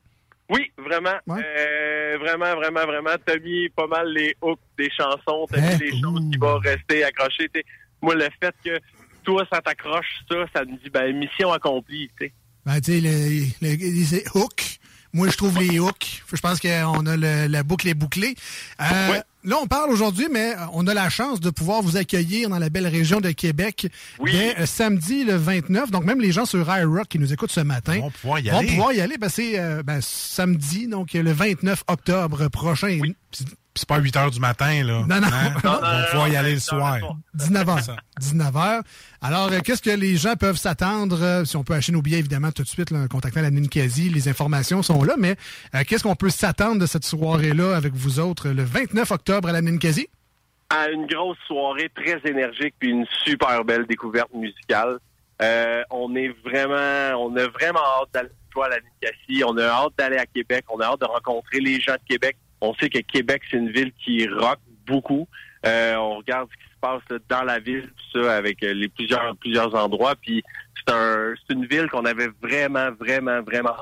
Oui, 0.52 0.72
vraiment. 0.78 1.18
Euh, 1.30 2.18
vraiment, 2.20 2.56
vraiment, 2.58 2.86
vraiment. 2.86 3.10
T'as 3.26 3.40
mis 3.40 3.70
pas 3.70 3.88
mal 3.88 4.08
les 4.14 4.36
hooks 4.40 4.60
des 4.78 4.92
chansons. 4.96 5.48
T'as 5.50 5.62
mis 5.62 5.78
des 5.80 6.00
choses 6.00 6.22
qui 6.32 6.38
vont 6.38 6.60
rester 6.60 7.04
accrochées. 7.04 7.50
T'sais, 7.50 7.66
moi, 8.04 8.14
le 8.14 8.28
fait 8.40 8.54
que 8.64 8.80
toi, 9.24 9.44
ça 9.52 9.60
t'accroche, 9.60 10.20
ça, 10.30 10.36
ça 10.54 10.66
me 10.66 10.74
dit, 10.78 10.92
ben, 10.94 11.18
mission 11.18 11.52
accomplie, 11.52 12.08
tu 12.20 12.28
sais. 12.28 12.34
Ben, 12.68 12.80
tu 12.82 12.92
sais, 12.92 13.02
le, 13.02 13.68
le, 13.68 13.76
les 13.76 14.24
hooks. 14.36 14.78
Moi, 15.12 15.28
je 15.30 15.38
trouve 15.38 15.58
les 15.58 15.80
hooks. 15.80 16.22
Je 16.32 16.40
pense 16.40 16.60
qu'on 16.60 17.06
a 17.08 17.18
le- 17.18 17.48
la 17.48 17.64
boucle 17.64 17.88
est 17.88 17.96
bouclée. 17.96 18.36
Euh, 18.80 19.20
Là, 19.46 19.58
on 19.62 19.68
parle 19.68 19.90
aujourd'hui, 19.90 20.28
mais 20.30 20.54
euh, 20.54 20.66
on 20.74 20.86
a 20.88 20.94
la 20.94 21.10
chance 21.10 21.40
de 21.40 21.50
pouvoir 21.50 21.82
vous 21.82 21.96
accueillir 21.96 22.50
dans 22.50 22.60
la 22.60 22.70
belle 22.70 22.88
région 22.88 23.22
de 23.22 23.32
Québec 23.32 23.88
dès 24.26 24.60
euh, 24.60 24.66
samedi 24.66 25.24
le 25.24 25.36
29. 25.36 25.92
Donc, 25.92 26.04
même 26.04 26.20
les 26.20 26.34
gens 26.34 26.46
sur 26.46 26.68
iRock 26.70 27.08
qui 27.08 27.20
nous 27.20 27.32
écoutent 27.32 27.52
ce 27.52 27.62
matin 27.62 28.00
vont 28.02 28.12
pouvoir 28.12 28.40
y 28.40 28.50
vont 28.50 28.58
aller. 28.58 28.68
pouvoir 28.68 28.94
y 28.94 29.00
aller. 29.00 29.18
Ben, 29.18 29.30
c'est 29.30 29.58
euh, 29.58 29.82
ben, 29.82 30.02
samedi, 30.02 30.88
donc 30.88 31.14
le 31.14 31.32
29 31.32 31.86
octobre 31.88 32.50
prochain. 32.50 33.00
C'est 33.80 33.88
pas 33.88 33.98
8 33.98 34.14
h 34.14 34.32
du 34.32 34.40
matin, 34.42 34.84
là. 34.84 35.06
Non, 35.08 35.22
non. 35.22 35.28
Hein? 35.32 35.54
Non, 35.64 35.72
On 35.78 35.82
va 35.82 36.04
pouvoir 36.12 36.28
y 36.28 36.36
aller 36.36 36.54
le 36.56 36.60
soir. 36.60 36.98
19h. 37.38 37.96
19h. 38.20 38.82
Alors, 39.22 39.50
euh, 39.52 39.60
qu'est-ce 39.64 39.82
que 39.82 39.90
les 39.90 40.18
gens 40.18 40.36
peuvent 40.36 40.58
s'attendre? 40.58 41.18
euh, 41.22 41.46
si 41.46 41.56
on 41.56 41.64
peut 41.64 41.74
acheter 41.76 41.94
nos 41.94 42.02
billets, 42.02 42.20
évidemment, 42.20 42.52
tout 42.52 42.64
de 42.64 42.68
suite, 42.68 42.92
là, 42.92 43.08
contacter 43.08 43.42
la 43.42 43.52
Ninkasi, 43.52 44.10
les 44.10 44.28
informations 44.28 44.84
sont 44.84 45.02
là, 45.04 45.14
mais 45.18 45.38
euh, 45.76 45.84
qu'est-ce 45.88 46.04
qu'on 46.04 46.16
peut 46.18 46.30
s'attendre 46.30 46.82
de 46.82 46.86
cette 46.86 47.06
soirée-là 47.06 47.74
avec 47.74 47.94
vous 47.94 48.20
autres 48.20 48.50
le 48.50 48.64
29 48.64 49.10
octobre 49.12 49.48
à 49.48 49.54
la 49.54 49.62
Ninkasi? 49.62 50.08
à 50.72 50.88
une 50.90 51.08
grosse 51.08 51.38
soirée 51.48 51.90
très 51.96 52.20
énergique 52.30 52.76
puis 52.78 52.90
une 52.90 53.06
super 53.26 53.64
belle 53.66 53.88
découverte 53.88 54.32
musicale. 54.36 55.00
Euh, 55.42 55.82
on 55.90 56.16
est 56.16 56.30
vraiment, 56.46 57.18
on 57.26 57.36
a 57.38 57.48
vraiment 57.48 57.80
hâte 57.80 58.10
d'aller 58.14 58.30
jouer 58.54 58.66
à 58.66 58.70
la 58.70 58.76
Ninkasi. 58.76 59.44
On 59.46 59.58
a 59.58 59.64
hâte 59.66 59.94
d'aller 59.98 60.18
à 60.18 60.26
Québec. 60.28 60.66
On 60.70 60.80
a 60.80 60.86
hâte 60.86 61.00
de 61.00 61.06
rencontrer 61.06 61.60
les 61.60 61.80
gens 61.80 61.94
de 61.94 62.08
Québec. 62.08 62.36
On 62.62 62.74
sait 62.76 62.90
que 62.90 63.00
Québec, 63.00 63.42
c'est 63.50 63.58
une 63.58 63.72
ville 63.72 63.92
qui 64.04 64.28
rock 64.28 64.60
beaucoup. 64.86 65.28
Euh, 65.66 65.96
on 65.96 66.18
regarde 66.18 66.50
ce 66.52 66.58
qui 66.58 66.74
se 66.74 66.80
passe 66.80 67.02
là, 67.10 67.18
dans 67.30 67.44
la 67.44 67.60
ville, 67.60 67.90
tout 67.96 68.22
ça, 68.22 68.36
avec 68.36 68.64
euh, 68.64 68.74
les 68.74 68.88
plusieurs 68.88 69.36
plusieurs 69.38 69.76
endroits. 69.76 70.16
Puis 70.16 70.44
c'est 70.76 70.94
un, 70.94 71.34
c'est 71.48 71.54
une 71.54 71.66
ville 71.66 71.88
qu'on 71.88 72.06
avait 72.06 72.30
vraiment, 72.42 72.92
vraiment, 72.92 73.42
vraiment 73.42 73.76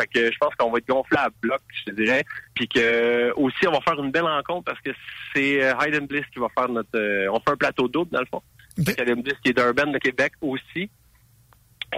fait 0.00 0.06
que 0.06 0.32
je 0.32 0.38
pense 0.38 0.54
qu'on 0.54 0.70
va 0.70 0.78
être 0.78 0.86
gonflé 0.86 1.18
à 1.18 1.28
bloc, 1.42 1.60
je 1.74 1.90
te 1.90 1.90
dirais. 1.90 2.24
Puis 2.54 2.68
que 2.68 3.32
aussi, 3.36 3.66
on 3.66 3.72
va 3.72 3.80
faire 3.80 4.02
une 4.02 4.10
belle 4.10 4.22
rencontre 4.22 4.64
parce 4.64 4.80
que 4.80 4.90
c'est 5.34 5.62
euh, 5.62 5.74
Hayden 5.80 6.06
Bliss 6.06 6.24
qui 6.32 6.38
va 6.38 6.48
faire 6.56 6.68
notre. 6.68 6.88
euh, 6.94 7.28
on 7.32 7.40
fait 7.40 7.50
un 7.50 7.56
plateau 7.56 7.88
double, 7.88 8.12
dans 8.12 8.20
le 8.20 8.26
fond. 8.26 8.42
Hayden 8.86 9.22
Bliss 9.22 9.34
qui 9.42 9.50
est 9.50 9.54
d'un 9.54 9.72
band 9.72 9.90
de 9.90 9.98
Québec 9.98 10.32
aussi, 10.40 10.88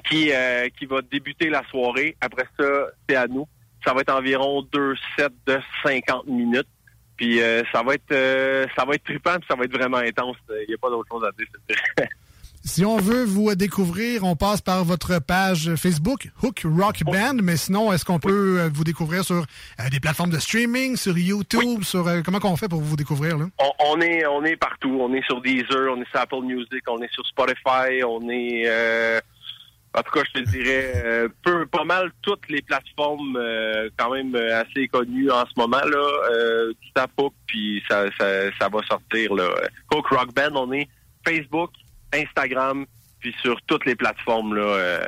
qui, 0.09 0.33
euh, 0.33 0.69
qui 0.79 0.87
va 0.87 1.03
débuter 1.03 1.51
la 1.51 1.63
soirée. 1.69 2.17
Après 2.21 2.47
ça, 2.59 2.87
c'est 3.09 3.17
à 3.17 3.27
nous. 3.27 3.47
Ça 3.85 3.95
va 3.95 4.01
être 4.01 4.13
environ 4.13 4.63
deux 4.73 4.95
sets 5.17 5.29
de 5.47 5.59
50 5.85 6.27
minutes. 6.27 6.69
Puis 7.17 7.43
euh, 7.43 7.63
ça 7.73 7.83
va 7.83 7.95
être 7.95 8.13
euh, 8.13 8.67
ça 8.77 8.85
va 8.85 8.95
être 8.95 9.05
trippant, 9.05 9.37
puis 9.37 9.47
ça 9.49 9.55
va 9.55 9.65
être 9.65 9.77
vraiment 9.77 9.99
intense. 9.99 10.37
Il 10.49 10.67
n'y 10.69 10.75
a 10.75 10.79
pas 10.79 10.89
d'autre 10.89 11.09
chose 11.11 11.25
à 11.25 11.33
dire. 11.33 12.09
Si 12.63 12.85
on 12.85 12.99
veut 12.99 13.25
vous 13.25 13.55
découvrir, 13.55 14.23
on 14.23 14.37
passe 14.37 14.61
par 14.61 14.85
votre 14.85 15.19
page 15.19 15.75
Facebook, 15.77 16.29
Hook 16.43 16.61
Rock 16.65 17.03
Band, 17.05 17.37
mais 17.43 17.57
sinon, 17.57 17.91
est-ce 17.91 18.05
qu'on 18.05 18.19
peut 18.19 18.61
euh, 18.61 18.71
vous 18.73 18.85
découvrir 18.85 19.25
sur 19.25 19.37
euh, 19.37 19.89
des 19.91 19.99
plateformes 19.99 20.31
de 20.31 20.39
streaming, 20.39 20.97
sur 20.97 21.17
YouTube, 21.17 21.83
sur 21.85 22.07
euh, 22.07 22.21
comment 22.23 22.39
qu'on 22.39 22.57
fait 22.57 22.69
pour 22.69 22.83
vous 22.83 22.97
découvrir 22.97 23.39
là? 23.39 23.47
on, 23.59 23.73
on 23.87 24.01
est 24.03 24.27
on 24.27 24.45
est 24.45 24.57
partout. 24.57 24.99
On 25.01 25.13
est 25.15 25.25
sur 25.25 25.41
Deezer, 25.41 25.91
on 25.91 26.03
est 26.03 26.09
sur 26.11 26.21
Apple 26.21 26.43
Music, 26.43 26.83
on 26.87 27.01
est 27.01 27.13
sur 27.13 27.27
Spotify, 27.27 28.05
on 28.07 28.29
est 28.29 28.65
euh, 28.67 29.21
en 29.95 30.03
tout 30.03 30.13
cas 30.13 30.23
je 30.35 30.41
te 30.41 30.49
dirais 30.51 30.93
euh, 31.05 31.29
peu 31.43 31.67
pas 31.67 31.85
mal 31.85 32.11
toutes 32.23 32.49
les 32.49 32.63
plateformes 32.63 33.37
euh, 33.37 33.89
quand 33.97 34.11
même 34.13 34.35
euh, 34.35 34.61
assez 34.61 34.87
connues 34.89 35.31
en 35.31 35.45
ce 35.47 35.53
moment 35.57 35.81
là. 35.85 36.09
Euh, 36.33 36.73
tu 36.81 36.93
tapes 36.93 37.11
puis 37.47 37.83
ça, 37.89 38.07
ça, 38.19 38.53
ça 38.59 38.69
va 38.69 38.83
sortir 38.89 39.35
là. 39.35 39.49
Hook 39.93 40.07
Rock 40.09 40.33
Band, 40.35 40.55
on 40.55 40.73
est 40.73 40.89
Facebook, 41.27 41.71
Instagram, 42.13 42.87
puis 43.19 43.35
sur 43.43 43.61
toutes 43.63 43.85
les 43.87 43.97
plateformes 43.97 44.55
là. 44.55 44.63
euh, 44.63 45.01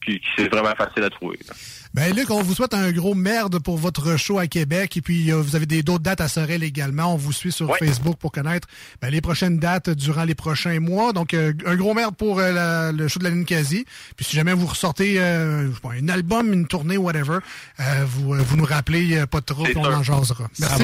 puis 0.00 0.20
c'est 0.36 0.48
vraiment 0.48 0.74
facile 0.74 1.04
à 1.04 1.10
trouver. 1.10 1.38
là. 1.48 1.54
Ben 1.94 2.14
Luc, 2.16 2.30
on 2.30 2.42
vous 2.42 2.54
souhaite 2.54 2.72
un 2.72 2.90
gros 2.90 3.14
merde 3.14 3.58
pour 3.58 3.76
votre 3.76 4.16
show 4.16 4.38
à 4.38 4.46
Québec 4.46 4.96
et 4.96 5.02
puis 5.02 5.30
euh, 5.30 5.36
vous 5.36 5.56
avez 5.56 5.66
des 5.66 5.82
d'autres 5.82 6.02
dates 6.02 6.22
à 6.22 6.28
Sorel 6.28 6.62
également. 6.62 7.12
On 7.12 7.16
vous 7.18 7.32
suit 7.32 7.52
sur 7.52 7.68
Facebook 7.84 8.16
pour 8.16 8.32
connaître 8.32 8.66
ben, 9.02 9.10
les 9.10 9.20
prochaines 9.20 9.58
dates 9.58 9.90
durant 9.90 10.24
les 10.24 10.34
prochains 10.34 10.80
mois. 10.80 11.12
Donc 11.12 11.34
euh, 11.34 11.52
un 11.66 11.76
gros 11.76 11.92
merde 11.92 12.16
pour 12.16 12.38
euh, 12.40 12.50
la- 12.50 12.92
le 12.92 13.08
show 13.08 13.18
de 13.18 13.24
la 13.24 13.30
Ninkasi. 13.30 13.84
Puis 14.16 14.24
si 14.24 14.34
jamais 14.36 14.54
vous 14.54 14.66
ressortez 14.66 15.20
euh, 15.20 15.68
je 15.68 15.74
sais 15.74 15.80
pas, 15.82 15.90
un 15.92 16.08
album, 16.08 16.50
une 16.54 16.66
tournée, 16.66 16.96
whatever, 16.96 17.38
euh, 17.80 18.04
vous, 18.06 18.34
euh, 18.34 18.38
vous 18.38 18.56
nous 18.56 18.64
rappelez 18.64 19.18
euh, 19.18 19.26
pas 19.26 19.42
trop, 19.42 19.64
puis 19.64 19.74
on 19.76 19.82
en 19.98 20.02
jasera. 20.02 20.48
Merci. 20.60 20.82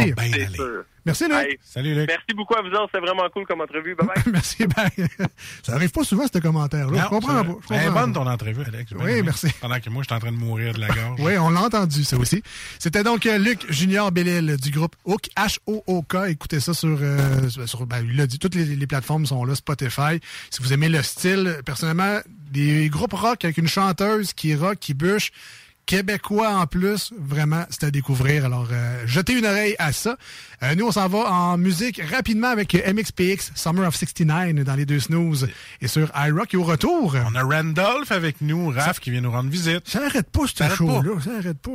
Sûr. 0.56 0.84
Merci 1.04 1.24
Luc. 1.24 1.34
Hey, 1.34 1.58
Salut 1.62 1.94
Luc. 1.94 2.08
Merci 2.08 2.34
beaucoup 2.34 2.54
à 2.54 2.62
vous 2.62 2.68
autres, 2.68 2.90
c'était 2.92 3.04
vraiment 3.04 3.28
cool 3.32 3.46
comme 3.46 3.60
entrevue. 3.60 3.94
Bye 3.98 4.06
bye. 4.06 4.32
Merci. 4.32 4.66
Ben, 4.66 4.88
ça 5.62 5.74
arrive 5.74 5.90
pas 5.90 6.04
souvent 6.04 6.24
ce 6.32 6.38
commentaire-là. 6.38 7.02
Je 7.04 7.08
comprends 7.08 7.38
c'est 7.38 7.44
pas. 7.44 7.52
Ben, 7.70 7.84
comprends 7.86 8.00
bonne 8.00 8.12
ton 8.12 8.26
entrevue, 8.26 8.62
Alex. 8.66 8.92
Ben 8.92 9.04
Oui, 9.04 9.22
merci. 9.22 9.48
Pendant 9.60 9.80
que 9.80 9.90
moi, 9.90 10.02
je 10.02 10.08
suis 10.08 10.16
en 10.16 10.20
train 10.20 10.32
de 10.32 10.36
mourir 10.36 10.74
de 10.74 10.80
la 10.80 10.88
gorge. 10.88 11.20
Oui, 11.20 11.36
on 11.38 11.50
l'a 11.50 11.62
entendu, 11.62 12.04
ça 12.04 12.16
aussi. 12.16 12.42
C'était 12.78 13.02
donc 13.02 13.26
euh, 13.26 13.38
Luc 13.38 13.64
Junior 13.70 14.12
Bellil 14.12 14.56
du 14.56 14.70
groupe 14.70 14.96
Hook, 15.04 15.28
H-O-O-K. 15.36 16.28
Écoutez 16.28 16.60
ça 16.60 16.74
sur, 16.74 16.98
euh, 17.00 17.48
sur 17.66 17.86
ben, 17.86 18.04
il 18.04 18.16
l'a 18.16 18.26
dit, 18.26 18.38
toutes 18.38 18.54
les, 18.54 18.64
les 18.64 18.86
plateformes 18.86 19.26
sont 19.26 19.44
là, 19.44 19.54
Spotify. 19.54 20.20
Si 20.50 20.62
vous 20.62 20.72
aimez 20.72 20.88
le 20.88 21.02
style, 21.02 21.60
personnellement, 21.64 22.18
des 22.50 22.88
groupes 22.88 23.12
rock 23.12 23.44
avec 23.44 23.58
une 23.58 23.68
chanteuse 23.68 24.32
qui 24.32 24.54
rock, 24.54 24.78
qui 24.78 24.94
bûche, 24.94 25.30
québécois 25.88 26.50
en 26.50 26.66
plus, 26.66 27.14
vraiment, 27.18 27.64
c'est 27.70 27.84
à 27.84 27.90
découvrir. 27.90 28.44
Alors, 28.44 28.68
euh, 28.70 29.06
jetez 29.06 29.32
une 29.32 29.46
oreille 29.46 29.74
à 29.78 29.92
ça. 29.92 30.18
Euh, 30.62 30.74
nous, 30.74 30.86
on 30.86 30.92
s'en 30.92 31.08
va 31.08 31.32
en 31.32 31.56
musique 31.56 32.00
rapidement 32.14 32.48
avec 32.48 32.74
MXPX, 32.74 33.52
Summer 33.54 33.88
of 33.88 33.96
69 33.96 34.64
dans 34.64 34.74
les 34.74 34.84
deux 34.84 35.00
snooze 35.00 35.48
et 35.80 35.88
sur 35.88 36.12
iRock. 36.14 36.52
Et 36.52 36.58
au 36.58 36.62
retour... 36.62 37.16
On 37.26 37.34
a 37.34 37.42
Randolph 37.42 38.12
avec 38.12 38.42
nous, 38.42 38.68
Raph, 38.68 39.00
qui 39.00 39.10
vient 39.10 39.22
nous 39.22 39.30
rendre 39.30 39.48
visite. 39.48 39.88
Ça 39.88 40.00
n'arrête 40.00 40.30
pas, 40.30 40.46
ce 40.46 40.62
arrête 40.62 40.76
show-là. 40.76 41.20
Ça 41.24 41.30
n'arrête 41.30 41.58
pas. 41.58 41.70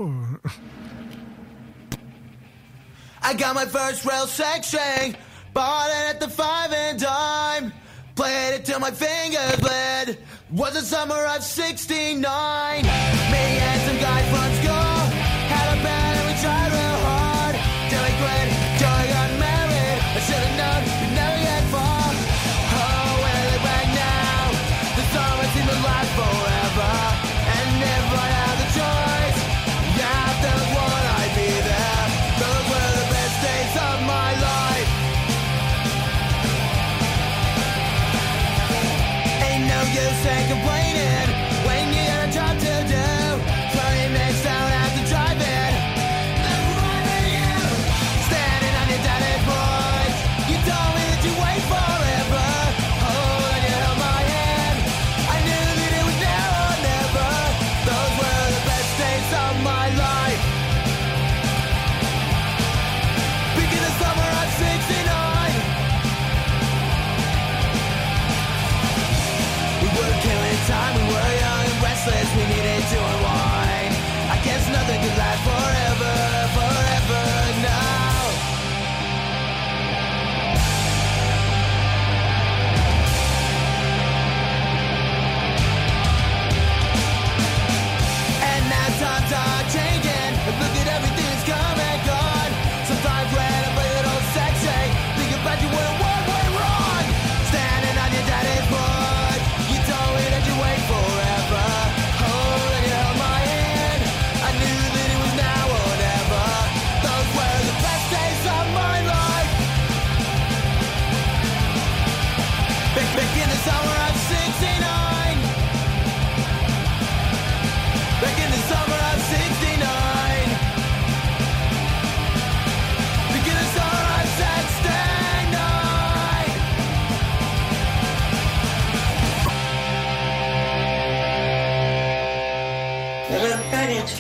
I 3.26 3.34
got 3.36 3.56
my 3.56 3.66
first 3.66 4.04
section, 4.36 5.16
bought 5.54 5.90
it 5.90 6.16
at 6.16 6.20
the 6.20 6.30
five 6.30 6.72
and 6.72 7.00
dime. 7.00 7.72
Played 8.16 8.56
it 8.56 8.66
till 8.66 8.80
my 8.80 8.92
fingers 8.92 9.56
bled. 9.60 10.20
Was 10.52 10.74
the 10.74 10.82
summer 10.82 11.26
of 11.26 11.44
69. 11.44 12.22
Me 12.22 12.90
and 12.90 13.82
some 13.82 13.98
guys 13.98 14.26
from 14.30 14.63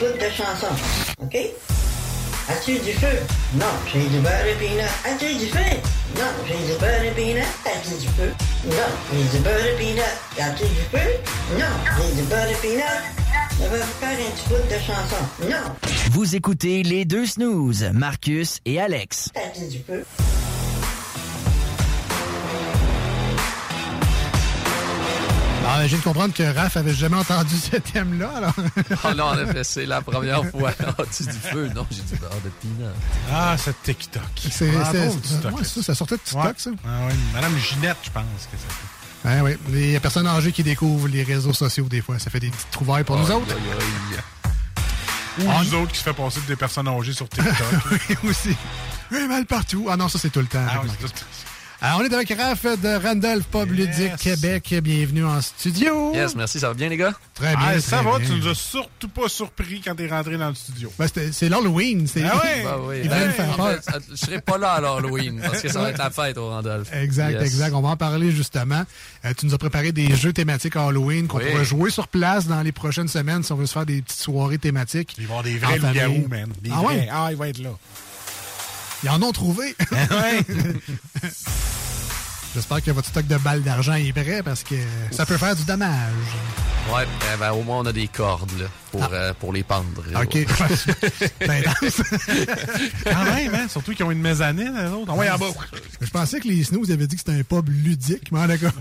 bout 0.03 0.17
de 0.19 0.30
chanson, 0.30 0.67
OK? 1.21 1.38
As-tu 2.49 2.73
du 2.80 2.91
feu? 2.93 3.07
Non, 3.55 3.65
j'ai 3.91 4.01
du 4.01 4.19
beurre 4.19 4.45
et 4.45 4.55
peanut. 4.55 4.84
As-tu 5.05 5.34
du 5.35 5.45
feu? 5.47 5.59
Non, 6.17 6.23
j'ai 6.45 6.55
du 6.73 6.77
beurre 6.77 7.03
et 7.03 7.11
peanut. 7.11 7.43
As-tu 7.65 7.95
du 8.01 8.07
feu? 8.09 8.34
Non, 8.65 8.75
j'ai 9.13 9.38
du 9.38 9.43
beurre 9.43 9.65
et 9.65 9.75
peanut. 9.77 10.01
As-tu 10.38 10.63
du 10.65 10.81
feu? 10.91 11.09
Non, 11.57 11.65
j'ai 11.97 12.15
du 12.21 12.27
beurre 12.27 12.49
et 12.49 12.55
peanut. 12.55 12.84
Vais 13.59 13.67
vous 13.69 13.75
faire 13.99 14.09
un 14.09 14.31
petit 14.31 14.49
bout 14.49 14.55
de 14.67 14.80
chanson. 14.80 15.49
Non, 15.49 15.91
Vous 16.11 16.35
écoutez 16.35 16.84
les 16.84 17.05
deux 17.05 17.25
snooze, 17.25 17.89
Marcus 17.93 18.59
et 18.65 18.81
Alex. 18.81 19.30
as-tu 19.35 19.67
du 19.67 19.80
feu? 19.88 20.03
Ah, 25.65 25.84
je 25.84 25.88
viens 25.88 25.98
de 25.99 26.03
comprendre 26.03 26.34
que 26.34 26.44
Raph 26.44 26.76
avait 26.77 26.94
jamais 26.94 27.15
entendu 27.15 27.56
ce 27.56 27.77
thème-là. 27.77 28.30
Alors... 28.35 28.53
Oh 29.06 29.14
non, 29.15 29.23
en 29.26 29.40
effet, 29.40 29.64
c'est 29.64 29.85
la 29.85 30.02
première 30.02 30.45
fois. 30.45 30.69
As-tu 30.69 31.23
du 31.23 31.31
feu? 31.31 31.69
Non, 31.73 31.85
j'ai 31.90 32.02
du 32.02 32.15
beurre 32.15 32.30
de 32.44 32.49
peanut. 32.61 32.91
Ah, 33.31 33.56
c'est 33.57 33.81
TikTok. 33.81 34.22
C'est, 34.52 34.69
TikTok. 34.69 35.57
ouais, 35.57 35.64
ça, 35.64 35.81
ça 35.81 35.95
sortait 35.95 36.15
de 36.18 36.22
TikTok, 36.22 36.44
Ouais. 36.45 36.53
ça? 36.57 36.69
Ah 36.85 37.06
ouais, 37.07 37.14
Madame 37.34 37.57
Ginette, 37.57 37.98
je 38.03 38.10
pense 38.10 38.23
que 38.52 38.57
ça 38.57 39.30
Ouais, 39.30 39.40
ouais. 39.41 39.57
Il 39.69 39.91
y 39.91 39.95
a 39.95 39.99
personnes 40.02 40.27
âgées 40.27 40.52
qui 40.52 40.64
découvrent 40.64 41.07
les 41.07 41.23
réseaux 41.23 41.53
sociaux 41.53 41.85
des 41.85 42.02
fois. 42.02 42.19
Ça 42.19 42.30
fait 42.30 42.41
des 42.41 42.49
petites 42.49 42.72
trouvailles 42.72 43.06
pour 43.06 43.18
nous 43.18 43.31
autres. 43.31 43.56
Ou 45.40 45.44
nous 45.44 45.73
autres 45.76 45.91
qui 45.94 45.98
se 45.98 46.03
fait 46.03 46.14
passer 46.14 46.41
des 46.48 46.57
personnes 46.57 46.90
âgées 46.90 47.14
sur 47.14 47.27
TikTok. 47.30 47.56
oui, 47.91 48.30
aussi. 48.30 48.56
Oui, 49.11 49.27
mal 49.30 49.45
partout. 49.45 49.88
Ah 49.90 49.95
non, 49.95 50.10
ça, 50.10 50.19
c'est 50.19 50.30
tout 50.30 50.41
le 50.41 50.45
temps. 50.48 50.65
Ah 50.69 50.81
oui, 50.84 50.90
Alors, 51.85 51.99
on 51.99 52.03
est 52.05 52.14
avec 52.14 52.30
Raph 52.39 52.64
de 52.81 53.05
Randolph 53.05 53.43
Pub 53.47 53.72
Ludique 53.73 54.15
Québec. 54.15 54.73
Bienvenue 54.81 55.26
en 55.26 55.41
studio. 55.41 56.14
Yes, 56.14 56.34
merci, 56.34 56.57
ça 56.57 56.69
va 56.69 56.73
bien, 56.73 56.88
les 56.88 56.95
gars? 56.95 57.11
Très 57.34 57.57
bien. 57.57 57.65
Ah, 57.76 57.81
ça 57.81 57.97
très 57.97 58.05
va, 58.10 58.19
bien. 58.19 58.27
tu 58.30 58.35
nous 58.35 58.47
as 58.47 58.55
surtout 58.55 59.10
pas 59.10 59.27
surpris 59.27 59.81
quand 59.84 59.93
t'es 59.93 60.07
rentré 60.07 60.38
dans 60.38 60.47
le 60.47 60.55
studio. 60.55 60.93
Ben, 60.97 61.07
c'est 61.34 61.49
l'Halloween. 61.49 62.07
C'est... 62.07 62.23
Ah 62.23 62.38
ouais? 62.38 62.61
Bah 62.64 62.77
oui. 62.88 63.05
Ben, 63.10 63.30
faire 63.31 63.51
en 63.51 63.55
peur. 63.57 63.80
fait, 63.84 64.01
je 64.11 64.15
serai 64.15 64.39
pas 64.39 64.57
là 64.57 64.72
à 64.76 64.80
l'Halloween 64.80 65.41
parce 65.43 65.61
que 65.61 65.68
ça 65.68 65.81
va 65.81 65.89
être 65.89 65.97
la 65.97 66.10
fête 66.10 66.38
au 66.38 66.47
Randolph. 66.47 66.88
Exact, 66.93 67.31
Yes. 67.34 67.41
exact. 67.43 67.73
On 67.73 67.81
va 67.81 67.89
en 67.89 67.97
parler 67.97 68.31
justement. 68.31 68.84
Euh, 69.26 69.34
tu 69.38 69.45
nous 69.45 69.53
as 69.53 69.57
préparé 69.57 69.91
des 69.91 70.15
jeux 70.15 70.31
thématiques 70.31 70.77
Halloween 70.77 71.27
qu'on 71.27 71.39
Oui. 71.39 71.51
pourrait 71.51 71.65
jouer 71.65 71.89
sur 71.89 72.07
place 72.07 72.47
dans 72.47 72.61
les 72.61 72.72
prochaines 72.72 73.10
semaines 73.10 73.43
si 73.43 73.51
on 73.51 73.57
veut 73.57 73.65
se 73.65 73.73
faire 73.73 73.85
des 73.85 74.01
petites 74.01 74.22
soirées 74.22 74.57
thématiques. 74.57 75.15
Il 75.18 75.27
va 75.27 75.34
y 75.34 75.38
avoir 75.38 75.43
des 75.43 75.57
vrais 75.57 75.80
loups-garous, 75.80 76.27
man. 76.30 76.49
Des 76.61 76.69
Ah 76.72 76.76
vrais. 76.81 76.95
ouais? 76.95 77.10
Ah, 77.11 77.27
il 77.31 77.35
va 77.35 77.49
être 77.49 77.60
là. 77.60 77.72
Ils 79.03 79.09
en 79.09 79.21
ont 79.21 79.31
trouvé. 79.31 79.75
ouais. 79.91 80.43
J'espère 82.55 82.84
que 82.84 82.91
votre 82.91 83.07
stock 83.09 83.25
de 83.25 83.38
balles 83.38 83.63
d'argent 83.63 83.95
est 83.95 84.13
prêt 84.13 84.43
parce 84.43 84.63
que 84.63 84.75
ça 85.09 85.25
peut 85.25 85.38
faire 85.38 85.55
du 85.55 85.63
dommage. 85.63 86.11
Ouais, 86.93 87.07
ben, 87.21 87.39
ben, 87.39 87.51
au 87.51 87.63
moins 87.63 87.80
on 87.80 87.85
a 87.88 87.91
des 87.91 88.07
cordes 88.07 88.51
là, 88.59 88.65
pour, 88.91 89.09
euh, 89.11 89.34
pour 89.39 89.51
les 89.53 89.63
pendre. 89.63 90.03
OK. 90.15 90.38
Ben, 91.47 91.63
Quand 93.05 93.23
même, 93.25 93.55
hein? 93.55 93.67
Surtout 93.69 93.93
qu'ils 93.93 94.05
ont 94.05 94.11
une 94.11 94.21
mezzanine, 94.21 94.73
les 94.75 94.91
autres. 94.91 95.11
Ah 95.11 95.15
ouais, 95.15 95.30
en 95.31 95.38
bas. 95.39 95.47
Je 95.99 96.09
pensais 96.11 96.39
que 96.39 96.47
les 96.47 96.63
snooze 96.63 96.91
avaient 96.91 97.07
dit 97.07 97.15
que 97.15 97.21
c'était 97.25 97.39
un 97.39 97.43
pub 97.43 97.69
ludique, 97.69 98.31
mais 98.31 98.45
d'accord. 98.47 98.71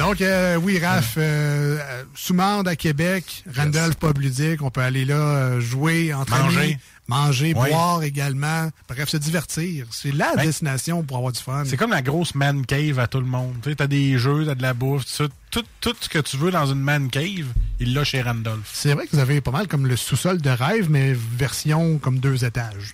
Donc, 0.00 0.22
euh, 0.22 0.56
oui, 0.56 0.78
Raph, 0.78 1.16
euh, 1.18 1.78
euh, 1.78 2.02
Soumande 2.14 2.66
à 2.68 2.74
Québec, 2.74 3.44
Randolph 3.54 3.96
Pub 3.96 4.16
Ludique, 4.18 4.62
on 4.62 4.70
peut 4.70 4.80
aller 4.80 5.04
là 5.04 5.60
jouer, 5.60 6.14
entre 6.14 6.38
Manger. 6.38 6.58
amis, 6.58 6.76
manger, 7.10 7.52
Oui. 7.56 7.68
boire 7.70 8.02
également, 8.02 8.70
bref, 8.88 9.08
se 9.08 9.16
divertir. 9.18 9.86
C'est 9.90 10.12
la 10.12 10.34
Ben, 10.36 10.44
destination 10.46 11.02
pour 11.02 11.16
avoir 11.18 11.32
du 11.32 11.40
fun. 11.40 11.64
C'est 11.66 11.76
comme 11.76 11.90
la 11.90 12.02
grosse 12.02 12.34
man 12.34 12.64
cave 12.64 12.98
à 12.98 13.06
tout 13.06 13.20
le 13.20 13.26
monde. 13.26 13.54
Tu 13.62 13.70
sais, 13.70 13.76
t'as 13.76 13.86
des 13.86 14.16
jeux, 14.18 14.46
t'as 14.46 14.54
de 14.54 14.62
la 14.62 14.72
bouffe, 14.74 15.04
tout, 15.16 15.28
tout, 15.50 15.64
tout 15.80 15.94
ce 16.00 16.08
que 16.08 16.18
tu 16.20 16.36
veux 16.36 16.50
dans 16.50 16.66
une 16.66 16.80
man 16.80 17.10
cave, 17.10 17.46
il 17.80 17.92
l'a 17.94 18.04
chez 18.04 18.22
Randolph. 18.22 18.70
C'est 18.72 18.94
vrai 18.94 19.06
que 19.06 19.10
vous 19.16 19.22
avez 19.22 19.40
pas 19.40 19.50
mal 19.50 19.68
comme 19.68 19.86
le 19.86 19.96
sous-sol 19.96 20.40
de 20.40 20.50
rêve, 20.50 20.88
mais 20.90 21.12
version 21.14 21.98
comme 21.98 22.18
deux 22.18 22.44
étages. 22.44 22.92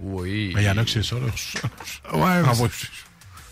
Oui. 0.00 0.52
Mais 0.54 0.62
il 0.62 0.66
y 0.66 0.70
en 0.70 0.76
a 0.78 0.84
que 0.84 0.90
c'est 0.90 1.02
ça, 1.04 1.16
là. 1.16 1.22
Ouais, 2.14 2.42
Ah, 2.46 2.52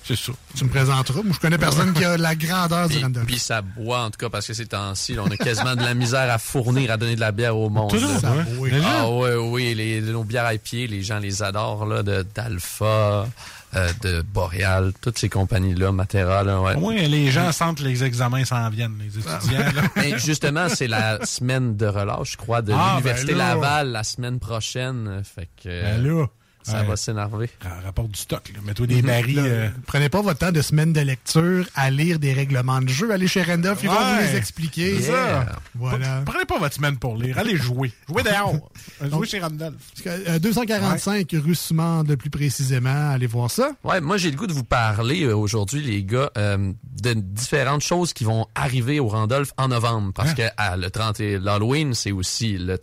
c'est- 0.06 0.16
ça. 0.16 0.32
Tu 0.56 0.64
me 0.64 0.68
présenteras. 0.70 1.22
Moi, 1.22 1.32
je 1.34 1.40
connais 1.40 1.58
personne 1.58 1.92
qui 1.92 2.04
a 2.04 2.16
la 2.16 2.34
grandeur 2.34 2.88
du 2.88 2.94
Puis, 2.94 3.02
Randolph. 3.04 3.26
puis 3.26 3.38
ça 3.38 3.62
boit, 3.62 4.00
en 4.02 4.10
tout 4.10 4.18
cas, 4.18 4.28
parce 4.30 4.46
que 4.46 4.54
ces 4.54 4.66
temps-ci, 4.66 5.16
on 5.18 5.26
a 5.26 5.36
quasiment 5.36 5.74
de 5.76 5.82
la 5.82 5.94
misère 5.94 6.30
à 6.32 6.38
fournir, 6.38 6.90
à 6.90 6.96
donner 6.96 7.16
de 7.16 7.20
la 7.20 7.32
bière 7.32 7.56
au 7.56 7.68
monde. 7.70 7.90
Toujours, 7.90 8.12
là. 8.12 8.20
ça, 8.20 8.32
oui. 8.58 8.70
Ah 8.84 9.08
oui, 9.10 9.30
oui, 9.34 9.74
les, 9.74 10.00
nos 10.00 10.24
bières 10.24 10.46
à 10.46 10.54
pied, 10.54 10.86
les 10.86 11.02
gens 11.02 11.18
les 11.18 11.42
adorent, 11.42 11.86
là, 11.86 12.02
de 12.02 12.24
d'Alpha, 12.34 13.26
euh, 13.74 13.88
de 14.02 14.22
Boreal, 14.22 14.92
toutes 15.00 15.18
ces 15.18 15.28
compagnies-là, 15.28 15.92
Matera, 15.92 16.42
là, 16.44 16.60
ouais. 16.60 16.76
Moins, 16.76 16.94
les 16.94 17.30
gens 17.30 17.50
sentent 17.52 17.78
que 17.78 17.82
les 17.82 18.04
examens 18.04 18.44
s'en 18.44 18.70
viennent, 18.70 18.96
les 18.98 19.18
étudiants. 19.18 19.58
là. 19.58 19.82
Mais 19.96 20.18
justement, 20.18 20.68
c'est 20.68 20.86
la 20.86 21.24
semaine 21.26 21.76
de 21.76 21.86
relâche, 21.86 22.32
je 22.32 22.36
crois, 22.36 22.62
de 22.62 22.72
Ah, 22.72 22.92
l'Université 22.96 23.32
ben 23.32 23.38
là. 23.38 23.54
Laval 23.54 23.88
la 23.90 24.04
semaine 24.04 24.38
prochaine. 24.38 25.22
Fait 25.24 25.48
que 25.62 25.68
Ben 25.68 26.02
là. 26.02 26.26
Ça 26.66 26.80
Ouais. 26.80 26.86
va 26.86 26.96
s'énerver. 26.96 27.48
Rapport 27.84 28.08
du 28.08 28.18
stock, 28.18 28.50
là. 28.54 28.60
Mets-toi 28.64 28.86
des 28.86 29.02
barils. 29.02 29.36
Là, 29.36 29.42
euh, 29.42 29.68
Prenez 29.86 30.08
pas 30.08 30.20
votre 30.20 30.38
temps 30.38 30.52
de 30.52 30.60
semaine 30.62 30.92
de 30.92 31.00
lecture 31.00 31.66
à 31.74 31.90
lire 31.90 32.18
des 32.18 32.32
règlements 32.32 32.80
de 32.80 32.88
jeu. 32.88 33.10
Allez 33.12 33.28
chez 33.28 33.42
Randolph, 33.42 33.80
ils 33.82 33.88
vont 33.88 33.94
vous 33.94 34.00
Ouais. 34.16 34.32
les 34.32 34.36
expliquer. 34.36 34.96
C'est 35.00 35.10
ça. 35.12 35.46
Voilà. 35.74 36.22
Prenez 36.26 36.44
pas 36.44 36.58
votre 36.58 36.74
semaine 36.74 36.96
pour 36.96 37.16
lire. 37.16 37.38
Allez 37.38 37.56
jouer. 37.56 37.92
Jouez 38.08 38.22
dehors. 38.22 38.70
jouez 39.10 39.26
chez 39.26 39.38
Randolph. 39.40 39.74
Parce 39.94 40.02
que, 40.02 40.30
euh, 40.30 40.38
245 40.38 41.28
rue 41.44 41.54
Soumande, 41.54 42.14
plus 42.16 42.30
précisément. 42.30 43.10
Allez 43.10 43.26
voir 43.26 43.50
ça. 43.50 43.72
Ouais, 43.84 44.00
moi 44.00 44.16
j'ai 44.16 44.30
le 44.30 44.36
goût 44.36 44.46
de 44.46 44.52
vous 44.52 44.64
parler 44.64 45.22
euh, 45.24 45.36
aujourd'hui, 45.36 45.82
les 45.82 46.02
gars, 46.04 46.30
euh, 46.36 46.72
de 47.02 47.12
différentes 47.14 47.82
choses 47.82 48.12
qui 48.12 48.24
vont 48.24 48.46
arriver 48.54 49.00
au 49.00 49.08
Randolph 49.08 49.52
en 49.56 49.68
novembre. 49.68 50.12
Parce 50.14 50.34
que 50.34 50.42
ah, 50.56 50.76
le 50.76 50.90
30 50.90 51.20
et 51.20 51.38
l'Halloween, 51.38 51.94
c'est 51.94 52.12
aussi 52.12 52.56
le 52.58 52.76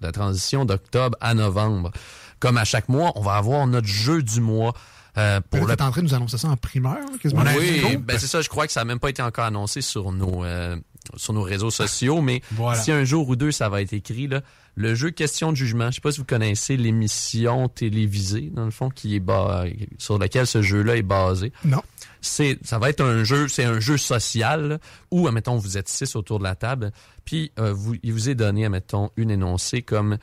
la 0.00 0.12
transition 0.12 0.64
d'octobre 0.64 1.16
à 1.20 1.34
novembre. 1.34 1.90
Comme 2.40 2.56
à 2.56 2.64
chaque 2.64 2.88
mois, 2.88 3.12
on 3.16 3.20
va 3.22 3.34
avoir 3.34 3.66
notre 3.66 3.88
jeu 3.88 4.22
du 4.22 4.40
mois. 4.40 4.74
euh, 5.16 5.40
pour 5.50 5.60
le 5.60 5.66
le... 5.74 5.82
en 5.82 5.90
train 5.90 6.02
de 6.02 6.06
nous 6.06 6.14
annoncer 6.14 6.38
ça 6.38 6.48
en 6.48 6.56
primeur. 6.56 6.94
là, 6.94 7.06
quasiment. 7.20 7.42
oui, 7.58 7.96
ben 7.96 8.18
c'est 8.18 8.26
ça. 8.28 8.40
Je 8.40 8.48
crois 8.48 8.66
que 8.66 8.72
ça 8.72 8.80
n'a 8.80 8.84
même 8.84 9.00
pas 9.00 9.10
été 9.10 9.22
encore 9.22 9.44
annoncé 9.46 9.80
sur 9.80 10.12
nos 10.12 10.44
euh, 10.44 10.76
sur 11.16 11.32
nos 11.32 11.42
réseaux 11.42 11.70
sociaux, 11.70 12.20
mais 12.20 12.42
Voilà. 12.52 12.78
si 12.78 12.92
un 12.92 13.02
jour 13.04 13.28
ou 13.28 13.34
deux 13.36 13.50
ça 13.50 13.68
va 13.68 13.80
être 13.82 13.92
écrit 13.94 14.28
là, 14.28 14.42
le 14.76 14.94
jeu 14.94 15.10
Question 15.10 15.50
de 15.50 15.56
jugement. 15.56 15.90
Je 15.90 15.96
sais 15.96 16.00
pas 16.00 16.12
si 16.12 16.18
vous 16.18 16.24
connaissez 16.26 16.76
l'émission 16.76 17.68
télévisée 17.68 18.50
dans 18.54 18.64
le 18.64 18.70
fond 18.70 18.90
qui 18.90 19.16
est 19.16 19.20
bas, 19.20 19.64
sur 19.96 20.18
laquelle 20.18 20.46
ce 20.46 20.62
jeu-là 20.62 20.96
est 20.96 21.02
basé. 21.02 21.52
Non. 21.64 21.82
C'est 22.20 22.58
ça 22.64 22.78
va 22.78 22.90
être 22.90 23.00
un 23.00 23.22
jeu, 23.24 23.48
c'est 23.48 23.64
un 23.64 23.80
jeu 23.80 23.96
social 23.96 24.68
là, 24.68 24.78
où 25.10 25.26
admettons 25.28 25.56
vous 25.56 25.78
êtes 25.78 25.88
six 25.88 26.14
autour 26.16 26.38
de 26.40 26.44
la 26.44 26.54
table, 26.56 26.92
puis 27.24 27.52
euh, 27.58 27.72
vous 27.72 27.94
il 28.02 28.12
vous 28.12 28.28
est 28.28 28.34
donné 28.34 28.64
admettons 28.66 29.10
une 29.16 29.30
énoncée 29.30 29.82
comme 29.82 30.18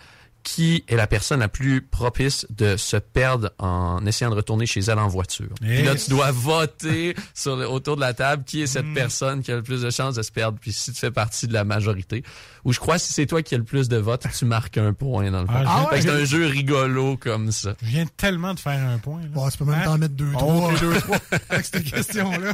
qui 0.45 0.84
est 0.88 0.95
la 0.95 1.07
personne 1.07 1.39
la 1.39 1.47
plus 1.47 1.81
propice 1.81 2.45
de 2.51 2.77
se 2.77 2.97
perdre 2.97 3.51
en 3.57 4.05
essayant 4.05 4.30
de 4.30 4.35
retourner 4.35 4.67
chez 4.67 4.80
elle 4.81 4.99
en 4.99 5.07
voiture. 5.07 5.49
Puis 5.59 5.81
là, 5.81 5.95
tu 5.95 6.11
dois 6.11 6.31
voter 6.31 7.15
sur 7.34 7.55
le- 7.55 7.67
autour 7.67 7.95
de 7.95 8.01
la 8.01 8.13
table 8.13 8.43
qui 8.45 8.61
est 8.61 8.67
cette 8.67 8.93
personne 8.93 9.41
qui 9.41 9.51
a 9.51 9.55
le 9.55 9.63
plus 9.63 9.81
de 9.81 9.89
chances 9.89 10.13
de 10.13 10.22
se 10.22 10.31
perdre. 10.31 10.59
Puis 10.61 10.72
si 10.72 10.93
tu 10.93 10.99
fais 10.99 11.09
partie 11.09 11.47
de 11.47 11.53
la 11.53 11.63
majorité, 11.63 12.23
ou 12.63 12.72
je 12.73 12.80
crois 12.80 12.99
si 12.99 13.11
c'est 13.11 13.26
toi 13.26 13.41
qui 13.41 13.55
as 13.55 13.57
le 13.57 13.63
plus 13.63 13.89
de 13.89 13.97
votes, 13.97 14.27
tu 14.38 14.45
marques 14.45 14.77
un 14.77 14.93
point 14.93 15.31
dans 15.31 15.41
le 15.41 15.47
fond. 15.47 15.53
Ah, 15.65 15.88
que 15.89 15.95
ouais. 15.95 16.01
c'est 16.03 16.09
un 16.11 16.26
jeu 16.26 16.45
rigolo 16.45 17.17
comme 17.17 17.51
ça. 17.51 17.73
Je 17.81 17.88
viens 17.88 18.05
tellement 18.05 18.53
de 18.53 18.59
faire 18.59 18.88
un 18.88 18.99
point. 18.99 19.22
Là. 19.22 19.27
Bon, 19.30 19.49
tu 19.49 19.57
peux 19.57 19.65
même 19.65 19.80
Hein? 19.80 19.85
t'en 19.85 19.97
mettre 19.97 20.13
deux, 20.13 20.30
Oh, 20.35 20.38
trois. 20.38 20.73
deux, 20.80 20.93
trois. 21.01 21.17
avec 21.49 21.65
cette 21.65 21.84
question-là. 21.91 22.53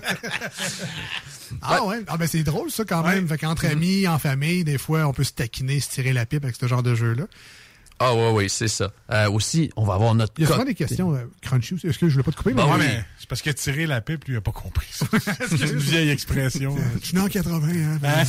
ah 1.61 1.84
ouais. 1.85 1.97
Ah 2.07 2.18
ben 2.18 2.27
c'est 2.27 2.43
drôle 2.43 2.72
ça 2.72 2.84
quand 2.85 3.03
même. 3.03 3.27
Fait 3.27 3.38
qu'entre 3.38 3.65
Mm-hmm. 3.65 3.72
amis, 3.72 4.07
en 4.07 4.18
famille, 4.18 4.63
des 4.63 4.77
fois, 4.77 5.05
on 5.07 5.13
peut 5.13 5.23
se 5.23 5.34
taquiner, 5.34 5.80
se 5.80 5.89
tirer 5.89 6.13
la 6.13 6.26
pipe 6.26 6.43
avec 6.43 6.55
ce 6.55 6.68
genre 6.68 6.81
de 6.84 6.95
jeu-là. 6.95 7.26
Ah 8.03 8.15
ouais, 8.15 8.32
ouais, 8.32 8.49
c'est 8.49 8.68
ça. 8.68 8.91
Euh, 9.11 9.30
aussi, 9.30 9.69
on 9.76 9.86
va 9.86 9.94
avoir 9.94 10.15
notre 10.15 10.34
Il 10.38 10.44
y 10.44 10.48
a 10.48 10.52
souvent 10.52 10.65
des 10.65 10.73
questions 10.73 11.14
euh, 11.14 11.19
crunchy 11.41 11.76
aussi. 11.76 11.88
Est-ce 11.88 11.99
que 11.99 12.07
je 12.10 12.14
voulais 12.14 12.23
pas 12.23 12.32
te 12.32 12.38
couper? 12.38 12.53
Bah 12.53 12.64
mais 12.65 12.72
Ouais, 12.73 12.80
oui. 12.80 12.86
mais 12.88 13.06
c'est 13.19 13.30
parce 13.30 13.41
qu'il 13.41 13.52
a 13.52 13.53
tiré 13.53 13.86
la 13.86 14.02
pipe, 14.02 14.26
lui, 14.26 14.34
il 14.34 14.38
a 14.38 14.41
pas 14.41 14.52
compris 14.52 14.88
ça. 14.91 15.06
c'est 15.49 15.69
une 15.69 15.78
vieille 15.78 16.10
expression. 16.10 16.76
Je 17.02 17.06
suis 17.06 17.15
né 17.15 17.22
en 17.22 17.28
80. 17.28 17.68
Hein, 17.68 18.02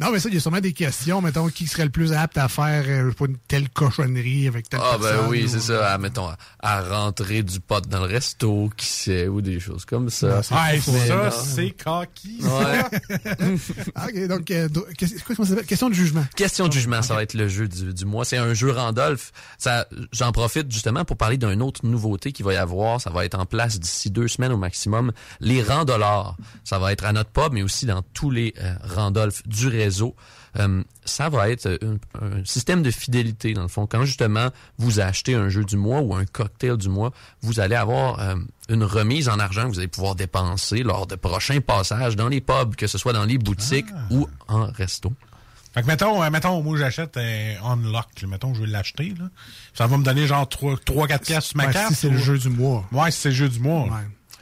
non, 0.00 0.10
mais 0.12 0.18
ça, 0.20 0.28
il 0.28 0.34
y 0.34 0.36
a 0.36 0.40
sûrement 0.40 0.60
des 0.60 0.72
questions. 0.72 1.20
Mettons, 1.22 1.48
qui 1.48 1.66
serait 1.66 1.84
le 1.84 1.90
plus 1.90 2.12
apte 2.12 2.38
à 2.38 2.48
faire 2.48 2.84
euh, 2.86 3.12
pas, 3.12 3.26
une 3.26 3.36
telle 3.48 3.68
cochonnerie 3.70 4.46
avec 4.48 4.68
telle 4.68 4.80
Ah 4.82 4.96
personne? 5.00 5.22
ben 5.24 5.28
oui, 5.28 5.44
ou- 5.44 5.48
c'est 5.48 5.60
ça. 5.60 5.92
À, 5.92 5.98
mettons, 5.98 6.28
à, 6.28 6.36
à 6.60 6.82
rentrer 6.82 7.42
du 7.42 7.60
pot 7.60 7.84
dans 7.88 8.00
le 8.00 8.06
resto, 8.06 8.70
qui 8.76 8.86
sait, 8.86 9.28
ou 9.28 9.40
des 9.40 9.60
choses 9.60 9.84
comme 9.84 10.10
ça. 10.10 10.40
Ah, 10.50 10.68
Mais 10.72 10.80
ça, 10.80 11.16
non. 11.16 11.30
c'est 11.30 11.70
coquille. 11.70 12.42
Ouais. 12.42 13.46
Ah, 13.94 14.06
ok, 14.08 14.26
donc, 14.28 14.50
euh, 14.50 14.68
comment 15.26 15.44
ça 15.44 15.50
s'appelle? 15.50 15.66
Question 15.66 15.88
de 15.88 15.94
jugement. 15.94 16.24
Question 16.36 16.68
de 16.68 16.72
jugement, 16.72 17.02
ça 17.02 17.15
va 17.16 17.22
être 17.22 17.34
le 17.34 17.48
jeu 17.48 17.68
du, 17.68 17.92
du 17.92 18.04
mois. 18.04 18.24
C'est 18.24 18.36
un 18.36 18.54
jeu 18.54 18.70
Randolph. 18.70 19.32
Ça, 19.58 19.86
j'en 20.12 20.32
profite 20.32 20.70
justement 20.70 21.04
pour 21.04 21.16
parler 21.16 21.36
d'une 21.36 21.62
autre 21.62 21.84
nouveauté 21.84 22.32
qu'il 22.32 22.44
va 22.44 22.54
y 22.54 22.56
avoir. 22.56 23.00
Ça 23.00 23.10
va 23.10 23.24
être 23.24 23.38
en 23.38 23.46
place 23.46 23.78
d'ici 23.78 24.10
deux 24.10 24.28
semaines 24.28 24.52
au 24.52 24.56
maximum. 24.56 25.12
Les 25.40 25.62
Randollars. 25.62 26.36
Ça 26.64 26.78
va 26.78 26.92
être 26.92 27.04
à 27.04 27.12
notre 27.12 27.30
pub, 27.30 27.52
mais 27.52 27.62
aussi 27.62 27.86
dans 27.86 28.02
tous 28.14 28.30
les 28.30 28.54
euh, 28.60 28.74
Randolph 28.82 29.46
du 29.46 29.68
réseau. 29.68 30.14
Euh, 30.58 30.82
ça 31.04 31.28
va 31.28 31.50
être 31.50 31.66
un, 31.66 31.96
un 32.24 32.44
système 32.44 32.82
de 32.82 32.90
fidélité, 32.90 33.52
dans 33.52 33.62
le 33.62 33.68
fond. 33.68 33.86
Quand 33.86 34.04
justement 34.04 34.48
vous 34.78 35.00
achetez 35.00 35.34
un 35.34 35.48
jeu 35.48 35.64
du 35.64 35.76
mois 35.76 36.00
ou 36.00 36.14
un 36.14 36.24
cocktail 36.24 36.76
du 36.76 36.88
mois, 36.88 37.12
vous 37.42 37.60
allez 37.60 37.74
avoir 37.74 38.20
euh, 38.20 38.36
une 38.68 38.84
remise 38.84 39.28
en 39.28 39.38
argent 39.38 39.64
que 39.64 39.68
vous 39.74 39.78
allez 39.78 39.88
pouvoir 39.88 40.14
dépenser 40.14 40.82
lors 40.82 41.06
de 41.06 41.14
prochains 41.14 41.60
passages 41.60 42.16
dans 42.16 42.28
les 42.28 42.40
pubs, 42.40 42.74
que 42.74 42.86
ce 42.86 42.98
soit 42.98 43.12
dans 43.12 43.24
les 43.24 43.38
boutiques 43.38 43.86
ou 44.10 44.28
en 44.48 44.66
resto. 44.66 45.12
Fait 45.76 45.82
que 45.82 45.86
mettons, 45.86 46.22
euh, 46.22 46.30
mettons 46.30 46.62
moi 46.62 46.76
j'achète 46.78 47.16
un 47.18 47.54
Unlock, 47.72 48.06
là. 48.22 48.28
mettons 48.28 48.54
je 48.54 48.60
veux 48.62 48.66
l'acheter. 48.66 49.12
là. 49.18 49.26
Ça 49.74 49.86
va 49.86 49.96
me 49.98 50.02
donner 50.02 50.26
genre 50.26 50.46
3-4 50.48 51.18
piastres 51.20 51.50
sur 51.50 51.56
ma 51.58 51.66
Ouais, 51.66 51.72
carte. 51.72 51.88
si 51.90 51.94
c'est 51.94 52.08
le 52.10 52.18
jeu 52.18 52.38
du 52.38 52.48
mois. 52.48 52.84
Ouais, 52.92 53.10
si 53.10 53.20
c'est 53.20 53.28
le 53.28 53.34
jeu 53.34 53.48
du 53.48 53.60
mois. 53.60 53.86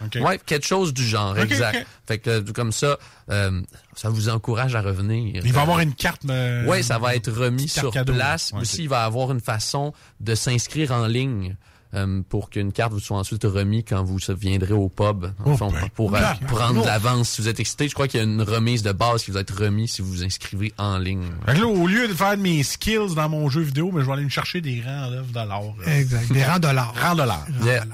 OK. 0.04 0.18
Ouais, 0.22 0.38
quelque 0.44 0.66
chose 0.66 0.92
du 0.92 1.04
genre, 1.06 1.38
exact. 1.38 1.86
Fait 2.06 2.18
que 2.18 2.28
euh, 2.30 2.42
comme 2.54 2.72
ça, 2.72 2.98
euh, 3.30 3.62
ça 3.94 4.10
vous 4.10 4.28
encourage 4.28 4.74
à 4.74 4.80
revenir. 4.82 5.40
Il 5.44 5.52
va 5.52 5.60
Euh, 5.60 5.62
avoir 5.62 5.80
une 5.80 5.94
carte. 5.94 6.22
euh, 6.28 6.64
Oui, 6.68 6.82
ça 6.82 6.98
va 6.98 7.14
être 7.14 7.30
remis 7.32 7.68
sur 7.68 7.90
cadeau. 7.92 8.12
place. 8.12 8.52
Ouais, 8.52 8.60
Aussi, 8.62 8.82
il 8.82 8.88
va 8.88 9.04
avoir 9.04 9.30
une 9.32 9.40
façon 9.40 9.92
de 10.20 10.34
s'inscrire 10.34 10.92
en 10.92 11.06
ligne. 11.06 11.56
Euh, 11.94 12.22
pour 12.28 12.50
qu'une 12.50 12.72
carte 12.72 12.92
vous 12.92 13.00
soit 13.00 13.18
ensuite 13.18 13.44
remise 13.44 13.84
quand 13.88 14.02
vous 14.02 14.18
viendrez 14.38 14.72
au 14.72 14.88
pub, 14.88 15.26
Oh, 15.44 15.56
fond, 15.56 15.70
ben, 15.70 15.88
pour 15.94 16.14
euh, 16.14 16.20
prendre 16.48 16.80
oh. 16.80 16.82
de 16.82 16.86
l'avance. 16.86 17.30
Si 17.30 17.42
vous 17.42 17.48
êtes 17.48 17.60
excité, 17.60 17.88
je 17.88 17.94
crois 17.94 18.08
qu'il 18.08 18.18
y 18.18 18.22
a 18.22 18.26
une 18.26 18.42
remise 18.42 18.82
de 18.82 18.92
base 18.92 19.24
qui 19.24 19.30
va 19.30 19.40
être 19.40 19.56
remise 19.56 19.92
si 19.92 20.02
vous 20.02 20.08
vous 20.08 20.24
inscrivez 20.24 20.72
en 20.78 20.98
ligne. 20.98 21.24
Fait 21.46 21.54
que 21.54 21.60
là, 21.60 21.66
au 21.66 21.86
lieu 21.86 22.08
de 22.08 22.14
faire 22.14 22.36
mes 22.36 22.62
skills 22.62 23.14
dans 23.14 23.28
mon 23.28 23.48
jeu 23.48 23.62
vidéo, 23.62 23.90
mais 23.92 24.00
je 24.02 24.06
vais 24.06 24.12
aller 24.12 24.24
me 24.24 24.28
chercher 24.28 24.60
des 24.60 24.82
rangs 24.82 25.10
d'œuvres 25.10 25.32
de 25.32 25.48
l'or. 25.48 25.76
là. 25.84 25.98
Exact. 25.98 26.32
Des 26.32 26.44
rangs 26.44 26.58
dollars. 26.58 26.94
Rangs 27.00 27.16
de 27.16 27.22
l'or. 27.22 27.44
Yeah. 27.64 27.84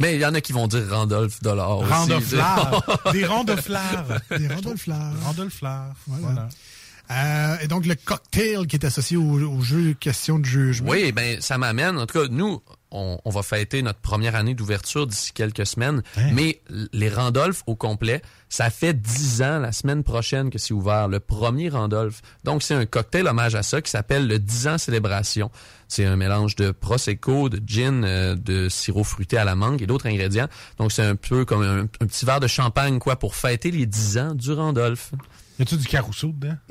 Mais 0.00 0.14
il 0.14 0.20
y 0.20 0.26
en 0.26 0.34
a 0.34 0.40
qui 0.40 0.52
vont 0.52 0.66
dire 0.66 0.84
Randolph 0.90 1.42
Dollar 1.42 1.78
aussi. 1.78 2.20
Fleurs. 2.22 3.02
des 3.12 3.26
ronds 3.26 3.44
de 3.44 3.54
fleurs. 3.54 4.06
Des 4.30 4.48
de 4.48 4.76
fleurs. 4.76 5.12
Voilà. 5.26 5.94
Voilà. 6.06 6.48
Euh, 7.10 7.56
et 7.60 7.68
donc, 7.68 7.86
le 7.86 7.94
cocktail 7.96 8.66
qui 8.66 8.76
est 8.76 8.84
associé 8.86 9.16
au, 9.16 9.22
au 9.22 9.60
jeu 9.60 9.94
question 9.94 10.38
de 10.38 10.44
jugement. 10.44 10.90
Oui, 10.90 11.12
ben 11.12 11.40
ça 11.40 11.58
m'amène. 11.58 11.98
En 11.98 12.06
tout 12.06 12.20
cas, 12.20 12.28
nous, 12.30 12.62
on, 12.90 13.18
on 13.24 13.30
va 13.30 13.42
fêter 13.42 13.82
notre 13.82 14.00
première 14.00 14.34
année 14.34 14.54
d'ouverture 14.54 15.06
d'ici 15.06 15.32
quelques 15.32 15.66
semaines. 15.66 16.02
Mais 16.32 16.60
l- 16.70 16.88
les 16.92 17.08
Randolph 17.08 17.62
au 17.66 17.76
complet, 17.76 18.22
ça 18.48 18.68
fait 18.70 18.94
dix 18.94 19.42
ans 19.42 19.58
la 19.60 19.72
semaine 19.72 20.02
prochaine 20.02 20.50
que 20.50 20.58
c'est 20.58 20.74
ouvert, 20.74 21.06
le 21.08 21.20
premier 21.20 21.68
Randolph. 21.68 22.20
Donc 22.44 22.62
c'est 22.62 22.74
un 22.74 22.86
cocktail 22.86 23.26
hommage 23.26 23.54
à 23.54 23.62
ça 23.62 23.80
qui 23.80 23.90
s'appelle 23.90 24.26
le 24.26 24.38
10 24.38 24.68
ans 24.68 24.78
célébration. 24.78 25.50
C'est 25.88 26.04
un 26.04 26.16
mélange 26.16 26.54
de 26.56 26.70
prosecco, 26.70 27.48
de 27.48 27.60
gin, 27.66 28.04
euh, 28.04 28.34
de 28.36 28.68
sirop 28.68 29.04
fruité 29.04 29.36
à 29.38 29.44
la 29.44 29.54
mangue 29.56 29.82
et 29.82 29.86
d'autres 29.86 30.06
ingrédients. 30.06 30.48
Donc 30.78 30.92
c'est 30.92 31.02
un 31.04 31.16
peu 31.16 31.44
comme 31.44 31.62
un, 31.62 31.80
un 31.82 32.06
petit 32.06 32.24
verre 32.24 32.40
de 32.40 32.46
champagne 32.46 32.98
quoi 32.98 33.16
pour 33.16 33.34
fêter 33.34 33.70
les 33.70 33.86
10 33.86 34.18
ans 34.18 34.34
du 34.34 34.52
Randolph. 34.52 35.12
Y 35.60 35.62
a-tu 35.62 35.76
du 35.76 35.86
carousel 35.86 36.32
dedans? 36.38 36.56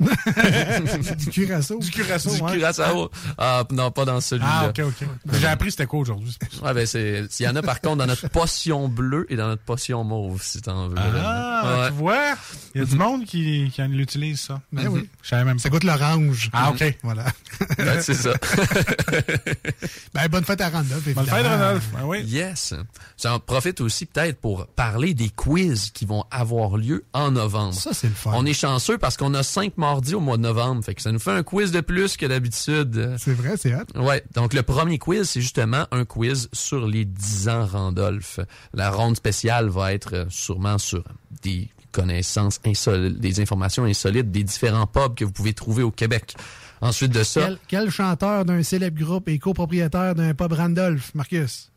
du 1.16 1.30
curaçao. 1.30 1.78
Du 1.78 1.90
curaçao, 1.92 2.34
Du 2.34 2.42
ouais. 2.42 2.52
curaçao. 2.54 3.08
Ah, 3.38 3.62
non, 3.70 3.92
pas 3.92 4.04
dans 4.04 4.20
celui-là. 4.20 4.48
Ah, 4.50 4.68
ok, 4.68 4.80
ok. 4.80 5.08
J'ai 5.40 5.46
appris 5.46 5.70
c'était 5.70 5.86
quoi 5.86 6.00
aujourd'hui. 6.00 6.36
Ouais, 6.60 6.74
ben 6.74 6.84
c'est. 6.84 7.24
Il 7.38 7.42
y 7.44 7.48
en 7.48 7.54
a 7.54 7.62
par 7.62 7.80
contre 7.80 7.98
dans 7.98 8.06
notre 8.06 8.26
potion 8.28 8.88
bleue 8.88 9.26
et 9.30 9.36
dans 9.36 9.46
notre 9.46 9.62
potion 9.62 10.02
mauve, 10.02 10.42
si 10.42 10.60
t'en 10.60 10.88
veux. 10.88 10.96
Ah, 10.98 11.62
Ouais. 11.82 11.86
tu 11.88 11.92
vois? 11.94 12.34
Il 12.74 12.80
y 12.80 12.82
a 12.82 12.86
du 12.86 12.96
monde 12.96 13.24
qui, 13.26 13.70
qui 13.72 13.80
en 13.80 13.92
utilise 13.92 14.40
ça. 14.40 14.60
Ben 14.72 14.88
oui. 14.88 15.08
Je 15.22 15.28
savais 15.28 15.44
même. 15.44 15.60
Ça 15.60 15.68
goûte 15.68 15.84
l'orange. 15.84 16.50
Ah, 16.52 16.70
ok. 16.72 16.98
Voilà. 17.04 17.26
Ouais, 17.78 18.02
c'est 18.02 18.14
ça. 18.14 18.32
ben, 20.14 20.28
bonne 20.28 20.44
fête 20.44 20.60
à 20.60 20.68
Randolph, 20.70 21.08
Bonne 21.14 21.26
fête. 21.26 21.46
Rodolphe. 21.46 21.88
Ben 21.92 22.04
oui. 22.04 22.22
Yes. 22.24 22.74
J'en 23.22 23.38
profite 23.38 23.80
aussi 23.80 24.06
peut-être 24.06 24.40
pour 24.40 24.66
parler 24.66 25.14
des 25.14 25.28
quiz 25.28 25.90
qui 25.90 26.04
vont 26.06 26.24
avoir 26.30 26.76
lieu 26.76 27.04
en 27.12 27.30
novembre. 27.30 27.74
Ça, 27.74 27.92
c'est 27.92 28.08
le 28.08 28.14
fun. 28.14 28.32
On 28.34 28.44
est 28.46 28.52
chanceux 28.54 28.79
parce 28.98 29.16
qu'on 29.16 29.34
a 29.34 29.42
cinq 29.42 29.76
mardis 29.76 30.14
au 30.14 30.20
mois 30.20 30.36
de 30.36 30.42
novembre. 30.42 30.84
Fait 30.84 30.94
que 30.94 31.02
ça 31.02 31.12
nous 31.12 31.18
fait 31.18 31.30
un 31.30 31.42
quiz 31.42 31.72
de 31.72 31.80
plus 31.80 32.16
que 32.16 32.26
d'habitude. 32.26 33.14
C'est 33.18 33.34
vrai, 33.34 33.56
c'est 33.56 33.74
hot. 33.74 33.84
Ouais, 34.00 34.24
donc 34.34 34.54
le 34.54 34.62
premier 34.62 34.98
quiz, 34.98 35.28
c'est 35.28 35.40
justement 35.40 35.86
un 35.90 36.04
quiz 36.04 36.48
sur 36.52 36.86
les 36.86 37.04
10 37.04 37.48
ans 37.48 37.66
Randolph. 37.66 38.40
La 38.74 38.90
ronde 38.90 39.16
spéciale 39.16 39.68
va 39.68 39.92
être 39.92 40.14
euh, 40.14 40.24
sûrement 40.28 40.78
sur 40.78 41.04
des 41.42 41.68
connaissances 41.92 42.60
insolites, 42.64 43.18
des 43.18 43.40
informations 43.40 43.84
insolites 43.84 44.30
des 44.30 44.44
différents 44.44 44.86
pubs 44.86 45.14
que 45.14 45.24
vous 45.24 45.32
pouvez 45.32 45.52
trouver 45.52 45.82
au 45.82 45.90
Québec. 45.90 46.34
Ensuite 46.80 47.12
de 47.12 47.22
ça, 47.22 47.42
Quel, 47.42 47.58
quel 47.68 47.90
chanteur 47.90 48.44
d'un 48.44 48.62
célèbre 48.62 48.98
groupe 48.98 49.28
est 49.28 49.38
copropriétaire 49.38 50.14
d'un 50.14 50.32
pub 50.34 50.52
Randolph, 50.52 51.14
Marcus? 51.14 51.70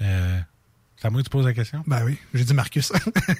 Euh, 0.00 0.38
c'est 1.02 1.08
à 1.08 1.10
moi 1.10 1.20
que 1.20 1.24
tu 1.26 1.30
poses 1.30 1.44
la 1.46 1.52
question? 1.52 1.82
Ben 1.88 2.02
oui, 2.04 2.16
j'ai 2.32 2.44
dit 2.44 2.54
Marcus. 2.54 2.92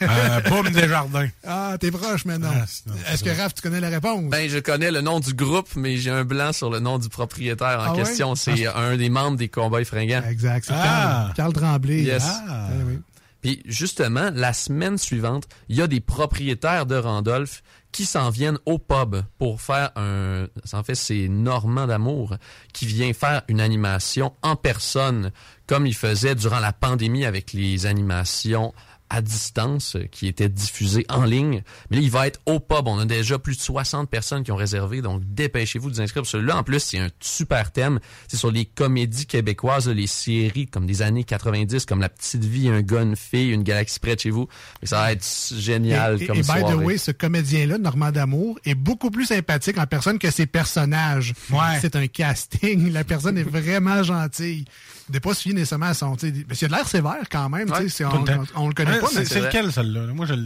Euh, 0.02 0.40
Boum 0.48 0.68
Desjardins. 0.72 1.28
ah, 1.46 1.76
t'es 1.78 1.92
proche 1.92 2.24
maintenant. 2.24 2.50
Ah, 2.52 2.64
Est-ce 3.12 3.22
que 3.22 3.30
Raph, 3.30 3.54
tu 3.54 3.62
connais 3.62 3.78
la 3.78 3.88
réponse? 3.88 4.24
ben 4.28 4.50
je 4.50 4.58
connais 4.58 4.90
le 4.90 5.00
nom 5.00 5.20
du 5.20 5.32
groupe, 5.32 5.68
mais 5.76 5.96
j'ai 5.96 6.10
un 6.10 6.24
blanc 6.24 6.52
sur 6.52 6.70
le 6.70 6.80
nom 6.80 6.98
du 6.98 7.08
propriétaire 7.08 7.78
en 7.80 7.92
Ah 7.92 7.96
question. 7.96 8.34
C'est 8.34 8.66
un 8.66 8.96
des 8.96 9.08
membres 9.10 9.36
des 9.36 9.48
Combats 9.48 9.84
fringants. 9.84 10.22
Exact, 10.28 10.64
c'est 10.66 10.72
Ah. 10.74 11.30
Carl, 11.36 11.52
Carl 11.52 11.52
Tremblay. 11.52 12.02
Yes. 12.02 12.24
Ah. 12.26 12.68
Eh 12.72 12.82
oui. 12.84 12.98
Puis 13.42 13.62
justement, 13.66 14.30
la 14.34 14.52
semaine 14.52 14.98
suivante, 14.98 15.44
il 15.68 15.76
y 15.76 15.82
a 15.82 15.86
des 15.86 16.00
propriétaires 16.00 16.86
de 16.86 16.96
Randolph 16.96 17.62
qui 17.92 18.06
s'en 18.06 18.30
viennent 18.30 18.58
au 18.66 18.78
pub 18.78 19.16
pour 19.38 19.60
faire 19.60 19.90
un... 19.96 20.46
En 20.72 20.82
fait, 20.82 20.94
c'est 20.94 21.28
Normand 21.28 21.86
d'Amour 21.86 22.36
qui 22.72 22.86
vient 22.86 23.12
faire 23.12 23.42
une 23.48 23.60
animation 23.60 24.32
en 24.42 24.56
personne, 24.56 25.30
comme 25.66 25.86
il 25.86 25.94
faisait 25.94 26.34
durant 26.34 26.58
la 26.60 26.72
pandémie 26.72 27.26
avec 27.26 27.52
les 27.52 27.86
animations 27.86 28.74
à 29.12 29.20
distance 29.20 29.96
euh, 29.96 30.06
qui 30.10 30.26
étaient 30.26 30.48
diffusées 30.48 31.04
en 31.10 31.24
ligne. 31.24 31.62
Mais 31.90 31.98
là, 31.98 32.02
il 32.02 32.10
va 32.10 32.26
être 32.26 32.40
au 32.46 32.60
pub. 32.60 32.88
On 32.88 32.98
a 32.98 33.04
déjà 33.04 33.38
plus 33.38 33.56
de 33.56 33.60
60 33.60 34.08
personnes 34.08 34.42
qui 34.42 34.50
ont 34.52 34.56
réservé, 34.56 35.02
donc 35.02 35.22
dépêchez-vous 35.26 35.90
de 35.90 35.96
vous 35.96 36.00
inscrire. 36.00 36.22
Parce 36.22 36.32
que 36.32 36.38
là, 36.38 36.56
en 36.56 36.62
plus, 36.62 36.80
c'est 36.80 36.98
un 36.98 37.10
super 37.20 37.72
thème. 37.72 38.00
C'est 38.26 38.38
sur 38.38 38.50
les 38.50 38.64
comédies 38.64 39.26
québécoises, 39.26 39.86
les 39.88 40.06
séries 40.06 40.66
comme 40.66 40.86
des 40.86 41.02
années 41.02 41.24
90, 41.24 41.84
comme 41.84 42.00
La 42.00 42.08
Petite 42.08 42.44
Vie, 42.44 42.68
Un 42.68 42.80
gars, 42.80 43.02
une 43.02 43.16
fille, 43.16 43.50
Une 43.50 43.62
galaxie 43.62 44.00
près 44.00 44.16
de 44.16 44.20
chez 44.20 44.30
vous. 44.30 44.48
Mais 44.80 44.88
ça 44.88 44.96
va 45.02 45.12
être 45.12 45.26
génial 45.54 46.20
Et, 46.22 46.26
comme 46.26 46.38
et 46.38 46.40
by 46.40 46.46
soirée. 46.46 46.74
the 46.74 46.78
way, 46.78 46.96
ce 46.96 47.10
comédien-là, 47.10 47.76
Normand 47.76 48.12
d'Amour, 48.12 48.58
est 48.64 48.74
beaucoup 48.74 49.10
plus 49.10 49.26
sympathique 49.26 49.76
en 49.76 49.86
personne 49.86 50.18
que 50.18 50.30
ses 50.30 50.46
personnages. 50.46 51.34
Ouais. 51.50 51.58
C'est 51.82 51.96
un 51.96 52.06
casting. 52.06 52.90
La 52.92 53.04
personne 53.04 53.36
est 53.36 53.42
vraiment 53.42 54.02
gentille. 54.02 54.64
N'est 55.12 55.20
pas 55.20 55.34
suivi 55.34 55.54
nécessairement 55.54 55.86
à 55.86 55.94
son. 55.94 56.16
tu 56.16 56.28
sais, 56.28 56.32
Mais 56.48 56.54
il 56.56 56.64
a 56.64 56.68
de 56.68 56.72
l'air 56.74 56.88
sévère 56.88 57.28
quand 57.30 57.48
même. 57.50 57.68
tu 57.70 57.76
sais, 57.82 57.88
c'est- 57.88 58.04
Tout 58.04 58.10
on, 58.16 58.24
on- 58.60 58.64
on 58.64 58.68
le 58.68 58.74
connaît 58.74 58.92
Ouais, 58.92 59.00
pas, 59.00 59.08
c'est- 59.08 59.18
mais 59.20 59.24
C'est 59.26 59.40
lequel, 59.40 59.70
celle-là? 59.72 60.06
Moi, 60.14 60.26
je 60.26 60.34
le... 60.34 60.44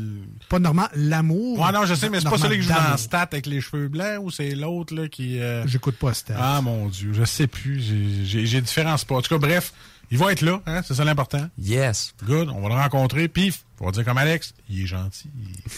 pas 0.48 0.58
Normand 0.58 0.88
L'amour. 0.94 1.58
Ouais, 1.60 1.72
non, 1.72 1.86
je 1.86 1.94
sais, 1.94 2.08
mais 2.10 2.20
c'est 2.20 2.28
pas 2.28 2.38
celui 2.38 2.56
que 2.56 2.62
je 2.62 2.68
joue 2.68 2.74
dans. 2.74 2.96
Stat 2.96 3.20
avec 3.30 3.46
les 3.46 3.60
cheveux 3.60 3.88
blancs 3.88 4.18
ou 4.22 4.30
c'est 4.30 4.54
l'autre, 4.54 4.94
là, 4.94 5.08
qui... 5.08 5.40
euh, 5.40 5.66
J'écoute 5.66 5.96
pas 5.96 6.12
Stat. 6.14 6.34
Ah, 6.38 6.60
mon 6.62 6.88
Dieu, 6.88 7.12
je 7.12 7.24
sais 7.24 7.46
plus. 7.46 7.80
J'ai- 8.24 8.60
différents 8.60 8.96
spots. 8.96 9.16
En 9.18 9.22
tout 9.22 9.34
cas, 9.34 9.38
bref, 9.46 9.72
il 10.10 10.18
va 10.18 10.32
être 10.32 10.40
là, 10.42 10.60
hein, 10.66 10.82
c'est 10.86 10.94
ça 10.94 11.04
l'important. 11.04 11.48
Yes. 11.58 12.14
Good, 12.24 12.48
on 12.48 12.60
va 12.60 12.68
le 12.68 12.74
rencontrer, 12.74 13.28
pif, 13.28 13.64
on 13.80 13.86
va 13.86 13.92
dire 13.92 14.04
comme 14.04 14.18
Alex, 14.18 14.54
il 14.68 14.82
est 14.82 14.86
gentil. 14.86 15.28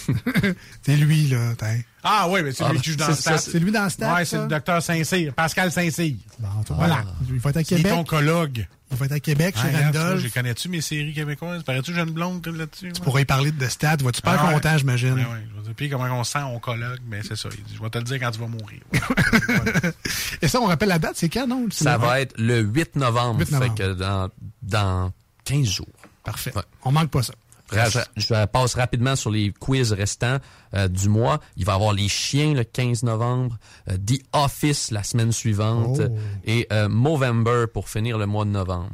C'est 0.83 0.97
lui, 0.97 1.29
là. 1.29 1.55
t'in. 1.57 1.79
Ah 2.05 2.29
oui, 2.31 2.43
mais 2.43 2.53
c'est 2.53 2.65
Ah, 2.65 2.73
lui 2.73 2.81
qui 2.81 2.91
joue 2.91 2.97
dans 2.97 3.07
c'est 3.07 3.15
Stat. 3.21 3.39
ça, 3.39 3.51
C'est 3.51 3.59
lui 3.59 3.73
dans 3.73 3.89
Stat. 3.91 4.15
Ouais, 4.15 4.25
c'est 4.25 4.37
ça? 4.37 4.43
le 4.43 4.49
docteur 4.49 4.81
Saint-Cyr, 4.83 5.35
Pascal 5.35 5.73
Saint-Cyr. 5.73 6.15
Bon, 6.39 6.49
Voilà. 6.77 7.05
Il 7.29 7.39
va 7.41 7.51
être 7.51 7.57
à 7.57 7.61
Il 7.61 7.65
est 7.65 7.77
Québec. 7.77 7.93
oncologue. 7.93 8.67
Il 8.91 8.97
va 8.97 9.05
être 9.07 9.13
à 9.13 9.21
Québec 9.21 9.55
Ah, 9.59 9.63
chez 9.71 9.77
Randolph. 9.85 10.21
j'ai 10.21 10.31
connais-tu 10.31 10.69
mes 10.71 10.81
séries 10.81 11.13
québécoises? 11.13 11.63
Parais-tu 11.65 11.93
jeune 11.93 12.11
blonde 12.11 12.47
là-dessus? 12.47 12.93
Tu 12.93 13.01
pourrais 13.03 13.23
y 13.23 13.25
parler 13.25 13.51
de 13.51 13.67
Stat. 13.67 13.97
Vas-tu 13.97 14.17
super 14.19 14.37
Ah 14.41 14.47
ouais. 14.47 14.55
content, 14.55 14.79
j'imagine? 14.79 15.15
Ouais, 15.15 15.21
ouais. 15.23 15.47
Je 15.59 15.63
dire, 15.65 15.75
puis 15.77 15.91
comment 15.91 16.05
on 16.05 16.25
se 16.25 16.33
sent 16.33 16.39
oncologue, 16.43 17.01
mais 17.07 17.21
c'est 17.27 17.37
ça. 17.37 17.49
Il 17.53 17.65
dit, 17.65 17.75
je 17.77 17.83
vais 17.83 17.91
te 17.91 17.99
le 17.99 18.05
dire 18.05 18.19
quand 18.21 18.31
tu 18.31 18.39
vas 18.39 18.47
mourir. 18.47 18.81
Et 20.43 20.49
ça, 20.49 20.61
on 20.61 20.67
rappelle 20.67 20.89
la 20.89 20.99
date, 20.99 21.17
c'est 21.17 21.29
quand, 21.29 21.47
non? 21.47 21.67
Ça 21.71 21.99
va 21.99 22.21
être 22.21 22.35
le 22.39 22.61
8 22.61 22.97
novembre. 22.97 23.41
8 23.41 23.51
novembre. 23.53 23.75
Fait 23.77 23.83
que 23.83 23.93
dans, 23.95 24.31
dans 24.63 25.13
15 25.45 25.67
jours. 25.67 25.87
Parfait. 26.25 26.53
Ouais. 26.55 26.63
On 26.85 26.93
manque 26.93 27.11
pas 27.11 27.23
ça. 27.23 27.35
Je, 27.73 27.99
je 28.17 28.47
passe 28.47 28.75
rapidement 28.75 29.15
sur 29.17 29.31
les 29.31 29.53
quiz 29.53 29.93
restants 29.93 30.39
euh, 30.75 30.89
du 30.89 31.09
mois. 31.09 31.41
Il 31.57 31.65
va 31.65 31.73
y 31.73 31.75
avoir 31.77 31.93
Les 31.93 32.09
Chiens 32.09 32.55
le 32.55 32.65
15 32.65 33.03
novembre, 33.03 33.59
euh, 33.91 33.97
The 33.99 34.21
Office 34.33 34.91
la 34.91 35.03
semaine 35.03 35.33
suivante 35.33 36.01
Oh. 36.01 36.17
et 36.45 36.67
euh, 36.73 36.89
Movember 36.89 37.65
pour 37.73 37.89
finir 37.89 38.19
le 38.19 38.27
mois 38.27 38.45
de 38.45 38.51
novembre. 38.51 38.91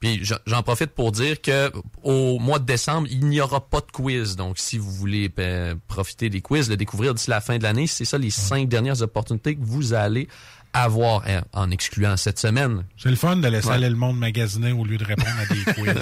Puis 0.00 0.20
j'en- 0.24 0.62
profite 0.62 0.92
pour 0.92 1.12
dire 1.12 1.42
que 1.42 1.70
au 2.02 2.38
mois 2.38 2.58
de 2.58 2.64
décembre, 2.64 3.06
il 3.10 3.26
n'y 3.26 3.38
aura 3.40 3.60
pas 3.68 3.80
de 3.80 3.90
quiz. 3.92 4.34
Donc 4.34 4.58
si 4.58 4.78
vous 4.78 4.90
voulez 4.90 5.30
euh, 5.38 5.74
profiter 5.88 6.30
des 6.30 6.40
quiz, 6.40 6.70
le 6.70 6.78
découvrir 6.78 7.12
d'ici 7.14 7.28
la 7.28 7.42
fin 7.42 7.58
de 7.58 7.62
l'année, 7.64 7.86
c'est 7.86 8.06
ça 8.06 8.16
les 8.16 8.30
cinq 8.30 8.66
dernières 8.68 9.02
opportunités 9.02 9.56
que 9.56 9.62
vous 9.64 9.92
allez 9.92 10.26
avoir, 10.72 11.22
hein, 11.26 11.42
en 11.52 11.70
excluant 11.70 12.16
cette 12.16 12.38
semaine. 12.38 12.84
C'est 12.96 13.08
le 13.10 13.16
fun 13.16 13.36
de 13.36 13.48
laisser 13.48 13.68
Ouais. 13.68 13.74
aller 13.74 13.90
le 13.90 13.96
monde 13.96 14.18
magasiner 14.18 14.72
au 14.72 14.84
lieu 14.84 14.96
de 14.98 15.04
répondre 15.04 15.28
à 15.40 15.46
des 15.52 15.60
quiz. 15.74 15.94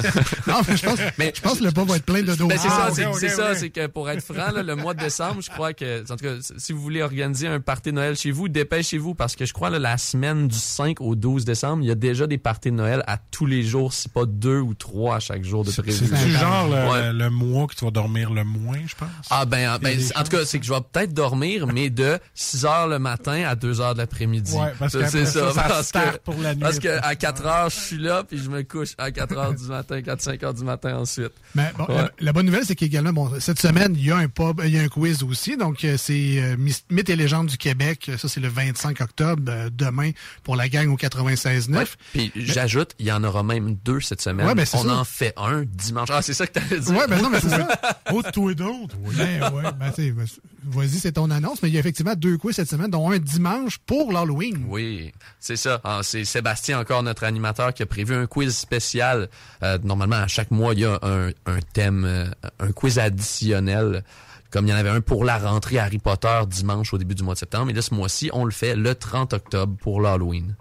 non, 0.47 0.61
mais 0.69 0.77
je 0.77 0.85
pense, 0.87 0.99
je 1.19 1.41
pense 1.41 1.59
que 1.59 1.65
le 1.65 1.71
bas 1.71 1.85
va 1.85 1.97
être 1.97 2.05
plein 2.05 2.21
de 2.23 2.27
dossiers. 2.35 2.47
Ben, 2.47 2.57
c'est 2.59 2.69
ça, 2.69 2.87
Ah, 2.89 2.91
c'est 2.93 3.07
ok, 3.07 3.19
ça, 3.31 3.55
c'est 3.55 3.71
que 3.71 3.87
pour 3.87 4.09
être 4.11 4.23
franc, 4.23 4.53
là, 4.53 4.63
le 4.63 4.77
mois 4.77 4.95
de 4.95 5.01
décembre, 5.01 5.41
je 5.41 5.51
crois 5.51 5.73
que, 5.73 6.03
en 6.03 6.17
tout 6.17 6.25
cas, 6.25 6.35
si 6.57 6.73
vous 6.73 6.81
voulez 6.81 7.03
organiser 7.03 7.47
un 7.49 7.61
party 7.61 7.91
de 7.91 7.95
Noël 7.97 8.17
chez 8.17 8.31
vous, 8.31 8.49
dépêchez-vous 8.49 9.15
parce 9.15 9.37
que 9.37 9.47
je 9.47 9.53
crois 9.53 9.71
là, 9.71 9.79
la 9.79 9.97
semaine 9.99 10.49
du 10.49 10.57
5 10.59 11.01
au 11.01 11.15
12 11.15 11.45
décembre, 11.45 11.83
il 11.83 11.89
y 11.89 11.91
a 11.91 11.95
déjà 11.95 12.27
des 12.27 12.39
parties 12.39 12.71
de 12.71 12.77
Noël 12.77 13.03
à 13.07 13.19
tous 13.19 13.47
les 13.47 13.63
jours, 13.63 13.93
si 13.93 14.09
pas 14.09 14.25
deux 14.27 14.61
ou 14.61 14.75
trois 14.75 15.17
à 15.17 15.21
chaque 15.21 15.45
jour 15.45 15.65
de 15.65 15.71
prévu. 15.71 16.07
C'est 16.07 16.25
du 16.25 16.33
genre 16.33 16.69
le, 16.69 16.89
Ouais. 16.91 17.13
le 17.13 17.31
mois 17.31 17.67
que 17.67 17.75
tu 17.75 17.85
vas 17.85 17.91
dormir 17.91 18.31
le 18.33 18.45
moins, 18.45 18.79
je 18.87 18.95
pense. 18.95 19.09
Ah 19.31 19.45
ben, 19.45 19.79
ben, 19.81 19.99
en 20.17 20.23
tout 20.25 20.31
cas, 20.37 20.45
c'est 20.45 20.59
que 20.59 20.65
je 20.67 20.73
vais 20.73 20.81
peut-être 20.93 21.13
dormir, 21.15 21.67
mais 21.67 21.91
de 21.91 22.19
6 22.35 22.65
heures 22.65 22.87
le 22.89 22.99
matin 22.99 23.45
à 23.47 23.55
2 23.55 23.81
heures 23.81 23.95
de 23.95 23.99
l'après-midi. 23.99 24.53
Ouais, 24.53 24.58
parce 24.79 24.93
Ça, 24.93 25.09
c'est 25.09 25.27
ça, 25.27 25.53
ça 25.53 25.63
parce 25.63 25.87
start 25.89 26.19
que, 26.19 26.23
pour 26.23 26.41
la 26.43 26.55
nuit. 26.55 26.61
Parce 26.63 26.79
que 26.79 26.99
à 27.03 27.15
4 27.15 27.47
heures, 27.47 27.71
je 27.71 27.77
suis 27.81 27.99
là, 27.99 28.25
puis 28.25 28.39
je 28.39 28.49
me 28.51 28.63
couche 28.63 28.91
à 28.99 29.11
4 29.11 29.37
heures 29.37 29.55
du 29.55 29.65
matin, 29.65 30.01
4-5 30.01 30.45
heures 30.45 30.55
du 30.55 30.65
matin 30.65 30.97
ensuite. 30.97 31.33
Mais 31.55 31.73
bon, 31.77 31.85
Ouais. 31.89 31.97
la, 31.97 32.11
la 32.21 32.33
bonne 32.33 32.47
nouvelle, 32.47 32.65
c'est 32.65 32.75
qu'également, 32.77 33.13
bon, 33.13 33.31
cette 33.41 33.61
semaine, 33.61 33.95
il 33.97 34.05
y 34.07 34.11
a 34.11 34.17
un 34.17 34.29
pub, 34.29 34.61
il 34.65 34.71
y 34.75 34.79
a 34.79 34.83
un 34.83 34.89
quiz 34.89 35.23
aussi. 35.23 35.57
Donc, 35.57 35.85
euh, 35.85 35.97
c'est 35.97 36.39
euh, 36.39 36.57
Mythes 36.91 37.11
et 37.11 37.17
légendes 37.17 37.47
du 37.49 37.57
Québec. 37.57 38.11
Ça, 38.19 38.29
c'est 38.29 38.41
le 38.41 38.49
25 38.49 39.01
octobre, 39.01 39.43
euh, 39.49 39.71
demain, 39.73 40.11
pour 40.43 40.57
la 40.57 40.69
gang 40.69 40.89
au 40.89 40.97
96.9. 40.97 41.87
Puis 42.13 42.33
j'ajoute, 42.37 42.95
il 42.99 43.07
y 43.07 43.13
en 43.13 43.25
aura 43.25 43.43
même 43.43 43.77
deux 43.85 44.01
cette 44.01 44.21
semaine. 44.21 44.47
Ouais, 44.47 44.55
ben, 44.55 44.67
On 44.75 44.83
ça. 44.85 44.95
en 44.95 45.05
fait 45.05 45.33
un 45.37 45.63
dimanche. 45.65 46.09
Ah, 46.13 46.23
c'est 46.23 46.35
ça 46.35 46.47
que 46.47 46.53
t'allais 46.53 46.81
dire. 46.81 46.97
Ouais, 46.97 47.07
ben 47.09 47.21
non, 47.23 47.31
mais 47.31 47.41
c'est 47.41 47.49
ça. 47.51 47.69
Oh, 48.13 48.23
toi 48.33 48.55
donc. 48.55 48.91
Ben, 49.17 49.43
ouais, 49.53 49.63
ben, 49.79 49.93
ben, 49.97 50.27
vas-y, 50.65 50.99
c'est 50.99 51.13
ton 51.13 51.31
annonce. 51.31 51.63
Mais 51.63 51.69
il 51.69 51.75
y 51.75 51.77
a 51.77 51.81
effectivement 51.81 52.15
deux 52.15 52.37
quiz 52.37 52.57
cette 52.57 52.69
semaine, 52.69 52.91
dont 52.91 53.11
un 53.11 53.19
dimanche 53.19 53.79
pour 53.79 54.13
l'Halloween. 54.13 54.67
Oui, 54.69 55.13
c'est 55.41 55.57
ça. 55.57 55.81
Ah, 55.85 56.01
c'est 56.03 56.25
Sébastien, 56.25 56.79
encore 56.79 57.03
notre 57.03 57.25
animateur, 57.25 57.73
qui 57.75 57.83
a 57.83 57.87
prévu 57.87 58.15
un 58.15 58.27
quiz 58.27 58.57
spécial. 58.57 59.29
Euh, 59.63 59.79
normalement, 59.83 60.17
à 60.17 60.27
chaque 60.27 60.51
mois, 60.51 60.75
il 60.75 60.81
y 60.81 60.85
a 60.85 60.99
un, 61.03 61.31
thème, 61.73 62.05
euh, 62.05 62.27
un 62.59 62.73
quiz 62.73 62.99
additionnel. 62.99 64.05
Comme 64.51 64.67
il 64.67 64.71
y 64.71 64.73
en 64.73 64.77
avait 64.77 64.89
un 64.89 65.03
pour 65.03 65.25
la 65.25 65.37
rentrée 65.37 65.79
Harry 65.79 65.99
Potter 65.99 66.41
dimanche 66.47 66.95
au 66.95 66.99
début 66.99 67.15
du 67.15 67.23
mois 67.23 67.35
de 67.35 67.39
septembre. 67.39 67.71
Et 67.71 67.75
là, 67.75 67.83
ce 67.83 67.93
mois-ci, 67.93 68.31
on 68.33 68.47
le 68.47 68.51
fait 68.51 68.75
le 68.75 68.95
30 68.95 69.35
octobre 69.35 69.77
pour 69.79 70.01
l'Halloween. 70.01 70.57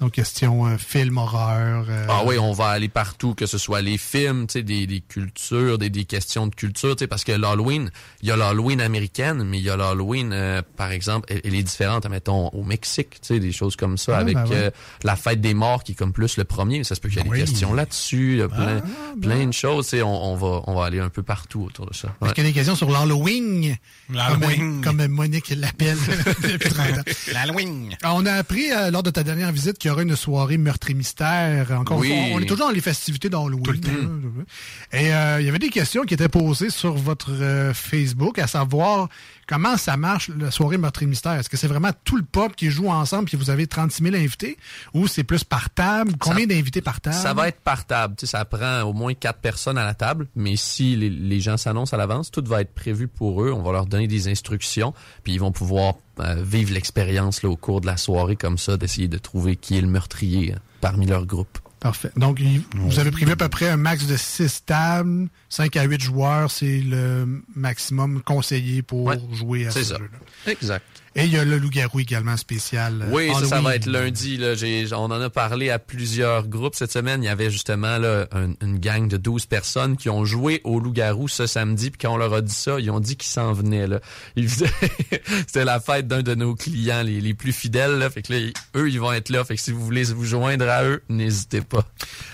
Donc, 0.00 0.12
question 0.12 0.66
euh, 0.66 0.78
film, 0.78 1.18
horreur. 1.18 1.84
euh, 1.88 2.06
Ah 2.08 2.22
oui, 2.24 2.38
on 2.38 2.52
va 2.52 2.68
aller 2.68 2.88
partout, 2.88 3.34
que 3.34 3.44
ce 3.46 3.58
soit 3.58 3.82
les 3.82 3.98
films, 3.98 4.46
tu 4.46 4.54
sais, 4.54 4.62
des, 4.62 4.86
des 4.86 5.00
cultures, 5.00 5.76
des, 5.76 5.90
des 5.90 6.04
questions 6.06 6.46
de 6.46 6.54
culture, 6.54 6.96
tu 6.96 7.02
sais, 7.04 7.06
parce 7.06 7.22
que 7.22 7.32
l'Halloween, 7.32 7.90
il 8.22 8.28
y 8.28 8.32
a 8.32 8.36
l'Halloween 8.36 8.80
américaine, 8.80 9.44
mais 9.44 9.58
il 9.58 9.64
y 9.64 9.68
a 9.70 9.76
l'Halloween, 9.76 10.30
euh, 10.32 10.62
par 10.76 10.90
exemple, 10.90 11.26
elle, 11.30 11.42
elle 11.44 11.54
est 11.54 11.62
différente, 11.62 12.08
mettons, 12.08 12.48
au 12.48 12.64
Mexique, 12.64 13.20
tu 13.20 13.34
sais, 13.34 13.40
des 13.40 13.52
choses 13.52 13.76
comme 13.76 13.98
ça, 13.98 14.16
Ah, 14.16 14.20
avec 14.20 14.34
ben 14.36 14.46
ouais. 14.46 14.56
euh, 14.56 14.70
la 15.04 15.16
fête 15.16 15.40
des 15.42 15.52
morts 15.52 15.84
qui 15.84 15.92
est 15.92 15.94
comme 15.94 16.14
plus 16.14 16.38
le 16.38 16.44
premier, 16.44 16.78
mais 16.78 16.84
ça 16.84 16.94
se 16.94 17.00
peut 17.00 17.10
qu'il 17.10 17.18
y 17.18 17.20
ait 17.20 17.28
Oui. 17.28 17.38
des 17.40 17.44
questions 17.44 17.74
là-dessus, 17.74 18.32
il 18.32 18.38
y 18.38 18.42
a 18.42 18.48
plein, 18.48 18.80
Ah, 18.82 19.12
plein 19.20 19.46
de 19.46 19.52
choses, 19.52 19.84
tu 19.88 19.96
sais, 19.98 20.02
on, 20.02 20.32
on 20.32 20.34
va, 20.36 20.62
on 20.66 20.74
va 20.76 20.86
aller 20.86 21.00
un 21.00 21.10
peu 21.10 21.22
partout 21.22 21.64
autour 21.64 21.84
de 21.86 21.94
ça. 21.94 22.08
Est-ce 22.08 22.24
Ouais. 22.28 22.32
qu'il 22.34 22.44
y 22.44 22.46
a 22.46 22.50
des 22.50 22.54
questions 22.54 22.74
sur 22.74 22.90
l'Halloween? 22.90 23.76
L'Halloween. 24.08 24.80
Comme, 24.82 24.96
comme 24.96 25.06
Monique 25.08 25.50
l'appelle 25.56 25.98
depuis 26.42 26.70
30 26.70 26.88
ans. 26.98 27.02
L'Halloween. 27.34 27.96
On 28.04 28.24
a 28.24 28.32
appris 28.32 28.72
euh, 28.72 28.90
lors 28.90 29.02
de 29.02 29.10
ta 29.10 29.22
dernière 29.22 29.52
visite 29.52 29.76
qu'il 29.78 29.89
y 29.90 29.92
aura 29.92 30.02
une 30.02 30.16
soirée 30.16 30.56
meurtre 30.58 30.90
et 30.90 30.94
mystère. 30.94 31.72
Encore 31.78 31.98
Oui. 31.98 32.12
on 32.32 32.40
est 32.40 32.46
toujours 32.46 32.66
dans 32.68 32.72
les 32.72 32.80
festivités 32.80 33.28
d'Halloween. 33.28 33.62
Tout 33.62 33.72
le 33.72 33.80
temps. 33.80 33.90
hein. 33.90 34.44
Et 34.92 35.12
euh, 35.14 35.40
il 35.40 35.46
y 35.46 35.48
avait 35.48 35.58
des 35.58 35.68
questions 35.70 36.02
qui 36.02 36.14
étaient 36.14 36.28
posées 36.28 36.70
sur 36.70 36.94
votre 36.94 37.32
euh, 37.32 37.74
Facebook, 37.74 38.38
à 38.38 38.46
savoir 38.46 39.08
comment 39.50 39.76
ça 39.76 39.96
marche 39.96 40.30
la 40.38 40.52
soirée 40.52 40.78
meurtre 40.78 41.02
et 41.02 41.06
mystère? 41.06 41.32
Est-ce 41.32 41.50
que 41.50 41.56
c'est 41.56 41.66
vraiment 41.66 41.90
tout 42.04 42.16
le 42.16 42.22
pop 42.22 42.54
qui 42.54 42.70
joue 42.70 42.88
ensemble 42.88 43.24
puis 43.24 43.36
vous 43.36 43.50
avez 43.50 43.66
36 43.66 44.04
000 44.04 44.14
invités? 44.14 44.56
Ou 44.94 45.08
c'est 45.08 45.24
plus 45.24 45.42
par 45.42 45.70
table? 45.70 46.12
Combien 46.20 46.46
d'invités 46.46 46.80
par 46.80 47.00
table? 47.00 47.16
Ça 47.16 47.34
va 47.34 47.48
être 47.48 47.60
par 47.60 47.84
table. 47.84 48.14
Tu 48.16 48.26
sais, 48.26 48.30
ça 48.38 48.44
prend 48.44 48.82
au 48.82 48.92
moins 48.92 49.12
quatre 49.14 49.40
personnes 49.40 49.76
à 49.76 49.84
la 49.84 49.94
table, 49.94 50.28
mais 50.36 50.54
si 50.54 50.94
les, 50.94 51.10
les 51.10 51.40
gens 51.40 51.56
s'annoncent 51.56 51.94
à 51.94 51.98
l'avance, 51.98 52.30
tout 52.30 52.44
va 52.46 52.60
être 52.60 52.72
prévu 52.72 53.08
pour 53.08 53.42
eux. 53.42 53.50
On 53.50 53.62
va 53.62 53.72
leur 53.72 53.86
donner 53.86 54.06
des 54.06 54.28
instructions, 54.28 54.94
puis 55.24 55.32
ils 55.34 55.40
vont 55.40 55.52
pouvoir 55.52 55.94
euh, 56.20 56.36
vivre 56.44 56.72
l'expérience 56.72 57.42
là, 57.42 57.50
au 57.50 57.56
cours 57.56 57.80
de 57.80 57.86
la 57.86 57.96
soirée 57.96 58.36
comme 58.36 58.56
ça, 58.56 58.76
d'essayer 58.76 59.08
de 59.08 59.18
trouver 59.18 59.56
qui 59.56 59.76
est 59.76 59.80
le 59.80 59.88
meurtrier 59.88 60.52
euh, 60.54 60.58
parmi 60.80 61.06
leur 61.06 61.26
groupe. 61.26 61.58
Parfait. 61.80 62.10
Donc, 62.16 62.38
il- 62.40 62.62
vous 62.74 62.98
avez 62.98 63.10
prévu 63.10 63.32
à 63.32 63.36
peu 63.36 63.48
près 63.48 63.68
un 63.68 63.78
max 63.78 64.06
de 64.06 64.16
6 64.16 64.64
tables, 64.66 65.28
5 65.48 65.76
à 65.76 65.84
8 65.84 66.00
joueurs, 66.02 66.50
c'est 66.50 66.80
le 66.80 67.42
maximum 67.56 68.20
conseillé 68.22 68.82
pour 68.82 69.04
Ouais, 69.06 69.18
jouer 69.32 69.66
à 69.66 69.70
c'est 69.70 69.82
ce 69.84 69.94
ça. 69.94 69.98
jeu-là. 69.98 70.52
Exact. 70.52 70.84
Et 71.16 71.24
il 71.24 71.32
y 71.32 71.38
a 71.38 71.44
le 71.44 71.58
loup-garou 71.58 71.98
également 71.98 72.36
spécial. 72.36 73.02
euh, 73.02 73.10
Oui, 73.10 73.30
ça, 73.40 73.44
ça 73.46 73.60
va 73.60 73.74
être 73.74 73.86
lundi. 73.86 74.36
Là. 74.36 74.54
J'ai- 74.54 74.86
on 74.92 75.04
en 75.06 75.10
a 75.20 75.28
parlé 75.28 75.68
à 75.68 75.80
plusieurs 75.80 76.46
groupes 76.46 76.76
cette 76.76 76.92
semaine. 76.92 77.22
Il 77.22 77.26
y 77.26 77.28
avait 77.28 77.50
justement 77.50 77.98
là, 77.98 78.28
un- 78.30 78.52
une 78.64 78.78
gang 78.78 79.08
de 79.08 79.16
12 79.16 79.46
personnes 79.46 79.96
qui 79.96 80.08
ont 80.08 80.24
joué 80.24 80.60
au 80.62 80.78
loup-garou 80.78 81.26
ce 81.26 81.46
samedi. 81.48 81.90
Puis 81.90 81.98
quand 82.02 82.14
on 82.14 82.16
leur 82.16 82.32
a 82.32 82.40
dit 82.42 82.54
ça, 82.54 82.78
ils 82.78 82.90
ont 82.92 83.00
dit 83.00 83.16
qu'ils 83.16 83.28
s'en 83.30 83.52
venaient. 83.52 83.88
Là. 83.88 84.00
Ils 84.36 84.48
faisaient- 84.48 84.70
C'était 85.46 85.64
la 85.64 85.80
fête 85.80 86.06
d'un 86.06 86.22
de 86.22 86.34
nos 86.36 86.54
clients 86.54 87.02
les, 87.02 87.20
les 87.20 87.34
plus 87.34 87.52
fidèles. 87.52 87.98
Là. 87.98 88.08
Fait 88.08 88.22
que 88.22 88.32
là, 88.32 88.38
eux, 88.76 88.88
ils 88.88 89.00
vont 89.00 89.12
être 89.12 89.30
là. 89.30 89.44
Fait 89.44 89.56
que 89.56 89.60
si 89.60 89.72
vous 89.72 89.84
voulez 89.84 90.04
vous 90.04 90.24
joindre 90.24 90.68
à 90.68 90.84
eux, 90.84 91.02
n'hésitez 91.08 91.60
pas. 91.62 91.84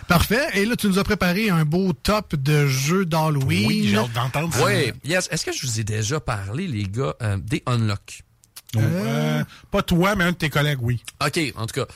Parfait. 0.06 0.44
Et 0.54 0.66
là, 0.66 0.76
tu 0.76 0.86
nous 0.88 0.98
as 0.98 1.04
préparé 1.04 1.48
un 1.48 1.64
beau 1.64 1.94
top 1.94 2.36
de 2.36 2.66
jeux 2.66 3.06
d'Halloween. 3.06 3.66
Oui, 3.66 3.88
j'ai 3.88 3.96
hâte 3.96 4.12
d'entendre 4.12 4.52
ça. 4.52 4.64
Oui, 4.66 4.92
yes. 5.04 5.28
Est-ce 5.32 5.46
que 5.46 5.52
je 5.52 5.66
vous 5.66 5.80
ai 5.80 5.84
déjà 5.84 6.20
parlé, 6.20 6.66
les 6.66 6.84
gars, 6.84 7.14
euh, 7.22 7.38
des 7.38 7.62
Unlock? 7.66 8.22
Euh, 8.76 9.44
pas 9.70 9.82
toi, 9.82 10.16
mais 10.16 10.24
un 10.24 10.32
de 10.32 10.36
tes 10.36 10.50
collègues, 10.50 10.82
oui. 10.82 11.02
OK, 11.24 11.38
en 11.56 11.66
tout 11.66 11.80
cas, 11.80 11.86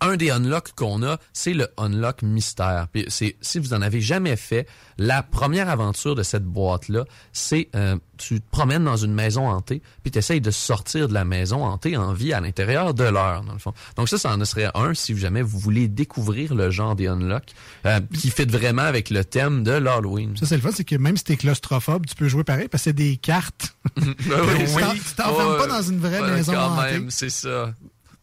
un 0.00 0.16
des 0.16 0.30
unlocks 0.30 0.72
qu'on 0.74 1.02
a, 1.02 1.18
c'est 1.32 1.54
le 1.54 1.68
unlock 1.78 2.22
mystère. 2.22 2.86
Puis 2.92 3.04
c'est 3.08 3.36
si 3.40 3.58
vous 3.58 3.72
en 3.74 3.82
avez 3.82 4.00
jamais 4.00 4.36
fait, 4.36 4.66
la 4.98 5.22
première 5.22 5.68
aventure 5.68 6.14
de 6.14 6.22
cette 6.22 6.44
boîte 6.44 6.88
là, 6.88 7.04
c'est 7.32 7.68
euh, 7.74 7.96
tu 8.18 8.40
te 8.40 8.50
promènes 8.50 8.84
dans 8.84 8.96
une 8.96 9.12
maison 9.14 9.48
hantée, 9.48 9.82
puis 10.02 10.10
tu 10.10 10.18
essayes 10.18 10.40
de 10.40 10.50
sortir 10.50 11.08
de 11.08 11.14
la 11.14 11.24
maison 11.24 11.64
hantée 11.64 11.96
en 11.96 12.12
vie 12.12 12.32
à 12.32 12.40
l'intérieur 12.40 12.94
de 12.94 13.04
l'heure 13.04 13.42
dans 13.42 13.52
le 13.52 13.58
fond. 13.58 13.72
Donc 13.96 14.08
ça 14.08 14.18
ça 14.18 14.34
en 14.34 14.44
serait 14.44 14.70
un 14.74 14.94
si 14.94 15.16
jamais 15.16 15.42
vous 15.42 15.58
voulez 15.58 15.88
découvrir 15.88 16.54
le 16.54 16.70
genre 16.70 16.94
des 16.96 17.06
unlocks 17.06 17.54
euh, 17.86 18.00
qui 18.14 18.30
fit 18.30 18.44
vraiment 18.44 18.82
avec 18.82 19.10
le 19.10 19.24
thème 19.24 19.64
de 19.64 19.72
l'Halloween. 19.72 20.36
Ça, 20.36 20.46
c'est 20.46 20.56
le 20.56 20.62
fun, 20.62 20.70
c'est 20.74 20.84
que 20.84 20.96
même 20.96 21.16
si 21.16 21.24
t'es 21.24 21.36
claustrophobe, 21.36 22.06
tu 22.06 22.14
peux 22.14 22.28
jouer 22.28 22.44
pareil 22.44 22.68
parce 22.68 22.82
que 22.84 22.90
c'est 22.90 22.94
des 22.94 23.16
cartes. 23.16 23.74
Ben 23.96 24.04
oui, 24.46 24.64
Tu 24.66 24.80
t'en- 24.82 24.92
tu 24.92 25.14
t'enfermes 25.16 25.56
pas 25.58 25.66
dans 25.66 25.82
une 25.82 25.98
vraie 26.00 26.22
maison 26.30 26.52
quand 26.52 26.72
hantée. 26.78 26.92
même, 26.92 27.10
c'est 27.10 27.30
ça. 27.30 27.72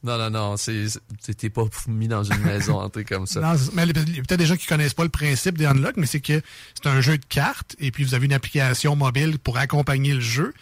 Non, 0.03 0.17
non, 0.17 0.29
non, 0.29 0.55
t'es 0.57 1.49
pas 1.49 1.63
mis 1.87 2.09
dans 2.09 2.23
une 2.23 2.41
maison 2.41 2.79
hantée 2.79 3.05
comme 3.05 3.25
ça. 3.25 3.39
Non, 3.39 3.55
mais 3.73 3.83
il 3.83 4.15
y 4.15 4.19
a 4.19 4.23
peut-être 4.23 4.39
des 4.39 4.45
gens 4.45 4.57
qui 4.57 4.67
connaissent 4.67 4.93
pas 4.93 5.03
le 5.03 5.09
principe 5.09 5.57
des 5.57 5.65
Unlock, 5.65 5.95
mais 5.95 6.07
c'est 6.07 6.19
que 6.19 6.41
c'est 6.75 6.89
un 6.89 6.99
jeu 6.99 7.17
de 7.17 7.25
cartes 7.25 7.75
et 7.79 7.91
puis 7.91 8.03
vous 8.03 8.13
avez 8.13 8.25
une 8.25 8.33
application 8.33 8.95
mobile 8.97 9.39
pour 9.39 9.57
accompagner 9.57 10.13
le 10.13 10.19
jeu. 10.19 10.53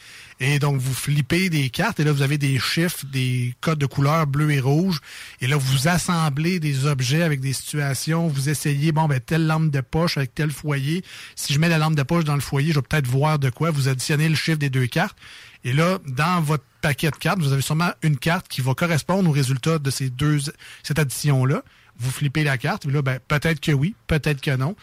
Et 0.43 0.57
donc, 0.57 0.79
vous 0.79 0.93
flippez 0.93 1.51
des 1.51 1.69
cartes 1.69 1.99
et 1.99 2.03
là, 2.03 2.11
vous 2.11 2.23
avez 2.23 2.39
des 2.39 2.57
chiffres, 2.57 3.05
des 3.05 3.53
codes 3.61 3.77
de 3.77 3.85
couleur 3.85 4.25
bleu 4.25 4.51
et 4.51 4.59
rouge. 4.59 4.99
Et 5.39 5.45
là, 5.45 5.55
vous 5.55 5.87
assemblez 5.87 6.59
des 6.59 6.87
objets 6.87 7.21
avec 7.21 7.41
des 7.41 7.53
situations. 7.53 8.27
Vous 8.27 8.49
essayez, 8.49 8.91
bon, 8.91 9.07
ben, 9.07 9.19
telle 9.19 9.45
lampe 9.45 9.69
de 9.69 9.81
poche 9.81 10.17
avec 10.17 10.33
tel 10.33 10.49
foyer. 10.49 11.03
Si 11.35 11.53
je 11.53 11.59
mets 11.59 11.69
la 11.69 11.77
lampe 11.77 11.95
de 11.95 12.01
poche 12.01 12.23
dans 12.23 12.33
le 12.33 12.41
foyer, 12.41 12.69
je 12.71 12.79
vais 12.79 12.81
peut-être 12.81 13.05
voir 13.05 13.37
de 13.37 13.51
quoi. 13.51 13.69
Vous 13.69 13.87
additionnez 13.87 14.29
le 14.29 14.35
chiffre 14.35 14.57
des 14.57 14.71
deux 14.71 14.87
cartes. 14.87 15.15
Et 15.63 15.73
là, 15.73 15.99
dans 16.07 16.41
votre 16.41 16.63
paquet 16.81 17.11
de 17.11 17.15
cartes, 17.15 17.39
vous 17.39 17.53
avez 17.53 17.61
sûrement 17.61 17.91
une 18.01 18.17
carte 18.17 18.47
qui 18.47 18.61
va 18.61 18.73
correspondre 18.73 19.29
au 19.29 19.33
résultat 19.33 19.77
de 19.79 19.89
ces 19.91 20.09
deux, 20.09 20.39
cette 20.83 20.99
addition-là. 20.99 21.61
Vous 21.99 22.09
flippez 22.09 22.43
la 22.43 22.57
carte, 22.57 22.83
puis 22.83 22.93
là, 22.93 23.01
ben, 23.03 23.19
peut-être 23.27 23.59
que 23.59 23.71
oui, 23.71 23.93
peut-être 24.07 24.41
que 24.41 24.55
non. 24.55 24.75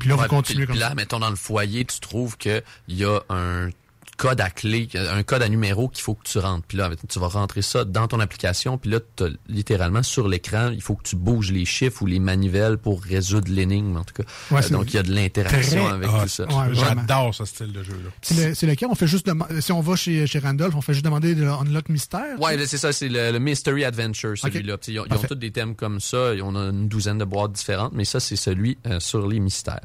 Puis 0.00 0.08
là, 0.08 0.16
Ouais, 0.16 0.22
vous 0.22 0.28
continuez 0.28 0.66
comme 0.66 0.72
puis 0.74 0.80
là, 0.80 0.88
ça. 0.88 0.94
mettons 0.96 1.20
dans 1.20 1.30
le 1.30 1.36
foyer, 1.36 1.84
tu 1.84 2.00
trouves 2.00 2.36
qu'il 2.36 2.62
y 2.88 3.04
a 3.04 3.20
un 3.28 3.68
code 4.16 4.40
à 4.40 4.50
clé, 4.50 4.88
un 4.94 5.22
code 5.22 5.42
à 5.42 5.48
numéro 5.48 5.88
qu'il 5.88 6.02
faut 6.02 6.14
que 6.14 6.24
tu 6.24 6.38
rentres. 6.38 6.66
Puis 6.66 6.78
là, 6.78 6.90
tu 7.08 7.18
vas 7.18 7.28
rentrer 7.28 7.62
ça 7.62 7.84
dans 7.84 8.06
ton 8.08 8.20
application. 8.20 8.78
Puis 8.78 8.90
là, 8.90 9.00
t'as 9.16 9.28
littéralement 9.48 10.02
sur 10.02 10.28
l'écran, 10.28 10.70
il 10.72 10.80
faut 10.82 10.94
que 10.94 11.02
tu 11.02 11.16
bouges 11.16 11.50
les 11.52 11.64
chiffres 11.64 12.02
ou 12.02 12.06
les 12.06 12.18
manivelles 12.18 12.78
pour 12.78 13.02
résoudre 13.02 13.50
l'énigme, 13.50 13.96
en 13.96 14.04
tout 14.04 14.14
cas. 14.22 14.28
Ouais, 14.50 14.64
Euh, 14.64 14.68
donc, 14.70 14.92
il 14.92 14.96
y 14.96 14.98
a 14.98 15.02
de 15.02 15.12
l'interaction 15.12 15.86
avec 15.86 16.08
hot. 16.10 16.22
tout 16.22 16.28
ça. 16.28 16.44
Ouais. 16.46 16.74
J'adore 16.74 17.34
ce 17.34 17.44
style 17.44 17.72
de 17.72 17.82
jeu-là. 17.82 18.10
C'est 18.22 18.48
le- 18.48 18.54
c'est 18.54 18.66
lequel? 18.66 18.88
On 18.90 18.94
fait 18.94 19.06
juste 19.06 19.28
si 19.60 19.72
on 19.72 19.80
va 19.80 19.96
chez, 19.96 20.26
chez 20.26 20.38
Randolph, 20.38 20.74
on 20.76 20.80
fait 20.80 20.92
juste 20.94 21.04
demander 21.04 21.34
le 21.34 21.48
Unlock 21.50 21.88
Mystère. 21.88 22.40
Ouais, 22.40 22.56
c'est 22.66 22.78
ça, 22.78 22.92
c'est 22.92 23.08
le, 23.08 23.32
le 23.32 23.38
Mystery 23.38 23.84
Adventure, 23.84 24.34
celui-là. 24.36 24.76
Ils 24.88 25.00
ont, 25.00 25.04
ils 25.04 25.06
ont 25.06 25.08
Parfait. 25.08 25.28
tous 25.28 25.34
des 25.34 25.50
thèmes 25.50 25.74
comme 25.74 26.00
ça. 26.00 26.32
On 26.42 26.54
a 26.56 26.70
une 26.70 26.88
douzaine 26.88 27.18
de 27.18 27.24
boîtes 27.24 27.52
différentes, 27.52 27.92
mais 27.94 28.04
ça, 28.04 28.20
c'est 28.20 28.36
celui 28.36 28.78
euh, 28.86 29.00
sur 29.00 29.26
les 29.26 29.40
mystères. 29.40 29.80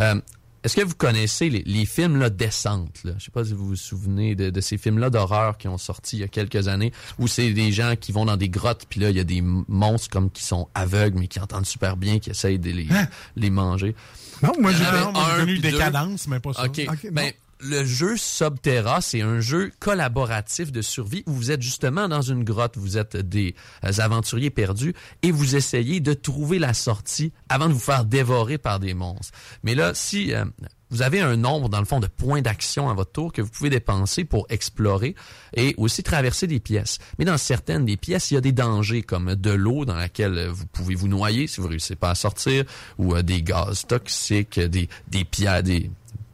Euh, 0.00 0.14
Est-ce 0.64 0.76
que 0.76 0.82
vous 0.82 0.94
connaissez 0.94 1.48
les, 1.50 1.62
les 1.66 1.86
films 1.86 2.18
là, 2.18 2.30
Descente? 2.30 3.00
Là? 3.04 3.12
Je 3.18 3.24
sais 3.24 3.30
pas 3.30 3.44
si 3.44 3.52
vous 3.52 3.66
vous 3.66 3.76
souvenez 3.76 4.34
de, 4.34 4.50
de 4.50 4.60
ces 4.60 4.78
films-là 4.78 5.10
d'horreur 5.10 5.58
qui 5.58 5.66
ont 5.68 5.78
sorti 5.78 6.16
il 6.16 6.20
y 6.20 6.24
a 6.24 6.28
quelques 6.28 6.68
années, 6.68 6.92
où 7.18 7.26
c'est 7.26 7.52
des 7.52 7.72
gens 7.72 7.94
qui 7.96 8.12
vont 8.12 8.24
dans 8.24 8.36
des 8.36 8.48
grottes, 8.48 8.86
puis 8.88 9.00
là, 9.00 9.10
il 9.10 9.16
y 9.16 9.20
a 9.20 9.24
des 9.24 9.42
monstres 9.42 10.08
comme 10.10 10.30
qui 10.30 10.44
sont 10.44 10.68
aveugles, 10.74 11.18
mais 11.18 11.26
qui 11.28 11.40
entendent 11.40 11.66
super 11.66 11.96
bien, 11.96 12.18
qui 12.20 12.30
essayent 12.30 12.58
de 12.58 12.70
les, 12.70 12.86
Hein? 12.90 13.08
les 13.36 13.50
manger. 13.50 13.94
Non, 14.42 14.52
moi, 14.60 14.72
j'ai 14.72 14.84
un, 14.84 15.12
connu 15.38 15.58
deux. 15.58 15.78
cadences, 15.78 16.26
mais 16.28 16.40
pas 16.40 16.52
ça. 16.52 16.64
OK. 16.64 16.80
Ben. 17.12 17.32
Le 17.62 17.84
jeu 17.84 18.16
Subterra, 18.16 19.00
c'est 19.00 19.20
un 19.20 19.40
jeu 19.40 19.70
collaboratif 19.78 20.72
de 20.72 20.82
survie 20.82 21.22
où 21.26 21.32
vous 21.32 21.50
êtes 21.50 21.62
justement 21.62 22.08
dans 22.08 22.22
une 22.22 22.44
grotte, 22.44 22.76
vous 22.76 22.98
êtes 22.98 23.16
des 23.16 23.54
euh, 23.84 23.92
aventuriers 23.98 24.50
perdus 24.50 24.94
et 25.22 25.30
vous 25.30 25.54
essayez 25.54 26.00
de 26.00 26.12
trouver 26.12 26.58
la 26.58 26.74
sortie 26.74 27.32
avant 27.48 27.68
de 27.68 27.72
vous 27.72 27.78
faire 27.78 28.04
dévorer 28.04 28.58
par 28.58 28.80
des 28.80 28.94
monstres. 28.94 29.32
Mais 29.62 29.74
là, 29.74 29.94
si 29.94 30.34
euh, 30.34 30.44
vous 30.90 31.02
avez 31.02 31.20
un 31.20 31.36
nombre, 31.36 31.68
dans 31.68 31.78
le 31.78 31.86
fond, 31.86 32.00
de 32.00 32.06
points 32.06 32.42
d'action 32.42 32.90
à 32.90 32.94
votre 32.94 33.12
tour 33.12 33.32
que 33.32 33.40
vous 33.40 33.48
pouvez 33.48 33.70
dépenser 33.70 34.24
pour 34.24 34.46
explorer 34.50 35.14
et 35.54 35.74
aussi 35.78 36.02
traverser 36.02 36.46
des 36.46 36.60
pièces. 36.60 36.98
Mais 37.18 37.24
dans 37.24 37.38
certaines 37.38 37.86
des 37.86 37.96
pièces, 37.96 38.30
il 38.30 38.34
y 38.34 38.36
a 38.36 38.42
des 38.42 38.52
dangers 38.52 39.02
comme 39.02 39.34
de 39.34 39.50
l'eau 39.50 39.84
dans 39.84 39.94
laquelle 39.94 40.48
vous 40.48 40.66
pouvez 40.66 40.94
vous 40.94 41.08
noyer 41.08 41.46
si 41.46 41.60
vous 41.60 41.68
réussissez 41.68 41.96
pas 41.96 42.10
à 42.10 42.14
sortir 42.14 42.64
ou 42.98 43.14
euh, 43.14 43.22
des 43.22 43.42
gaz 43.42 43.86
toxiques, 43.86 44.58
des, 44.58 44.88
des 45.08 45.24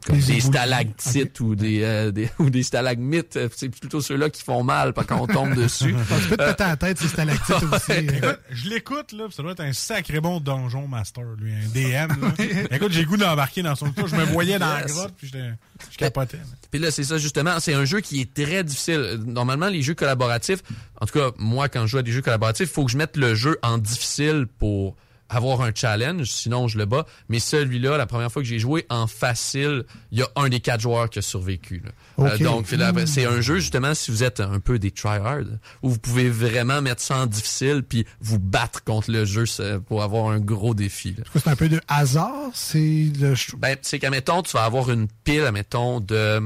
comme 0.05 0.17
Des 0.19 0.39
stalactites 0.39 1.39
ou 1.39 1.55
des, 1.55 1.83
euh, 1.83 2.11
des 2.13 2.29
ou 2.39 2.49
des 2.49 2.63
stalagmites, 2.63 3.35
Euh, 3.35 3.49
c'est 3.55 3.69
plutôt 3.69 4.01
ceux-là 4.01 4.29
qui 4.29 4.43
font 4.43 4.63
mal 4.63 4.93
quand 4.93 5.19
on 5.21 5.27
tombe 5.27 5.53
dessus. 5.55 5.95
Ah, 5.97 6.15
tu 6.21 6.27
peux 6.29 6.37
te 6.37 6.43
péter 6.49 6.63
la 6.63 6.77
tête, 6.77 6.99
ces 6.99 7.07
stalactites 7.07 7.55
aussi. 7.73 7.91
Ouais. 7.91 8.17
Écoute, 8.17 8.39
Je 8.51 8.69
l'écoute, 8.69 9.11
là, 9.11 9.25
ça 9.31 9.43
doit 9.43 9.51
être 9.53 9.59
un 9.61 9.73
sacré 9.73 10.19
bon 10.19 10.39
donjon 10.39 10.87
master, 10.87 11.23
lui, 11.39 11.51
un 11.53 11.67
DM. 12.07 12.21
Là. 12.21 12.33
Écoute, 12.71 12.91
j'ai 12.91 13.01
le 13.01 13.07
goût 13.07 13.17
d'embarquer 13.17 13.61
dans 13.61 13.75
son 13.75 13.91
tour. 13.91 14.07
Je 14.07 14.15
me 14.15 14.23
voyais 14.25 14.57
dans 14.59 14.73
la 14.73 14.83
grotte, 14.83 15.13
puis 15.17 15.27
j'étais- 15.27 15.53
je 15.91 15.97
capotais. 15.97 16.39
Puis 16.71 16.79
là, 16.79 16.91
c'est 16.91 17.03
ça 17.03 17.17
justement. 17.17 17.59
C'est 17.59 17.73
un 17.73 17.85
jeu 17.85 17.99
qui 18.01 18.21
est 18.21 18.33
très 18.33 18.63
difficile. 18.63 19.19
Normalement, 19.25 19.67
les 19.67 19.81
jeux 19.81 19.95
collaboratifs, 19.95 20.59
en 21.01 21.05
tout 21.05 21.17
cas, 21.19 21.31
moi, 21.37 21.69
quand 21.69 21.81
je 21.81 21.87
joue 21.87 21.97
à 21.97 22.03
des 22.03 22.11
jeux 22.11 22.21
collaboratifs, 22.21 22.69
il 22.69 22.73
faut 22.73 22.85
que 22.85 22.91
je 22.91 22.97
mette 22.97 23.17
le 23.17 23.35
jeu 23.35 23.57
en 23.63 23.77
difficile 23.77 24.45
pour 24.59 24.95
avoir 25.29 25.61
un 25.61 25.71
challenge, 25.73 26.25
sinon 26.31 26.67
je 26.67 26.77
le 26.77 26.85
bats. 26.85 27.05
Mais 27.29 27.39
celui-là, 27.39 27.97
la 27.97 28.05
première 28.07 28.31
fois 28.31 28.41
que 28.41 28.47
j'ai 28.47 28.59
joué 28.59 28.85
en 28.89 29.07
facile, 29.07 29.83
il 30.11 30.19
y 30.19 30.21
a 30.23 30.27
un 30.35 30.49
des 30.49 30.59
quatre 30.59 30.81
joueurs 30.81 31.09
qui 31.09 31.19
a 31.19 31.21
survécu. 31.21 31.81
là. 31.85 31.91
Euh, 32.25 32.35
Ok. 32.35 32.41
donc, 32.43 32.67
c'est 33.05 33.25
un 33.25 33.39
jeu 33.41 33.59
justement 33.59 33.93
si 33.93 34.11
vous 34.11 34.23
êtes 34.23 34.39
un 34.41 34.59
peu 34.59 34.77
des 34.79 34.91
tryhards, 34.91 35.43
où 35.81 35.89
vous 35.91 35.99
pouvez 35.99 36.29
vraiment 36.29 36.81
mettre 36.81 37.01
ça 37.01 37.17
en 37.19 37.25
difficile 37.27 37.83
puis 37.87 38.05
vous 38.19 38.39
battre 38.39 38.83
contre 38.83 39.11
le 39.11 39.23
jeu 39.25 39.45
pour 39.87 40.03
avoir 40.03 40.29
un 40.29 40.39
gros 40.39 40.73
défi. 40.73 41.15
c'est 41.35 41.47
un 41.47 41.55
peu 41.55 41.69
de 41.69 41.79
hasard. 41.87 42.49
C'est 42.53 43.11
le. 43.19 43.35
Ben, 43.57 43.77
c'est 43.81 43.99
qu'admettons, 43.99 44.41
tu 44.41 44.51
vas 44.53 44.63
avoir 44.65 44.89
une 44.91 45.07
pile, 45.23 45.43
admettons, 45.43 45.99
de 46.01 46.41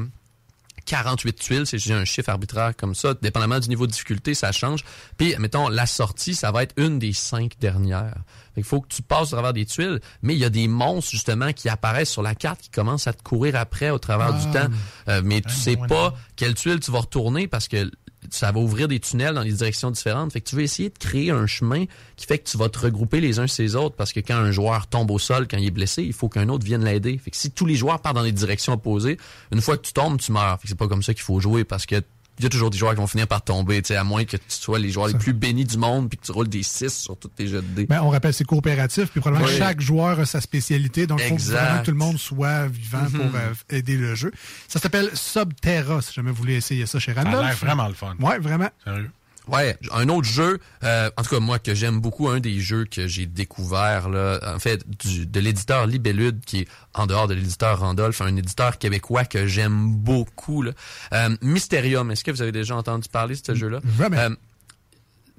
48 0.86 1.34
tuiles, 1.40 1.66
c'est 1.66 1.78
j'ai 1.78 1.94
un 1.94 2.04
chiffre 2.06 2.30
arbitraire 2.30 2.76
comme 2.76 2.94
ça, 2.94 3.14
dépendamment 3.22 3.60
du 3.60 3.70
niveau 3.70 3.88
de 3.88 3.92
difficulté, 3.92 4.34
ça 4.34 4.52
change. 4.52 4.84
Puis, 5.18 5.34
admettons, 5.34 5.70
la 5.70 5.86
sortie, 5.86 6.36
ça 6.36 6.52
va 6.52 6.64
être 6.64 6.74
une 6.78 7.00
des 7.00 7.14
cinq 7.14 7.54
dernières. 7.60 8.18
Fait 8.56 8.62
qu'il 8.62 8.64
faut 8.66 8.82
que 8.82 8.88
tu 8.94 9.02
passes 9.02 9.30
au 9.30 9.36
travers 9.36 9.54
des 9.54 9.66
tuiles, 9.66 10.00
mais 10.22 10.34
il 10.34 10.40
y 10.40 10.46
a 10.46 10.50
des 10.50 10.68
monstres, 10.68 11.10
justement, 11.12 11.54
qui 11.54 11.70
apparaissent 11.70 12.12
sur 12.12 12.22
la 12.22 12.36
carte, 12.36 12.62
qui 12.62 12.70
commencent 12.70 13.08
à 13.08 13.14
te 13.14 13.24
courir 13.24 13.56
après 13.56 13.90
au 13.90 14.00
travers 14.00 14.34
Ah. 14.36 14.46
du 14.46 14.52
temps. 14.52 14.74
Euh, 15.10 15.22
mais 15.24 15.42
tu 15.42 15.54
sais 15.54 15.76
pas 15.78 16.14
quelle 16.36 16.54
tuile 16.56 16.80
tu 16.80 16.92
vas 16.92 17.00
retourner 17.00 17.48
parce 17.48 17.68
que 17.68 17.90
ça 18.30 18.54
va 18.54 18.60
ouvrir 18.62 18.88
des 18.88 19.02
tunnels 19.02 19.36
dans 19.36 19.44
des 19.44 19.52
directions 19.52 19.92
différentes. 19.92 20.32
Fait 20.32 20.40
que 20.40 20.48
tu 20.50 20.56
veux 20.56 20.62
essayer 20.62 20.90
de 20.90 20.98
créer 20.98 21.30
un 21.32 21.46
chemin 21.46 21.84
qui 22.16 22.26
fait 22.26 22.38
que 22.40 22.50
tu 22.50 22.58
vas 22.58 22.70
te 22.70 22.80
regrouper 22.80 23.20
les 23.20 23.38
uns 23.40 23.48
sur 23.48 23.64
les 23.64 23.76
autres 23.76 23.96
parce 23.98 24.14
que 24.14 24.22
quand 24.22 24.36
un 24.38 24.50
joueur 24.52 24.88
tombe 24.88 25.12
au 25.12 25.20
sol, 25.20 25.46
quand 25.50 25.58
il 25.58 25.66
est 25.68 25.72
blessé, 25.72 26.04
il 26.04 26.14
faut 26.14 26.30
qu'un 26.30 26.48
autre 26.48 26.66
vienne 26.66 26.86
l'aider. 26.86 27.18
Fait 27.18 27.32
que 27.32 27.38
si 27.38 27.52
tous 27.52 27.66
les 27.66 27.76
joueurs 27.76 28.00
partent 28.02 28.16
dans 28.16 28.24
des 28.24 28.32
directions 28.32 28.74
opposées, 28.74 29.18
une 29.52 29.60
fois 29.62 29.76
que 29.78 29.86
tu 29.86 29.92
tombes, 29.92 30.18
tu 30.20 30.32
meurs. 30.32 30.56
Fait 30.58 30.64
que 30.64 30.70
c'est 30.70 30.76
pas 30.78 30.88
comme 30.88 31.04
ça 31.04 31.14
qu'il 31.14 31.24
faut 31.24 31.42
jouer 31.42 31.66
parce 31.66 31.86
que 31.86 32.02
il 32.40 32.44
y 32.44 32.46
a 32.48 32.50
toujours 32.50 32.70
des 32.72 32.78
joueurs 32.78 32.94
qui 32.94 33.00
vont 33.00 33.08
finir 33.08 33.28
par 33.28 33.44
tomber, 33.44 33.82
tu 33.82 33.90
sais, 33.90 33.96
à 33.96 34.04
moins 34.04 34.26
que 34.26 34.38
tu 34.38 34.44
sois 34.48 34.80
les 34.80 34.90
joueurs 34.90 35.08
les 35.08 35.14
plus 35.14 35.34
bénis 35.34 35.66
du 35.66 35.78
monde 35.78 36.10
puis 36.10 36.18
que 36.18 36.26
tu 36.26 36.32
roules 36.32 36.48
des 36.50 36.64
6 36.64 36.90
sur 36.90 37.18
tous 37.18 37.28
tes 37.28 37.48
jeux 37.48 37.62
de 37.62 37.68
dés. 37.68 37.86
Ben, 37.86 38.02
on 38.02 38.10
rappelle, 38.10 38.34
c'est 38.34 38.44
coopératif, 38.44 39.10
puis 39.12 39.20
probablement 39.22 39.50
Oui. 39.52 39.58
chaque 39.58 39.82
joueur 39.82 40.20
a 40.20 40.26
sa 40.26 40.42
spécialité, 40.42 41.06
donc 41.08 41.22
il 41.22 41.30
faut 41.30 41.36
que 41.36 41.84
tout 41.86 41.92
le 41.92 41.98
monde 41.98 42.18
soit 42.18 42.68
vivant 42.68 43.04
Mhm. 43.04 43.12
pour 43.12 43.36
euh, 43.36 43.54
aider 43.70 43.98
le 43.98 44.16
jeu. 44.16 44.32
Ça 44.68 44.80
s'appelle 44.80 45.10
Subterra, 45.14 46.02
si 46.02 46.14
jamais 46.14 46.32
vous 46.32 46.38
voulez 46.38 46.56
essayer 46.56 46.86
ça 46.86 47.00
chez 47.00 47.14
Ça 47.14 47.22
a 47.22 47.24
Randolph. 47.24 47.46
l'air 47.46 47.56
vraiment 47.58 47.88
le 47.88 47.94
fun. 47.94 48.16
Ouais, 48.20 48.40
vraiment. 48.40 48.70
Sérieux? 48.84 49.12
Ouais, 49.50 49.78
un 49.92 50.08
autre 50.08 50.28
jeu, 50.28 50.60
euh, 50.84 51.10
en 51.18 51.22
tout 51.22 51.30
cas 51.30 51.40
moi 51.42 51.60
que 51.60 51.76
j'aime 51.76 52.00
beaucoup, 52.00 52.30
un 52.30 52.40
des 52.40 52.62
jeux 52.62 52.86
que 52.86 53.08
j'ai 53.08 53.26
découvert 53.26 54.08
là, 54.08 54.40
en 54.56 54.60
fait 54.60 54.88
du, 55.04 55.26
de 55.26 55.40
l'éditeur 55.42 55.86
Libellude 55.86 56.46
qui 56.46 56.62
est 56.62 56.68
en 56.94 57.08
dehors 57.08 57.28
de 57.28 57.34
l'éditeur 57.34 57.80
Randolph, 57.80 58.22
un 58.22 58.36
éditeur 58.38 58.78
québécois 58.78 59.26
que 59.26 59.46
j'aime 59.46 59.96
beaucoup. 59.96 60.62
Là. 60.62 60.72
Euh, 61.14 61.36
Mysterium, 61.42 62.10
est-ce 62.12 62.24
que 62.24 62.32
vous 62.32 62.42
avez 62.42 62.54
déjà 62.54 62.76
entendu 62.76 63.10
parler 63.10 63.36
de 63.36 63.42
ce 63.46 63.54
jeu-là? 63.54 63.82
Jamais. 63.98 64.18
Euh, 64.18 64.30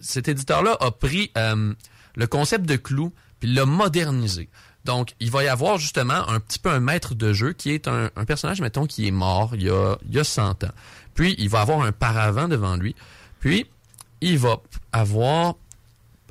cet 0.01 0.29
éditeur-là 0.29 0.77
a 0.81 0.91
pris 0.91 1.31
euh, 1.39 1.73
le 2.15 2.27
concept 2.27 2.67
de 2.67 2.77
clou 2.77 3.13
puis 3.41 3.53
l'a 3.53 3.65
modernisé. 3.65 4.51
Donc, 4.85 5.15
il 5.19 5.31
va 5.31 5.45
y 5.45 5.49
avoir 5.49 5.79
justement 5.79 6.29
un 6.29 6.41
petit 6.41 6.59
peu 6.59 6.69
un 6.69 6.81
maître 6.81 7.15
de 7.15 7.33
jeu 7.33 7.55
qui 7.55 7.71
est 7.71 7.89
un, 7.89 8.11
un 8.17 8.25
personnage, 8.27 8.61
mettons, 8.61 8.85
qui 8.85 9.09
est 9.09 9.13
mort 9.13 9.53
il 9.55 9.63
y, 9.63 9.71
a, 9.71 9.97
il 10.07 10.15
y 10.15 10.19
a 10.19 10.25
100 10.25 10.65
ans. 10.65 10.73
Puis, 11.15 11.35
il 11.39 11.49
va 11.49 11.63
avoir 11.63 11.81
un 11.81 11.93
paravent 11.93 12.49
devant 12.49 12.77
lui. 12.77 12.95
Puis, 13.41 13.67
il 14.33 14.39
va 14.39 14.61
avoir, 14.93 15.55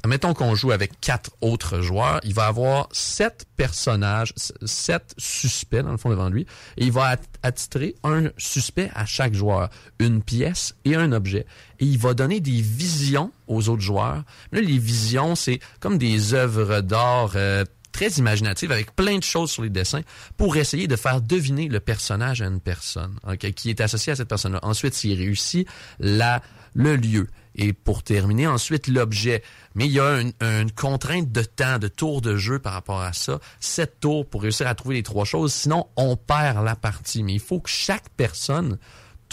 mettons 0.05 0.33
qu'on 0.33 0.55
joue 0.55 0.71
avec 0.71 0.99
quatre 0.99 1.31
autres 1.41 1.81
joueurs, 1.81 2.19
il 2.23 2.33
va 2.33 2.47
avoir 2.47 2.89
sept 2.91 3.45
personnages, 3.55 4.33
sept 4.65 5.13
suspects 5.17 5.81
dans 5.81 5.91
le 5.91 5.97
fond 5.97 6.09
devant 6.09 6.29
lui, 6.29 6.45
et 6.77 6.85
il 6.85 6.91
va 6.91 7.05
at- 7.07 7.17
attitrer 7.43 7.95
un 8.03 8.29
suspect 8.37 8.89
à 8.95 9.05
chaque 9.05 9.33
joueur, 9.33 9.69
une 9.99 10.21
pièce 10.21 10.75
et 10.85 10.95
un 10.95 11.11
objet. 11.11 11.45
Et 11.79 11.85
il 11.85 11.97
va 11.97 12.13
donner 12.13 12.39
des 12.39 12.61
visions 12.61 13.31
aux 13.47 13.69
autres 13.69 13.81
joueurs. 13.81 14.23
Là, 14.51 14.61
les 14.61 14.77
visions, 14.77 15.35
c'est 15.35 15.59
comme 15.79 15.97
des 15.97 16.33
œuvres 16.33 16.81
d'art 16.81 17.33
euh, 17.35 17.63
très 17.91 18.07
imaginatives 18.07 18.71
avec 18.71 18.95
plein 18.95 19.19
de 19.19 19.23
choses 19.23 19.51
sur 19.51 19.61
les 19.61 19.69
dessins 19.69 20.01
pour 20.35 20.57
essayer 20.57 20.87
de 20.87 20.95
faire 20.95 21.21
deviner 21.21 21.67
le 21.67 21.79
personnage 21.79 22.41
à 22.41 22.47
une 22.47 22.59
personne 22.59 23.15
qui 23.55 23.69
est 23.69 23.81
associée 23.81 24.13
à 24.13 24.15
cette 24.15 24.27
personne-là. 24.27 24.59
Ensuite, 24.63 24.95
s'il 24.95 25.15
réussit, 25.15 25.67
la, 25.99 26.41
le 26.73 26.95
lieu. 26.95 27.27
Et 27.55 27.71
pour 27.73 28.01
terminer, 28.01 28.47
ensuite, 28.47 28.87
l'objet. 28.87 29.43
Mais 29.75 29.85
il 29.85 29.91
y 29.91 29.99
a 29.99 30.21
une, 30.21 30.33
une 30.41 30.71
contrainte 30.71 31.31
de 31.31 31.43
temps, 31.43 31.77
de 31.77 31.87
tour 31.87 32.21
de 32.21 32.35
jeu 32.35 32.59
par 32.59 32.73
rapport 32.73 33.01
à 33.01 33.13
ça. 33.13 33.39
Sept 33.59 33.99
tours 33.99 34.27
pour 34.27 34.41
réussir 34.41 34.67
à 34.67 34.75
trouver 34.75 34.95
les 34.95 35.03
trois 35.03 35.25
choses. 35.25 35.53
Sinon, 35.53 35.87
on 35.95 36.15
perd 36.15 36.63
la 36.65 36.75
partie. 36.75 37.21
Mais 37.21 37.33
il 37.33 37.39
faut 37.39 37.59
que 37.59 37.69
chaque 37.69 38.09
personne 38.17 38.79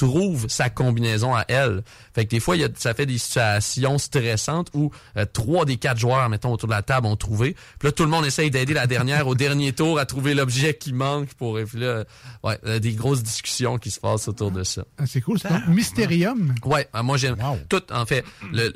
trouve 0.05 0.49
sa 0.49 0.71
combinaison 0.71 1.35
à 1.35 1.45
elle. 1.49 1.83
Fait 2.15 2.25
que 2.25 2.31
des 2.31 2.41
fois, 2.41 2.57
il 2.57 2.63
y 2.63 2.65
a, 2.65 2.69
ça 2.77 2.95
fait 2.95 3.07
des 3.07 3.19
situations 3.19 3.99
stressantes 3.99 4.69
où 4.75 4.91
euh, 5.17 5.25
trois 5.33 5.65
des 5.65 5.77
quatre 5.77 5.99
joueurs, 5.99 6.29
mettons, 6.29 6.53
autour 6.53 6.69
de 6.69 6.75
la 6.75 6.83
table 6.83 7.07
ont 7.07 7.17
trouvé. 7.17 7.55
Puis 7.79 7.89
là, 7.89 7.93
tout 7.93 8.03
le 8.05 8.09
monde 8.11 8.25
essaye 8.27 8.51
d'aider 8.51 8.75
la 8.75 8.87
dernière 8.87 9.27
au 9.29 9.35
dernier 9.35 9.73
tour 9.73 9.99
à 9.99 10.07
trouver 10.07 10.35
l'objet 10.35 10.75
qui 10.75 10.93
manque 10.93 11.35
pour... 11.35 11.59
Et 11.59 11.65
puis 11.65 11.81
là, 11.81 12.05
ouais, 12.43 12.59
euh, 12.67 12.79
des 12.79 12.93
grosses 12.93 13.23
discussions 13.23 13.79
qui 13.79 13.91
se 13.91 14.01
passent 14.01 14.29
autour 14.29 14.51
de 14.51 14.65
ça. 14.65 14.85
Ah, 14.99 15.07
c'est 15.07 15.21
cool. 15.21 15.39
C'est 15.39 15.49
donc 15.49 15.67
Mysterium. 15.69 16.55
Ouais, 16.65 16.89
euh, 16.95 17.03
moi 17.03 17.17
j'aime 17.17 17.37
tout. 17.69 17.83
En 17.93 18.07
fait, 18.07 18.25
le- 18.53 18.73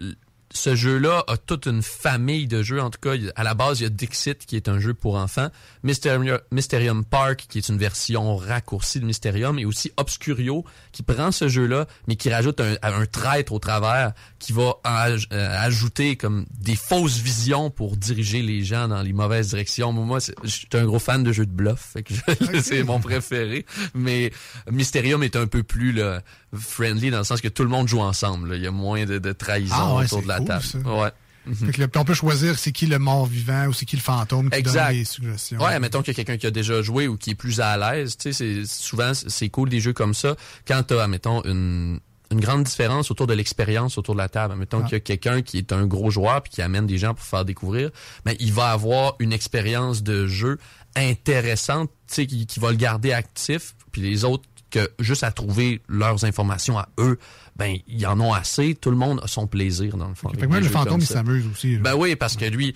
ce 0.57 0.75
jeu-là 0.77 1.25
a 1.27 1.37
toute 1.37 1.67
une 1.67 1.83
famille 1.83 2.47
de 2.47 2.63
jeux. 2.63 2.81
En 2.81 2.89
tout 2.89 3.01
cas, 3.01 3.15
à 3.35 3.43
la 3.43 3.55
base, 3.55 3.81
il 3.81 3.83
y 3.83 3.87
a 3.87 3.89
Dixit 3.91 4.47
qui 4.47 4.55
est 4.57 4.69
un 4.69 4.79
jeu 4.79 4.95
pour 4.95 5.17
enfants, 5.17 5.49
Mysterium, 5.83 6.39
Mysterium 6.53 7.05
Park 7.05 7.47
qui 7.49 7.59
est 7.59 7.69
une 7.69 7.77
version 7.77 8.37
raccourcie 8.37 9.01
de 9.01 9.05
Mysterium, 9.05 9.59
et 9.59 9.65
aussi 9.65 9.93
Obscurio 9.97 10.65
qui 10.93 11.03
prend 11.03 11.33
ce 11.33 11.49
jeu-là, 11.49 11.87
mais 12.07 12.17
qui 12.17 12.31
rajoute 12.31 12.61
un, 12.61 12.77
un 12.83 13.05
traître 13.07 13.53
au 13.53 13.59
travers 13.59 14.13
qui 14.39 14.53
va 14.53 14.75
aj- 14.85 15.27
euh, 15.33 15.57
ajouter 15.61 16.17
comme 16.17 16.47
des 16.57 16.77
fausses 16.77 17.19
visions 17.19 17.71
pour 17.71 17.97
diriger 17.97 18.41
les 18.43 18.63
gens 18.63 18.87
dans 18.89 19.03
les 19.03 19.13
mauvaises 19.13 19.49
directions. 19.49 19.93
Moi, 19.93 20.21
je 20.45 20.49
suis 20.51 20.69
un 20.75 20.85
gros 20.85 20.99
fan 21.01 21.25
de 21.25 21.33
jeux 21.33 21.47
de 21.47 21.53
bluff, 21.53 21.97
c'est 22.63 22.85
mon 22.85 23.01
préféré. 23.01 23.67
Mais 23.95 24.31
Mysterium 24.71 25.23
est 25.25 25.35
un 25.37 25.47
peu 25.49 25.63
plus 25.65 25.93
là, 25.93 26.23
friendly 26.59 27.11
dans 27.11 27.19
le 27.19 27.25
sens 27.25 27.41
que 27.41 27.49
tout 27.49 27.63
le 27.63 27.69
monde 27.69 27.89
joue 27.89 28.01
ensemble. 28.01 28.51
là. 28.51 28.57
Il 28.57 28.63
y 28.63 28.67
a 28.67 28.71
moins 28.71 29.05
de, 29.05 29.19
de 29.19 29.33
trahison 29.33 29.75
Ah 29.77 29.95
ouais, 29.97 30.05
autour 30.05 30.23
de 30.23 30.29
la 30.29 30.39
cool, 30.39 30.47
table. 30.49 30.65
ça. 30.65 30.79
Ouais. 30.79 31.11
Fait 31.55 31.73
que 31.73 31.81
là, 31.83 31.89
on 31.97 32.05
peut 32.05 32.15
choisir 32.15 32.59
c'est 32.59 32.73
qui 32.73 32.87
le 32.87 32.99
mort 32.99 33.27
vivant 33.27 33.67
ou 33.67 33.75
c'est 33.75 33.85
qui 33.85 33.97
le 33.97 34.03
fantôme 34.03 34.49
qui 34.49 34.59
Exact. 34.59 34.87
donne 34.89 34.97
les 34.97 35.05
suggestions. 35.05 35.61
Ouais, 35.63 35.79
mettons 35.79 36.01
qu'il 36.01 36.09
y 36.09 36.13
a 36.13 36.25
quelqu'un 36.25 36.39
qui 36.39 36.47
a 36.47 36.51
déjà 36.51 36.81
joué 36.81 37.07
ou 37.07 37.19
qui 37.19 37.31
est 37.31 37.35
plus 37.35 37.61
à 37.61 37.77
l'aise, 37.77 38.17
tu 38.17 38.33
sais, 38.33 38.63
c'est 38.63 38.67
souvent 38.67 39.13
c'est 39.15 39.51
cool 39.51 39.69
des 39.69 39.81
jeux 39.81 39.93
comme 39.93 40.15
ça 40.15 40.37
quand 40.67 40.83
t'as 40.87 41.07
mettons 41.07 41.43
une 41.45 42.01
une 42.31 42.41
grande 42.41 42.65
différence 42.65 43.11
autour 43.11 43.27
de 43.27 43.35
l'expérience 43.35 43.99
autour 43.99 44.15
de 44.15 44.21
la 44.21 44.31
table. 44.31 44.57
Mettons 44.57 44.79
Ah. 44.81 44.85
qu'il 44.85 44.93
y 44.93 44.97
a 44.97 45.01
quelqu'un 45.01 45.43
qui 45.43 45.59
est 45.59 45.71
un 45.73 45.87
gros 45.87 46.11
joueur 46.11 46.43
puis 46.43 46.51
qui 46.51 46.63
amène 46.63 46.87
des 46.87 46.97
gens 46.97 47.13
pour 47.13 47.25
faire 47.27 47.45
découvrir, 47.45 47.91
mais 48.25 48.37
il 48.41 48.53
va 48.53 48.71
avoir 48.71 49.15
une 49.19 49.33
expérience 49.35 50.03
de 50.03 50.27
jeu 50.27 50.59
intéressante, 50.97 51.91
tu 52.09 52.15
sais, 52.15 52.27
qui, 52.27 52.47
qui 52.47 52.59
va 52.61 52.71
le 52.71 52.77
garder 52.77 53.13
actif, 53.13 53.75
puis 53.93 54.01
les 54.01 54.25
autres 54.25 54.45
que 54.75 54.91
juste 54.99 55.23
à 55.23 55.31
trouver 55.31 55.81
leurs 55.89 56.25
informations 56.25 56.79
à 56.79 56.89
eux, 56.99 57.19
ben 57.57 57.77
ils 57.87 58.07
en 58.07 58.19
ont 58.21 58.33
assez. 58.33 58.75
Tout 58.75 58.91
le 58.91 58.97
monde 58.97 59.21
a 59.23 59.27
son 59.29 59.47
plaisir 59.47 59.97
dans 59.97 60.09
le 60.09 60.15
fond. 60.15 60.29
Fait 60.31 60.37
que 60.37 60.41
avec 60.43 60.51
même 60.51 60.63
le 60.65 60.69
fantôme, 60.69 61.01
il 61.01 61.07
s'amuse 61.07 61.47
aussi. 61.47 61.75
là. 61.77 61.81
Ben 61.83 61.95
oui, 61.95 62.17
parce 62.17 62.37
que 62.37 62.45
lui, 62.45 62.75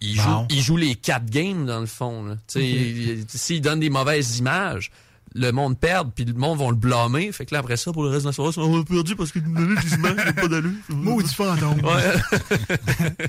il 0.00 0.14
joue, 0.16 0.28
Bon. 0.28 0.46
il 0.50 0.60
joue 0.60 0.76
les 0.76 0.94
quatre 0.96 1.26
games 1.26 1.64
dans 1.66 1.80
le 1.80 1.86
fond. 1.86 2.36
S'il 2.48 3.60
donne 3.60 3.80
des 3.80 3.90
mauvaises 3.90 4.38
images, 4.38 4.90
le 5.34 5.50
monde 5.52 5.78
perd, 5.78 6.12
puis 6.14 6.24
le 6.24 6.34
monde 6.34 6.58
va 6.58 6.68
le 6.68 6.74
blâmer. 6.76 7.30
Fait 7.32 7.46
que 7.46 7.54
là, 7.54 7.60
après 7.60 7.76
ça, 7.76 7.92
pour 7.92 8.02
le 8.02 8.10
reste 8.10 8.22
de 8.22 8.28
la 8.28 8.32
soirée, 8.32 8.52
on 8.56 8.80
a 8.80 8.84
perdu 8.84 9.16
parce 9.16 9.32
qu'il 9.32 9.42
nous 9.42 9.54
donnait 9.54 9.80
des 9.80 9.94
images, 9.94 10.16
il 10.26 10.34
pas 10.34 10.48
d'allure. 10.48 10.70
Maudit 10.88 11.34
fantôme. 11.34 11.80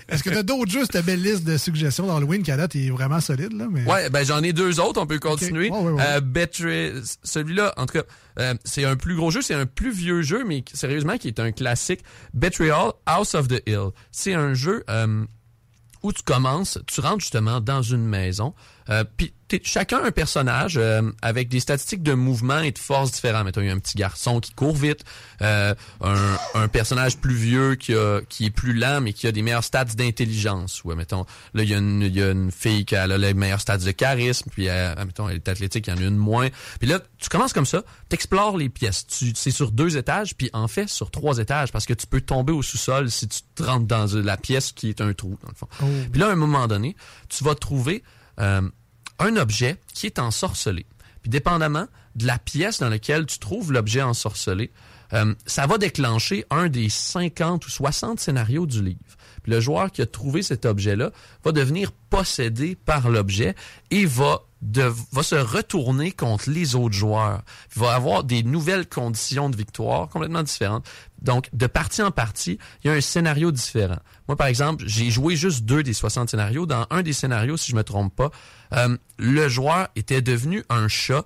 Est-ce 0.10 0.24
que 0.24 0.30
t'as 0.30 0.44
d'autres 0.44 0.72
jeux, 0.72 0.86
cette 0.92 1.06
belle 1.06 1.22
liste 1.22 1.44
de 1.44 1.58
suggestions 1.58 2.08
d'Halloween 2.08 2.44
qui 2.44 2.52
à 2.52 2.58
date 2.58 2.76
est 2.76 2.90
vraiment 2.90 3.20
solide, 3.20 3.54
là? 3.54 3.68
Mais... 3.70 3.84
Ouais, 3.86 4.10
ben 4.10 4.26
j'en 4.26 4.42
ai 4.44 4.54
deux 4.54 4.80
autres, 4.80 5.02
on 5.02 5.08
peut 5.08 5.20
continuer. 5.20 5.70
Ouais, 5.70 5.80
ouais, 5.80 5.92
ouais. 5.92 6.04
Euh, 6.04 6.22
Betray- 6.22 6.94
celui-là, 7.24 7.74
en 7.78 7.86
tout 7.86 8.00
cas, 8.00 8.04
euh, 8.40 8.54
c'est 8.64 8.86
un 8.86 8.96
plus 8.96 9.16
gros 9.16 9.32
jeu, 9.32 9.42
c'est 9.42 9.54
un 9.54 9.66
plus 9.66 9.92
vieux 9.92 10.22
jeu, 10.22 10.44
mais 10.46 10.64
sérieusement, 10.74 11.18
qui 11.18 11.28
est 11.28 11.40
un 11.40 11.52
classique. 11.52 12.02
Betrayal 12.34 12.92
House 13.06 13.36
of 13.36 13.48
the 13.48 13.62
Hill. 13.68 13.90
C'est 14.12 14.34
un 14.34 14.54
jeu 14.54 14.84
euh, 14.90 15.26
où 16.04 16.14
tu 16.14 16.24
commences, 16.24 16.80
tu 16.88 17.02
rentres 17.02 17.20
justement 17.20 17.60
dans 17.60 17.82
une 17.82 18.06
maison, 18.06 18.54
euh, 18.90 19.04
puis 19.18 19.34
t'es 19.50 19.60
chacun 19.64 20.04
un 20.04 20.12
personnage 20.12 20.78
euh, 20.78 21.02
avec 21.22 21.50
des 21.50 21.60
statistiques 21.60 22.04
de 22.04 22.14
mouvement 22.14 22.60
et 22.60 22.72
de 22.72 22.78
force 22.78 23.12
différents. 23.12 23.44
Mettons, 23.44 23.62
il 23.62 23.68
y 23.68 23.70
a 23.70 23.74
un 23.74 23.80
petit 23.80 23.98
garçon 23.98 24.40
qui 24.40 24.54
court 24.54 24.76
vite, 24.76 25.04
euh, 25.42 25.74
un, 26.02 26.38
un 26.54 26.68
personnage 26.68 27.18
plus 27.18 27.34
vieux 27.34 27.76
qui, 27.76 27.94
a, 27.96 28.22
qui 28.30 28.46
est 28.46 28.52
plus 28.52 28.74
lent 28.74 29.02
mais 29.02 29.12
qui 29.12 29.28
a 29.28 29.32
des 29.32 29.42
meilleurs 29.42 29.64
stats 29.64 29.86
d'intelligence. 29.86 30.84
Ouais, 30.84 30.96
mettons, 30.96 31.26
là 31.54 31.64
il 31.64 31.70
y, 31.70 31.74
a 31.74 31.80
une, 31.80 32.04
il 32.04 32.16
y 32.16 32.22
a 32.22 32.30
une 32.32 32.52
fille 32.52 32.86
qui 32.86 32.96
a 32.96 33.08
là, 33.08 33.18
les 33.18 33.34
meilleurs 33.34 33.60
stats 33.60 33.80
de 33.80 33.92
charisme, 33.92 34.50
puis 34.52 34.70
euh, 34.70 34.94
mettons, 35.06 35.28
elle 35.28 35.38
est 35.38 35.48
athlétique, 35.48 35.88
il 35.88 35.96
y 35.96 35.98
en 35.98 36.02
a 36.02 36.06
une 36.06 36.16
moins. 36.16 36.50
Puis 36.80 36.88
là, 36.88 37.00
tu 37.18 37.28
commences 37.30 37.54
comme 37.54 37.66
ça, 37.66 37.84
t'explores 38.08 38.58
les 38.58 38.70
pièces. 38.70 39.08
Tu, 39.08 39.34
c'est 39.36 39.52
sur 39.52 39.72
deux 39.72 39.98
étages, 39.98 40.36
puis 40.36 40.50
en 40.54 40.68
fait 40.68 40.88
sur 40.88 41.10
trois 41.10 41.40
étages 41.40 41.72
parce 41.72 41.86
que 41.86 41.94
tu 41.94 42.06
peux 42.06 42.22
tomber 42.22 42.54
au 42.54 42.62
sous-sol 42.62 43.10
si 43.10 43.28
tu 43.28 43.40
te 43.56 43.64
rentres 43.64 43.88
dans 43.88 44.06
la 44.16 44.38
pièce 44.38 44.72
qui 44.72 44.90
est 44.90 45.02
un 45.02 45.14
trou 45.14 45.38
dans 45.42 45.50
le 45.50 45.56
fond. 45.56 45.68
Oh. 45.82 45.86
Puis 46.12 46.22
là, 46.22 46.28
à 46.28 46.32
un 46.32 46.36
moment 46.36 46.68
donné, 46.68 46.96
tu 47.30 47.44
vas 47.44 47.56
trouver 47.56 48.04
euh, 48.40 48.62
un 49.20 49.36
objet 49.36 49.78
qui 49.94 50.06
est 50.06 50.20
ensorcelé. 50.20 50.86
Puis 51.22 51.30
dépendamment 51.30 51.88
de 52.16 52.26
la 52.26 52.40
pièce 52.40 52.80
dans 52.80 52.90
laquelle 52.90 53.26
tu 53.26 53.40
trouves 53.40 53.72
l'objet 53.72 54.02
ensorcelé, 54.02 54.72
euh, 55.14 55.34
ça 55.46 55.68
va 55.68 55.78
déclencher 55.78 56.46
un 56.50 56.70
des 56.70 56.90
50 56.90 57.66
ou 57.66 57.70
60 57.70 58.20
scénarios 58.20 58.66
du 58.66 58.84
livre. 58.84 59.00
Le 59.46 59.60
joueur 59.60 59.92
qui 59.92 60.02
a 60.02 60.06
trouvé 60.06 60.44
cet 60.44 60.66
objet-là 60.66 61.12
va 61.44 61.52
devenir 61.52 61.92
possédé 62.10 62.76
par 62.76 63.10
l'objet 63.10 63.56
et 63.92 64.06
va 64.06 64.42
se 64.62 65.36
retourner 65.36 66.12
contre 66.12 66.50
les 66.50 66.76
autres 66.76 66.96
joueurs. 66.96 67.42
Il 67.76 67.82
va 67.82 67.94
avoir 67.94 68.24
des 68.24 68.44
nouvelles 68.44 68.88
conditions 68.88 69.50
de 69.50 69.56
victoire 69.56 70.10
complètement 70.10 70.44
différentes. 70.44 70.86
Donc, 71.22 71.50
de 71.54 71.68
partie 71.68 72.02
en 72.02 72.12
partie, 72.12 72.60
il 72.84 72.88
y 72.88 72.90
a 72.90 72.94
un 72.94 73.02
scénario 73.02 73.52
différent. 73.52 74.00
Moi, 74.28 74.36
par 74.36 74.48
exemple, 74.48 74.84
j'ai 74.88 75.10
joué 75.10 75.36
juste 75.36 75.64
deux 75.64 75.84
des 75.84 75.94
60 75.94 76.30
scénarios. 76.30 76.66
Dans 76.66 76.86
un 76.90 77.02
des 77.02 77.14
scénarios, 77.14 77.58
si 77.58 77.72
je 77.72 77.76
me 77.76 77.84
trompe 77.84 78.16
pas, 78.16 78.32
euh, 78.74 78.98
le 79.18 79.48
joueur 79.48 79.88
était 79.96 80.22
devenu 80.22 80.64
un 80.70 80.88
chat 80.88 81.26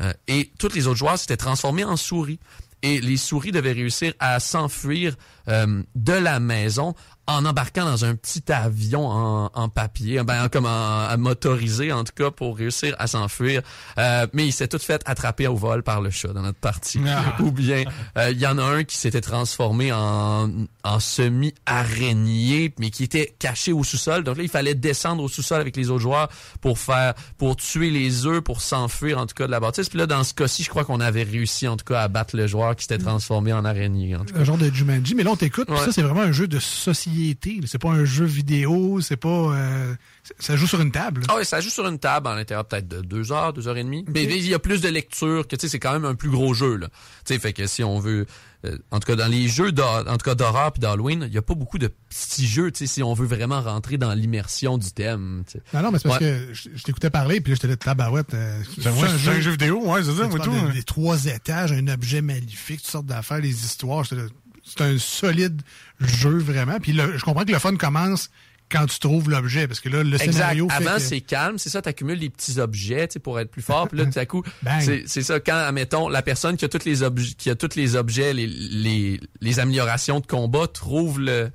euh, 0.00 0.12
et 0.28 0.52
tous 0.58 0.72
les 0.74 0.86
autres 0.86 0.98
joueurs 0.98 1.18
s'étaient 1.18 1.36
transformés 1.36 1.84
en 1.84 1.96
souris. 1.96 2.38
Et 2.82 3.00
les 3.00 3.16
souris 3.16 3.50
devaient 3.50 3.72
réussir 3.72 4.12
à 4.20 4.38
s'enfuir 4.38 5.16
euh, 5.48 5.82
de 5.96 6.12
la 6.12 6.38
maison 6.38 6.94
en 7.28 7.44
embarquant 7.44 7.84
dans 7.84 8.06
un 8.06 8.14
petit 8.14 8.42
avion 8.50 9.06
en, 9.06 9.50
en 9.52 9.68
papier, 9.68 10.22
ben, 10.24 10.48
comme 10.48 10.64
en, 10.66 11.16
motorisé 11.18 11.92
en 11.92 12.02
tout 12.02 12.14
cas 12.16 12.30
pour 12.30 12.56
réussir 12.56 12.96
à 12.98 13.06
s'enfuir. 13.06 13.60
Euh, 13.98 14.26
mais 14.32 14.46
il 14.46 14.52
s'est 14.52 14.66
tout 14.66 14.78
fait 14.78 15.02
attraper 15.04 15.46
au 15.46 15.54
vol 15.54 15.82
par 15.82 16.00
le 16.00 16.08
chat 16.10 16.28
dans 16.28 16.40
notre 16.40 16.58
partie. 16.58 16.98
Ah. 17.06 17.36
Ou 17.42 17.52
bien 17.52 17.84
euh, 18.16 18.30
il 18.30 18.38
y 18.38 18.46
en 18.46 18.56
a 18.56 18.62
un 18.62 18.82
qui 18.82 18.96
s'était 18.96 19.20
transformé 19.20 19.92
en, 19.92 20.48
en 20.84 21.00
semi-araignée, 21.00 22.72
mais 22.78 22.88
qui 22.90 23.04
était 23.04 23.34
caché 23.38 23.72
au 23.72 23.84
sous-sol. 23.84 24.24
Donc 24.24 24.38
là, 24.38 24.42
il 24.42 24.48
fallait 24.48 24.74
descendre 24.74 25.22
au 25.22 25.28
sous-sol 25.28 25.60
avec 25.60 25.76
les 25.76 25.90
autres 25.90 26.00
joueurs 26.00 26.28
pour 26.62 26.78
faire, 26.78 27.12
pour 27.36 27.56
tuer 27.56 27.90
les 27.90 28.24
œufs, 28.26 28.40
pour 28.40 28.62
s'enfuir 28.62 29.18
en 29.18 29.26
tout 29.26 29.34
cas 29.34 29.46
de 29.46 29.50
la 29.50 29.60
bâtisse. 29.60 29.90
Puis 29.90 29.98
là, 29.98 30.06
dans 30.06 30.24
ce 30.24 30.32
cas-ci, 30.32 30.62
je 30.62 30.70
crois 30.70 30.84
qu'on 30.84 31.00
avait 31.00 31.24
réussi 31.24 31.68
en 31.68 31.76
tout 31.76 31.84
cas 31.84 32.00
à 32.00 32.08
battre 32.08 32.36
le 32.36 32.46
joueur 32.46 32.74
qui 32.74 32.84
s'était 32.84 32.96
transformé 32.98 33.52
en 33.52 33.66
araignée. 33.66 34.16
En 34.16 34.24
tout 34.24 34.32
cas. 34.32 34.40
Un 34.40 34.44
genre 34.44 34.56
de 34.56 34.70
Jumanji, 34.72 35.14
mais 35.14 35.24
là 35.24 35.30
on 35.32 35.36
t'écoute, 35.36 35.68
Ouais. 35.68 35.76
ça 35.84 35.92
c'est 35.92 36.02
vraiment 36.02 36.22
un 36.22 36.32
jeu 36.32 36.48
de 36.48 36.58
société. 36.58 37.17
Là. 37.18 37.66
C'est 37.66 37.78
pas 37.80 37.90
un 37.90 38.04
jeu 38.04 38.24
vidéo, 38.24 39.00
c'est 39.00 39.16
pas. 39.16 39.28
euh, 39.28 39.94
ça 40.38 40.56
joue 40.56 40.66
sur 40.66 40.80
une 40.80 40.92
table. 40.92 41.22
Ah 41.28 41.34
oui, 41.38 41.44
ça 41.44 41.60
joue 41.60 41.70
sur 41.70 41.86
une 41.88 41.98
table 41.98 42.28
à 42.28 42.34
l'intérieur 42.34 42.64
peut-être 42.66 42.88
de 42.88 43.00
deux 43.00 43.32
heures, 43.32 43.52
deux 43.52 43.66
heures 43.68 43.76
et 43.76 43.84
demie. 43.84 44.04
Mais 44.08 44.24
il 44.24 44.46
y 44.48 44.54
a 44.54 44.58
plus 44.58 44.80
de 44.80 44.88
lecture 44.88 45.46
que 45.46 45.56
tu 45.56 45.62
sais, 45.62 45.68
c'est 45.70 45.78
quand 45.78 45.92
même 45.92 46.04
un 46.04 46.14
plus 46.14 46.30
gros 46.30 46.54
jeu 46.54 46.76
là. 46.76 46.88
Tu 47.24 47.34
sais, 47.34 47.38
fait 47.40 47.52
que 47.52 47.66
si 47.66 47.82
on 47.82 47.98
veut, 47.98 48.26
euh, 48.64 48.76
en 48.90 49.00
tout 49.00 49.06
cas 49.06 49.16
dans 49.16 49.26
les 49.28 49.48
jeux 49.48 49.72
d'hor- 49.72 50.04
en 50.06 50.16
tout 50.18 50.24
cas 50.24 50.34
d'horreur 50.34 50.72
puis 50.72 50.80
d'Halloween, 50.80 51.24
il 51.28 51.34
y 51.34 51.38
a 51.38 51.42
pas 51.42 51.54
beaucoup 51.54 51.78
de 51.78 51.88
petits 52.08 52.46
jeux. 52.46 52.70
Tu 52.70 52.86
sais, 52.86 52.94
si 52.94 53.02
on 53.02 53.14
veut 53.14 53.26
vraiment 53.26 53.60
rentrer 53.62 53.96
dans 53.98 54.12
l'immersion 54.14 54.78
du 54.78 54.90
thème. 54.92 55.44
Non, 55.74 55.82
non, 55.82 55.90
mais 55.92 55.98
c'est 55.98 56.08
parce 56.08 56.20
Ouais. 56.20 56.46
que 56.48 56.54
je, 56.54 56.68
je 56.74 56.82
t'écoutais 56.82 57.10
parler, 57.10 57.40
puis 57.40 57.52
là, 57.52 57.56
je 57.56 57.60
te 57.60 57.66
disais, 57.66 57.76
tabarouette. 57.76 58.34
Euh, 58.34 58.60
Ben 58.84 58.92
ouais, 58.92 59.08
c'est 59.22 59.30
un 59.30 59.40
jeu 59.40 59.50
vidéo, 59.52 59.80
ouais, 59.86 60.02
c'est 60.04 60.14
ça, 60.14 60.28
moi, 60.28 60.38
tout, 60.40 60.50
de- 60.52 60.56
hein. 60.56 60.70
Des 60.74 60.82
trois 60.82 61.24
étages, 61.26 61.72
un 61.72 61.88
objet 61.88 62.20
maléfique, 62.22 62.82
toutes 62.82 62.90
sortes 62.90 63.06
d'affaires, 63.06 63.40
les 63.40 63.64
histoires. 63.64 64.04
j'étais 64.04 64.16
là, 64.22 64.28
C'est 64.64 64.82
un 64.82 64.98
solide 64.98 65.62
jeu, 66.00 66.38
vraiment. 66.38 66.78
Puis 66.80 66.92
le- 66.92 67.16
je 67.18 67.24
comprends 67.24 67.44
que 67.44 67.52
le 67.52 67.58
fun 67.58 67.76
commence 67.76 68.30
quand 68.70 68.84
tu 68.84 68.98
trouves 68.98 69.30
l'objet, 69.30 69.66
parce 69.66 69.80
que 69.80 69.88
là, 69.88 70.02
le 70.02 70.14
Exact. 70.16 70.32
scénario 70.32 70.68
Avant, 70.70 70.94
que- 70.96 71.00
c'est 71.00 71.22
calme, 71.22 71.56
c'est 71.56 71.70
ça, 71.70 71.80
t'accumules 71.80 72.18
des 72.20 72.28
petits 72.28 72.58
objets, 72.60 73.08
tu 73.08 73.18
pour 73.18 73.40
être 73.40 73.50
plus 73.50 73.62
fort. 73.62 73.88
Puis 73.88 73.96
là, 73.98 74.04
tout 74.04 74.18
à 74.18 74.26
coup, 74.26 74.42
c'est 74.80 75.04
c'est 75.06 75.22
ça. 75.22 75.40
Quand, 75.40 75.56
admettons, 75.56 76.08
la 76.10 76.20
personne 76.22 76.56
qui 76.58 76.64
a 76.66 76.68
tous 76.68 76.84
les 76.84 77.02
objets, 77.02 77.32
qui 77.38 77.48
a 77.48 77.54
tous 77.54 77.76
les 77.76 77.96
objets, 77.96 78.34
les, 78.34 78.46
les, 78.46 79.20
les 79.40 79.58
améliorations 79.58 80.20
de 80.20 80.26
combat, 80.26 80.66
trouve 80.66 81.18
le 81.20 81.50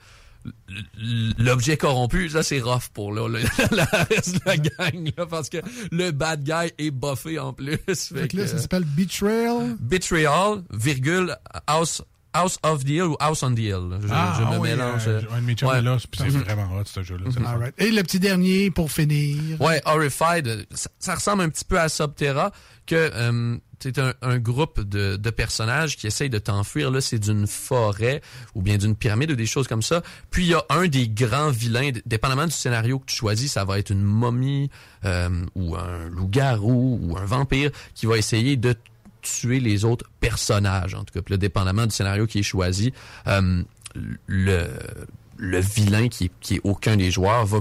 l'objet 1.37 1.77
corrompu, 1.77 2.29
ça 2.29 2.43
c'est 2.43 2.59
rough 2.59 2.89
pour 2.93 3.13
là, 3.13 3.27
le, 3.29 3.39
la 3.75 3.85
reste 3.85 4.35
de 4.35 4.41
la 4.45 4.57
gang, 4.57 5.09
là, 5.17 5.25
parce 5.25 5.49
que 5.49 5.57
le 5.91 6.11
bad 6.11 6.43
guy 6.43 6.71
est 6.77 6.91
buffé 6.91 7.39
en 7.39 7.53
plus. 7.53 7.77
Fait 7.87 7.95
Fait 7.95 8.27
que 8.27 8.37
là, 8.37 8.47
ça 8.47 8.57
s'appelle 8.57 8.83
Betrayal. 8.85 9.75
Betrayal, 9.79 10.63
virgule, 10.71 11.37
House, 11.67 12.01
House 12.33 12.57
of 12.63 12.83
the 12.83 12.89
Hill 12.89 13.03
ou 13.03 13.15
House 13.19 13.43
on 13.43 13.53
the 13.53 13.59
Hill. 13.59 13.99
Je, 14.01 14.07
Ah, 14.11 14.35
je 14.39 14.43
me 14.45 14.59
oui, 14.59 14.69
mélange. 14.69 15.03
euh, 15.07 15.21
un 15.31 15.41
de 15.41 15.45
mes 15.45 15.55
Ouais. 15.63 15.81
là, 15.81 15.97
c'est 15.99 16.29
vraiment 16.29 16.77
hot, 16.77 16.83
ce 16.85 17.03
jeu-là. 17.03 17.29
right. 17.57 17.73
Et 17.77 17.91
le 17.91 18.01
petit 18.03 18.19
dernier, 18.19 18.71
pour 18.71 18.91
finir. 18.91 19.59
Ouais, 19.61 19.81
Horrified, 19.85 20.47
euh, 20.47 20.63
ça, 20.71 20.89
ça 20.99 21.15
ressemble 21.15 21.43
un 21.43 21.49
petit 21.49 21.65
peu 21.65 21.79
à 21.79 21.89
Subterra, 21.89 22.51
que 22.85 22.95
euh, 22.95 23.57
c'est 23.79 23.99
un, 23.99 24.13
un 24.21 24.37
groupe 24.39 24.81
de, 24.81 25.15
de 25.17 25.29
personnages 25.29 25.95
qui 25.97 26.07
essayent 26.07 26.29
de 26.29 26.39
t'enfuir. 26.39 26.89
Là, 26.91 27.01
c'est 27.01 27.19
d'une 27.19 27.47
forêt 27.47 28.21
ou 28.55 28.61
bien 28.61 28.77
d'une 28.77 28.95
pyramide 28.95 29.31
ou 29.31 29.35
des 29.35 29.45
choses 29.45 29.67
comme 29.67 29.81
ça. 29.81 30.01
Puis 30.31 30.43
il 30.45 30.49
y 30.49 30.53
a 30.53 30.63
un 30.69 30.87
des 30.87 31.07
grands 31.09 31.49
vilains, 31.49 31.91
dépendamment 32.05 32.45
du 32.45 32.51
scénario 32.51 32.99
que 32.99 33.05
tu 33.05 33.15
choisis, 33.15 33.51
ça 33.53 33.63
va 33.65 33.79
être 33.79 33.89
une 33.89 34.01
momie 34.03 34.69
euh, 35.05 35.29
ou 35.55 35.75
un 35.75 36.09
loup-garou 36.09 36.99
ou 37.01 37.17
un 37.17 37.25
vampire 37.25 37.71
qui 37.93 38.05
va 38.05 38.17
essayer 38.17 38.55
de 38.57 38.73
tuer 39.23 39.59
les 39.59 39.85
autres 39.85 40.05
personnages, 40.19 40.93
en 40.93 41.03
tout 41.03 41.13
cas. 41.13 41.21
Puis 41.21 41.33
là, 41.33 41.37
dépendamment 41.37 41.85
du 41.85 41.91
scénario 41.91 42.27
qui 42.27 42.39
est 42.39 42.43
choisi, 42.43 42.93
euh, 43.27 43.63
le, 44.27 44.67
le 45.37 45.59
vilain 45.59 46.07
qui 46.07 46.25
est, 46.25 46.31
qui 46.39 46.55
est 46.55 46.61
aucun 46.63 46.95
des 46.95 47.11
joueurs 47.11 47.45
va, 47.45 47.59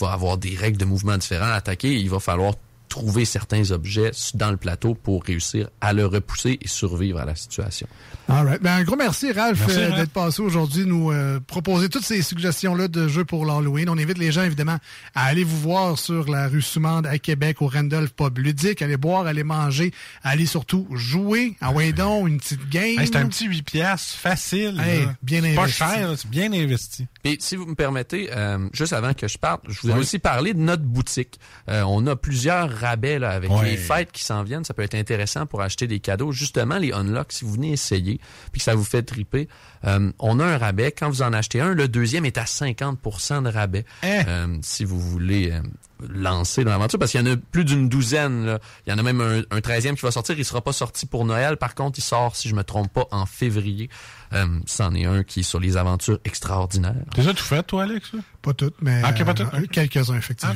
va 0.00 0.12
avoir 0.12 0.36
des 0.36 0.54
règles 0.54 0.78
de 0.78 0.84
mouvement 0.84 1.16
différents 1.16 1.46
à 1.46 1.54
attaquer 1.54 1.92
et 1.92 1.98
il 1.98 2.10
va 2.10 2.20
falloir 2.20 2.54
trouver 2.88 3.24
certains 3.24 3.70
objets 3.70 4.10
dans 4.34 4.50
le 4.50 4.56
plateau 4.56 4.94
pour 4.94 5.24
réussir 5.24 5.68
à 5.80 5.92
le 5.92 6.06
repousser 6.06 6.58
et 6.60 6.68
survivre 6.68 7.18
à 7.18 7.24
la 7.24 7.34
situation. 7.34 7.86
All 8.28 8.44
right. 8.46 8.62
Ben, 8.62 8.76
un 8.76 8.82
gros 8.84 8.96
merci, 8.96 9.30
Ralph, 9.32 9.64
euh, 9.68 9.96
d'être 9.96 10.10
passé 10.10 10.42
aujourd'hui, 10.42 10.84
nous 10.84 11.12
euh, 11.12 11.38
proposer 11.46 11.88
toutes 11.88 12.04
ces 12.04 12.22
suggestions-là 12.22 12.88
de 12.88 13.06
jeux 13.06 13.24
pour 13.24 13.46
l'Halloween. 13.46 13.88
On 13.88 13.98
invite 13.98 14.18
les 14.18 14.32
gens, 14.32 14.42
évidemment, 14.42 14.78
à 15.14 15.26
aller 15.26 15.44
vous 15.44 15.60
voir 15.60 15.98
sur 15.98 16.28
la 16.28 16.48
rue 16.48 16.62
Soumande 16.62 17.06
à 17.06 17.18
Québec, 17.18 17.62
au 17.62 17.68
Randolph 17.68 18.12
Pub 18.12 18.38
Ludique, 18.38 18.82
aller 18.82 18.96
boire, 18.96 19.26
aller 19.26 19.44
manger, 19.44 19.92
aller 20.22 20.46
surtout 20.46 20.88
jouer. 20.92 21.56
Ah 21.60 21.70
ouais, 21.70 21.92
donc, 21.92 22.28
une 22.28 22.38
petite 22.38 22.68
game. 22.68 22.98
Hey, 22.98 23.06
c'est 23.06 23.16
un 23.16 23.28
petit 23.28 23.46
8 23.46 23.62
piastres, 23.62 24.16
facile. 24.16 24.80
Hey, 24.84 25.06
bien 25.22 25.42
C'est 25.42 25.54
Pas 25.54 25.62
investi. 25.62 25.78
cher, 25.78 26.14
c'est 26.16 26.30
bien 26.30 26.52
investi. 26.52 27.06
Et 27.24 27.36
si 27.40 27.54
vous 27.56 27.66
me 27.66 27.74
permettez, 27.74 28.30
euh, 28.32 28.68
juste 28.72 28.92
avant 28.92 29.14
que 29.14 29.28
je 29.28 29.38
parte, 29.38 29.64
je 29.68 29.80
voudrais 29.80 29.98
aussi 29.98 30.18
parler 30.18 30.52
de 30.54 30.58
notre 30.58 30.82
boutique. 30.82 31.38
Euh, 31.68 31.82
on 31.82 32.06
a 32.06 32.16
plusieurs 32.16 32.75
rabais 32.76 33.18
là, 33.18 33.30
avec 33.30 33.50
Ouais. 33.50 33.64
les 33.70 33.76
fêtes 33.76 34.12
qui 34.12 34.22
s'en 34.24 34.42
viennent. 34.44 34.64
Ça 34.64 34.74
peut 34.74 34.82
être 34.82 34.94
intéressant 34.94 35.46
pour 35.46 35.62
acheter 35.62 35.86
des 35.86 35.98
cadeaux. 36.00 36.30
Justement, 36.32 36.78
les 36.78 36.92
unlocks, 36.92 37.32
si 37.32 37.44
vous 37.44 37.52
venez 37.52 37.72
essayer, 37.72 38.20
puis 38.52 38.60
que 38.60 38.64
ça 38.64 38.74
vous 38.74 38.84
fait 38.84 39.02
triper, 39.02 39.48
euh, 39.84 40.12
on 40.18 40.38
a 40.40 40.44
un 40.44 40.58
rabais. 40.58 40.92
Quand 40.92 41.08
vous 41.08 41.22
en 41.22 41.32
achetez 41.32 41.60
un, 41.60 41.74
le 41.74 41.88
deuxième 41.88 42.24
est 42.24 42.38
à 42.38 42.44
50% 42.44 43.42
de 43.42 43.48
rabais. 43.48 43.84
Euh, 44.04 44.58
si 44.62 44.84
vous 44.84 45.00
voulez 45.00 45.50
euh, 45.52 45.60
lancer 46.08 46.64
dans 46.64 46.70
l'aventure, 46.70 46.98
parce 46.98 47.10
qu'il 47.12 47.20
y 47.24 47.28
en 47.28 47.32
a 47.32 47.36
plus 47.36 47.64
d'une 47.64 47.88
douzaine. 47.88 48.46
là. 48.46 48.58
Il 48.86 48.90
y 48.90 48.92
en 48.92 48.98
a 48.98 49.02
même 49.02 49.20
un, 49.20 49.58
13e 49.60 49.94
qui 49.96 50.02
va 50.02 50.10
sortir. 50.10 50.38
Il 50.38 50.44
sera 50.44 50.60
pas 50.62 50.72
sorti 50.72 51.06
pour 51.06 51.24
Noël. 51.24 51.56
Par 51.56 51.74
contre, 51.74 51.98
il 51.98 52.02
sort, 52.02 52.36
si 52.36 52.48
je 52.48 52.54
me 52.54 52.64
trompe 52.64 52.92
pas, 52.92 53.06
en 53.10 53.26
février. 53.26 53.88
Euh, 54.36 54.46
c'en 54.66 54.94
est 54.94 55.04
un 55.06 55.22
qui 55.22 55.40
est 55.40 55.42
sur 55.42 55.58
les 55.60 55.76
aventures 55.76 56.18
extraordinaires. 56.24 56.94
T'as 57.10 57.22
déjà 57.22 57.34
tout 57.34 57.44
fait, 57.44 57.62
toi, 57.62 57.84
Alex? 57.84 58.12
Pas 58.42 58.52
toutes, 58.54 58.74
mais 58.80 59.00
Ah, 59.02 59.10
ok, 59.10 59.24
pas 59.24 59.34
toutes. 59.34 59.52
euh, 59.54 59.66
quelques-uns, 59.72 60.14
effectivement. 60.16 60.54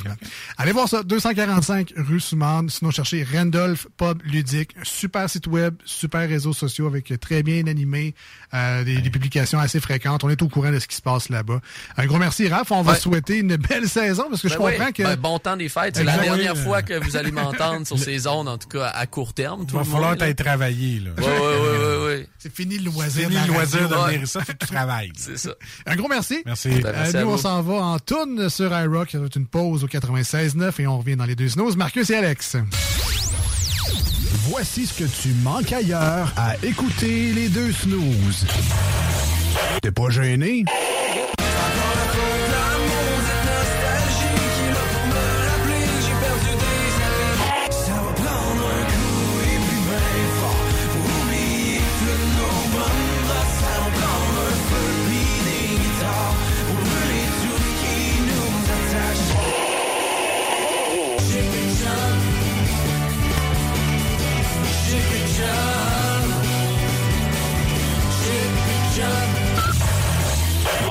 Allez 0.58 0.70
voir 0.72 0.88
ça, 0.88 1.02
245 1.02 1.92
rue 1.96 2.20
Soumande. 2.20 2.70
Sinon, 2.70 2.90
cherchez 2.92 3.26
Randolph 3.34 3.88
Pub 3.96 4.22
Ludique. 4.24 4.74
Super 4.84 5.28
site 5.28 5.46
web, 5.48 5.74
super 5.84 6.28
réseaux 6.28 6.52
sociaux 6.52 6.86
avec 6.86 7.12
très 7.20 7.42
bien 7.42 7.66
animé, 7.66 8.14
euh, 8.54 8.84
des, 8.84 8.98
des 9.00 9.10
publications 9.10 9.58
assez 9.58 9.80
fréquentes. 9.80 10.22
On 10.22 10.30
est 10.30 10.40
au 10.42 10.48
courant 10.48 10.70
de 10.70 10.78
ce 10.78 10.86
qui 10.86 10.94
se 10.96 11.02
passe 11.02 11.28
là-bas. 11.30 11.60
Un 11.96 12.06
gros 12.06 12.18
merci, 12.18 12.48
Raph. 12.48 12.70
On 12.70 12.82
va 12.82 12.92
Ouais. 12.92 12.98
souhaiter 12.98 13.38
une 13.38 13.56
belle 13.56 13.88
saison 13.88 14.24
parce 14.30 14.42
que 14.42 14.48
je 14.48 14.56
Ben 14.56 14.64
oui. 14.64 14.72
comprends 14.76 14.92
que... 14.92 15.02
Ben, 15.02 15.16
bon 15.16 15.38
temps 15.38 15.56
des 15.56 15.68
fêtes. 15.68 15.96
C'est 15.96 16.04
la 16.04 16.18
dernière 16.18 16.56
fois 16.56 16.82
que 16.82 16.94
vous 16.94 17.16
allez 17.16 17.32
m'entendre 17.32 17.86
sur 17.86 17.98
ces 17.98 18.18
zones, 18.18 18.46
en 18.48 18.58
tout 18.58 18.68
cas 18.68 18.86
à 18.88 19.06
court 19.06 19.32
terme. 19.34 19.64
Il 19.68 19.74
va 19.74 19.84
falloir 19.84 20.16
t'être 20.16 20.42
travaillé, 20.44 21.00
là. 21.00 21.10
Ouais, 21.18 21.24
C'est 22.38 22.54
fini 22.54 22.78
le 22.78 22.84
loisir. 22.86 23.28
Fini 23.28 23.40
le 23.46 23.52
loisir 23.52 23.88
de 23.88 23.94
venir 23.94 24.22
ici, 24.22 24.38
faut 24.38 24.52
que 24.52 24.58
tu 24.58 24.66
travailles. 24.66 25.12
C'est 25.16 25.36
ça. 25.38 25.50
Un 25.86 25.96
gros 25.96 26.08
merci. 26.08 26.42
Merci. 26.46 26.68
Euh, 26.70 26.92
Merci 26.94 27.16
à 27.16 27.22
nous, 27.22 27.30
on 27.30 27.36
s'en 27.38 27.62
va 27.62 27.74
en 27.74 27.98
tourne 27.98 28.48
sur 28.48 28.72
iRock. 28.76 29.10
Ça 29.10 29.18
va 29.18 29.26
être 29.26 29.36
une 29.36 29.46
pause 29.46 29.84
au 29.84 29.86
96.9 29.88 30.80
et 30.80 30.86
on 30.86 30.98
revient 30.98 31.16
dans 31.16 31.24
les 31.24 31.36
deux 31.36 31.48
snows. 31.48 31.74
Marcus 31.76 32.10
et 32.10 32.16
Alex. 32.16 32.56
Voici 34.48 34.86
ce 34.86 34.94
que 34.94 35.04
tu 35.04 35.28
manques 35.42 35.72
ailleurs 35.72 36.32
à 36.36 36.56
écouter 36.64 37.32
les 37.32 37.48
deux 37.48 37.72
snooze. 37.72 38.46
T'es 39.82 39.90
pas 39.92 40.10
gêné? 40.10 40.64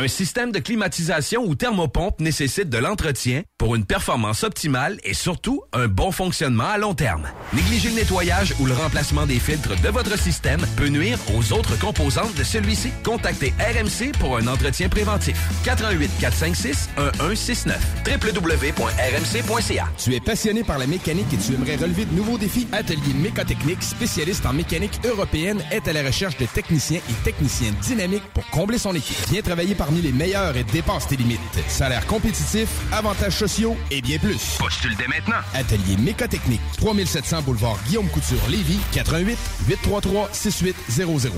Un 0.00 0.06
système 0.06 0.52
de 0.52 0.60
climatisation 0.60 1.42
ou 1.44 1.56
thermopompe 1.56 2.20
nécessite 2.20 2.70
de 2.70 2.78
l'entretien 2.78 3.42
pour 3.58 3.74
une 3.74 3.84
performance 3.84 4.44
optimale 4.44 5.00
et 5.02 5.12
surtout 5.12 5.62
un 5.72 5.88
bon 5.88 6.12
fonctionnement 6.12 6.68
à 6.68 6.78
long 6.78 6.94
terme. 6.94 7.26
Négliger 7.52 7.88
le 7.88 7.96
nettoyage 7.96 8.54
ou 8.60 8.66
le 8.66 8.74
remplacement 8.74 9.26
des 9.26 9.40
filtres 9.40 9.74
de 9.82 9.88
votre 9.88 10.16
système 10.16 10.60
peut 10.76 10.86
nuire 10.86 11.18
aux 11.36 11.52
autres 11.52 11.76
composantes 11.80 12.32
de 12.36 12.44
celui-ci. 12.44 12.92
Contactez 13.02 13.52
RMC 13.58 14.12
pour 14.20 14.36
un 14.36 14.46
entretien 14.46 14.88
préventif. 14.88 15.36
88 15.64 16.12
456 16.20 16.90
1169 16.96 17.80
www.rmc.ca. 18.06 19.88
Tu 19.98 20.14
es 20.14 20.20
passionné 20.20 20.62
par 20.62 20.78
la 20.78 20.86
mécanique 20.86 21.32
et 21.32 21.38
tu 21.38 21.54
aimerais 21.54 21.74
relever 21.74 22.04
de 22.04 22.14
nouveaux 22.14 22.38
défis? 22.38 22.68
Atelier 22.70 23.14
Mécotechnique, 23.20 23.82
spécialiste 23.82 24.46
en 24.46 24.52
mécanique 24.52 25.00
européenne, 25.04 25.60
est 25.72 25.88
à 25.88 25.92
la 25.92 26.04
recherche 26.04 26.36
de 26.36 26.46
techniciens 26.46 27.00
et 27.10 27.24
techniciennes 27.24 27.74
dynamiques 27.82 28.22
pour 28.32 28.48
combler 28.50 28.78
son 28.78 28.94
équipe. 28.94 29.16
Viens 29.28 29.42
travailler 29.42 29.74
parmi 29.88 30.02
les 30.02 30.12
meilleurs 30.12 30.54
et 30.54 30.64
dépasse 30.64 31.06
tes 31.06 31.16
limites. 31.16 31.40
Salaire 31.66 32.06
compétitif, 32.06 32.68
avantages 32.92 33.38
sociaux 33.38 33.74
et 33.90 34.02
bien 34.02 34.18
plus. 34.18 34.58
Postule 34.58 34.94
dès 34.96 35.06
maintenant. 35.06 35.40
Atelier 35.54 35.96
Mécotechnique, 35.96 36.60
3700 36.76 37.40
boulevard 37.40 37.78
Guillaume 37.86 38.08
Couture, 38.08 38.36
Lévis, 38.50 38.80
88 38.92 39.38
833 39.66 40.28
6800. 40.30 41.30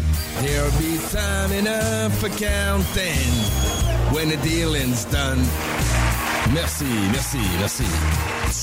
There'll 0.43 0.71
be 0.81 0.99
time 1.13 1.53
enough 1.57 2.13
for 2.19 2.29
counting 2.31 3.31
when 4.13 4.31
the 4.31 4.37
dealing's 4.43 5.05
done. 5.05 5.39
Merci, 6.53 6.85
merci, 7.13 7.39
merci. 7.59 7.85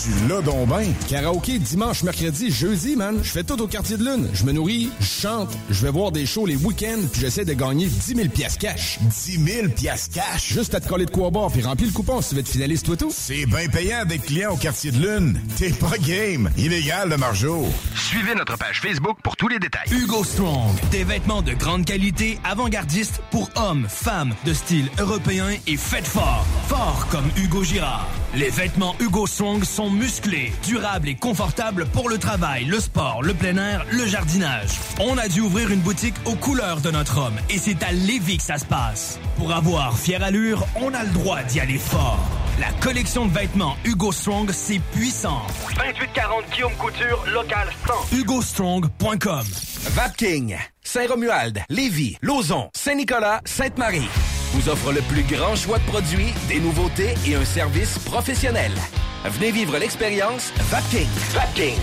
Tu 0.04 0.28
l'as 0.28 0.42
donc 0.42 0.68
ben. 0.68 0.94
Karaoké 1.08 1.58
dimanche, 1.58 2.04
mercredi, 2.04 2.52
jeudi, 2.52 2.98
man. 2.98 3.20
Je 3.24 3.30
fais 3.30 3.44
tout 3.44 3.62
au 3.62 3.68
quartier 3.68 3.96
de 3.96 4.04
lune. 4.04 4.28
Je 4.34 4.44
me 4.44 4.52
nourris, 4.52 4.90
je 5.00 5.06
chante, 5.06 5.50
je 5.70 5.82
vais 5.86 5.92
voir 5.92 6.12
des 6.12 6.26
shows 6.26 6.46
les 6.46 6.58
week-ends, 6.58 7.08
puis 7.10 7.22
j'essaie 7.22 7.46
de 7.46 7.54
gagner 7.54 7.86
10 7.88 8.16
000 8.16 8.28
piastres 8.28 8.60
cash. 8.60 9.00
10 9.02 9.40
000 9.40 9.68
piastres 9.70 10.16
cash? 10.16 10.52
Juste 10.52 10.76
à 10.76 10.82
te 10.82 10.90
coller 10.90 11.06
de 11.06 11.12
quoi 11.12 11.30
boire, 11.30 11.50
puis 11.50 11.62
remplis 11.62 11.86
le 11.86 11.94
coupon 11.94 12.22
si 12.22 12.30
tu 12.30 12.36
veux 12.36 12.42
être 12.42 12.50
finaliste, 12.50 12.86
toi 12.86 12.98
tout. 12.98 13.12
C'est 13.16 13.46
bien 13.46 13.70
payant 13.70 14.04
d'être 14.04 14.26
client 14.26 14.52
au 14.52 14.58
quartier 14.58 14.92
de 14.92 14.98
lune. 14.98 15.40
T'es 15.58 15.70
pas 15.70 15.98
game. 15.98 16.50
Illégal, 16.58 17.10
le 17.10 17.18
margeau. 17.18 17.66
Suivez 17.96 18.36
notre 18.36 18.58
page 18.58 18.82
Facebook 18.82 19.18
pour 19.24 19.38
tous 19.38 19.48
les 19.48 19.60
détails. 19.60 19.88
Hugo 19.92 20.26
Strong, 20.26 20.76
des 20.92 21.06
vêtements 21.06 21.42
de 21.42 21.54
grande 21.54 21.86
qualité, 21.86 22.38
avant-gardistes 22.44 23.22
pour 23.32 23.50
hommes, 23.56 23.88
femmes, 23.88 24.36
de 24.46 24.54
style 24.54 24.90
européen 25.00 25.48
et 25.68 25.78
faites 25.78 26.08
fort. 26.08 26.46
Fort 26.68 27.08
comme 27.10 27.30
Hugo 27.38 27.64
Girard. 27.78 28.08
Les 28.34 28.50
vêtements 28.50 28.96
Hugo 29.00 29.28
Strong 29.28 29.64
sont 29.64 29.92
musclés, 29.92 30.52
durables 30.64 31.10
et 31.10 31.16
confortables 31.16 31.86
pour 31.86 32.10
le 32.10 32.18
travail, 32.18 32.66
le 32.66 32.80
sport, 32.80 33.22
le 33.22 33.36
plein 33.36 33.56
air, 33.56 33.86
le 33.92 34.08
jardinage. 34.08 34.70
On 35.00 35.16
a 35.18 35.28
dû 35.28 35.42
ouvrir 35.42 35.70
une 35.70 35.82
boutique 35.82 36.16
aux 36.26 36.34
couleurs 36.34 36.82
de 36.82 36.90
notre 36.90 37.20
homme 37.20 37.36
et 37.52 37.60
c'est 37.60 37.84
à 37.84 37.92
Lévis 37.92 38.38
que 38.38 38.44
ça 38.44 38.58
se 38.58 38.66
passe. 38.66 39.20
Pour 39.38 39.52
avoir 39.52 39.96
fière 39.96 40.24
allure, 40.24 40.66
on 40.76 40.92
a 40.96 41.04
le 41.04 41.12
droit 41.12 41.44
d'y 41.44 41.60
aller 41.60 41.78
fort. 41.78 42.20
La 42.60 42.72
collection 42.82 43.28
de 43.28 43.32
vêtements 43.32 43.78
Hugo 43.86 44.12
Strong, 44.12 44.50
c'est 44.52 44.82
puissant. 44.92 45.44
2840 45.76 46.46
Guillaume 46.52 46.76
Couture, 46.80 47.24
local 47.32 47.68
100. 48.12 48.18
HugoStrong.com 48.18 49.46
Vapking, 49.92 50.58
Saint-Romuald, 50.84 51.62
Lévis, 51.70 52.18
Lauson, 52.24 52.70
Saint-Nicolas, 52.74 53.42
Sainte-Marie 53.46 54.10
vous 54.52 54.70
offre 54.70 54.92
le 54.92 55.02
plus 55.02 55.24
grand 55.24 55.56
choix 55.56 55.80
de 55.80 55.86
produits, 55.86 56.34
des 56.48 56.60
nouveautés 56.60 57.14
et 57.26 57.36
un 57.36 57.46
service 57.46 57.98
professionnel. 58.00 58.72
Venez 59.26 59.52
vivre 59.52 59.78
l'expérience 59.78 60.52
Vapking. 60.70 61.08
Vapking. 61.34 61.80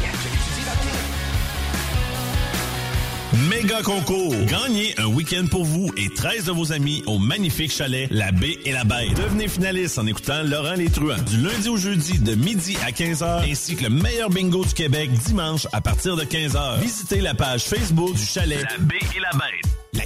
Méga 3.51 3.83
concours. 3.83 4.35
Gagnez 4.47 4.95
un 4.99 5.07
week-end 5.07 5.47
pour 5.51 5.65
vous 5.65 5.91
et 5.97 6.09
13 6.09 6.45
de 6.45 6.53
vos 6.53 6.73
amis 6.73 7.03
au 7.07 7.19
magnifique 7.19 7.73
chalet 7.73 8.07
La 8.11 8.31
Baie 8.31 8.59
et 8.65 8.73
la 8.73 8.85
Bête. 8.85 9.15
Devenez 9.17 9.49
finaliste 9.49 9.99
en 9.99 10.07
écoutant 10.07 10.43
Laurent 10.45 10.75
Les 10.75 10.89
Truands 10.89 11.23
du 11.23 11.39
lundi 11.39 11.69
au 11.69 11.77
jeudi 11.77 12.19
de 12.21 12.35
midi 12.37 12.77
à 12.87 12.93
15h 12.93 13.51
ainsi 13.51 13.75
que 13.75 13.83
le 13.83 13.91
meilleur 13.91 14.31
bingo 14.31 14.65
du 14.65 14.73
Québec 14.73 15.11
dimanche 15.27 15.67
à 15.73 15.81
partir 15.81 16.17
de 16.17 16.23
15h. 16.23 16.81
Visitez 16.81 17.21
la 17.21 17.35
page 17.35 17.65
Facebook 17.65 18.15
du 18.15 18.25
chalet 18.25 18.63
La 18.63 18.79
Baie 18.79 18.99
et 19.17 19.21
la 19.21 19.31
Bête. 19.33 19.74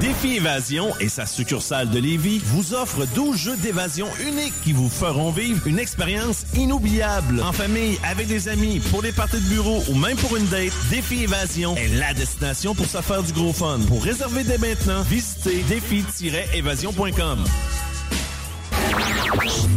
Défi 0.00 0.36
Évasion 0.36 0.92
et 1.00 1.08
sa 1.08 1.26
succursale 1.26 1.90
de 1.90 1.98
Lévis 1.98 2.40
vous 2.44 2.74
offrent 2.74 3.06
12 3.14 3.36
jeux 3.36 3.56
d'évasion 3.56 4.08
uniques 4.20 4.54
qui 4.62 4.72
vous 4.72 4.88
feront 4.88 5.30
vivre 5.30 5.66
une 5.66 5.78
expérience 5.78 6.44
inoubliable. 6.54 7.40
En 7.42 7.52
famille, 7.52 7.98
avec 8.04 8.26
des 8.26 8.48
amis, 8.48 8.80
pour 8.90 9.02
des 9.02 9.12
parties 9.12 9.40
de 9.40 9.48
bureau 9.48 9.82
ou 9.88 9.94
même 9.94 10.16
pour 10.16 10.36
une 10.36 10.46
date, 10.46 10.72
Défi 10.90 11.22
Évasion 11.22 11.76
est 11.76 11.88
la 11.98 12.12
destination 12.14 12.74
pour 12.74 12.86
se 12.86 13.00
faire 13.00 13.22
du 13.22 13.32
gros 13.32 13.52
fun. 13.52 13.78
Pour 13.88 14.02
réserver 14.02 14.44
dès 14.44 14.58
maintenant, 14.58 15.02
visitez 15.02 15.62
défi-évasion.com. 15.62 17.44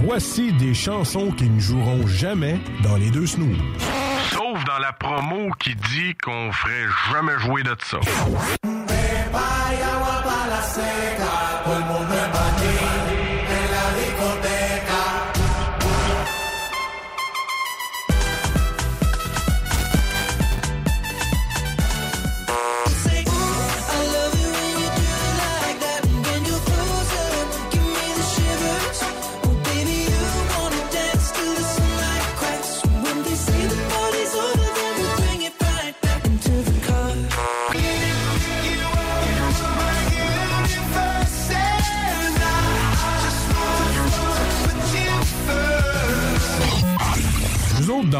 Voici 0.03 0.53
des 0.53 0.73
chansons 0.73 1.31
qui 1.31 1.49
ne 1.49 1.59
joueront 1.59 2.07
jamais 2.07 2.59
dans 2.83 2.95
les 2.97 3.11
deux 3.11 3.27
snooze. 3.27 3.57
Sauf 4.31 4.63
dans 4.65 4.79
la 4.79 4.93
promo 4.93 5.49
qui 5.59 5.75
dit 5.75 6.15
qu'on 6.23 6.51
ferait 6.51 6.87
jamais 7.11 7.37
jouer 7.39 7.63
de 7.63 7.75
ça. 7.83 7.99
seca, 10.69 11.61
todo 11.65 11.77
el 11.77 11.85
mundo. 11.85 12.08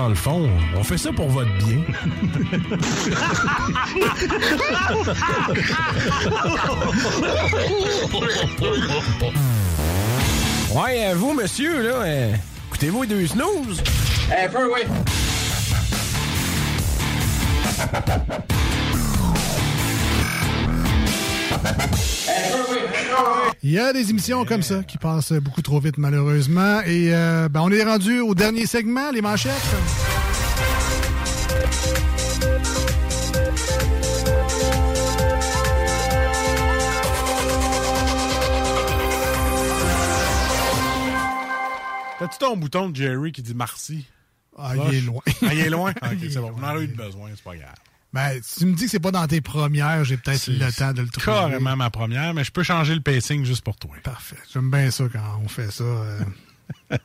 Dans 0.01 0.07
le 0.07 0.15
fond, 0.15 0.49
on 0.77 0.83
fait 0.83 0.97
ça 0.97 1.11
pour 1.11 1.27
votre 1.27 1.51
bien. 1.57 1.79
ouais, 10.73 11.05
euh, 11.07 11.15
vous, 11.15 11.33
monsieur, 11.33 11.81
là, 11.81 11.95
euh, 11.95 12.33
écoutez-vous 12.69 13.05
deux 13.05 13.27
snooze? 13.27 13.83
Peu, 14.51 14.71
oui. 14.73 14.83
Il 23.61 23.71
y 23.71 23.79
a 23.79 23.91
des 23.91 24.09
émissions 24.09 24.45
comme 24.45 24.61
ça 24.61 24.83
qui 24.83 24.97
passent 24.97 25.33
beaucoup 25.33 25.61
trop 25.61 25.81
vite, 25.81 25.97
malheureusement. 25.97 26.79
Et 26.85 27.13
euh, 27.13 27.49
ben, 27.49 27.61
on 27.61 27.69
est 27.71 27.83
rendu 27.83 28.21
au 28.21 28.33
dernier 28.33 28.65
segment, 28.65 29.11
les 29.11 29.21
manchettes. 29.21 29.53
T'as-tu 42.19 42.37
ton 42.37 42.55
bouton 42.57 42.89
de 42.89 42.95
Jerry 42.95 43.31
qui 43.31 43.41
dit 43.41 43.55
merci? 43.55 44.05
Ah, 44.57 44.73
il 44.75 44.95
est 44.95 45.01
loin. 45.01 45.21
Ah, 45.41 45.53
il 45.53 45.59
est 45.59 45.69
loin? 45.69 45.91
Ok, 46.01 46.17
c'est 46.29 46.39
bon. 46.39 46.53
On 46.57 46.63
en 46.63 46.67
a 46.67 46.79
eu 46.79 46.87
besoin, 46.87 47.29
c'est 47.33 47.43
pas 47.43 47.55
grave. 47.55 47.75
Ben, 48.11 48.39
si 48.41 48.59
tu 48.61 48.65
me 48.65 48.73
dis 48.73 48.85
que 48.85 48.89
c'est 48.91 48.99
pas 48.99 49.11
dans 49.11 49.27
tes 49.27 49.39
premières, 49.41 50.03
j'ai 50.03 50.17
peut-être 50.17 50.47
le 50.47 50.71
temps 50.73 50.93
de 50.93 51.01
le 51.03 51.09
trouver. 51.09 51.25
Carrément 51.37 51.75
ma 51.75 51.89
première, 51.91 52.33
mais 52.33 52.43
je 52.43 52.51
peux 52.51 52.63
changer 52.63 52.95
le 52.95 53.01
pacing 53.01 53.45
juste 53.45 53.63
pour 53.63 53.75
toi. 53.77 53.91
Parfait. 54.03 54.35
J'aime 54.51 54.71
bien 54.71 54.89
ça 54.89 55.03
quand 55.13 55.41
on 55.43 55.47
fait 55.47 55.71
ça. 55.71 55.83
euh, 55.83 56.19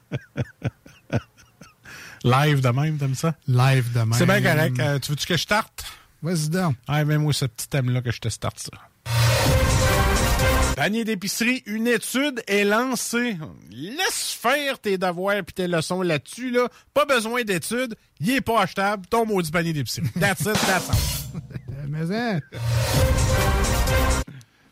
Live 2.25 2.61
de 2.63 2.69
même, 2.71 2.97
t'aimes 2.97 3.15
ça? 3.15 3.35
live 3.47 3.93
de 3.93 3.99
même. 3.99 4.13
C'est 4.15 4.25
bien 4.25 4.41
correct. 4.41 4.81
Euh, 4.81 4.99
tu 4.99 5.11
veux-tu 5.11 5.27
que 5.27 5.37
je 5.37 5.43
starte? 5.43 5.85
Vas-y 6.23 6.49
donc. 6.49 6.75
Ah, 6.89 7.05
même 7.05 7.21
moi, 7.23 7.35
ce 7.35 7.45
petit 7.45 7.69
thème-là 7.69 8.01
que 8.01 8.11
je 8.11 8.21
te 8.21 8.31
starte 8.31 8.59
ça. 8.61 8.71
Panier 10.77 11.05
d'épicerie, 11.05 11.63
une 11.67 11.87
étude 11.87 12.43
est 12.49 12.65
lancée. 12.65 13.37
Laisse 13.71 14.33
faire 14.33 14.81
tes 14.81 14.99
devoirs 14.99 15.37
et 15.37 15.43
tes 15.45 15.69
leçons 15.69 16.03
là-dessus. 16.03 16.51
Là. 16.51 16.69
Pas 16.93 17.05
besoin 17.05 17.45
d'études. 17.45 17.95
Il 18.19 18.31
est 18.31 18.41
pas 18.41 18.63
achetable. 18.63 19.07
Ton 19.07 19.25
maudit 19.25 19.53
panier 19.53 19.73
d'épicerie. 19.73 20.09
That's 20.19 20.41
it, 20.41 20.55
that's 20.67 20.91
all. 20.91 21.41
Mais 21.89 22.11
hein? 22.13 22.41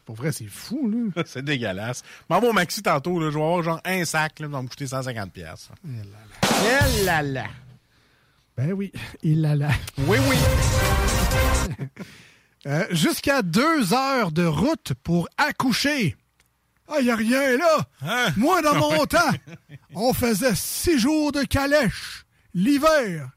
Pour 0.04 0.16
vrai, 0.16 0.32
c'est 0.32 0.48
fou, 0.48 0.90
là. 0.90 1.22
C'est 1.26 1.44
dégueulasse. 1.44 2.02
Va 2.28 2.38
au 2.38 2.52
maxi 2.52 2.82
tantôt. 2.82 3.20
Là, 3.20 3.30
je 3.30 3.38
vais 3.38 3.44
avoir 3.44 3.62
genre 3.62 3.80
un 3.84 4.04
sac. 4.04 4.40
Là, 4.40 4.48
va 4.48 4.60
me 4.60 4.66
coûter 4.66 4.86
150$. 4.86 5.30
piastres. 5.30 5.72
Eh 5.84 7.04
là 7.04 7.22
là. 7.22 7.46
Ben 8.56 8.72
oui, 8.72 8.92
il 9.22 9.46
a 9.46 9.54
là. 9.54 9.70
Oui, 9.98 10.18
oui. 10.28 10.36
Euh, 12.66 12.84
Jusqu'à 12.90 13.42
deux 13.42 13.92
heures 13.92 14.30
de 14.32 14.44
route 14.44 14.92
pour 15.02 15.28
accoucher. 15.36 16.16
Ah, 16.88 17.00
y 17.00 17.10
a 17.10 17.16
rien 17.16 17.56
là. 17.56 17.86
Hein? 18.02 18.32
Moi, 18.36 18.60
dans 18.62 18.74
mon 18.74 19.04
temps, 19.06 19.32
on 19.94 20.12
faisait 20.12 20.54
six 20.54 20.98
jours 20.98 21.32
de 21.32 21.42
calèche. 21.42 22.24
L'hiver, 22.54 23.30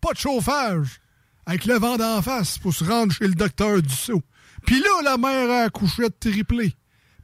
pas 0.00 0.12
de 0.12 0.18
chauffage. 0.18 1.00
Avec 1.44 1.64
le 1.66 1.74
vent 1.74 1.96
d'en 1.96 2.22
face 2.22 2.58
pour 2.58 2.72
se 2.72 2.84
rendre 2.84 3.12
chez 3.12 3.26
le 3.26 3.34
docteur 3.34 3.82
Dussault. 3.82 4.22
Puis 4.64 4.78
là, 4.80 5.02
la 5.02 5.16
mère 5.16 5.50
a 5.50 5.62
accouché 5.64 6.04
de 6.04 6.14
triplé. 6.18 6.74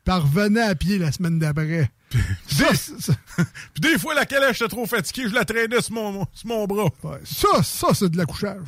Revenait 0.07 0.63
à 0.63 0.75
pied 0.75 0.99
la 0.99 1.13
semaine 1.13 1.39
d'après. 1.39 1.91
Puis 2.11 3.81
des 3.81 3.99
fois, 3.99 4.15
la 4.15 4.25
calèche 4.25 4.63
était 4.63 4.69
trop 4.69 4.87
fatiguée, 4.87 5.29
je 5.29 5.35
la 5.35 5.45
traînais 5.45 5.83
sur 5.83 5.93
mon, 5.95 6.27
sur 6.33 6.49
mon 6.49 6.65
bras. 6.67 6.89
ça, 7.25 7.63
ça, 7.63 7.89
c'est 7.93 8.09
de 8.09 8.17
l'accouchage. 8.17 8.63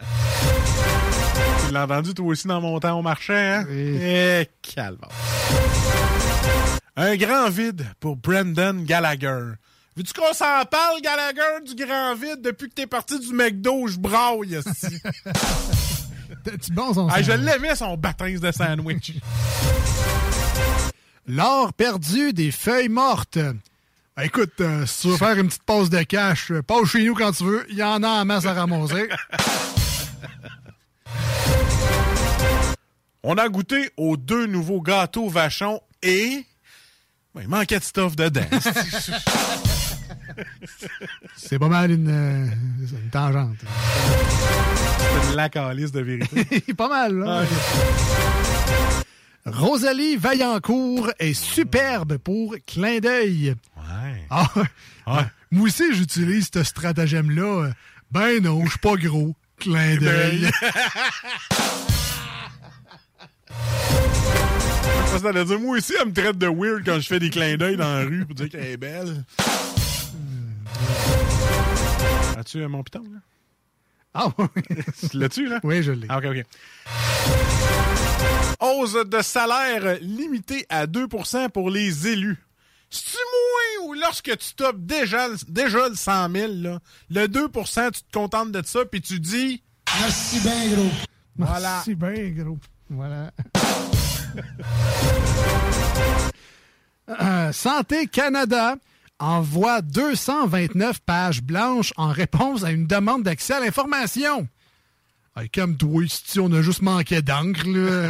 Tu 1.66 1.72
l'as 1.72 1.84
entendu 1.84 2.14
toi 2.14 2.26
aussi 2.26 2.46
dans 2.46 2.60
mon 2.60 2.78
temps 2.80 2.98
au 2.98 3.02
marché, 3.02 3.34
hein? 3.34 3.66
Eh, 3.70 4.48
calvaire. 4.62 5.08
Un 6.96 7.16
grand 7.16 7.50
vide 7.50 7.84
pour 8.00 8.16
Brendan 8.16 8.84
Gallagher. 8.84 9.54
Veux-tu 9.96 10.12
qu'on 10.12 10.32
s'en 10.32 10.64
parle, 10.70 11.00
Gallagher, 11.02 11.64
du 11.64 11.74
grand 11.84 12.14
vide? 12.14 12.42
Depuis 12.42 12.68
que 12.68 12.74
t'es 12.74 12.86
parti 12.86 13.18
du 13.18 13.32
McDo, 13.32 13.86
je 13.86 13.98
braille, 13.98 14.54
esti. 14.54 14.98
T'es-tu 16.44 16.72
bon, 16.72 16.92
son 16.92 17.08
Ah, 17.08 17.22
je 17.22 17.32
l'aimais, 17.32 17.74
son 17.74 17.96
baptême 17.96 18.38
de 18.38 18.52
sandwich. 18.52 19.12
L'or 21.26 21.72
perdu 21.72 22.32
des 22.32 22.50
feuilles 22.50 22.88
mortes. 22.88 23.38
Ben, 24.16 24.22
écoute, 24.24 24.52
euh, 24.60 24.84
si 24.86 25.02
tu 25.02 25.08
veux 25.08 25.16
faire 25.16 25.38
une 25.38 25.46
petite 25.48 25.62
pause 25.62 25.90
de 25.90 26.02
cash, 26.02 26.50
euh, 26.50 26.62
passe 26.62 26.88
chez 26.88 27.04
nous 27.04 27.14
quand 27.14 27.32
tu 27.32 27.44
veux. 27.44 27.66
Il 27.70 27.76
y 27.76 27.82
en 27.82 28.02
a 28.02 28.08
en 28.08 28.24
masse 28.24 28.46
à 28.46 28.52
ramasser. 28.52 29.08
On 33.26 33.38
a 33.38 33.48
goûté 33.48 33.90
aux 33.96 34.18
deux 34.18 34.44
nouveaux 34.44 34.82
gâteaux 34.82 35.30
vachons 35.30 35.80
et... 36.02 36.44
Ben, 37.34 37.40
il 37.40 37.48
manquait 37.48 37.78
de 37.78 37.84
stuff 37.84 38.14
dedans. 38.16 38.44
C'est 41.34 41.58
pas 41.58 41.68
mal 41.68 41.90
une, 41.90 42.10
euh, 42.10 42.44
une 42.80 43.10
tangente. 43.10 43.56
C'est 44.98 45.30
une 45.30 45.36
lacalisse 45.36 45.90
de 45.90 46.00
vérité. 46.00 46.60
pas 46.76 46.88
mal, 46.88 47.14
là. 47.18 47.44
Rosalie 49.46 50.16
Vaillancourt 50.16 51.10
est 51.18 51.32
superbe 51.32 52.18
pour 52.18 52.56
clin 52.66 52.98
d'œil. 52.98 53.54
Ouais. 53.76 54.26
Ah, 54.28 54.50
ouais. 54.54 55.24
Moi 55.50 55.68
aussi, 55.68 55.94
j'utilise 55.94 56.50
ce 56.52 56.62
stratagème-là. 56.62 57.70
Ben 58.10 58.42
non, 58.42 58.62
je 58.66 58.70
suis 58.70 58.78
pas 58.80 58.96
gros. 58.96 59.34
Clin 59.58 59.96
d'œil. 59.96 60.50
Que 65.14 65.22
t'allais 65.22 65.44
dire, 65.44 65.60
moi 65.60 65.76
aussi, 65.78 65.92
elle 66.00 66.08
me 66.08 66.12
traite 66.12 66.38
de 66.38 66.48
weird 66.48 66.84
quand 66.84 66.98
je 66.98 67.06
fais 67.06 67.20
des 67.20 67.30
clins 67.30 67.56
d'œil 67.56 67.76
dans 67.76 67.84
la 67.84 68.04
rue 68.04 68.26
pour 68.26 68.34
dire 68.34 68.48
qu'elle 68.48 68.64
est 68.64 68.76
belle. 68.76 69.24
As-tu 72.36 72.62
euh, 72.62 72.68
mon 72.68 72.82
piton, 72.82 73.02
là? 73.02 73.20
Ah 74.12 74.28
oui. 74.38 74.62
L'as-tu, 75.14 75.46
là? 75.46 75.60
Oui, 75.62 75.82
je 75.82 75.92
l'ai. 75.92 76.06
Ah, 76.08 76.18
OK, 76.18 76.24
OK. 76.26 76.44
Hausse 78.60 78.94
de 79.06 79.22
salaire 79.22 79.98
limitée 80.00 80.66
à 80.68 80.86
2% 80.86 81.50
pour 81.50 81.70
les 81.70 82.08
élus. 82.08 82.38
C'est-tu 82.90 83.16
moins 83.16 83.88
ou 83.88 83.94
lorsque 83.94 84.36
tu 84.36 84.54
topes 84.54 84.84
déjà, 84.84 85.28
déjà 85.48 85.88
le 85.88 85.94
100 85.96 86.30
000, 86.30 86.52
là, 86.54 86.78
le 87.10 87.26
2% 87.26 87.92
tu 87.92 88.02
te 88.02 88.12
contentes 88.12 88.52
de 88.52 88.62
ça, 88.64 88.84
puis 88.84 89.00
tu 89.00 89.20
dis... 89.20 89.62
Merci 90.00 90.40
bien, 90.40 90.74
gros. 90.74 90.90
Voilà. 91.36 91.82
Merci 91.86 91.94
bien, 91.94 92.30
gros. 92.30 92.58
Voilà. 92.90 93.30
Euh, 97.08 97.52
Santé 97.52 98.06
Canada 98.06 98.76
envoie 99.18 99.80
229 99.82 101.00
pages 101.00 101.42
blanches 101.42 101.92
en 101.96 102.08
réponse 102.08 102.64
à 102.64 102.70
une 102.70 102.86
demande 102.86 103.22
d'accès 103.22 103.54
à 103.54 103.60
l'information. 103.60 104.48
Hey, 105.36 105.48
calme-toi, 105.50 106.04
si 106.08 106.38
on 106.40 106.52
a 106.52 106.62
juste 106.62 106.82
manqué 106.82 107.20
d'encre, 107.22 107.66
là. 107.66 108.08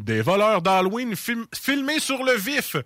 Des 0.00 0.22
voleurs 0.22 0.62
d'Halloween 0.62 1.14
film- 1.16 1.46
filmés 1.54 2.00
sur 2.00 2.22
le 2.24 2.34
vif. 2.36 2.76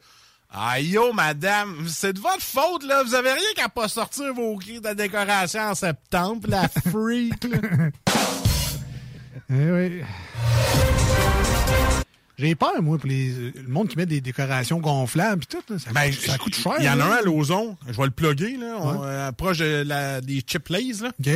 Aïe, 0.56 0.90
yo, 0.90 1.12
madame, 1.12 1.84
c'est 1.88 2.12
de 2.12 2.20
votre 2.20 2.40
faute, 2.40 2.84
là. 2.84 3.02
Vous 3.02 3.14
avez 3.14 3.32
rien 3.32 3.42
qu'à 3.56 3.68
pas 3.68 3.88
sortir 3.88 4.32
vos 4.34 4.56
cris 4.56 4.80
de 4.80 4.92
décoration 4.92 5.60
en 5.62 5.74
septembre, 5.74 6.48
la 6.48 6.68
freak, 6.90 7.42
là. 7.44 7.58
Eh 9.50 9.70
oui. 9.70 10.02
J'ai 12.38 12.54
peur, 12.54 12.80
moi, 12.82 12.98
pour 12.98 13.08
les, 13.08 13.52
le 13.54 13.68
monde 13.68 13.88
qui 13.88 13.96
met 13.96 14.06
des 14.06 14.20
décorations 14.20 14.78
gonflables 14.78 15.42
et 15.42 15.46
tout. 15.46 15.62
là. 15.72 15.78
Ça, 15.78 15.90
Ben, 15.92 16.12
ça 16.12 16.36
coûte 16.38 16.54
cher. 16.54 16.74
Il 16.78 16.84
y 16.84 16.88
en 16.88 16.92
a 16.94 16.96
là. 16.96 17.06
un 17.06 17.10
à 17.18 17.22
Lauson. 17.22 17.76
Je 17.88 17.92
vais 17.92 18.04
le 18.04 18.10
plugger, 18.10 18.56
là. 18.56 18.76
On- 18.80 18.98
Ouais. 19.00 19.06
euh, 19.08 19.32
proche 19.32 19.58
de 19.58 19.82
la- 19.86 20.20
des 20.20 20.42
Chip 20.46 20.68
Lays, 20.68 21.00
là. 21.02 21.10
OK. 21.18 21.32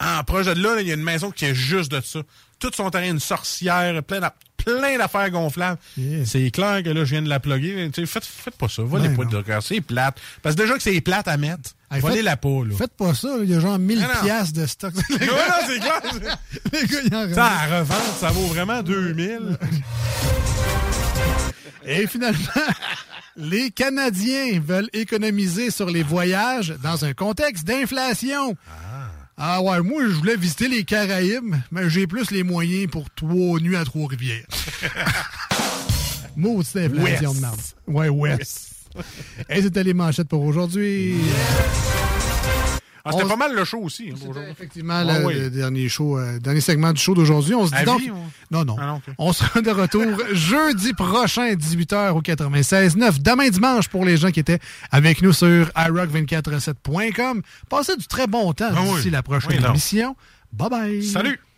En 0.00 0.24
proche 0.24 0.46
de 0.46 0.52
là, 0.60 0.74
là, 0.76 0.80
il 0.82 0.88
y 0.88 0.90
a 0.90 0.94
une 0.94 1.02
maison 1.02 1.30
qui 1.30 1.46
est 1.46 1.54
juste 1.54 1.90
de 1.90 2.00
ça. 2.00 2.20
Tout 2.58 2.70
son 2.74 2.90
terrain, 2.90 3.10
une 3.10 3.20
sorcière, 3.20 4.02
plein 4.02 4.20
d'a- 4.20 4.34
plein 4.56 4.98
d'affaires 4.98 5.30
gonflables. 5.30 5.78
C'est 6.24 6.50
clair 6.50 6.82
que 6.82 6.88
là, 6.90 7.04
je 7.04 7.10
viens 7.10 7.22
de 7.22 7.28
la 7.28 7.38
plugger. 7.38 7.88
Tu 7.92 8.00
sais, 8.00 8.06
faites, 8.06 8.24
faites 8.24 8.56
pas 8.56 8.68
ça. 8.68 8.82
Volez 8.82 9.08
Ben 9.08 9.16
pas 9.16 9.24
de 9.24 9.30
non. 9.32 9.38
décoration. 9.40 9.74
C'est 9.76 9.80
plate. 9.80 10.16
Parce 10.42 10.56
que 10.56 10.62
déjà 10.62 10.74
que 10.74 10.82
c'est 10.82 11.00
plate 11.00 11.28
à 11.28 11.36
mettre. 11.36 11.70
Hey, 11.90 12.00
Volez-la 12.00 12.32
faites- 12.32 12.40
pas, 12.40 12.64
là. 12.68 12.74
Faites 12.76 12.96
pas 12.96 13.14
ça, 13.14 13.28
il 13.44 13.50
y 13.50 13.54
a 13.54 13.60
genre 13.60 13.78
1000 13.78 14.00
Non, 14.00 14.08
non. 14.08 14.20
piastres 14.24 14.54
de 14.58 14.66
stock. 14.66 14.92
Non, 15.10 15.18
c'est 15.68 15.78
clair. 15.78 16.02
Les 16.72 16.86
gars, 16.86 16.98
ils 17.04 17.14
en 17.14 17.32
Ça, 17.34 17.46
à 17.46 17.78
revendre, 17.78 18.16
ça 18.18 18.30
vaut 18.30 18.46
vraiment 18.46 18.82
2000. 18.82 19.56
Et 21.88 22.08
finalement, 22.08 22.40
les 23.36 23.70
Canadiens 23.70 24.60
veulent 24.60 24.88
économiser 24.92 25.70
sur 25.70 25.88
les 25.88 26.02
voyages 26.02 26.74
dans 26.82 27.04
un 27.04 27.14
contexte 27.14 27.64
d'inflation. 27.64 28.56
Ah. 28.68 28.72
Ouais, 29.38 29.82
moi, 29.82 30.02
je 30.02 30.14
voulais 30.14 30.36
visiter 30.36 30.68
les 30.68 30.84
Caraïbes, 30.84 31.54
mais 31.70 31.90
j'ai 31.90 32.06
plus 32.06 32.30
les 32.30 32.42
moyens 32.42 32.90
pour 32.90 33.10
trois 33.10 33.60
nuits 33.60 33.76
à 33.76 33.84
Trois-Rivières. 33.84 34.46
Maudite 36.36 36.76
inflation 36.76 37.34
de 37.34 37.40
merde. 37.40 37.60
Ouais, 37.86 38.08
West. 38.08 38.72
Et 39.50 39.62
c'était 39.62 39.84
les 39.84 39.94
manchettes 39.94 40.28
pour 40.28 40.42
aujourd'hui. 40.42 41.16
Ah, 43.08 43.12
C'était 43.12 43.24
On- 43.24 43.28
pas 43.28 43.36
mal 43.36 43.54
le 43.54 43.64
show 43.64 43.78
aussi. 43.78 44.10
hein. 44.12 44.40
Effectivement, 44.50 44.94
Ah 45.06 45.18
le, 45.20 45.24
oui. 45.26 45.34
le 45.34 45.48
dernier 45.50 45.88
show, 45.88 46.18
euh, 46.18 46.38
dernier 46.40 46.60
segment 46.60 46.92
du 46.92 47.00
show 47.00 47.14
d'aujourd'hui. 47.14 47.54
On 47.54 47.64
se 47.66 47.70
dit 47.70 47.76
À 47.76 47.84
donc. 47.84 48.00
vie, 48.00 48.10
ou- 48.10 48.16
Non, 48.50 48.64
non. 48.64 48.76
Ah 48.80 48.86
non. 48.86 49.00
On 49.18 49.32
sera 49.32 49.60
de 49.60 49.70
retour 49.70 50.02
jeudi 50.32 50.92
prochain, 50.92 51.54
18h 51.54 52.14
au 52.16 52.20
96.9. 52.20 53.20
Demain 53.22 53.48
dimanche 53.48 53.88
pour 53.88 54.04
les 54.04 54.16
gens 54.16 54.30
qui 54.32 54.40
étaient 54.40 54.58
avec 54.90 55.22
nous 55.22 55.32
sur 55.32 55.70
iRock247.com. 55.76 57.42
Passez 57.68 57.96
du 57.96 58.06
très 58.06 58.26
bon 58.26 58.52
temps 58.52 58.70
Ah 58.76 58.82
d'ici 58.82 59.04
oui. 59.06 59.10
la 59.10 59.22
prochaine 59.22 59.60
Oui, 59.62 59.68
émission. 59.70 60.16
Bye 60.52 60.68
bye. 60.70 61.02
Salut. 61.04 61.38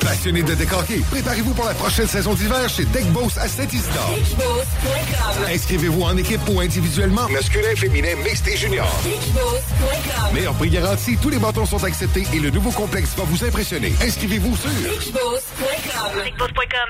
Passionné 0.00 0.42
de 0.42 0.54
décorquer, 0.54 1.02
préparez-vous 1.10 1.54
pour 1.54 1.64
la 1.64 1.74
prochaine 1.74 2.06
saison 2.06 2.34
d'hiver 2.34 2.68
chez 2.68 2.84
Deck 2.86 3.06
Boss 3.12 3.36
à 3.38 3.48
Saint-Isidore. 3.48 4.18
Inscrivez-vous 5.48 6.02
en 6.02 6.16
équipe 6.16 6.40
ou 6.48 6.60
individuellement, 6.60 7.28
masculin, 7.28 7.74
féminin, 7.76 8.14
mixte 8.24 8.48
et 8.48 8.56
junior. 8.56 8.88
Meilleur 10.32 10.54
prix 10.54 10.70
garanti, 10.70 11.16
tous 11.20 11.30
les 11.30 11.38
bâtons 11.38 11.66
sont 11.66 11.82
acceptés 11.84 12.26
et 12.32 12.40
le 12.40 12.50
nouveau 12.50 12.70
complexe 12.70 13.10
va 13.16 13.24
vous 13.24 13.44
impressionner. 13.44 13.92
Inscrivez-vous 14.02 14.56
sur 14.56 14.70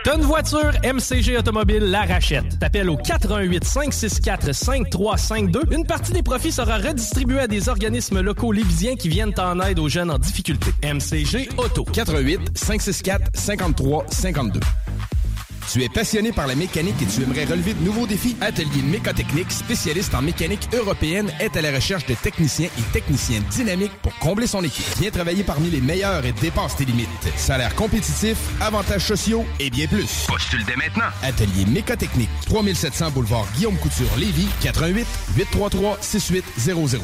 T'as 0.04 0.16
une 0.16 0.22
voiture, 0.22 0.72
MCG 0.84 1.38
Automobile 1.38 1.90
la 1.90 2.02
rachète. 2.02 2.58
T'appelles 2.58 2.88
au 2.90 2.96
418 2.96 3.64
564 3.64 4.52
5352. 4.52 5.60
Une 5.70 5.86
partie 5.86 6.12
des 6.12 6.22
profits 6.22 6.52
sera 6.52 6.78
redistribuée 6.78 7.40
à 7.40 7.46
des 7.46 7.68
organismes 7.68 8.20
locaux 8.20 8.52
lévisiens 8.52 8.96
qui 8.96 9.08
viennent 9.08 9.34
en 9.38 9.60
aide 9.60 9.78
aux 9.78 9.88
jeunes 9.88 10.10
en 10.10 10.18
difficulté. 10.18 10.72
MCG 10.82 11.48
Auto. 11.58 11.84
88 11.84 12.56
564 12.56 13.30
53 13.34 14.06
52. 14.08 14.60
Tu 15.70 15.82
es 15.84 15.88
passionné 15.90 16.32
par 16.32 16.46
la 16.46 16.54
mécanique 16.54 16.94
et 17.02 17.06
tu 17.06 17.22
aimerais 17.22 17.44
relever 17.44 17.74
de 17.74 17.84
nouveaux 17.84 18.06
défis? 18.06 18.36
Atelier 18.40 18.80
Mécotechnique, 18.82 19.52
spécialiste 19.52 20.14
en 20.14 20.22
mécanique 20.22 20.66
européenne, 20.72 21.30
est 21.40 21.54
à 21.58 21.60
la 21.60 21.70
recherche 21.70 22.06
de 22.06 22.14
techniciens 22.14 22.70
et 22.78 22.82
techniciennes 22.94 23.44
dynamiques 23.50 23.92
pour 24.00 24.16
combler 24.18 24.46
son 24.46 24.64
équipe. 24.64 24.86
Viens 24.98 25.10
travailler 25.10 25.44
parmi 25.44 25.68
les 25.68 25.82
meilleurs 25.82 26.24
et 26.24 26.32
dépasse 26.32 26.76
tes 26.76 26.86
limites. 26.86 27.08
Salaire 27.36 27.74
compétitif, 27.74 28.38
avantages 28.62 29.04
sociaux 29.04 29.44
et 29.60 29.68
bien 29.68 29.86
plus. 29.86 30.26
Postule 30.26 30.64
dès 30.64 30.76
maintenant. 30.76 31.10
Atelier 31.22 31.66
Mécotechnique, 31.66 32.30
3700 32.46 33.10
boulevard 33.10 33.46
Guillaume 33.54 33.76
Couture, 33.76 34.08
Lévis, 34.16 34.48
88 34.62 35.06
833 35.36 35.98
6800. 36.00 36.98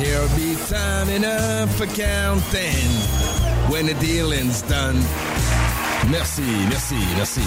There'll 0.00 0.28
be 0.30 0.56
time 0.68 1.08
enough 1.08 1.70
for 1.76 1.86
counting 1.86 2.90
when 3.70 3.86
the 3.86 3.94
dealing's 4.00 4.62
done. 4.62 4.96
Merci, 6.10 6.42
merci, 6.68 6.96
merci. 7.16 7.42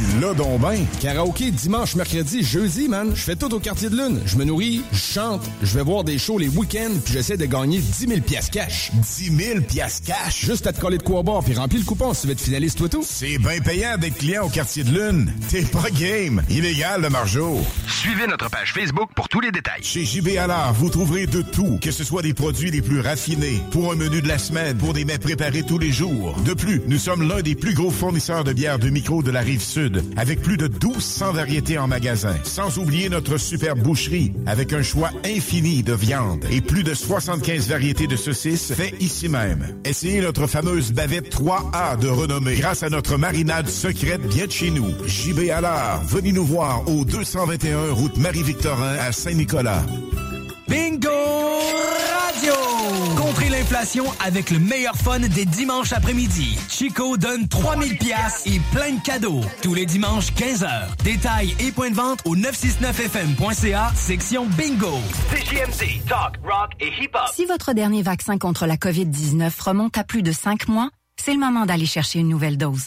Tu 0.00 0.20
l'as 0.20 0.32
donc 0.32 0.60
ben. 0.60 0.86
Karaoké 1.00 1.50
dimanche, 1.50 1.94
mercredi, 1.94 2.42
jeudi, 2.42 2.88
man. 2.88 3.12
Je 3.14 3.20
fais 3.20 3.36
tout 3.36 3.52
au 3.52 3.60
quartier 3.60 3.90
de 3.90 3.96
lune. 3.96 4.20
Je 4.24 4.36
me 4.36 4.44
nourris, 4.44 4.82
je 4.92 4.98
chante, 4.98 5.42
je 5.62 5.74
vais 5.74 5.82
voir 5.82 6.04
des 6.04 6.16
shows 6.16 6.38
les 6.38 6.48
week-ends, 6.48 6.94
puis 7.04 7.12
j'essaie 7.12 7.36
de 7.36 7.44
gagner 7.44 7.78
10 7.80 8.06
000 8.08 8.20
piastres 8.20 8.50
cash. 8.50 8.90
10 8.94 9.36
000 9.36 9.60
piastres 9.60 10.06
cash? 10.06 10.46
Juste 10.46 10.66
à 10.66 10.72
te 10.72 10.80
coller 10.80 10.96
de 10.96 11.02
quoi 11.02 11.22
boire, 11.22 11.44
puis 11.44 11.54
remplis 11.54 11.80
le 11.80 11.84
coupon 11.84 12.14
si 12.14 12.22
tu 12.22 12.26
veux 12.28 12.32
être 12.32 12.40
finaliste, 12.40 12.78
toi 12.78 12.88
tout. 12.88 13.04
C'est 13.06 13.36
bien 13.36 13.60
payant 13.60 13.98
d'être 13.98 14.16
client 14.16 14.46
au 14.46 14.48
quartier 14.48 14.84
de 14.84 14.90
lune. 14.90 15.32
T'es 15.50 15.62
pas 15.62 15.90
game. 15.90 16.42
Illégal, 16.48 17.02
le 17.02 17.10
margeau. 17.10 17.60
Suivez 17.86 18.26
notre 18.26 18.48
page 18.48 18.72
Facebook 18.72 19.10
pour 19.14 19.28
tous 19.28 19.40
les 19.40 19.50
détails. 19.50 19.82
Chez 19.82 20.04
JB 20.06 20.38
Allard, 20.38 20.72
vous 20.72 20.88
trouverez 20.88 21.26
de 21.26 21.42
tout, 21.42 21.78
que 21.82 21.90
ce 21.90 22.04
soit 22.04 22.22
des 22.22 22.32
produits 22.32 22.70
les 22.70 22.80
plus 22.80 23.00
raffinés, 23.00 23.60
pour 23.70 23.92
un 23.92 23.96
menu 23.96 24.22
de 24.22 24.28
la 24.28 24.38
semaine, 24.38 24.78
pour 24.78 24.94
des 24.94 25.04
mets 25.04 25.18
préparés 25.18 25.62
tous 25.62 25.78
les 25.78 25.92
jours. 25.92 26.36
De 26.46 26.54
plus, 26.54 26.80
nous 26.86 26.98
sommes 26.98 27.28
l'un 27.28 27.42
des 27.42 27.54
plus 27.54 27.74
gros 27.74 27.90
fournisseurs 27.90 28.44
de 28.44 28.52
bières 28.54 28.78
de 28.78 28.88
micro 28.88 29.22
de 29.22 29.30
la 29.30 29.40
rive 29.40 29.60
sud, 29.62 29.89
avec 30.16 30.40
plus 30.40 30.56
de 30.56 30.68
1200 30.68 31.32
variétés 31.32 31.78
en 31.78 31.86
magasin. 31.86 32.34
Sans 32.44 32.78
oublier 32.78 33.08
notre 33.08 33.38
super 33.38 33.76
boucherie, 33.76 34.32
avec 34.46 34.72
un 34.72 34.82
choix 34.82 35.10
infini 35.24 35.82
de 35.82 35.92
viande 35.92 36.44
et 36.50 36.60
plus 36.60 36.82
de 36.82 36.94
75 36.94 37.68
variétés 37.68 38.06
de 38.06 38.16
saucisses 38.16 38.72
fait 38.72 38.94
ici 39.00 39.28
même. 39.28 39.66
Essayez 39.84 40.20
notre 40.20 40.46
fameuse 40.46 40.92
bavette 40.92 41.34
3A 41.34 41.98
de 41.98 42.08
renommée, 42.08 42.56
grâce 42.56 42.82
à 42.82 42.90
notre 42.90 43.16
marinade 43.16 43.68
secrète 43.68 44.22
bien 44.22 44.46
de 44.46 44.52
chez 44.52 44.70
nous. 44.70 44.90
JB 45.06 45.50
Allard, 45.50 46.02
venez 46.04 46.32
nous 46.32 46.44
voir 46.44 46.88
au 46.88 47.04
221 47.04 47.92
route 47.92 48.16
Marie-Victorin 48.16 48.96
à 49.00 49.12
Saint-Nicolas. 49.12 49.84
Bingo 50.70 51.10
Radio! 51.10 52.54
Contrez 53.16 53.48
l'inflation 53.48 54.04
avec 54.24 54.50
le 54.50 54.60
meilleur 54.60 54.94
fun 54.94 55.18
des 55.18 55.44
dimanches 55.44 55.92
après-midi. 55.92 56.56
Chico 56.68 57.16
donne 57.16 57.48
3000 57.48 57.98
pièces 57.98 58.44
et 58.46 58.60
plein 58.72 58.92
de 58.92 59.02
cadeaux. 59.02 59.40
Tous 59.62 59.74
les 59.74 59.84
dimanches, 59.84 60.32
15h. 60.34 60.94
Détails 61.02 61.56
et 61.58 61.72
points 61.72 61.90
de 61.90 61.96
vente 61.96 62.20
au 62.24 62.36
969fm.ca, 62.36 63.90
section 63.96 64.46
Bingo. 64.46 65.00
CJMD, 65.32 66.06
talk, 66.06 66.36
rock 66.44 66.70
et 66.78 66.92
hip-hop. 67.02 67.28
Si 67.34 67.46
votre 67.46 67.72
dernier 67.72 68.02
vaccin 68.02 68.38
contre 68.38 68.66
la 68.66 68.76
COVID-19 68.76 69.50
remonte 69.60 69.98
à 69.98 70.04
plus 70.04 70.22
de 70.22 70.30
5 70.30 70.68
mois, 70.68 70.90
c'est 71.16 71.32
le 71.32 71.40
moment 71.40 71.66
d'aller 71.66 71.86
chercher 71.86 72.20
une 72.20 72.28
nouvelle 72.28 72.56
dose. 72.56 72.86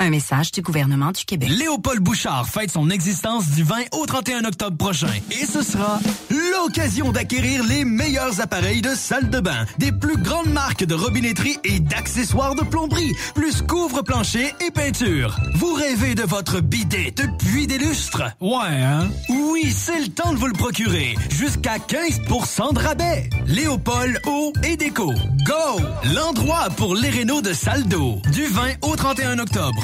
Un 0.00 0.10
message 0.10 0.50
du 0.50 0.60
gouvernement 0.60 1.12
du 1.12 1.24
Québec. 1.24 1.48
Léopold 1.48 2.00
Bouchard 2.00 2.48
fête 2.48 2.72
son 2.72 2.90
existence 2.90 3.48
du 3.50 3.62
20 3.62 3.76
au 3.92 4.04
31 4.06 4.44
octobre 4.44 4.76
prochain. 4.76 5.06
Et 5.30 5.46
ce 5.46 5.62
sera 5.62 6.00
l'occasion 6.30 7.12
d'acquérir 7.12 7.62
les 7.62 7.84
meilleurs 7.84 8.40
appareils 8.40 8.82
de 8.82 8.92
salle 8.96 9.30
de 9.30 9.38
bain, 9.38 9.64
des 9.78 9.92
plus 9.92 10.16
grandes 10.16 10.52
marques 10.52 10.84
de 10.84 10.94
robinetterie 10.94 11.58
et 11.62 11.78
d'accessoires 11.78 12.56
de 12.56 12.62
plomberie, 12.62 13.14
plus 13.36 13.62
couvre-plancher 13.62 14.52
et 14.66 14.72
peinture. 14.72 15.36
Vous 15.54 15.72
rêvez 15.74 16.16
de 16.16 16.24
votre 16.24 16.60
bidet 16.60 17.14
depuis 17.16 17.68
des 17.68 17.78
lustres? 17.78 18.22
Ouais, 18.40 18.82
hein? 18.82 19.08
Oui, 19.28 19.70
c'est 19.70 20.00
le 20.00 20.08
temps 20.08 20.32
de 20.32 20.38
vous 20.38 20.48
le 20.48 20.54
procurer. 20.54 21.14
Jusqu'à 21.30 21.76
15% 21.78 22.74
de 22.74 22.80
rabais. 22.80 23.30
Léopold 23.46 24.20
Eau 24.26 24.52
et 24.64 24.76
Déco. 24.76 25.12
Go! 25.46 25.80
L'endroit 26.14 26.68
pour 26.76 26.96
les 26.96 27.10
rénaux 27.10 27.42
de 27.42 27.52
salle 27.52 27.84
d'eau. 27.84 28.20
Du 28.32 28.44
20 28.46 28.62
au 28.82 28.96
31 28.96 29.38
octobre. 29.38 29.83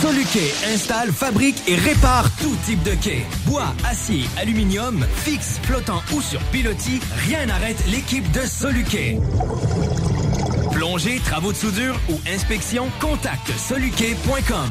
Soluquet 0.00 0.52
installe, 0.72 1.12
fabrique 1.12 1.62
et 1.68 1.76
répare 1.76 2.30
tout 2.40 2.56
type 2.64 2.82
de 2.82 2.94
quai. 2.94 3.24
Bois, 3.46 3.74
acier, 3.84 4.24
aluminium, 4.38 5.04
fixe, 5.16 5.60
flottant 5.62 6.02
ou 6.14 6.22
sur 6.22 6.40
pilotis, 6.44 7.00
rien 7.28 7.46
n'arrête 7.46 7.76
l'équipe 7.88 8.30
de 8.32 8.40
Soluquet. 8.40 9.18
Plongée, 10.72 11.20
travaux 11.24 11.52
de 11.52 11.56
soudure 11.56 12.00
ou 12.08 12.18
inspection, 12.32 12.88
contacte 13.00 13.50
soluquet.com. 13.58 14.70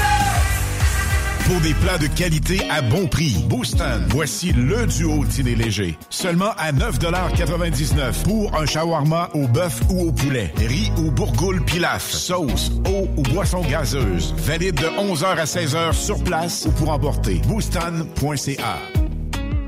Pour 1.51 1.59
des 1.59 1.73
plats 1.73 1.97
de 1.97 2.07
qualité 2.07 2.61
à 2.69 2.81
bon 2.81 3.07
prix, 3.07 3.35
Booston, 3.49 4.05
voici 4.07 4.53
le 4.53 4.85
duo 4.87 5.25
dîner 5.25 5.55
léger. 5.55 5.97
Seulement 6.09 6.51
à 6.57 6.71
9,99 6.71 8.23
pour 8.23 8.55
un 8.55 8.65
shawarma 8.65 9.29
au 9.33 9.49
bœuf 9.49 9.81
ou 9.89 10.07
au 10.07 10.11
poulet, 10.13 10.53
riz 10.55 10.93
ou 10.97 11.11
bourgoule 11.11 11.61
pilaf, 11.65 12.09
sauce, 12.09 12.71
eau 12.87 13.09
ou 13.17 13.23
boisson 13.23 13.63
gazeuse. 13.63 14.33
Valide 14.37 14.75
de 14.75 14.85
11h 14.85 15.25
à 15.25 15.43
16h 15.43 15.91
sur 15.91 16.23
place 16.23 16.67
ou 16.67 16.71
pour 16.71 16.89
emporter. 16.89 17.41
Booston.ca 17.49 18.77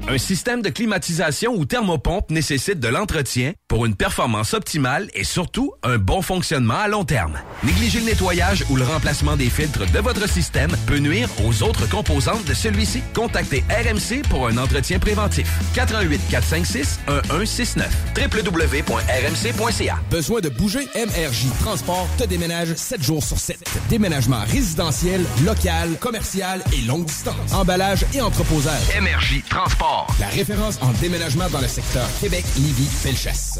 Un 0.09 0.17
système 0.17 0.61
de 0.61 0.69
climatisation 0.69 1.53
ou 1.55 1.63
thermopompe 1.63 2.29
nécessite 2.29 2.79
de 2.79 2.89
l'entretien 2.89 3.53
pour 3.69 3.85
une 3.85 3.95
performance 3.95 4.53
optimale 4.53 5.09
et 5.13 5.23
surtout 5.23 5.71
un 5.81 5.97
bon 5.97 6.21
fonctionnement 6.21 6.77
à 6.77 6.89
long 6.89 7.05
terme. 7.05 7.39
Négliger 7.63 7.99
le 7.99 8.05
nettoyage 8.07 8.65
ou 8.69 8.75
le 8.75 8.83
remplacement 8.83 9.37
des 9.37 9.49
filtres 9.49 9.89
de 9.89 9.99
votre 9.99 10.27
système 10.27 10.71
peut 10.87 10.97
nuire 10.97 11.29
aux 11.45 11.63
autres 11.63 11.89
composantes 11.89 12.43
de 12.43 12.53
celui-ci. 12.53 13.01
Contactez 13.15 13.63
RMC 13.69 14.27
pour 14.29 14.47
un 14.47 14.57
entretien 14.57 14.99
préventif. 14.99 15.47
88 15.73 16.19
456 16.29 16.99
1169 17.07 17.89
www.rmc.ca 18.17 19.99
Besoin 20.11 20.41
de 20.41 20.49
bouger? 20.49 20.85
MRJ 20.95 21.47
Transport 21.61 22.09
te 22.17 22.25
déménage 22.25 22.73
7 22.75 23.01
jours 23.01 23.23
sur 23.23 23.39
7. 23.39 23.57
Déménagement 23.89 24.43
résidentiel, 24.47 25.23
local, 25.45 25.97
commercial 25.99 26.61
et 26.73 26.81
longue 26.85 27.05
distance. 27.05 27.53
Emballage 27.53 28.05
et 28.13 28.19
entreposage. 28.21 28.81
MRJ 29.01 29.43
Transport. 29.49 29.92
La 30.19 30.27
référence 30.27 30.79
en 30.81 30.91
déménagement 31.01 31.49
dans 31.49 31.61
le 31.61 31.67
secteur 31.67 32.07
Québec, 32.19 32.43
Lévis, 32.57 32.87
Felchasse. 32.87 33.59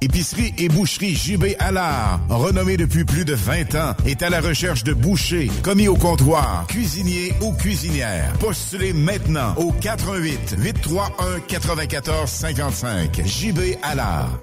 Épicerie 0.00 0.52
et 0.58 0.68
boucherie 0.68 1.14
JB 1.14 1.54
Allard, 1.60 2.20
renommée 2.28 2.76
depuis 2.76 3.04
plus 3.04 3.24
de 3.24 3.34
20 3.34 3.74
ans, 3.76 3.94
est 4.04 4.22
à 4.22 4.30
la 4.30 4.40
recherche 4.40 4.82
de 4.82 4.92
bouchers, 4.94 5.48
commis 5.62 5.86
au 5.86 5.94
comptoir, 5.94 6.66
cuisiniers 6.66 7.32
ou 7.40 7.52
cuisinières. 7.52 8.32
Postulez 8.40 8.92
maintenant 8.92 9.54
au 9.58 9.70
88 9.70 10.56
831 10.58 11.40
94 11.46 12.28
55. 12.28 13.22
JB 13.24 13.76
Allard. 13.82 14.40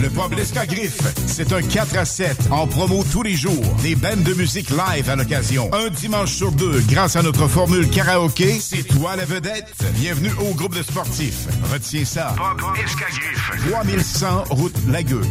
Le 0.00 0.08
pub 0.08 0.36
L'Escagriffe, 0.36 1.00
c'est 1.26 1.52
un 1.52 1.62
4 1.62 1.96
à 1.96 2.04
7 2.04 2.48
en 2.50 2.66
promo 2.66 3.04
tous 3.10 3.22
les 3.22 3.34
jours. 3.34 3.64
Des 3.82 3.94
bandes 3.94 4.22
de 4.22 4.34
musique 4.34 4.70
live 4.70 5.08
à 5.08 5.16
l'occasion. 5.16 5.70
Un 5.72 5.90
dimanche 5.90 6.32
sur 6.32 6.52
deux, 6.52 6.80
grâce 6.88 7.16
à 7.16 7.22
notre 7.22 7.46
formule 7.48 7.88
karaoké, 7.88 8.58
c'est 8.60 8.84
toi 8.84 9.16
la 9.16 9.24
vedette. 9.24 9.74
Bienvenue 9.94 10.32
au 10.40 10.54
groupe 10.54 10.74
de 10.76 10.82
sportifs. 10.82 11.46
Retiens 11.72 12.04
ça. 12.04 12.34
Pub 12.36 12.84
Escagriffe. 12.84 13.50
3100 13.70 14.44
route 14.50 14.76
Lagueux. 14.88 15.22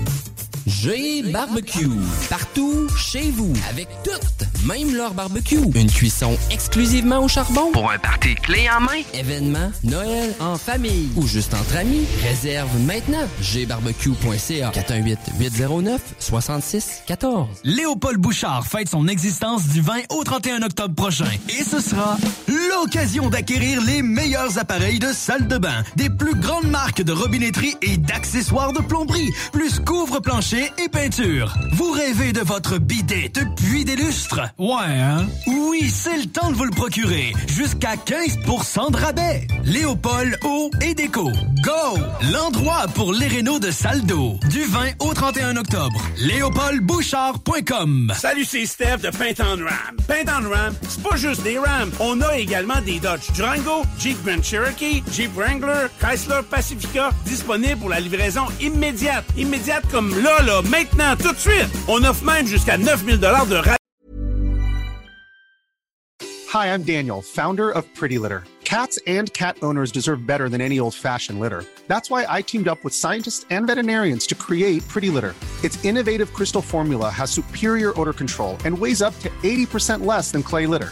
G 0.72 1.22
Barbecue. 1.24 1.90
Partout, 2.30 2.88
chez 2.98 3.30
vous, 3.32 3.52
avec 3.70 3.90
toutes, 4.04 4.48
même 4.66 4.96
leur 4.96 5.14
barbecue. 5.14 5.60
Une 5.76 5.92
cuisson 5.92 6.38
exclusivement 6.50 7.20
au 7.20 7.28
charbon. 7.28 7.72
Pour 7.74 7.92
un 7.92 8.00
party 8.00 8.36
clé 8.36 8.70
en 8.70 8.80
main. 8.80 9.02
Événement, 9.14 9.70
Noël, 9.84 10.34
en 10.40 10.58
famille 10.58 11.10
ou 11.18 11.28
juste 11.28 11.54
entre 11.54 11.76
amis. 11.76 12.06
Réserve 12.24 12.70
maintenant. 12.86 13.28
gbarbecue.ca 13.42 14.72
418-809-6614. 14.72 17.48
Léopold 17.66 18.20
Bouchard 18.20 18.66
fête 18.66 18.88
son 18.88 19.10
existence 19.10 19.68
du 19.68 19.82
20 19.82 19.94
au 20.10 20.24
31 20.24 20.62
octobre 20.62 20.96
prochain. 20.96 21.28
Et 21.50 21.64
ce 21.64 21.82
sera 21.82 22.18
l'occasion 22.48 23.30
d'acquérir 23.30 23.82
les 23.82 24.02
meilleurs 24.02 24.58
appareils 24.58 25.00
de 25.00 25.12
salle 25.12 25.48
de 25.48 25.58
bain, 25.58 25.84
des 25.98 26.10
plus 26.10 26.36
grandes 26.36 26.70
marques 26.70 27.02
de 27.02 27.12
robinetterie 27.12 27.76
et 27.82 27.98
d'accessoires 27.98 28.72
de 28.72 28.80
plomberie, 28.80 29.34
plus 29.52 29.80
couvre-plancher 29.80 30.61
et 30.78 30.90
peinture. 30.90 31.54
Vous 31.74 31.92
rêvez 31.92 32.34
de 32.34 32.42
votre 32.42 32.78
bidet 32.78 33.32
depuis 33.34 33.86
des 33.86 33.96
lustres? 33.96 34.42
Ouais, 34.58 35.00
hein? 35.00 35.26
Oui, 35.48 35.90
c'est 35.90 36.18
le 36.18 36.26
temps 36.26 36.52
de 36.52 36.56
vous 36.56 36.66
le 36.66 36.72
procurer. 36.72 37.34
Jusqu'à 37.48 37.96
15% 37.96 38.92
de 38.92 38.98
rabais. 38.98 39.48
Léopold 39.64 40.38
Eau 40.44 40.70
et 40.82 40.94
Déco. 40.94 41.32
Go! 41.64 42.00
L'endroit 42.32 42.86
pour 42.94 43.14
les 43.14 43.28
rénaux 43.28 43.60
de 43.60 43.72
salle 43.72 44.02
d'eau. 44.04 44.40
Du 44.50 44.64
20 44.64 44.92
au 45.00 45.14
31 45.14 45.58
octobre. 45.58 46.02
LéopoldBouchard.com 46.20 48.12
Salut, 48.16 48.46
c'est 48.46 48.66
Steph 48.66 48.98
de 48.98 49.10
Paint 49.10 49.44
on 49.44 49.64
Ram. 49.64 49.98
Paint 50.08 50.32
on 50.40 50.50
Ram, 50.50 50.74
c'est 50.88 51.02
pas 51.02 51.16
juste 51.16 51.44
des 51.44 51.58
Rams. 51.58 51.92
On 52.00 52.22
a 52.22 52.38
également 52.38 52.82
des 52.82 53.00
Dodge 53.00 53.32
Durango, 53.34 53.84
Jeep 54.00 54.18
Grand 54.26 54.44
Cherokee, 54.44 55.04
Jeep 55.12 55.32
Wrangler, 55.36 55.88
Chrysler 56.00 56.42
Pacifica 56.50 57.12
disponibles 57.26 57.80
pour 57.80 57.90
la 57.90 58.00
livraison 58.00 58.46
immédiate. 58.60 59.26
Immédiate 59.38 59.84
comme 59.92 60.10
là, 60.22 60.42
là, 60.44 60.51
maintenant, 60.60 61.16
tout 61.16 61.32
de 61.32 61.38
suite. 61.40 61.70
On 61.88 62.04
offre 62.04 62.26
même 62.26 62.46
jusqu'à 62.46 62.78
9000 62.78 63.18
de. 63.18 63.62
Hi, 66.54 66.74
I'm 66.74 66.84
Daniel, 66.84 67.22
founder 67.22 67.72
of 67.72 67.86
Pretty 67.96 68.18
Litter. 68.18 68.44
Cats 68.66 69.00
and 69.08 69.32
cat 69.34 69.58
owners 69.62 69.92
deserve 69.92 70.26
better 70.26 70.50
than 70.50 70.62
any 70.62 70.80
old 70.80 70.94
fashioned 70.94 71.40
litter. 71.40 71.64
That's 71.88 72.10
why 72.10 72.26
I 72.28 72.42
teamed 72.42 72.68
up 72.68 72.84
with 72.84 72.94
scientists 72.94 73.46
and 73.50 73.68
veterinarians 73.68 74.28
to 74.28 74.36
create 74.36 74.86
Pretty 74.88 75.10
Litter. 75.10 75.34
Its 75.64 75.84
innovative 75.86 76.34
crystal 76.34 76.62
formula 76.62 77.10
has 77.10 77.32
superior 77.32 77.98
odor 78.00 78.14
control 78.14 78.58
and 78.66 78.78
weighs 78.78 79.02
up 79.02 79.18
to 79.20 79.30
80% 79.44 80.06
less 80.06 80.32
than 80.32 80.44
clay 80.44 80.68
litter. 80.68 80.92